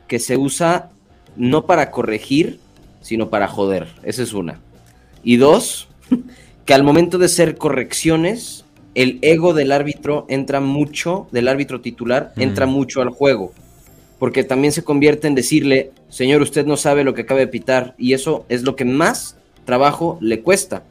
que 0.07 0.19
se 0.19 0.37
usa 0.37 0.89
no 1.35 1.65
para 1.65 1.91
corregir, 1.91 2.59
sino 3.01 3.29
para 3.29 3.47
joder. 3.47 3.87
Esa 4.03 4.23
es 4.23 4.33
una. 4.33 4.59
Y 5.23 5.37
dos, 5.37 5.87
que 6.65 6.73
al 6.73 6.83
momento 6.83 7.17
de 7.17 7.25
hacer 7.27 7.57
correcciones, 7.57 8.65
el 8.95 9.19
ego 9.21 9.53
del 9.53 9.71
árbitro 9.71 10.25
entra 10.29 10.59
mucho, 10.59 11.27
del 11.31 11.47
árbitro 11.47 11.81
titular, 11.81 12.33
Mm. 12.35 12.41
entra 12.41 12.65
mucho 12.65 13.01
al 13.01 13.09
juego. 13.09 13.53
Porque 14.19 14.43
también 14.43 14.71
se 14.73 14.83
convierte 14.83 15.27
en 15.27 15.35
decirle, 15.35 15.91
señor, 16.09 16.41
usted 16.41 16.65
no 16.65 16.75
sabe 16.75 17.03
lo 17.03 17.13
que 17.13 17.21
acaba 17.21 17.39
de 17.39 17.47
pitar. 17.47 17.93
Y 17.99 18.13
eso 18.13 18.45
es 18.49 18.63
lo 18.63 18.75
que 18.75 18.85
más 18.85 19.37
trabajo 19.65 20.17
le 20.21 20.41
cuesta. 20.41 20.81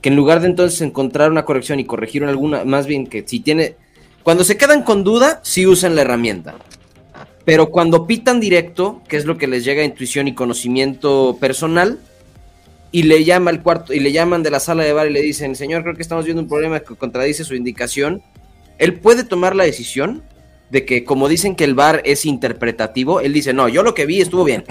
Que 0.00 0.10
en 0.10 0.16
lugar 0.16 0.40
de 0.40 0.46
entonces 0.46 0.80
encontrar 0.82 1.32
una 1.32 1.44
corrección 1.44 1.80
y 1.80 1.84
corregir 1.84 2.22
alguna, 2.22 2.64
más 2.64 2.86
bien 2.86 3.08
que 3.08 3.26
si 3.26 3.40
tiene. 3.40 3.74
Cuando 4.22 4.44
se 4.44 4.56
quedan 4.56 4.82
con 4.82 5.02
duda, 5.02 5.40
sí 5.42 5.66
usan 5.66 5.96
la 5.96 6.02
herramienta. 6.02 6.54
Pero 7.46 7.70
cuando 7.70 8.08
pitan 8.08 8.40
directo, 8.40 9.00
que 9.08 9.16
es 9.16 9.24
lo 9.24 9.38
que 9.38 9.46
les 9.46 9.64
llega 9.64 9.80
a 9.80 9.84
intuición 9.84 10.26
y 10.26 10.34
conocimiento 10.34 11.38
personal, 11.40 12.00
y 12.90 13.04
le 13.04 13.24
llama 13.24 13.52
al 13.52 13.62
cuarto, 13.62 13.94
y 13.94 14.00
le 14.00 14.10
llaman 14.10 14.42
de 14.42 14.50
la 14.50 14.58
sala 14.58 14.82
de 14.82 14.92
bar 14.92 15.06
y 15.06 15.12
le 15.12 15.22
dicen, 15.22 15.54
señor, 15.54 15.82
creo 15.82 15.94
que 15.94 16.02
estamos 16.02 16.24
viendo 16.24 16.42
un 16.42 16.48
problema 16.48 16.80
que 16.80 16.96
contradice 16.96 17.44
su 17.44 17.54
indicación, 17.54 18.20
él 18.78 18.94
puede 18.94 19.22
tomar 19.22 19.54
la 19.54 19.62
decisión 19.62 20.24
de 20.70 20.84
que, 20.84 21.04
como 21.04 21.28
dicen 21.28 21.54
que 21.54 21.62
el 21.62 21.76
bar 21.76 22.02
es 22.04 22.26
interpretativo, 22.26 23.20
él 23.20 23.32
dice, 23.32 23.52
no, 23.52 23.68
yo 23.68 23.84
lo 23.84 23.94
que 23.94 24.06
vi 24.06 24.20
estuvo 24.20 24.42
bien. 24.42 24.64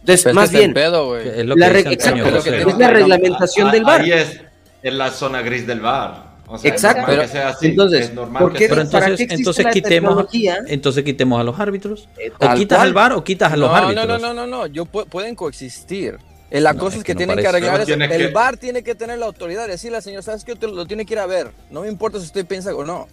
Entonces, 0.00 0.24
Pero 0.24 0.34
más 0.34 0.44
este 0.46 0.56
es 0.56 0.60
bien, 0.60 0.72
pedo. 0.72 1.18
Es 1.18 1.44
lo 1.44 1.56
La 1.56 1.78
exacto, 1.78 2.38
es 2.38 2.44
reglamentación 2.44 3.70
del 3.70 3.84
bar. 3.84 4.00
Ahí 4.00 4.12
es 4.12 4.40
en 4.82 4.96
la 4.96 5.10
zona 5.10 5.42
gris 5.42 5.66
del 5.66 5.80
bar. 5.80 6.25
O 6.48 6.58
sea, 6.58 6.70
Exacto. 6.70 7.00
es 7.00 7.06
normal 7.08 7.16
que 7.16 7.22
Pero, 7.26 7.32
sea 7.32 7.48
así. 7.48 7.66
entonces, 7.66 8.00
es 8.06 8.14
normal 8.14 8.42
¿por 8.42 8.52
que 8.52 8.58
qué 8.58 8.64
sea 8.66 8.68
Pero 8.70 8.82
así. 8.82 8.92
¿Para 8.92 9.16
qué 9.16 9.26
entonces, 9.34 9.66
quitemos, 9.72 10.26
entonces 10.68 11.04
quitemos 11.04 11.40
a 11.40 11.44
los 11.44 11.58
árbitros. 11.58 12.08
Eh, 12.18 12.30
O 12.38 12.54
quitas 12.54 12.78
cual. 12.78 12.88
al 12.88 12.94
bar 12.94 13.12
o 13.14 13.24
quitas 13.24 13.52
a 13.52 13.56
los 13.56 13.68
no, 13.68 13.74
árbitros. 13.76 14.06
No, 14.06 14.18
no, 14.18 14.34
no, 14.34 14.46
no, 14.46 14.46
no. 14.46 14.66
Yo 14.66 14.84
pu- 14.86 15.06
pueden 15.06 15.34
coexistir. 15.34 16.18
Eh, 16.50 16.60
La 16.60 16.72
No, 16.72 16.78
cosa 16.78 16.98
es 16.98 17.02
que, 17.02 17.08
que 17.08 17.14
no 17.14 17.18
tienen 17.18 17.38
que 17.42 17.48
arreglar 17.48 17.80
eso. 17.80 17.92
El 17.94 18.08
que- 18.08 18.28
bar 18.28 18.56
tiene 18.56 18.84
que 18.84 18.94
tener 18.94 19.18
la 19.18 19.26
autoridad. 19.26 19.66
Decirle 19.66 19.96
al 19.96 20.02
señor, 20.04 20.22
¿sabes 20.22 20.44
qué? 20.44 20.52
Usted 20.52 20.68
lo 20.68 20.86
tiene 20.86 21.04
que 21.04 21.14
ir 21.14 21.18
a 21.18 21.26
ver. 21.26 21.50
No 21.70 21.80
me 21.80 21.88
importa 21.88 22.18
si 22.20 22.26
usted 22.26 22.46
piensa 22.46 22.72
o 22.74 22.84
no. 22.84 23.08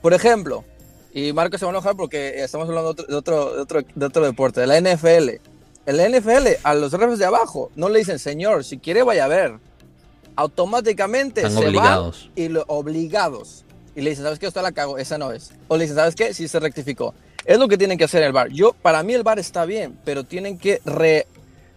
Por 0.00 0.14
ejemplo, 0.14 0.64
y 1.12 1.34
Marco 1.34 1.58
se 1.58 1.66
va 1.66 1.72
a 1.72 1.74
enojar 1.74 1.96
porque 1.96 2.42
estamos 2.42 2.66
hablando 2.66 2.94
de 2.94 3.02
otro, 3.02 3.06
de 3.06 3.16
otro, 3.16 3.54
de 3.56 3.60
otro, 3.62 3.80
de 3.94 4.06
otro 4.06 4.24
deporte, 4.24 4.60
de 4.62 4.66
la 4.66 4.78
NFL. 4.80 5.40
En 5.86 5.96
la 5.96 6.08
NFL, 6.08 6.56
a 6.62 6.74
los 6.74 6.92
refs 6.92 7.18
de 7.18 7.24
abajo, 7.26 7.70
no 7.74 7.88
le 7.90 7.98
dicen, 7.98 8.18
señor, 8.18 8.64
si 8.64 8.78
quiere 8.78 9.02
vaya 9.02 9.26
a 9.26 9.28
ver. 9.28 9.52
Automáticamente 10.40 11.42
Están 11.42 11.58
se 11.62 11.66
obligados. 11.68 12.24
van 12.24 12.32
y 12.44 12.48
lo, 12.48 12.64
obligados. 12.68 13.64
Y 13.94 14.00
le 14.00 14.10
dicen, 14.10 14.24
¿sabes 14.24 14.38
qué? 14.38 14.46
Usted 14.48 14.62
la 14.62 14.72
cago, 14.72 14.96
esa 14.96 15.18
no 15.18 15.32
es. 15.32 15.52
O 15.68 15.76
le 15.76 15.84
dicen, 15.84 15.96
¿sabes 15.96 16.14
qué? 16.14 16.32
Sí 16.32 16.48
se 16.48 16.58
rectificó. 16.60 17.12
Es 17.44 17.58
lo 17.58 17.68
que 17.68 17.76
tienen 17.76 17.98
que 17.98 18.04
hacer 18.04 18.22
el 18.22 18.32
bar. 18.32 18.48
Yo, 18.48 18.72
para 18.72 19.02
mí 19.02 19.12
el 19.12 19.22
bar 19.22 19.38
está 19.38 19.64
bien, 19.66 19.98
pero 20.04 20.24
tienen 20.24 20.56
que 20.58 20.80
re- 20.84 21.26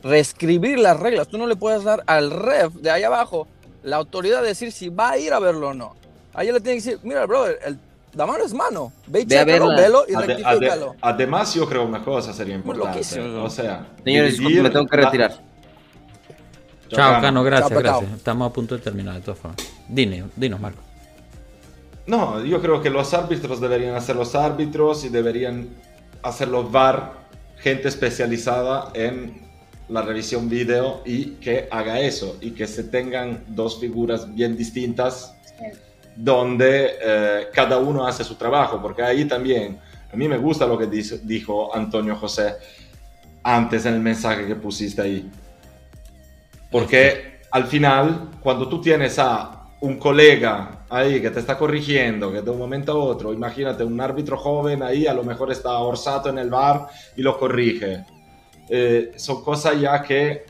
reescribir 0.02 0.80
las 0.80 1.00
reglas. 1.00 1.28
Tú 1.28 1.38
no 1.38 1.46
le 1.48 1.56
puedes 1.56 1.84
dar 1.84 2.04
al 2.08 2.32
ref 2.32 2.74
de 2.76 2.90
ahí 2.92 3.04
abajo 3.04 3.48
la 3.84 3.98
autoridad 3.98 4.42
de 4.42 4.50
decir 4.50 4.72
si 4.72 4.88
va 4.90 5.12
a 5.12 5.18
ir 5.18 5.34
a 5.34 5.40
verlo 5.40 5.70
o 5.70 5.74
no. 5.74 5.96
A 6.34 6.44
ella 6.44 6.54
le 6.54 6.62
tienen 6.62 6.82
que 6.82 6.90
decir, 6.92 7.00
mira, 7.04 7.26
brother, 7.26 7.60
el, 7.66 7.78
la 8.14 8.26
mano 8.26 8.44
es 8.46 8.54
mano. 8.54 8.94
Ve 9.08 9.22
y 9.22 9.26
Ve 9.26 9.40
a 9.40 9.46
chécalo, 9.46 9.76
velo 9.76 10.06
y 10.08 10.14
Ade- 10.14 10.28
rectifícalo. 10.28 10.92
ade- 10.94 10.98
además, 11.02 11.54
yo 11.54 11.68
creo 11.68 11.84
una 11.84 12.04
cosa 12.04 12.32
sería 12.34 12.56
importante. 12.56 12.90
loquísimo. 13.00 13.44
O 13.44 13.50
sea, 13.50 13.88
Señores, 14.04 14.38
dividir 14.38 14.64
me 14.64 14.70
tengo 14.70 14.88
que 14.88 14.98
la- 14.98 15.06
retirar. 15.06 15.53
Chao, 16.90 17.22
Cano, 17.22 17.44
gracias, 17.44 17.70
Chao, 17.70 17.80
gracias. 17.80 18.12
Estamos 18.14 18.50
a 18.50 18.54
punto 18.54 18.76
de 18.76 18.82
terminar, 18.82 19.16
de 19.16 19.22
todas 19.22 19.40
formas. 19.40 19.58
Dine, 19.88 20.26
dinos, 20.36 20.60
Marco. 20.60 20.82
No, 22.06 22.44
yo 22.44 22.62
creo 22.62 22.82
que 22.82 22.90
los 22.90 23.14
árbitros 23.14 23.62
deberían 23.62 23.96
hacer 23.96 24.16
los 24.16 24.36
árbitros 24.36 25.06
y 25.06 25.10
deberían 25.10 25.70
hacer 26.22 26.50
los 26.50 26.72
VAR, 26.72 27.14
gente 27.58 27.88
especializada 27.88 28.92
en 28.94 29.42
la 29.90 30.02
revisión 30.02 30.50
video 30.50 31.02
y 31.06 31.32
que 31.36 31.68
haga 31.72 32.00
eso 32.00 32.38
y 32.42 32.52
que 32.52 32.68
se 32.68 32.84
tengan 32.84 33.44
dos 33.48 33.80
figuras 33.80 34.34
bien 34.34 34.58
distintas 34.58 35.34
donde 36.16 36.92
eh, 37.02 37.48
cada 37.54 37.78
uno 37.78 38.06
hace 38.06 38.24
su 38.24 38.36
trabajo, 38.36 38.82
porque 38.82 39.02
ahí 39.02 39.26
también, 39.26 39.80
a 40.12 40.16
mí 40.16 40.28
me 40.28 40.38
gusta 40.38 40.66
lo 40.68 40.78
que 40.78 40.86
dice- 40.88 41.20
dijo 41.24 41.76
Antonio 41.76 42.16
José 42.16 42.56
antes 43.44 43.86
en 43.86 43.96
el 43.96 44.00
mensaje 44.00 44.46
que 44.46 44.56
pusiste 44.56 45.02
ahí. 45.02 45.30
Porque 46.74 47.42
al 47.52 47.68
final, 47.68 48.32
cuando 48.42 48.68
tú 48.68 48.82
tienes 48.82 49.20
a 49.20 49.70
un 49.82 50.00
colega 50.00 50.86
ahí 50.90 51.22
que 51.22 51.30
te 51.30 51.40
está 51.40 51.56
corrigiendo, 51.56 52.32
que 52.32 52.42
de 52.42 52.50
un 52.50 52.58
momento 52.58 52.94
a 52.94 52.96
otro, 52.96 53.32
imagínate 53.32 53.84
un 53.84 54.02
árbitro 54.02 54.38
joven 54.38 54.82
ahí, 54.82 55.06
a 55.06 55.14
lo 55.14 55.24
mejor 55.24 55.52
está 55.52 55.78
orsato 55.78 56.30
en 56.30 56.40
el 56.40 56.50
bar 56.50 56.88
y 57.16 57.22
lo 57.22 57.38
corrige. 57.38 58.04
Eh, 58.68 59.12
son 59.18 59.44
cosas 59.44 59.80
ya 59.80 60.02
que 60.02 60.46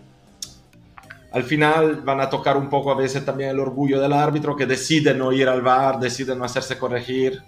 al 1.34 1.44
final 1.44 1.98
van 2.06 2.22
a 2.22 2.30
tocar 2.30 2.56
un 2.56 2.70
poco 2.70 2.90
a 2.94 2.96
veces 2.96 3.26
también 3.26 3.50
el 3.50 3.60
orgullo 3.60 4.00
del 4.00 4.14
árbitro 4.14 4.56
que 4.56 4.66
decide 4.66 5.14
no 5.14 5.34
ir 5.34 5.50
al 5.50 5.62
bar, 5.62 6.00
decide 6.00 6.38
no 6.38 6.46
hacerse 6.46 6.78
corregir. 6.78 7.44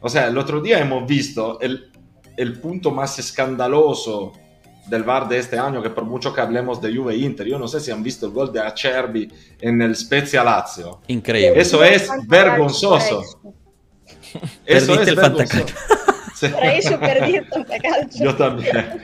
O 0.00 0.08
sea, 0.08 0.28
el 0.28 0.38
otro 0.38 0.62
día 0.62 0.78
hemos 0.78 1.06
visto 1.06 1.60
el, 1.60 1.92
el 2.38 2.58
punto 2.60 2.92
más 2.92 3.18
escandaloso 3.18 4.32
del 4.86 5.02
VAR 5.02 5.28
de 5.28 5.38
este 5.38 5.58
año, 5.58 5.82
que 5.82 5.90
por 5.90 6.04
mucho 6.04 6.32
que 6.32 6.40
hablemos 6.40 6.80
de 6.80 6.94
Juve 6.94 7.16
Inter, 7.16 7.46
yo 7.46 7.58
no 7.58 7.66
sé 7.68 7.80
si 7.80 7.90
han 7.90 8.02
visto 8.02 8.26
el 8.26 8.32
gol 8.32 8.52
de 8.52 8.60
Acerbi 8.60 9.30
en 9.60 9.80
el 9.82 9.96
Spezia 9.96 10.44
Lazio. 10.44 11.00
Increíble. 11.08 11.60
Eso 11.60 11.82
es 11.82 12.08
vergonzoso. 12.26 13.22
Eso 14.66 14.86
Perdiste 14.94 15.02
es 15.02 15.08
el 15.08 15.16
vergonzoso. 15.16 15.64
Sí, 16.34 16.48
Para 16.48 16.74
eso 16.74 16.98
perdí 16.98 17.36
el 17.36 17.46
fantacalcio. 17.46 18.24
yo 18.24 18.34
también. 18.34 19.02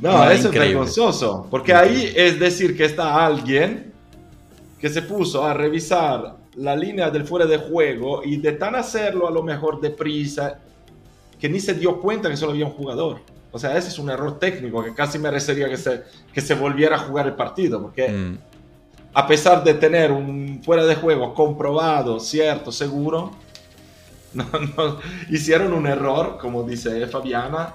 No, 0.00 0.12
No, 0.12 0.30
eso 0.30 0.48
increíble. 0.48 0.48
es 0.48 0.52
vergonzoso, 0.74 1.46
porque 1.48 1.72
ahí 1.72 2.12
es 2.16 2.38
decir 2.40 2.76
que 2.76 2.84
está 2.84 3.24
alguien 3.24 3.92
que 4.80 4.88
se 4.88 5.02
puso 5.02 5.44
a 5.44 5.54
revisar 5.54 6.36
la 6.56 6.74
línea 6.74 7.10
del 7.10 7.24
fuera 7.24 7.46
de 7.46 7.58
juego 7.58 8.22
y 8.24 8.36
de 8.38 8.52
tan 8.52 8.74
hacerlo 8.74 9.28
a 9.28 9.30
lo 9.30 9.44
mejor 9.44 9.80
deprisa 9.80 10.58
que 11.42 11.48
ni 11.48 11.58
se 11.58 11.74
dio 11.74 12.00
cuenta 12.00 12.30
que 12.30 12.36
solo 12.36 12.52
había 12.52 12.66
un 12.66 12.70
jugador. 12.70 13.18
O 13.50 13.58
sea, 13.58 13.76
ese 13.76 13.88
es 13.88 13.98
un 13.98 14.08
error 14.08 14.38
técnico 14.38 14.80
que 14.84 14.94
casi 14.94 15.18
merecería 15.18 15.68
que 15.68 15.76
se, 15.76 16.04
que 16.32 16.40
se 16.40 16.54
volviera 16.54 16.94
a 16.94 17.00
jugar 17.00 17.26
el 17.26 17.34
partido, 17.34 17.82
porque 17.82 18.08
Mm, 18.08 18.38
a 19.12 19.26
pesar 19.26 19.64
de 19.64 19.74
tener 19.74 20.12
un 20.12 20.62
fuera 20.64 20.84
de 20.84 20.94
juego 20.94 21.34
comprobado, 21.34 22.20
cierto, 22.20 22.70
seguro, 22.70 23.32
no, 24.34 24.44
no, 24.76 25.00
hicieron 25.30 25.72
un 25.72 25.88
error, 25.88 26.38
como 26.40 26.62
dice 26.62 27.08
Fabiana. 27.08 27.74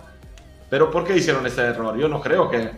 Pero 0.69 0.89
¿por 0.89 1.03
qué 1.03 1.17
hicieron 1.17 1.45
ese 1.45 1.63
error? 1.63 1.97
Yo 1.97 2.07
no 2.07 2.21
creo 2.21 2.49
que, 2.49 2.71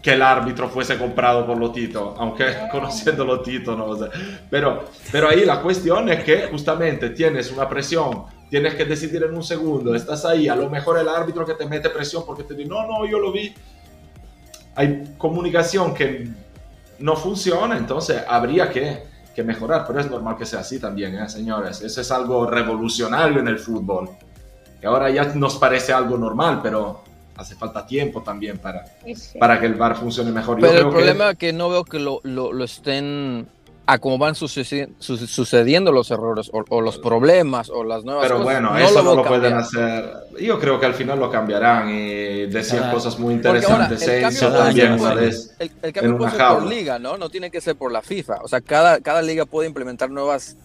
que 0.00 0.14
el 0.14 0.22
árbitro 0.22 0.70
fuese 0.70 0.96
comprado 0.96 1.46
por 1.46 1.58
Lotito, 1.58 2.14
aunque 2.18 2.46
conociendo 2.72 3.26
Lotito 3.26 3.76
no 3.76 3.88
lo 3.88 3.96
sé. 3.98 4.08
Pero, 4.48 4.86
pero 5.12 5.28
ahí 5.28 5.44
la 5.44 5.60
cuestión 5.60 6.08
es 6.08 6.24
que 6.24 6.46
justamente 6.46 7.10
tienes 7.10 7.52
una 7.52 7.68
presión, 7.68 8.39
tienes 8.50 8.74
que 8.74 8.84
decidir 8.84 9.22
en 9.22 9.34
un 9.34 9.42
segundo, 9.44 9.94
estás 9.94 10.24
ahí, 10.24 10.48
a 10.48 10.56
lo 10.56 10.68
mejor 10.68 10.98
el 10.98 11.08
árbitro 11.08 11.46
que 11.46 11.54
te 11.54 11.66
mete 11.66 11.88
presión 11.88 12.24
porque 12.26 12.42
te 12.42 12.54
dice, 12.54 12.68
no, 12.68 12.86
no, 12.86 13.06
yo 13.06 13.18
lo 13.18 13.32
vi. 13.32 13.54
Hay 14.74 15.14
comunicación 15.18 15.94
que 15.94 16.28
no 16.98 17.16
funciona, 17.16 17.76
entonces 17.76 18.22
habría 18.28 18.70
que, 18.70 19.04
que 19.34 19.42
mejorar, 19.42 19.84
pero 19.86 20.00
es 20.00 20.10
normal 20.10 20.36
que 20.36 20.46
sea 20.46 20.60
así 20.60 20.78
también, 20.80 21.14
¿eh, 21.16 21.28
señores. 21.28 21.80
Eso 21.80 22.00
es 22.00 22.10
algo 22.10 22.46
revolucionario 22.46 23.40
en 23.40 23.48
el 23.48 23.58
fútbol. 23.58 24.10
Que 24.80 24.86
ahora 24.86 25.10
ya 25.10 25.24
nos 25.34 25.56
parece 25.56 25.92
algo 25.92 26.16
normal, 26.16 26.60
pero 26.62 27.02
hace 27.36 27.54
falta 27.54 27.86
tiempo 27.86 28.22
también 28.22 28.58
para, 28.58 28.84
Sí, 29.04 29.14
sí. 29.14 29.38
para 29.38 29.60
que 29.60 29.66
el 29.66 29.74
bar 29.74 29.96
funcione 29.96 30.30
mejor. 30.30 30.56
Yo 30.58 30.62
Pero 30.62 30.72
el 30.72 30.78
creo 30.78 30.90
que- 30.90 30.96
problema 30.96 31.30
es 31.30 31.36
que 31.38 31.52
no 31.52 31.68
veo 31.68 31.84
que 31.84 31.98
lo, 31.98 32.20
lo, 32.24 32.52
lo 32.52 32.64
estén 32.64 33.46
a 33.86 33.98
cómo 33.98 34.18
van 34.18 34.34
sucedi- 34.34 34.88
su- 35.00 35.16
sucediendo 35.26 35.90
los 35.90 36.10
errores 36.12 36.48
o, 36.52 36.62
o 36.68 36.80
los 36.80 36.98
problemas 36.98 37.70
o 37.70 37.82
las 37.82 38.04
nuevas 38.04 38.22
Pero 38.24 38.36
cosas. 38.38 38.52
bueno, 38.52 38.70
no 38.70 38.78
eso 38.78 39.02
no 39.02 39.14
lo 39.16 39.24
pueden 39.24 39.54
hacer. 39.54 40.12
Yo 40.40 40.60
creo 40.60 40.78
que 40.78 40.86
al 40.86 40.94
final 40.94 41.18
lo 41.18 41.28
cambiarán 41.30 41.88
y 41.90 42.46
decían 42.46 42.92
cosas 42.92 43.18
muy 43.18 43.36
Porque 43.38 43.64
ahora, 43.66 43.84
interesantes. 43.84 44.08
el 44.08 44.24
Enzo 44.24 44.40
cambio 44.46 44.58
también 44.64 44.96
por-. 44.98 45.18
El, 45.18 45.24
el 45.58 45.70
en 45.82 45.92
cambio 45.92 46.18
puede 46.18 46.30
ser 46.30 46.46
por 46.48 46.66
liga, 46.66 46.98
¿no? 47.00 47.16
No 47.18 47.30
tiene 47.30 47.50
que 47.50 47.60
ser 47.60 47.74
por 47.74 47.90
la 47.90 48.00
FIFA. 48.02 48.36
O 48.44 48.48
sea, 48.48 48.60
cada, 48.60 49.00
cada 49.00 49.22
liga 49.22 49.44
puede 49.44 49.66
implementar 49.66 50.08
nuevas 50.08 50.56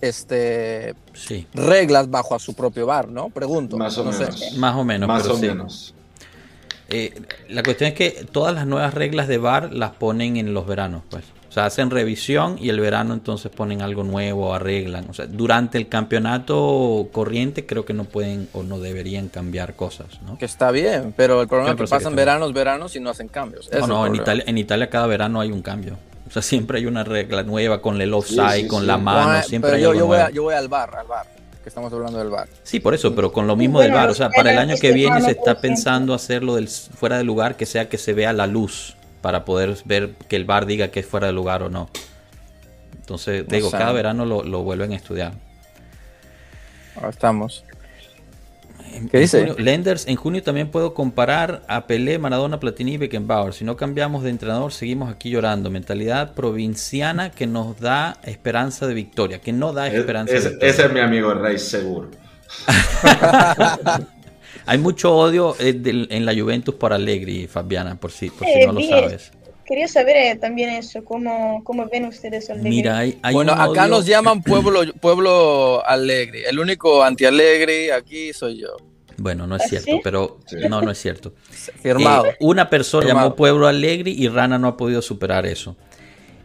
este, 0.00 0.94
sí, 1.14 1.46
reglas 1.54 2.10
bajo 2.10 2.34
a 2.34 2.38
su 2.38 2.54
propio 2.54 2.86
bar, 2.86 3.08
¿no? 3.08 3.28
Pregunto. 3.30 3.76
Más 3.76 3.96
o 3.98 4.04
no 4.04 4.12
sé. 4.12 4.24
menos. 4.24 4.52
más 4.56 4.74
o 4.76 4.84
menos. 4.84 5.08
Más 5.08 5.22
pero 5.22 5.34
o 5.34 5.38
sí. 5.38 5.46
menos. 5.46 5.94
Eh, 6.88 7.20
la 7.48 7.62
cuestión 7.62 7.88
es 7.88 7.94
que 7.94 8.26
todas 8.30 8.54
las 8.54 8.66
nuevas 8.66 8.94
reglas 8.94 9.26
de 9.28 9.38
VAR 9.38 9.72
las 9.72 9.90
ponen 9.92 10.36
en 10.36 10.54
los 10.54 10.66
veranos, 10.66 11.02
pues. 11.10 11.24
O 11.56 11.58
sea, 11.58 11.64
hacen 11.64 11.88
revisión 11.88 12.58
y 12.60 12.68
el 12.68 12.78
verano 12.80 13.14
entonces 13.14 13.50
ponen 13.50 13.80
algo 13.80 14.04
nuevo, 14.04 14.52
arreglan. 14.52 15.08
O 15.08 15.14
sea, 15.14 15.24
durante 15.24 15.78
el 15.78 15.88
campeonato 15.88 17.08
corriente 17.12 17.64
creo 17.64 17.86
que 17.86 17.94
no 17.94 18.04
pueden 18.04 18.46
o 18.52 18.62
no 18.62 18.78
deberían 18.78 19.30
cambiar 19.30 19.74
cosas, 19.74 20.20
¿no? 20.26 20.36
Que 20.36 20.44
está 20.44 20.70
bien, 20.70 21.14
pero 21.16 21.40
el 21.40 21.48
problema 21.48 21.70
es 21.70 21.76
que 21.76 21.86
pasan 21.86 22.14
veranos, 22.14 22.52
veranos 22.52 22.94
y 22.94 23.00
no 23.00 23.08
hacen 23.08 23.28
cambios. 23.28 23.70
No, 23.72 23.86
no, 23.86 24.06
en. 24.06 24.16
Italia, 24.16 24.44
en 24.46 24.58
Italia 24.58 24.90
cada 24.90 25.06
verano 25.06 25.40
hay 25.40 25.50
un 25.50 25.62
cambio. 25.62 25.96
O 26.28 26.30
sea, 26.30 26.42
siempre 26.42 26.76
hay 26.76 26.84
una 26.84 27.04
regla 27.04 27.42
nueva 27.42 27.80
con 27.80 27.98
el 28.02 28.12
offside, 28.12 28.50
Sí, 28.50 28.60
sí, 28.64 28.68
con 28.68 28.82
sí. 28.82 28.86
la 28.88 28.98
mano, 28.98 29.28
Bueno, 29.28 29.42
siempre 29.44 29.70
pero 29.70 29.76
hay 29.76 29.82
yo, 29.82 29.90
algo 29.92 30.00
yo, 30.00 30.06
voy 30.08 30.18
a, 30.18 30.28
yo 30.28 30.42
voy 30.42 30.54
al 30.54 30.68
bar, 30.68 30.94
al 30.94 31.06
bar, 31.06 31.26
que 31.62 31.70
estamos 31.70 31.90
hablando 31.90 32.18
del 32.18 32.28
bar. 32.28 32.48
Sí, 32.64 32.80
por 32.80 32.92
eso, 32.92 33.14
pero 33.14 33.32
con 33.32 33.46
lo 33.46 33.56
mismo 33.56 33.78
Bueno, 33.78 33.94
del 33.94 33.98
bar. 33.98 34.10
O 34.10 34.14
sea, 34.14 34.28
para 34.28 34.52
el 34.52 34.58
año 34.58 34.74
que 34.78 34.92
viene 34.92 35.22
se 35.22 35.30
está 35.30 35.58
pensando 35.58 36.12
hacerlo 36.12 36.56
del 36.56 36.68
fuera 36.68 37.16
de 37.16 37.24
lugar, 37.24 37.56
que 37.56 37.64
sea 37.64 37.88
que 37.88 37.96
se 37.96 38.12
vea 38.12 38.34
la 38.34 38.46
luz 38.46 38.94
para 39.20 39.44
poder 39.44 39.76
ver 39.84 40.14
que 40.28 40.36
el 40.36 40.44
bar 40.44 40.66
diga 40.66 40.88
que 40.88 41.00
es 41.00 41.06
fuera 41.06 41.26
de 41.26 41.32
lugar 41.32 41.62
o 41.62 41.68
no. 41.70 41.88
Entonces, 42.96 43.44
No 43.48 43.54
digo, 43.56 43.70
cada 43.70 43.92
verano 43.92 44.24
lo, 44.26 44.42
lo 44.42 44.62
vuelven 44.62 44.92
a 44.92 44.96
estudiar. 44.96 45.32
Ahora 46.96 47.10
estamos. 47.10 47.64
En- 48.92 49.08
¿Qué 49.08 49.18
en 49.18 49.22
dice? 49.22 49.38
junio- 49.40 49.56
Lenders, 49.58 50.06
en 50.06 50.16
junio 50.16 50.42
también 50.42 50.70
puedo 50.70 50.94
comparar 50.94 51.62
a 51.68 51.86
Pelé, 51.86 52.18
Maradona, 52.18 52.58
Platini 52.60 52.94
y 52.94 52.96
Beckenbauer. 52.96 53.52
Si 53.52 53.64
no 53.64 53.76
cambiamos 53.76 54.22
de 54.22 54.30
entrenador, 54.30 54.72
seguimos 54.72 55.10
aquí 55.12 55.28
llorando. 55.30 55.70
Mentalidad 55.70 56.34
provinciana 56.34 57.30
que 57.30 57.46
nos 57.46 57.78
da 57.80 58.16
esperanza 58.24 58.86
de 58.86 58.94
victoria, 58.94 59.40
que 59.40 59.52
no 59.52 59.72
da 59.72 59.88
Es- 59.88 59.94
esperanza 59.94 60.34
es- 60.34 60.44
de 60.44 60.50
victoria. 60.50 60.70
ese 60.72 60.86
es 60.86 60.92
mi 60.92 61.00
amigo 61.00 61.34
Rey, 61.34 61.58
seguro. 61.58 62.10
Hay 64.64 64.78
mucho 64.78 65.14
odio 65.14 65.54
eh, 65.58 65.78
en 66.10 66.24
la 66.24 66.34
Juventus 66.34 66.74
por 66.74 66.92
Allegri, 66.92 67.46
Fabiana, 67.46 67.96
por 67.98 68.10
si, 68.10 68.30
por 68.30 68.46
si 68.46 68.52
Eh, 68.60 68.66
no 68.66 68.72
lo 68.72 68.80
sabes. 68.82 69.30
Quería 69.64 69.88
saber 69.88 70.16
eh, 70.16 70.36
también 70.36 70.70
eso, 70.70 71.04
cómo, 71.04 71.62
cómo 71.64 71.88
ven 71.90 72.04
ustedes 72.06 72.48
al 72.50 72.62
Mira, 72.62 72.98
hay, 72.98 73.18
hay 73.22 73.34
bueno, 73.34 73.52
un 73.52 73.60
acá 73.60 73.82
odio- 73.82 73.88
nos 73.88 74.06
llaman 74.06 74.40
pueblo, 74.44 74.80
pueblo 75.00 75.84
alegre. 75.84 76.48
El 76.48 76.58
único 76.60 77.02
anti-alegre 77.02 77.92
aquí 77.92 78.32
soy 78.32 78.60
yo. 78.60 78.76
Bueno, 79.18 79.46
no 79.46 79.56
es 79.56 79.62
¿Ah, 79.62 79.68
cierto, 79.68 79.90
sí? 79.90 80.00
pero 80.04 80.38
Sí. 80.46 80.56
no, 80.68 80.82
no 80.82 80.90
es 80.90 80.98
cierto. 80.98 81.32
Firmado. 81.82 82.26
Eh, 82.26 82.36
una 82.40 82.70
persona 82.70 83.06
Firmado. 83.06 83.26
llamó 83.28 83.36
Pueblo 83.36 83.66
Alegre 83.66 84.10
y 84.12 84.28
Rana 84.28 84.56
no 84.58 84.68
ha 84.68 84.76
podido 84.76 85.02
superar 85.02 85.46
eso. 85.46 85.76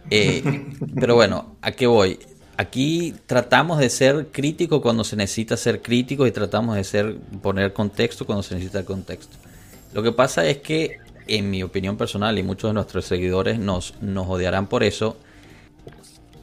Eh, 0.09 0.41
pero 0.99 1.13
bueno, 1.15 1.57
¿a 1.61 1.71
qué 1.73 1.85
voy? 1.85 2.17
Aquí 2.57 3.15
tratamos 3.25 3.79
de 3.79 3.89
ser 3.89 4.27
críticos 4.31 4.81
cuando 4.81 5.03
se 5.03 5.15
necesita 5.15 5.57
ser 5.57 5.81
críticos 5.81 6.27
y 6.27 6.31
tratamos 6.31 6.75
de 6.75 6.83
ser 6.83 7.17
poner 7.41 7.73
contexto 7.73 8.25
cuando 8.25 8.43
se 8.43 8.55
necesita 8.55 8.85
contexto. 8.85 9.37
Lo 9.93 10.03
que 10.03 10.11
pasa 10.11 10.45
es 10.45 10.57
que, 10.57 10.99
en 11.27 11.49
mi 11.49 11.63
opinión 11.63 11.97
personal, 11.97 12.37
y 12.37 12.43
muchos 12.43 12.69
de 12.69 12.73
nuestros 12.73 13.05
seguidores 13.05 13.59
nos, 13.59 13.95
nos 14.01 14.27
odiarán 14.27 14.67
por 14.67 14.83
eso, 14.83 15.17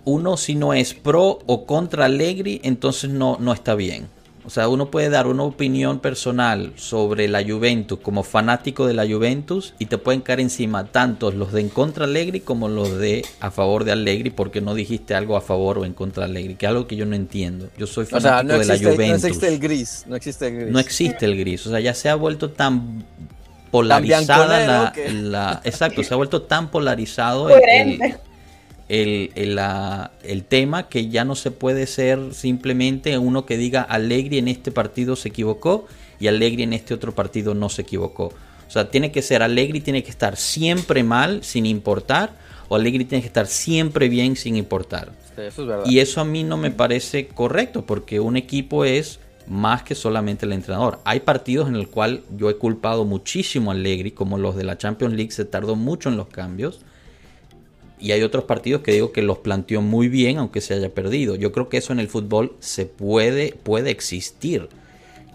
uno 0.04 0.36
si 0.36 0.54
no 0.54 0.72
es 0.72 0.94
pro 0.94 1.38
o 1.46 1.66
contra 1.66 2.06
Allegri, 2.06 2.60
entonces 2.64 3.10
no, 3.10 3.36
no 3.38 3.52
está 3.52 3.74
bien. 3.74 4.08
O 4.48 4.50
sea, 4.50 4.66
uno 4.70 4.90
puede 4.90 5.10
dar 5.10 5.26
una 5.26 5.42
opinión 5.42 5.98
personal 5.98 6.72
sobre 6.76 7.28
la 7.28 7.44
Juventus 7.44 7.98
como 8.00 8.22
fanático 8.22 8.86
de 8.86 8.94
la 8.94 9.06
Juventus 9.06 9.74
y 9.78 9.84
te 9.84 9.98
pueden 9.98 10.22
caer 10.22 10.40
encima 10.40 10.86
tanto 10.86 11.30
los 11.30 11.52
de 11.52 11.60
en 11.60 11.68
contra 11.68 12.06
Allegri 12.06 12.40
como 12.40 12.66
los 12.70 12.96
de 12.98 13.26
a 13.40 13.50
favor 13.50 13.84
de 13.84 13.92
Allegri 13.92 14.30
porque 14.30 14.62
no 14.62 14.74
dijiste 14.74 15.14
algo 15.14 15.36
a 15.36 15.42
favor 15.42 15.76
o 15.76 15.84
en 15.84 15.92
contra 15.92 16.24
de 16.24 16.30
Allegri, 16.30 16.54
que 16.54 16.64
es 16.64 16.70
algo 16.70 16.86
que 16.86 16.96
yo 16.96 17.04
no 17.04 17.14
entiendo. 17.14 17.68
Yo 17.76 17.86
soy 17.86 18.04
O 18.04 18.06
fanático 18.06 18.30
sea, 18.30 18.42
no 18.42 18.58
de 18.58 18.64
la 18.64 18.72
existe, 18.72 18.84
no 18.88 18.94
Juventus. 18.94 19.24
existe 19.24 19.48
el 19.48 19.58
gris. 19.58 20.04
No 20.06 20.16
existe 20.16 20.46
el 20.46 20.56
gris. 20.56 20.72
No 20.72 20.78
existe 20.78 21.26
el 21.26 21.38
gris, 21.38 21.66
o 21.66 21.70
sea, 21.70 21.80
ya 21.80 21.92
se 21.92 22.08
ha 22.08 22.14
vuelto 22.14 22.50
tan 22.50 23.04
polarizada 23.70 24.94
la, 25.12 25.60
exacto, 25.62 26.02
se 26.02 26.14
ha 26.14 26.16
vuelto 26.16 26.40
tan 26.40 26.70
polarizado 26.70 27.50
el. 27.50 28.00
El, 28.88 29.30
el, 29.34 29.54
la- 29.56 30.12
el 30.22 30.44
tema 30.44 30.88
que 30.88 31.08
ya 31.08 31.24
no 31.24 31.34
se 31.34 31.50
puede 31.50 31.86
ser 31.86 32.32
simplemente 32.34 33.18
uno 33.18 33.44
que 33.46 33.56
diga 33.56 33.82
Allegri 33.82 34.38
en 34.38 34.48
este 34.48 34.70
partido 34.72 35.16
se 35.16 35.28
equivocó 35.28 35.86
y 36.20 36.26
Allegri 36.28 36.62
en 36.62 36.72
este 36.72 36.94
otro 36.94 37.14
partido 37.14 37.54
no 37.54 37.68
se 37.68 37.82
equivocó. 37.82 38.32
O 38.66 38.70
sea, 38.70 38.90
tiene 38.90 39.12
que 39.12 39.22
ser 39.22 39.42
Allegri 39.42 39.80
tiene 39.80 40.02
que 40.02 40.10
estar 40.10 40.36
siempre 40.36 41.02
mal 41.02 41.42
sin 41.44 41.64
importar 41.66 42.32
o 42.68 42.76
Allegri 42.76 43.04
tiene 43.04 43.22
que 43.22 43.28
estar 43.28 43.46
siempre 43.46 44.08
bien 44.08 44.36
sin 44.36 44.56
importar. 44.56 45.12
Sí, 45.36 45.42
eso 45.42 45.62
es 45.62 45.68
verdad. 45.68 45.84
Y 45.86 46.00
eso 46.00 46.20
a 46.20 46.24
mí 46.24 46.42
no 46.44 46.56
me 46.56 46.70
parece 46.70 47.28
correcto 47.28 47.86
porque 47.86 48.20
un 48.20 48.36
equipo 48.36 48.84
es 48.84 49.20
más 49.46 49.82
que 49.82 49.94
solamente 49.94 50.44
el 50.44 50.52
entrenador. 50.52 51.00
Hay 51.04 51.20
partidos 51.20 51.68
en 51.68 51.76
el 51.76 51.88
cual 51.88 52.22
yo 52.36 52.50
he 52.50 52.56
culpado 52.56 53.06
muchísimo 53.06 53.70
a 53.70 53.74
Allegri, 53.74 54.10
como 54.10 54.36
los 54.36 54.56
de 54.56 54.64
la 54.64 54.76
Champions 54.76 55.14
League, 55.14 55.30
se 55.30 55.46
tardó 55.46 55.74
mucho 55.74 56.10
en 56.10 56.18
los 56.18 56.28
cambios. 56.28 56.80
Y 58.00 58.12
hay 58.12 58.22
otros 58.22 58.44
partidos 58.44 58.82
que 58.82 58.92
digo 58.92 59.12
que 59.12 59.22
los 59.22 59.38
planteó 59.38 59.82
muy 59.82 60.08
bien, 60.08 60.38
aunque 60.38 60.60
se 60.60 60.74
haya 60.74 60.88
perdido. 60.90 61.34
Yo 61.34 61.52
creo 61.52 61.68
que 61.68 61.78
eso 61.78 61.92
en 61.92 62.00
el 62.00 62.08
fútbol 62.08 62.56
se 62.60 62.86
puede, 62.86 63.52
puede 63.62 63.90
existir. 63.90 64.68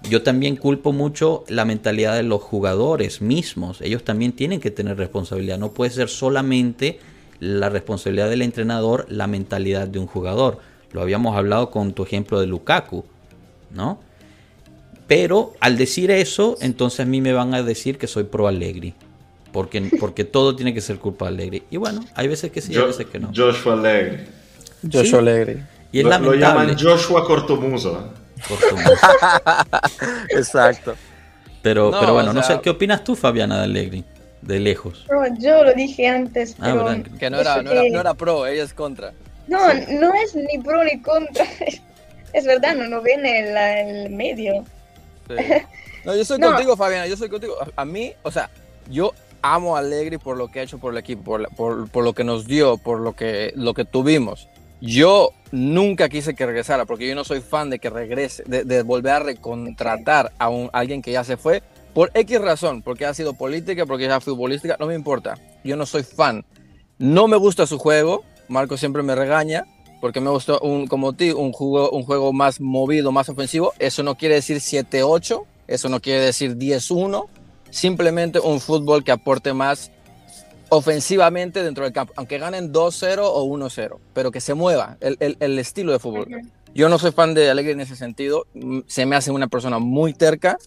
Yo 0.09 0.21
también 0.21 0.55
culpo 0.55 0.91
mucho 0.91 1.43
la 1.47 1.65
mentalidad 1.65 2.15
de 2.15 2.23
los 2.23 2.41
jugadores 2.41 3.21
mismos. 3.21 3.81
Ellos 3.81 4.03
también 4.03 4.33
tienen 4.33 4.59
que 4.59 4.71
tener 4.71 4.97
responsabilidad. 4.97 5.57
No 5.57 5.71
puede 5.71 5.91
ser 5.91 6.09
solamente 6.09 6.99
la 7.39 7.69
responsabilidad 7.69 8.29
del 8.29 8.41
entrenador 8.41 9.05
la 9.09 9.27
mentalidad 9.27 9.87
de 9.87 9.99
un 9.99 10.07
jugador. 10.07 10.59
Lo 10.91 11.01
habíamos 11.01 11.35
hablado 11.35 11.71
con 11.71 11.93
tu 11.93 12.03
ejemplo 12.03 12.39
de 12.39 12.47
Lukaku, 12.47 13.03
¿no? 13.71 13.99
Pero 15.07 15.53
al 15.59 15.77
decir 15.77 16.11
eso, 16.11 16.57
entonces 16.61 17.01
a 17.01 17.05
mí 17.05 17.19
me 17.19 17.33
van 17.33 17.53
a 17.53 17.63
decir 17.63 17.97
que 17.97 18.07
soy 18.07 18.23
pro 18.23 18.47
Allegri. 18.47 18.93
Porque, 19.53 19.81
porque 19.99 20.25
todo 20.25 20.55
tiene 20.55 20.73
que 20.73 20.81
ser 20.81 20.97
culpa 20.97 21.25
de 21.25 21.31
Allegri. 21.35 21.63
Y 21.69 21.77
bueno, 21.77 22.03
hay 22.15 22.27
veces 22.27 22.51
que 22.51 22.59
sí, 22.59 22.75
hay 22.75 22.85
veces 22.87 23.05
que 23.05 23.19
no. 23.19 23.31
Joshua 23.33 23.73
Allegri. 23.73 24.25
Joshua 24.83 25.03
sí. 25.05 25.15
Alegre. 25.15 25.63
Y 25.93 25.99
es 25.99 26.03
lo, 26.05 26.09
lo 26.09 26.15
lamentable. 26.33 26.73
llaman 26.73 26.77
Joshua 26.77 27.23
Cortomuso. 27.25 28.11
Cortomuso. 28.47 28.91
Exacto. 30.29 30.95
Pero, 31.61 31.91
No, 31.91 31.99
pero 31.99 32.13
bueno, 32.13 32.31
o 32.31 32.33
no 32.33 32.43
sé, 32.43 32.59
¿qué 32.61 32.69
opinas 32.69 33.03
tú, 33.03 33.15
Fabiana, 33.15 33.57
de 33.59 33.63
Allegri? 33.63 34.03
De 34.41 34.59
lejos. 34.59 35.05
No, 35.09 35.23
yo 35.39 35.63
lo 35.63 35.73
dije 35.73 36.07
antes, 36.07 36.55
Ah, 36.59 36.71
pero... 36.73 36.83
¿verdad? 36.83 37.05
Que 37.17 37.29
no 37.29 37.39
era, 37.39 37.61
no, 37.61 37.71
era, 37.71 37.81
que- 37.83 37.89
no 37.91 37.99
era 38.01 38.13
pro, 38.13 38.45
ella 38.45 38.63
es 38.63 38.73
contra. 38.73 39.13
No, 39.47 39.59
no 39.73 40.13
es 40.15 40.35
ni 40.35 40.57
pro 40.61 40.83
ni 40.83 40.99
contra. 41.01 41.45
Es 42.33 42.45
verdad, 42.45 42.73
no, 42.75 42.87
no 42.87 42.99
viene 43.03 43.41
el, 43.41 43.55
el 44.07 44.09
medio. 44.09 44.65
Sí. 45.27 45.35
No, 46.03 46.15
yo 46.15 46.25
soy 46.25 46.39
No. 46.39 46.47
contigo, 46.47 46.75
Fabiana, 46.75 47.05
yo 47.05 47.15
soy 47.15 47.29
contigo. 47.29 47.55
A, 47.61 47.83
a 47.83 47.85
mí, 47.85 48.11
o 48.23 48.31
sea, 48.31 48.49
yo 48.89 49.13
amo 49.43 49.75
a 49.75 49.79
Allegri 49.79 50.17
por 50.17 50.37
lo 50.37 50.49
que 50.49 50.59
ha 50.59 50.63
hecho 50.63 50.79
por 50.79 50.93
el 50.93 50.97
equipo, 50.97 51.23
por, 51.23 51.49
por, 51.55 51.89
por 51.89 52.03
lo 52.03 52.13
que 52.13 52.23
nos 52.23 52.47
dio, 52.47 52.77
por 52.77 52.99
lo 52.99 53.13
que, 53.13 53.53
lo 53.55 53.75
que 53.75 53.85
tuvimos. 53.85 54.47
Yo 54.81 55.29
nunca 55.51 56.09
quise 56.09 56.33
que 56.33 56.45
regresara, 56.45 56.85
porque 56.85 57.07
yo 57.07 57.13
no 57.13 57.23
soy 57.23 57.41
fan 57.41 57.69
de 57.69 57.79
que 57.79 57.89
regrese, 57.89 58.43
de, 58.47 58.63
de 58.63 58.81
volver 58.81 59.13
a 59.13 59.19
recontratar 59.19 60.31
a 60.39 60.49
un, 60.49 60.69
alguien 60.73 61.01
que 61.01 61.11
ya 61.11 61.23
se 61.23 61.37
fue, 61.37 61.61
por 61.93 62.09
X 62.15 62.41
razón, 62.41 62.81
porque 62.81 63.05
ha 63.05 63.13
sido 63.13 63.33
política, 63.33 63.85
porque 63.85 64.07
ya 64.07 64.19
futbolística, 64.19 64.77
no 64.79 64.87
me 64.87 64.95
importa. 64.95 65.37
Yo 65.63 65.75
no 65.75 65.85
soy 65.85 66.03
fan. 66.03 66.43
No 66.97 67.27
me 67.27 67.37
gusta 67.37 67.67
su 67.67 67.77
juego, 67.77 68.23
Marco 68.47 68.77
siempre 68.77 69.03
me 69.03 69.15
regaña, 69.15 69.65
porque 70.01 70.19
me 70.19 70.29
gusta 70.29 70.57
un, 70.61 70.87
como 70.87 71.13
ti, 71.13 71.31
un 71.31 71.53
juego, 71.53 71.91
un 71.91 72.03
juego 72.03 72.33
más 72.33 72.59
movido, 72.59 73.11
más 73.11 73.29
ofensivo. 73.29 73.73
Eso 73.79 74.03
no 74.03 74.15
quiere 74.15 74.35
decir 74.35 74.57
7-8, 74.57 75.43
eso 75.67 75.89
no 75.89 76.01
quiere 76.01 76.21
decir 76.21 76.57
10-1, 76.57 77.27
simplemente 77.73 78.39
un 78.39 78.59
fútbol 78.59 79.03
que 79.03 79.11
aporte 79.11 79.53
más 79.53 79.91
ofensivamente 80.69 81.63
dentro 81.63 81.83
del 81.83 81.93
campo, 81.93 82.13
aunque 82.15 82.37
ganen 82.39 82.71
2-0 82.71 83.19
o 83.23 83.43
1-0, 83.45 83.97
pero 84.13 84.31
que 84.31 84.41
se 84.41 84.53
mueva 84.53 84.97
el, 85.01 85.17
el- 85.19 85.37
el 85.39 85.59
estilo 85.59 85.91
de 85.91 85.99
fútbol. 85.99 86.27
Yo 86.73 86.89
no 86.89 86.97
soy 86.97 87.11
fan 87.11 87.33
de 87.33 87.49
Alegre 87.49 87.73
en 87.73 87.81
ese 87.81 87.95
sentido, 87.95 88.45
mm, 88.53 88.79
se 88.87 89.05
me 89.05 89.15
hace 89.15 89.31
una 89.31 89.47
persona 89.47 89.77
muy 89.79 90.13
terca, 90.13 90.57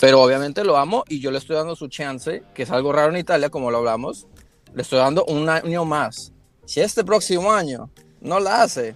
pero 0.00 0.20
obviamente 0.22 0.62
lo 0.64 0.76
amo 0.76 1.02
y 1.08 1.20
yo 1.20 1.30
le 1.30 1.38
estoy 1.38 1.56
dando 1.56 1.74
su 1.74 1.88
chance, 1.88 2.42
que 2.54 2.62
es 2.64 2.70
algo 2.70 2.92
raro 2.92 3.10
en 3.10 3.16
Italia, 3.18 3.50
como 3.50 3.70
lo 3.70 3.78
hablamos, 3.78 4.26
le 4.74 4.82
estoy 4.82 4.98
dando 4.98 5.24
un 5.24 5.48
año 5.48 5.84
más. 5.84 6.32
Si 6.66 6.80
este 6.80 7.02
próximo 7.02 7.50
año 7.52 7.90
no 8.20 8.38
la 8.38 8.62
hace, 8.62 8.94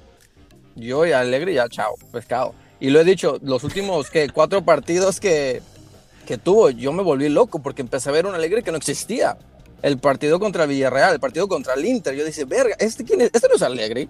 yo 0.76 1.04
y 1.06 1.12
Alegre 1.12 1.54
ya, 1.54 1.68
chao, 1.68 1.94
pescado. 2.12 2.54
Y 2.78 2.90
lo 2.90 3.00
he 3.00 3.04
dicho, 3.04 3.38
los 3.42 3.64
últimos 3.64 4.10
que 4.10 4.28
cuatro 4.28 4.62
partidos 4.64 5.18
que, 5.18 5.62
que 6.26 6.38
tuvo, 6.38 6.70
yo 6.70 6.92
me 6.92 7.02
volví 7.02 7.28
loco 7.28 7.60
porque 7.60 7.82
empecé 7.82 8.08
a 8.08 8.12
ver 8.12 8.26
un 8.26 8.34
Alegre 8.34 8.62
que 8.62 8.70
no 8.70 8.78
existía. 8.78 9.36
El 9.82 9.98
partido 9.98 10.38
contra 10.38 10.66
Villarreal, 10.66 11.14
el 11.14 11.20
partido 11.20 11.48
contra 11.48 11.74
el 11.74 11.84
Inter, 11.84 12.14
yo 12.14 12.24
dije, 12.24 12.44
verga, 12.44 12.76
¿este, 12.78 13.04
quién 13.04 13.20
es? 13.20 13.30
este 13.32 13.48
no 13.48 13.56
es 13.56 13.62
Alegre, 13.62 14.08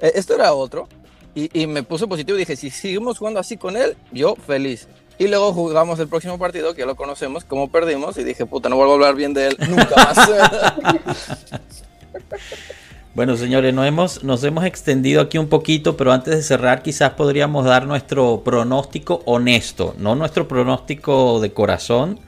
esto 0.00 0.34
era 0.34 0.52
otro. 0.52 0.88
Y, 1.34 1.48
y 1.58 1.66
me 1.66 1.82
puse 1.82 2.06
positivo 2.06 2.36
dije, 2.36 2.56
si 2.56 2.68
seguimos 2.68 3.18
jugando 3.18 3.40
así 3.40 3.56
con 3.56 3.76
él, 3.76 3.96
yo 4.12 4.34
feliz. 4.34 4.86
Y 5.18 5.28
luego 5.28 5.52
jugamos 5.52 5.98
el 5.98 6.08
próximo 6.08 6.38
partido, 6.38 6.74
que 6.74 6.80
ya 6.80 6.86
lo 6.86 6.96
conocemos, 6.96 7.44
como 7.44 7.70
perdimos, 7.70 8.18
y 8.18 8.24
dije, 8.24 8.44
puta, 8.44 8.68
no 8.68 8.76
vuelvo 8.76 8.92
a 8.92 8.94
hablar 8.96 9.14
bien 9.14 9.32
de 9.32 9.48
él 9.48 9.56
nunca 9.68 9.94
más. 9.96 10.18
Bueno, 13.14 13.36
señores, 13.36 13.74
nos 13.74 13.86
hemos, 13.86 14.24
nos 14.24 14.42
hemos 14.42 14.64
extendido 14.64 15.20
aquí 15.20 15.36
un 15.36 15.48
poquito, 15.48 15.96
pero 15.98 16.12
antes 16.12 16.34
de 16.34 16.42
cerrar 16.42 16.82
quizás 16.82 17.10
podríamos 17.12 17.66
dar 17.66 17.86
nuestro 17.86 18.42
pronóstico 18.42 19.20
honesto, 19.26 19.94
no 19.98 20.14
nuestro 20.14 20.48
pronóstico 20.48 21.38
de 21.40 21.52
corazón 21.52 22.20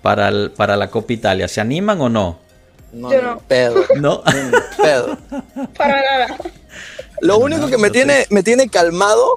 para, 0.00 0.28
el- 0.28 0.50
para 0.50 0.76
la 0.78 0.90
Copa 0.90 1.12
Italia. 1.12 1.46
¿Se 1.46 1.60
animan 1.60 2.00
o 2.00 2.08
no? 2.08 2.38
No, 2.92 3.12
Yo 3.12 3.18
ni 3.20 3.22
no. 3.28 3.38
pedo. 3.40 3.84
No. 4.00 4.22
ni 4.26 4.82
pedo. 4.82 5.18
Para 5.76 6.00
nada. 6.02 6.36
Lo 7.20 7.38
único 7.38 7.66
que 7.68 7.76
me 7.76 7.90
tiene, 7.90 8.24
me 8.30 8.42
tiene 8.42 8.68
calmado 8.70 9.34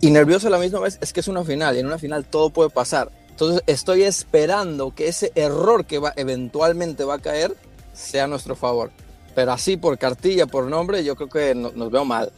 y 0.00 0.10
nervioso 0.10 0.46
a 0.46 0.50
la 0.50 0.58
misma 0.58 0.80
vez 0.80 0.96
es 1.02 1.12
que 1.12 1.20
es 1.20 1.28
una 1.28 1.44
final 1.44 1.76
y 1.76 1.80
en 1.80 1.86
una 1.86 1.98
final 1.98 2.24
todo 2.24 2.48
puede 2.48 2.70
pasar. 2.70 3.10
Entonces 3.28 3.62
estoy 3.66 4.04
esperando 4.04 4.94
que 4.94 5.08
ese 5.08 5.32
error 5.34 5.84
que 5.84 5.98
va, 5.98 6.14
eventualmente 6.16 7.04
va 7.04 7.16
a 7.16 7.18
caer 7.18 7.54
sea 7.92 8.24
a 8.24 8.26
nuestro 8.26 8.56
favor. 8.56 8.90
Pero 9.34 9.52
así 9.52 9.76
por 9.76 9.96
cartilla, 9.98 10.46
por 10.46 10.64
nombre, 10.66 11.04
yo 11.04 11.14
creo 11.16 11.28
que 11.28 11.54
no- 11.54 11.70
nos 11.74 11.90
veo 11.90 12.04
mal. 12.04 12.32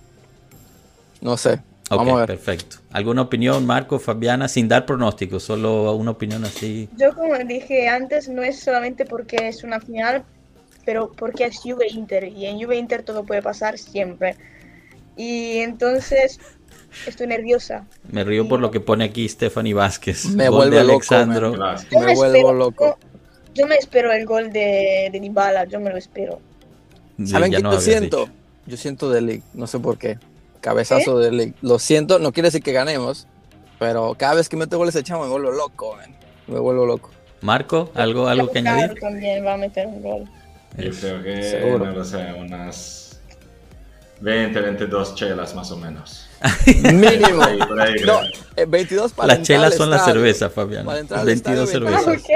No 1.21 1.37
sé. 1.37 1.61
Ok, 1.91 1.99
Vamos 1.99 2.15
a 2.15 2.17
ver. 2.21 2.27
perfecto. 2.27 2.77
¿Alguna 2.91 3.23
opinión, 3.23 3.67
Marco, 3.67 3.99
Fabiana, 3.99 4.49
sin 4.49 4.69
dar 4.69 4.87
pronóstico? 4.87 5.39
Solo 5.41 5.95
una 5.95 6.11
opinión 6.13 6.45
así. 6.45 6.89
Yo 6.97 7.15
como 7.15 7.37
dije 7.39 7.89
antes, 7.89 8.29
no 8.29 8.43
es 8.43 8.61
solamente 8.61 9.05
porque 9.05 9.49
es 9.49 9.63
una 9.63 9.79
final, 9.81 10.25
pero 10.85 11.13
porque 11.13 11.45
es 11.45 11.59
Juve 11.59 11.87
Inter 11.91 12.25
y 12.25 12.47
en 12.47 12.61
Juve 12.63 12.77
Inter 12.77 13.03
todo 13.03 13.25
puede 13.25 13.43
pasar 13.43 13.79
siempre. 13.79 14.37
Y 15.17 15.59
entonces 15.59 16.41
estoy 17.07 17.27
nerviosa. 17.27 17.87
Me 18.11 18.25
río 18.25 18.49
por 18.49 18.61
lo 18.61 18.71
que 18.71 18.81
pone 18.81 19.05
aquí 19.05 19.29
Stephanie 19.29 19.75
Vázquez. 19.75 20.27
Me 20.27 20.49
Gol 20.49 20.71
de 20.71 20.77
vuelve 20.79 20.81
loco, 20.85 20.93
Alexandro. 20.93 21.53
Gracias. 21.53 21.91
Yo 21.91 22.01
Me 22.01 22.15
vuelvo 22.15 22.53
loco. 22.55 22.99
Yo 23.55 23.67
me 23.67 23.75
espero 23.77 24.11
el 24.13 24.25
gol 24.25 24.51
de, 24.51 25.11
de 25.13 25.21
Dybala, 25.21 25.65
yo 25.67 25.79
me 25.79 25.91
lo 25.91 25.99
espero. 25.99 26.41
¿Saben 27.27 27.53
qué 27.53 27.63
yo 27.63 27.81
siento? 27.81 28.21
dicho. 28.21 28.33
Yo 28.67 28.77
siento 28.77 29.11
de 29.11 29.21
League, 29.21 29.43
no 29.55 29.67
sé 29.67 29.79
por 29.81 29.99
qué. 29.99 30.19
Cabezazo 30.61 31.19
de 31.19 31.33
League. 31.33 31.55
Lo 31.63 31.79
siento, 31.79 32.19
no 32.19 32.33
quiere 32.33 32.49
decir 32.49 32.63
que 32.63 32.73
ganemos, 32.73 33.27
pero 33.79 34.15
cada 34.17 34.35
vez 34.35 34.49
que 34.49 34.57
meto 34.57 34.79
goles 34.79 34.95
de 34.95 35.03
chamo 35.03 35.25
me 35.25 35.29
vuelvo 35.31 35.51
loco, 35.51 35.97
man. 35.97 36.15
Me 36.47 36.59
vuelvo 36.61 36.87
loco. 36.87 37.11
Marco, 37.41 37.91
¿algo, 37.95 38.29
algo 38.29 38.49
que 38.51 38.59
añadir? 38.61 38.95
también 39.01 39.45
va 39.45 39.55
a 39.55 39.57
meter 39.57 39.87
un 39.89 40.01
gol. 40.03 40.25
Yo 40.79 40.91
creo 40.93 41.23
que, 41.23 41.43
Seguro. 41.43 41.87
no 41.87 41.93
lo 41.93 42.05
sé, 42.05 42.33
unas 42.39 43.21
20, 44.21 44.61
22 44.61 45.15
chelas 45.17 45.55
más 45.57 45.71
o 45.73 45.77
menos. 45.77 46.27
Mínimo. 46.67 47.39
Por 47.41 47.49
ahí, 47.49 47.59
por 47.59 47.81
ahí, 47.81 47.95
No, 48.07 48.19
creo. 48.21 48.31
eh, 48.57 48.65
22 48.67 49.13
para 49.13 49.35
Las 49.35 49.43
chelas 49.47 49.75
son 49.75 49.91
las 49.91 50.01
estadio. 50.01 50.21
cervezas, 50.21 50.53
Fabiana. 50.53 50.85
Para 50.87 51.01
entrar 51.01 51.21
al 51.21 51.27
22 51.27 51.69
estadio, 51.69 51.89
Ah, 51.89 52.01
cervezas. 52.01 52.29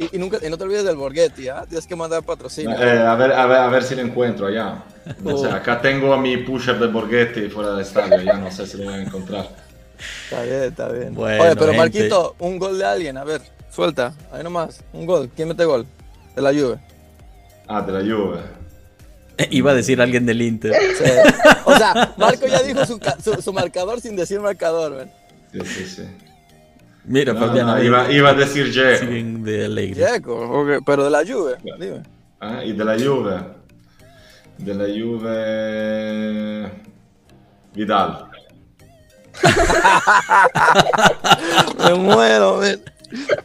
Y, 0.00 0.16
y 0.16 0.18
nunca, 0.18 0.38
y 0.44 0.48
no 0.48 0.56
te 0.56 0.64
olvides 0.64 0.84
del 0.84 0.96
Borghetti, 0.96 1.48
¿ah? 1.48 1.64
Tienes 1.68 1.86
que 1.86 1.94
mandar 1.94 2.22
patrocinio. 2.22 2.70
Eh, 2.80 2.98
a, 3.00 3.14
ver, 3.16 3.32
a, 3.32 3.44
ver, 3.46 3.58
a 3.58 3.68
ver 3.68 3.82
si 3.82 3.94
lo 3.94 4.00
encuentro 4.00 4.46
allá. 4.46 4.82
O 5.24 5.36
sea, 5.36 5.50
Oh. 5.50 5.54
acá 5.54 5.80
tengo 5.82 6.14
a 6.14 6.16
mi 6.18 6.38
pusher 6.38 6.78
de 6.78 6.86
Borghetti 6.86 7.48
fuera 7.50 7.72
del 7.72 7.80
estadio, 7.82 8.18
ya 8.22 8.34
no 8.38 8.50
sé 8.50 8.66
si 8.66 8.78
lo 8.78 8.84
voy 8.84 8.94
a 8.94 9.02
encontrar. 9.02 9.48
Está 10.24 10.42
bien, 10.42 10.62
está 10.62 10.88
bien. 10.88 11.14
Bueno, 11.14 11.42
Oye, 11.42 11.52
pero 11.54 11.66
gente. 11.66 11.76
Marquito, 11.78 12.34
un 12.38 12.58
gol 12.58 12.78
de 12.78 12.84
alguien, 12.86 13.18
a 13.18 13.24
ver, 13.24 13.42
suelta, 13.70 14.14
ahí 14.32 14.42
nomás, 14.42 14.82
un 14.94 15.04
gol. 15.04 15.28
¿Quién 15.36 15.48
mete 15.48 15.66
gol? 15.66 15.84
De 16.34 16.40
la 16.40 16.50
Juve. 16.50 16.78
Ah, 17.68 17.82
de 17.82 17.92
la 17.92 18.00
Juve. 18.00 18.38
Iba 19.50 19.72
a 19.72 19.74
decir 19.74 20.00
alguien 20.00 20.24
del 20.24 20.40
Inter. 20.40 20.74
Sí. 20.96 21.04
O 21.66 21.76
sea, 21.76 22.14
Marco 22.16 22.46
ya 22.46 22.62
dijo 22.62 22.84
su, 22.86 22.98
su, 23.22 23.40
su 23.42 23.52
marcador 23.52 24.00
sin 24.00 24.16
decir 24.16 24.40
marcador, 24.40 24.96
man. 24.96 25.12
Sí, 25.52 25.60
sí, 25.64 25.86
sí. 25.86 26.02
Mira, 27.04 27.32
No, 27.32 27.40
Fabiana. 27.40 27.76
no, 27.76 27.82
iba, 27.82 28.12
iba 28.12 28.30
a 28.30 28.34
decir 28.34 28.70
Dzeko. 28.70 29.06
siguen 29.06 29.42
de 29.42 29.64
alegre. 29.64 30.04
Checo, 30.04 30.34
ok, 30.34 30.82
pero 30.84 31.04
de 31.04 31.10
la 31.10 31.24
Juve, 31.26 31.56
dime. 31.78 32.02
Ah, 32.40 32.62
y 32.64 32.72
de 32.72 32.84
la 32.84 32.98
Juve. 32.98 33.40
De 34.58 34.74
la 34.74 34.84
Juve. 34.84 36.70
Vidal. 37.74 38.26
Me 41.84 41.94
muero, 41.94 42.58
man. 42.58 42.80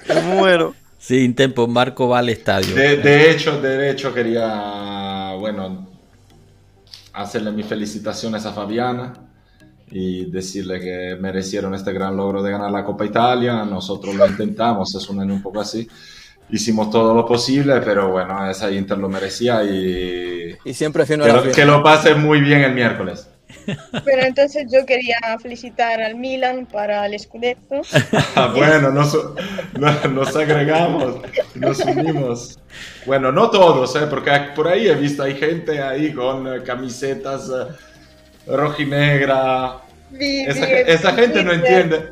Me 0.09 0.21
muero. 0.21 0.75
Sí, 0.97 1.23
en 1.23 1.35
tiempo, 1.35 1.67
Marco 1.67 2.09
va 2.09 2.19
al 2.19 2.29
estadio. 2.29 2.73
De, 2.75 2.97
de 2.97 3.31
hecho, 3.31 3.61
de 3.61 3.91
hecho, 3.91 4.13
quería, 4.13 5.33
bueno, 5.39 5.87
hacerle 7.13 7.51
mis 7.51 7.65
felicitaciones 7.67 8.45
a 8.45 8.51
Fabiana 8.53 9.13
y 9.91 10.25
decirle 10.31 10.79
que 10.79 11.15
merecieron 11.19 11.73
este 11.75 11.93
gran 11.93 12.15
logro 12.17 12.41
de 12.43 12.51
ganar 12.51 12.71
la 12.71 12.83
Copa 12.83 13.05
Italia. 13.05 13.63
Nosotros 13.65 14.15
lo 14.15 14.25
intentamos, 14.27 14.93
es 14.95 15.09
un 15.09 15.19
año 15.21 15.33
un 15.33 15.41
poco 15.41 15.61
así. 15.61 15.87
Hicimos 16.49 16.89
todo 16.91 17.13
lo 17.13 17.25
posible, 17.25 17.81
pero 17.81 18.09
bueno, 18.11 18.49
esa 18.49 18.71
Inter 18.71 18.97
lo 18.97 19.09
merecía 19.09 19.63
y 19.63 20.55
Y 20.63 20.73
siempre 20.73 21.05
fino 21.05 21.23
a 21.23 21.27
que 21.27 21.33
la 21.33 21.41
lo, 21.41 21.51
que 21.51 21.65
lo 21.65 21.83
pase 21.83 22.13
muy 22.15 22.39
bien 22.41 22.61
el 22.61 22.73
miércoles. 22.73 23.27
Pero 24.03 24.23
entonces 24.23 24.67
yo 24.71 24.85
quería 24.85 25.17
felicitar 25.41 26.01
al 26.01 26.15
Milan 26.15 26.67
para 26.71 27.05
el 27.05 27.17
Scudetto. 27.19 27.81
Ah, 28.35 28.51
bueno, 28.55 28.91
nos, 28.91 29.17
no- 29.79 30.07
nos 30.09 30.35
agregamos, 30.35 31.15
nos 31.55 31.79
unimos. 31.79 32.59
Bueno, 33.05 33.31
no 33.31 33.49
todos, 33.49 33.95
¿eh? 33.95 34.07
porque 34.09 34.31
por 34.55 34.67
ahí 34.67 34.87
he 34.87 34.95
visto, 34.95 35.23
hay 35.23 35.35
gente 35.35 35.81
ahí 35.81 36.11
con 36.13 36.45
camisetas 36.63 37.49
rojinegra. 38.47 39.77
Vi- 40.11 40.45
Esa, 40.45 40.65
vi- 40.65 40.71
esa 40.87 41.13
gente 41.13 41.43
no 41.43 41.51
entiende, 41.51 42.09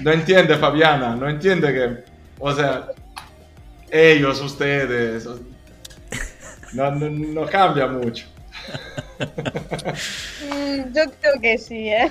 no 0.00 0.12
entiende, 0.12 0.56
Fabiana, 0.56 1.14
no 1.16 1.28
entiende 1.28 1.72
que, 1.72 2.04
o 2.38 2.52
sea, 2.54 2.86
ellos, 3.90 4.40
ustedes, 4.40 5.26
no, 6.72 6.90
no, 6.92 7.10
no 7.10 7.46
cambia 7.46 7.86
mucho. 7.86 8.26
Mm, 9.18 10.92
Yo 10.94 11.02
creo 11.20 11.40
que 11.40 11.58
sí, 11.58 11.88
¿eh? 11.88 12.10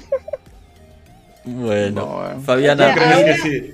Bueno, 1.44 2.02
No, 2.06 2.28
eh. 2.30 2.34
¿Tú 2.36 2.42
Fabiana, 2.42 2.94
crees 2.94 3.12
ahora- 3.14 3.26
que 3.26 3.38
sí? 3.42 3.74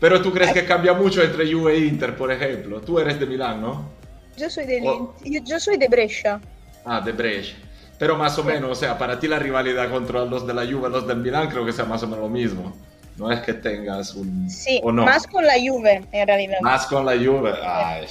Pero 0.00 0.22
tú 0.22 0.32
crees 0.32 0.52
que 0.52 0.64
cambia 0.64 0.92
mucho 0.92 1.20
entre 1.22 1.52
Juve 1.52 1.74
e 1.74 1.78
Inter, 1.80 2.14
por 2.16 2.30
ejemplo. 2.30 2.80
Tú 2.80 3.00
eres 3.00 3.18
de 3.18 3.26
Milán, 3.26 3.60
¿no? 3.60 3.90
Yo 4.36 4.48
soy 4.48 4.64
de, 4.66 4.80
yo, 4.80 5.14
yo 5.44 5.58
soy 5.58 5.76
de 5.76 5.88
Brescia. 5.88 6.40
Ah, 6.84 7.00
de 7.00 7.10
Brescia. 7.10 7.56
Pero 7.98 8.16
más 8.16 8.38
o 8.38 8.44
menos, 8.44 8.70
o 8.70 8.74
sea, 8.74 8.96
para 8.96 9.18
ti 9.18 9.26
la 9.28 9.38
rivalidad 9.38 9.90
contra 9.90 10.24
los 10.24 10.46
de 10.46 10.54
la 10.54 10.62
Juve 10.62 10.88
y 10.88 10.92
los 10.92 11.06
del 11.06 11.16
Milán 11.18 11.48
creo 11.48 11.64
que 11.66 11.72
sea 11.72 11.84
más 11.84 12.02
o 12.02 12.06
menos 12.06 12.20
lo 12.24 12.28
mismo. 12.28 12.76
No 13.16 13.32
es 13.32 13.40
que 13.40 13.52
tengas 13.54 14.14
un... 14.14 14.48
Sí, 14.48 14.80
o 14.84 14.92
no. 14.92 15.04
más 15.04 15.26
con 15.26 15.44
la 15.44 15.54
Juve, 15.54 16.04
en 16.12 16.26
realidad. 16.28 16.58
Más 16.60 16.86
con 16.86 17.04
la 17.04 17.12
Juve. 17.16 17.52
Ay, 17.62 18.06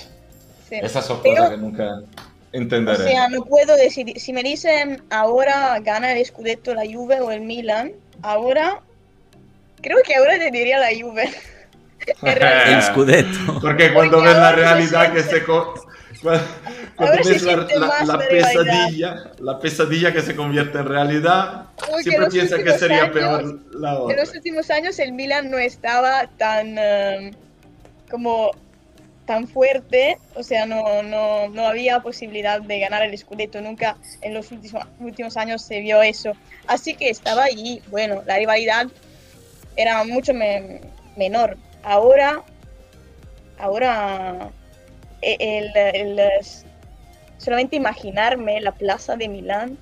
Sí. 0.68 0.76
esas 0.82 1.06
son 1.06 1.22
Pero- 1.24 1.36
cosas 1.38 1.50
que 1.52 1.58
nunca 1.58 1.84
O 1.86 2.04
entenderé. 2.52 3.04
sea, 3.10 3.30
no 3.30 3.46
puedo 3.46 3.78
decidir. 3.78 4.20
Si 4.20 4.34
me 4.34 4.44
dicen 4.44 5.02
ahora 5.10 5.80
gana 5.80 6.12
el 6.12 6.26
Scudetto 6.26 6.74
la 6.76 6.84
Juve 6.86 7.22
o 7.22 7.32
el 7.32 7.40
Milan, 7.40 7.94
ahora 8.22 8.82
creo 9.82 10.00
que 10.06 10.16
ahora 10.16 10.38
te 10.38 10.52
diría 10.52 10.80
la 10.80 10.90
Juve. 11.00 11.30
El 12.24 12.82
Scudetto. 12.84 13.60
Porque 13.62 13.94
cuando 13.94 14.18
Porque 14.18 14.30
ves 14.30 14.38
la 14.38 14.52
realidad 14.54 15.12
que 15.14 15.24
se... 15.24 15.42
Cuando, 16.98 17.18
ves 17.30 17.44
la, 17.44 17.56
la- 17.56 18.04
la 18.06 18.18
pesadilla, 18.28 19.32
la 19.40 19.60
pesadilla 19.60 20.12
que 20.12 20.22
se 20.24 20.36
convierte 20.36 20.80
en 20.80 20.86
realidad, 20.86 21.66
Porque 21.78 22.02
siempre 22.04 22.26
los 22.26 22.34
piensas 22.34 22.60
que 22.64 22.72
sería 22.74 23.04
años- 23.04 23.14
peor 23.14 23.60
la 23.76 23.92
en 23.92 23.98
otra. 23.98 24.16
los 24.18 24.34
últimos 24.36 24.70
años 24.72 24.98
el 25.00 25.14
Milan 25.14 25.52
no 25.52 25.58
estaba 25.60 26.28
tan 26.38 26.76
eh, 26.80 27.32
como 28.10 28.52
tan 29.28 29.48
fuerte, 29.48 30.18
o 30.36 30.42
sea, 30.42 30.66
no, 30.66 31.04
no, 31.04 31.50
no 31.50 31.68
había 31.68 32.00
posibilidad 32.00 32.62
de 32.62 32.80
ganar 32.80 33.04
el 33.04 33.16
Scudetto, 33.18 33.60
nunca 33.62 33.98
en 34.22 34.34
los 34.34 34.52
últimos, 34.52 34.84
últimos 35.00 35.36
años 35.38 35.62
se 35.62 35.82
vio 35.82 36.02
eso. 36.02 36.32
Así 36.66 36.96
que 36.96 37.10
estaba 37.10 37.44
allí, 37.44 37.82
bueno, 37.92 38.24
la 38.26 38.38
rivalidad 38.38 38.88
era 39.76 40.04
mucho 40.06 40.34
me- 40.34 40.80
menor. 41.18 41.58
Ahora, 41.84 42.42
ahora, 43.60 44.50
e- 45.22 45.38
el, 45.40 45.72
el- 46.20 46.20
solamente 47.38 47.76
imaginarme 47.76 48.60
la 48.62 48.72
plaza 48.72 49.16
de 49.16 49.28
Milán 49.30 49.78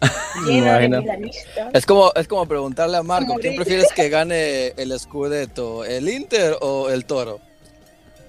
llena 0.46 0.78
de 0.78 0.88
milanistas. 0.88 1.68
Es 1.72 1.84
como, 1.86 2.12
es 2.14 2.26
como 2.26 2.46
preguntarle 2.46 2.96
a 2.96 3.02
Marco, 3.02 3.34
¿quién 3.40 3.56
prefieres 3.56 3.92
que 3.94 4.08
gane 4.08 4.68
el 4.76 4.98
Scudetto, 4.98 5.84
el 5.84 6.08
Inter 6.08 6.56
o 6.60 6.88
el 6.88 7.04
Toro? 7.04 7.40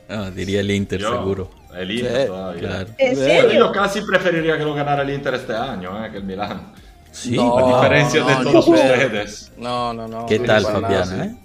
Ah, 0.10 0.30
diría 0.34 0.60
el 0.60 0.72
Inter, 0.72 1.00
Yo, 1.00 1.12
seguro. 1.12 1.50
El 1.76 1.92
Inter 1.92 2.22
Sí, 2.22 2.28
todavía. 2.28 2.60
Claro. 2.68 2.88
¿En 2.98 3.16
serio? 3.16 3.60
yo 3.60 3.72
casi 3.72 4.02
preferiría 4.02 4.58
que 4.58 4.64
lo 4.66 4.74
ganara 4.74 5.04
el 5.04 5.10
Inter 5.12 5.36
este 5.36 5.54
año, 5.54 6.06
eh, 6.06 6.12
que 6.12 6.18
el 6.18 6.24
Milán. 6.26 6.74
Sí, 7.12 7.36
No, 7.36 7.58
A 7.58 7.82
diferencia 7.82 8.24
de 8.24 8.36
todos 8.36 8.68
no, 8.68 8.74
ustedes. 8.74 9.52
No, 9.58 9.94
no, 9.94 10.08
no. 10.08 10.26
¿qué 10.26 10.40
tal, 10.40 10.64
para 10.64 10.80
nada, 10.82 11.36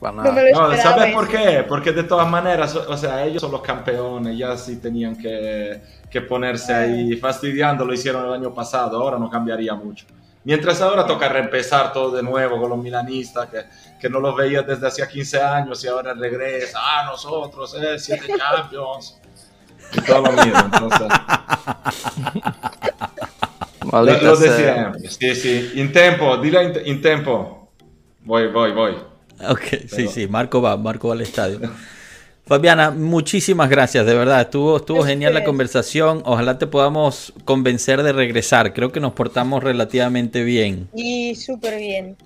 No 0.00 0.12
me 0.32 0.52
lo 0.52 0.68
No, 0.68 0.76
¿sabes 0.76 1.12
por 1.12 1.28
qué? 1.28 1.64
Porque 1.68 1.92
de 1.92 2.04
todas 2.04 2.28
maneras, 2.28 2.74
o 2.74 2.96
sea, 2.96 3.24
ellos 3.24 3.40
son 3.42 3.50
los 3.50 3.62
campeones, 3.62 4.38
ya 4.38 4.56
sí 4.56 4.76
tenían 4.76 5.16
que, 5.16 5.80
que 6.08 6.20
ponerse 6.20 6.72
ahí 6.72 7.16
fastidiando, 7.16 7.84
lo 7.84 7.92
hicieron 7.92 8.24
el 8.26 8.32
año 8.32 8.54
pasado, 8.54 9.00
ahora 9.02 9.18
no 9.18 9.28
cambiaría 9.28 9.74
mucho. 9.74 10.06
Mientras 10.44 10.80
ahora 10.80 11.04
toca 11.04 11.28
reempezar 11.28 11.92
todo 11.92 12.14
de 12.14 12.22
nuevo 12.22 12.60
con 12.60 12.70
los 12.70 12.78
milanistas, 12.78 13.48
que, 13.48 13.64
que 14.00 14.08
no 14.08 14.20
los 14.20 14.36
veías 14.36 14.66
desde 14.66 14.86
hacía 14.86 15.08
15 15.08 15.42
años 15.42 15.84
y 15.84 15.88
ahora 15.88 16.14
regresa, 16.14 16.78
ah, 16.80 17.04
nosotros, 17.10 17.74
eh, 17.74 17.98
siete 17.98 18.26
champions. 18.38 19.18
Y 19.92 20.00
todo 20.02 20.22
lo 20.22 20.32
mismo, 20.32 20.60
entonces... 20.72 21.08
Maldita 23.84 24.18
Lo, 24.22 24.30
lo 24.30 24.36
de 24.36 24.48
sea. 24.48 24.92
siempre. 24.92 25.08
Sí, 25.10 25.34
sí. 25.34 25.72
In 25.80 25.92
tempo, 25.92 26.36
dile 26.36 26.62
in, 26.62 26.72
in 26.86 27.02
tempo. 27.02 27.72
Voy, 28.20 28.48
voy, 28.48 28.72
voy. 28.72 29.17
Ok, 29.48 29.62
sí, 29.62 29.86
Pero- 29.90 30.10
sí, 30.10 30.28
Marco 30.28 30.60
va, 30.60 30.76
Marco 30.76 31.08
va 31.08 31.14
al 31.14 31.20
estadio. 31.20 31.60
Fabiana, 32.48 32.90
muchísimas 32.90 33.68
gracias, 33.68 34.06
de 34.06 34.14
verdad. 34.14 34.40
Estuvo, 34.40 34.78
estuvo 34.78 35.04
genial 35.04 35.34
la 35.34 35.44
conversación. 35.44 36.22
Ojalá 36.24 36.58
te 36.58 36.66
podamos 36.66 37.34
convencer 37.44 38.02
de 38.02 38.14
regresar. 38.14 38.72
Creo 38.72 38.90
que 38.90 39.00
nos 39.00 39.12
portamos 39.12 39.62
relativamente 39.62 40.42
bien. 40.42 40.88
Y 40.94 41.34
súper 41.34 41.78
bien. 41.78 42.16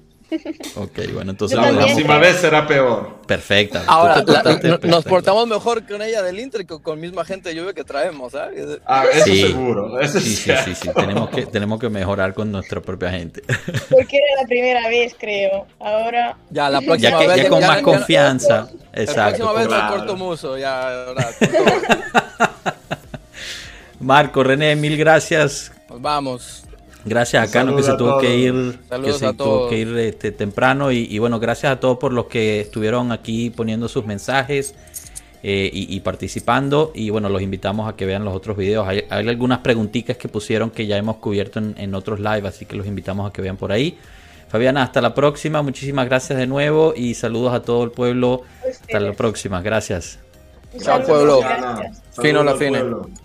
Ok, 0.76 0.98
bueno, 1.12 1.32
entonces 1.32 1.58
la 1.58 1.70
próxima 1.70 2.18
vez 2.18 2.36
será 2.36 2.66
peor. 2.66 3.22
Perfecta. 3.26 3.84
Ahora, 3.86 4.24
nos 4.82 5.04
portamos 5.04 5.46
mejor 5.46 5.86
con 5.86 6.02
ella 6.02 6.22
del 6.22 6.38
Inter 6.40 6.66
que 6.66 6.80
con 6.80 7.00
misma 7.00 7.24
gente 7.24 7.50
de 7.50 7.56
lluvia 7.56 7.72
que 7.72 7.84
traemos, 7.84 8.32
¿sabes? 8.32 8.80
Ah, 8.86 9.04
eso 9.12 9.24
seguro. 9.24 10.00
Eso 10.00 10.20
sí, 10.20 10.36
sí, 10.36 10.52
sí, 10.64 10.74
sí, 10.74 10.90
Tenemos 10.94 11.30
que, 11.30 11.46
tenemos 11.46 11.80
que 11.80 11.88
mejorar 11.88 12.34
con 12.34 12.50
nuestra 12.50 12.80
propia 12.80 13.10
gente. 13.10 13.42
Porque 13.90 14.16
era 14.16 14.42
la 14.42 14.48
primera 14.48 14.88
vez, 14.88 15.14
creo. 15.18 15.66
Ahora. 15.78 16.36
Ya, 16.50 16.70
la 16.70 16.80
próxima 16.80 17.10
ya 17.10 17.18
que, 17.18 17.26
vez. 17.28 17.42
Ya 17.42 17.48
con 17.48 17.60
más 17.60 17.82
confianza. 17.82 18.68
Exacto. 18.92 19.44
La 19.44 19.52
próxima 19.52 19.52
vez 19.52 19.66
claro. 19.68 19.96
corto 19.96 20.16
muso, 20.16 20.58
ya. 20.58 21.06
Marco, 24.00 24.42
René, 24.42 24.74
mil 24.76 24.96
gracias. 24.96 25.72
Nos 25.88 26.00
vamos. 26.00 26.64
Gracias 27.04 27.48
a 27.48 27.52
Cano 27.52 27.76
que 27.76 27.82
se 27.82 27.94
tuvo 27.94 28.18
que 28.18 28.36
ir, 28.36 28.78
que 29.02 29.12
se 29.12 29.32
tuvo 29.34 29.68
que 29.68 29.78
ir 29.78 29.96
este, 29.98 30.32
temprano 30.32 30.92
y, 30.92 31.18
bueno, 31.18 31.40
gracias 31.40 31.72
a 31.72 31.80
todos 31.80 31.98
por 31.98 32.12
los 32.12 32.26
que 32.26 32.60
estuvieron 32.60 33.12
aquí 33.12 33.50
poniendo 33.50 33.88
sus 33.88 34.06
mensajes 34.06 34.74
eh, 35.42 35.70
y, 35.72 35.98
participando 36.00 36.92
y 36.94 37.10
bueno, 37.10 37.28
los 37.28 37.42
invitamos 37.42 37.88
a 37.88 37.96
que 37.96 38.06
vean 38.06 38.24
los 38.24 38.34
otros 38.34 38.56
videos. 38.56 38.86
Hay, 38.86 39.04
algunas 39.10 39.58
preguntitas 39.58 40.16
que 40.16 40.28
pusieron 40.28 40.70
que 40.70 40.86
ya 40.86 40.96
hemos 40.96 41.16
cubierto 41.16 41.60
en, 41.60 41.94
otros 41.94 42.20
live, 42.20 42.46
así 42.46 42.66
que 42.66 42.76
los 42.76 42.86
invitamos 42.86 43.28
a 43.28 43.32
que 43.32 43.42
vean 43.42 43.56
por 43.56 43.72
ahí. 43.72 43.98
Fabiana, 44.48 44.82
hasta 44.82 45.00
la 45.00 45.14
próxima, 45.14 45.62
muchísimas 45.62 46.06
gracias 46.06 46.38
de 46.38 46.46
nuevo 46.46 46.92
y 46.94 47.14
saludos 47.14 47.54
a 47.54 47.62
todo 47.62 47.84
el 47.84 47.90
pueblo. 47.90 48.42
Hasta 48.68 49.00
la 49.00 49.12
próxima, 49.14 49.62
gracias. 49.62 50.18
Chao 50.78 51.02
pueblo. 51.02 51.40
Fino 52.20 52.44
la 52.44 52.54
fine. 52.54 53.21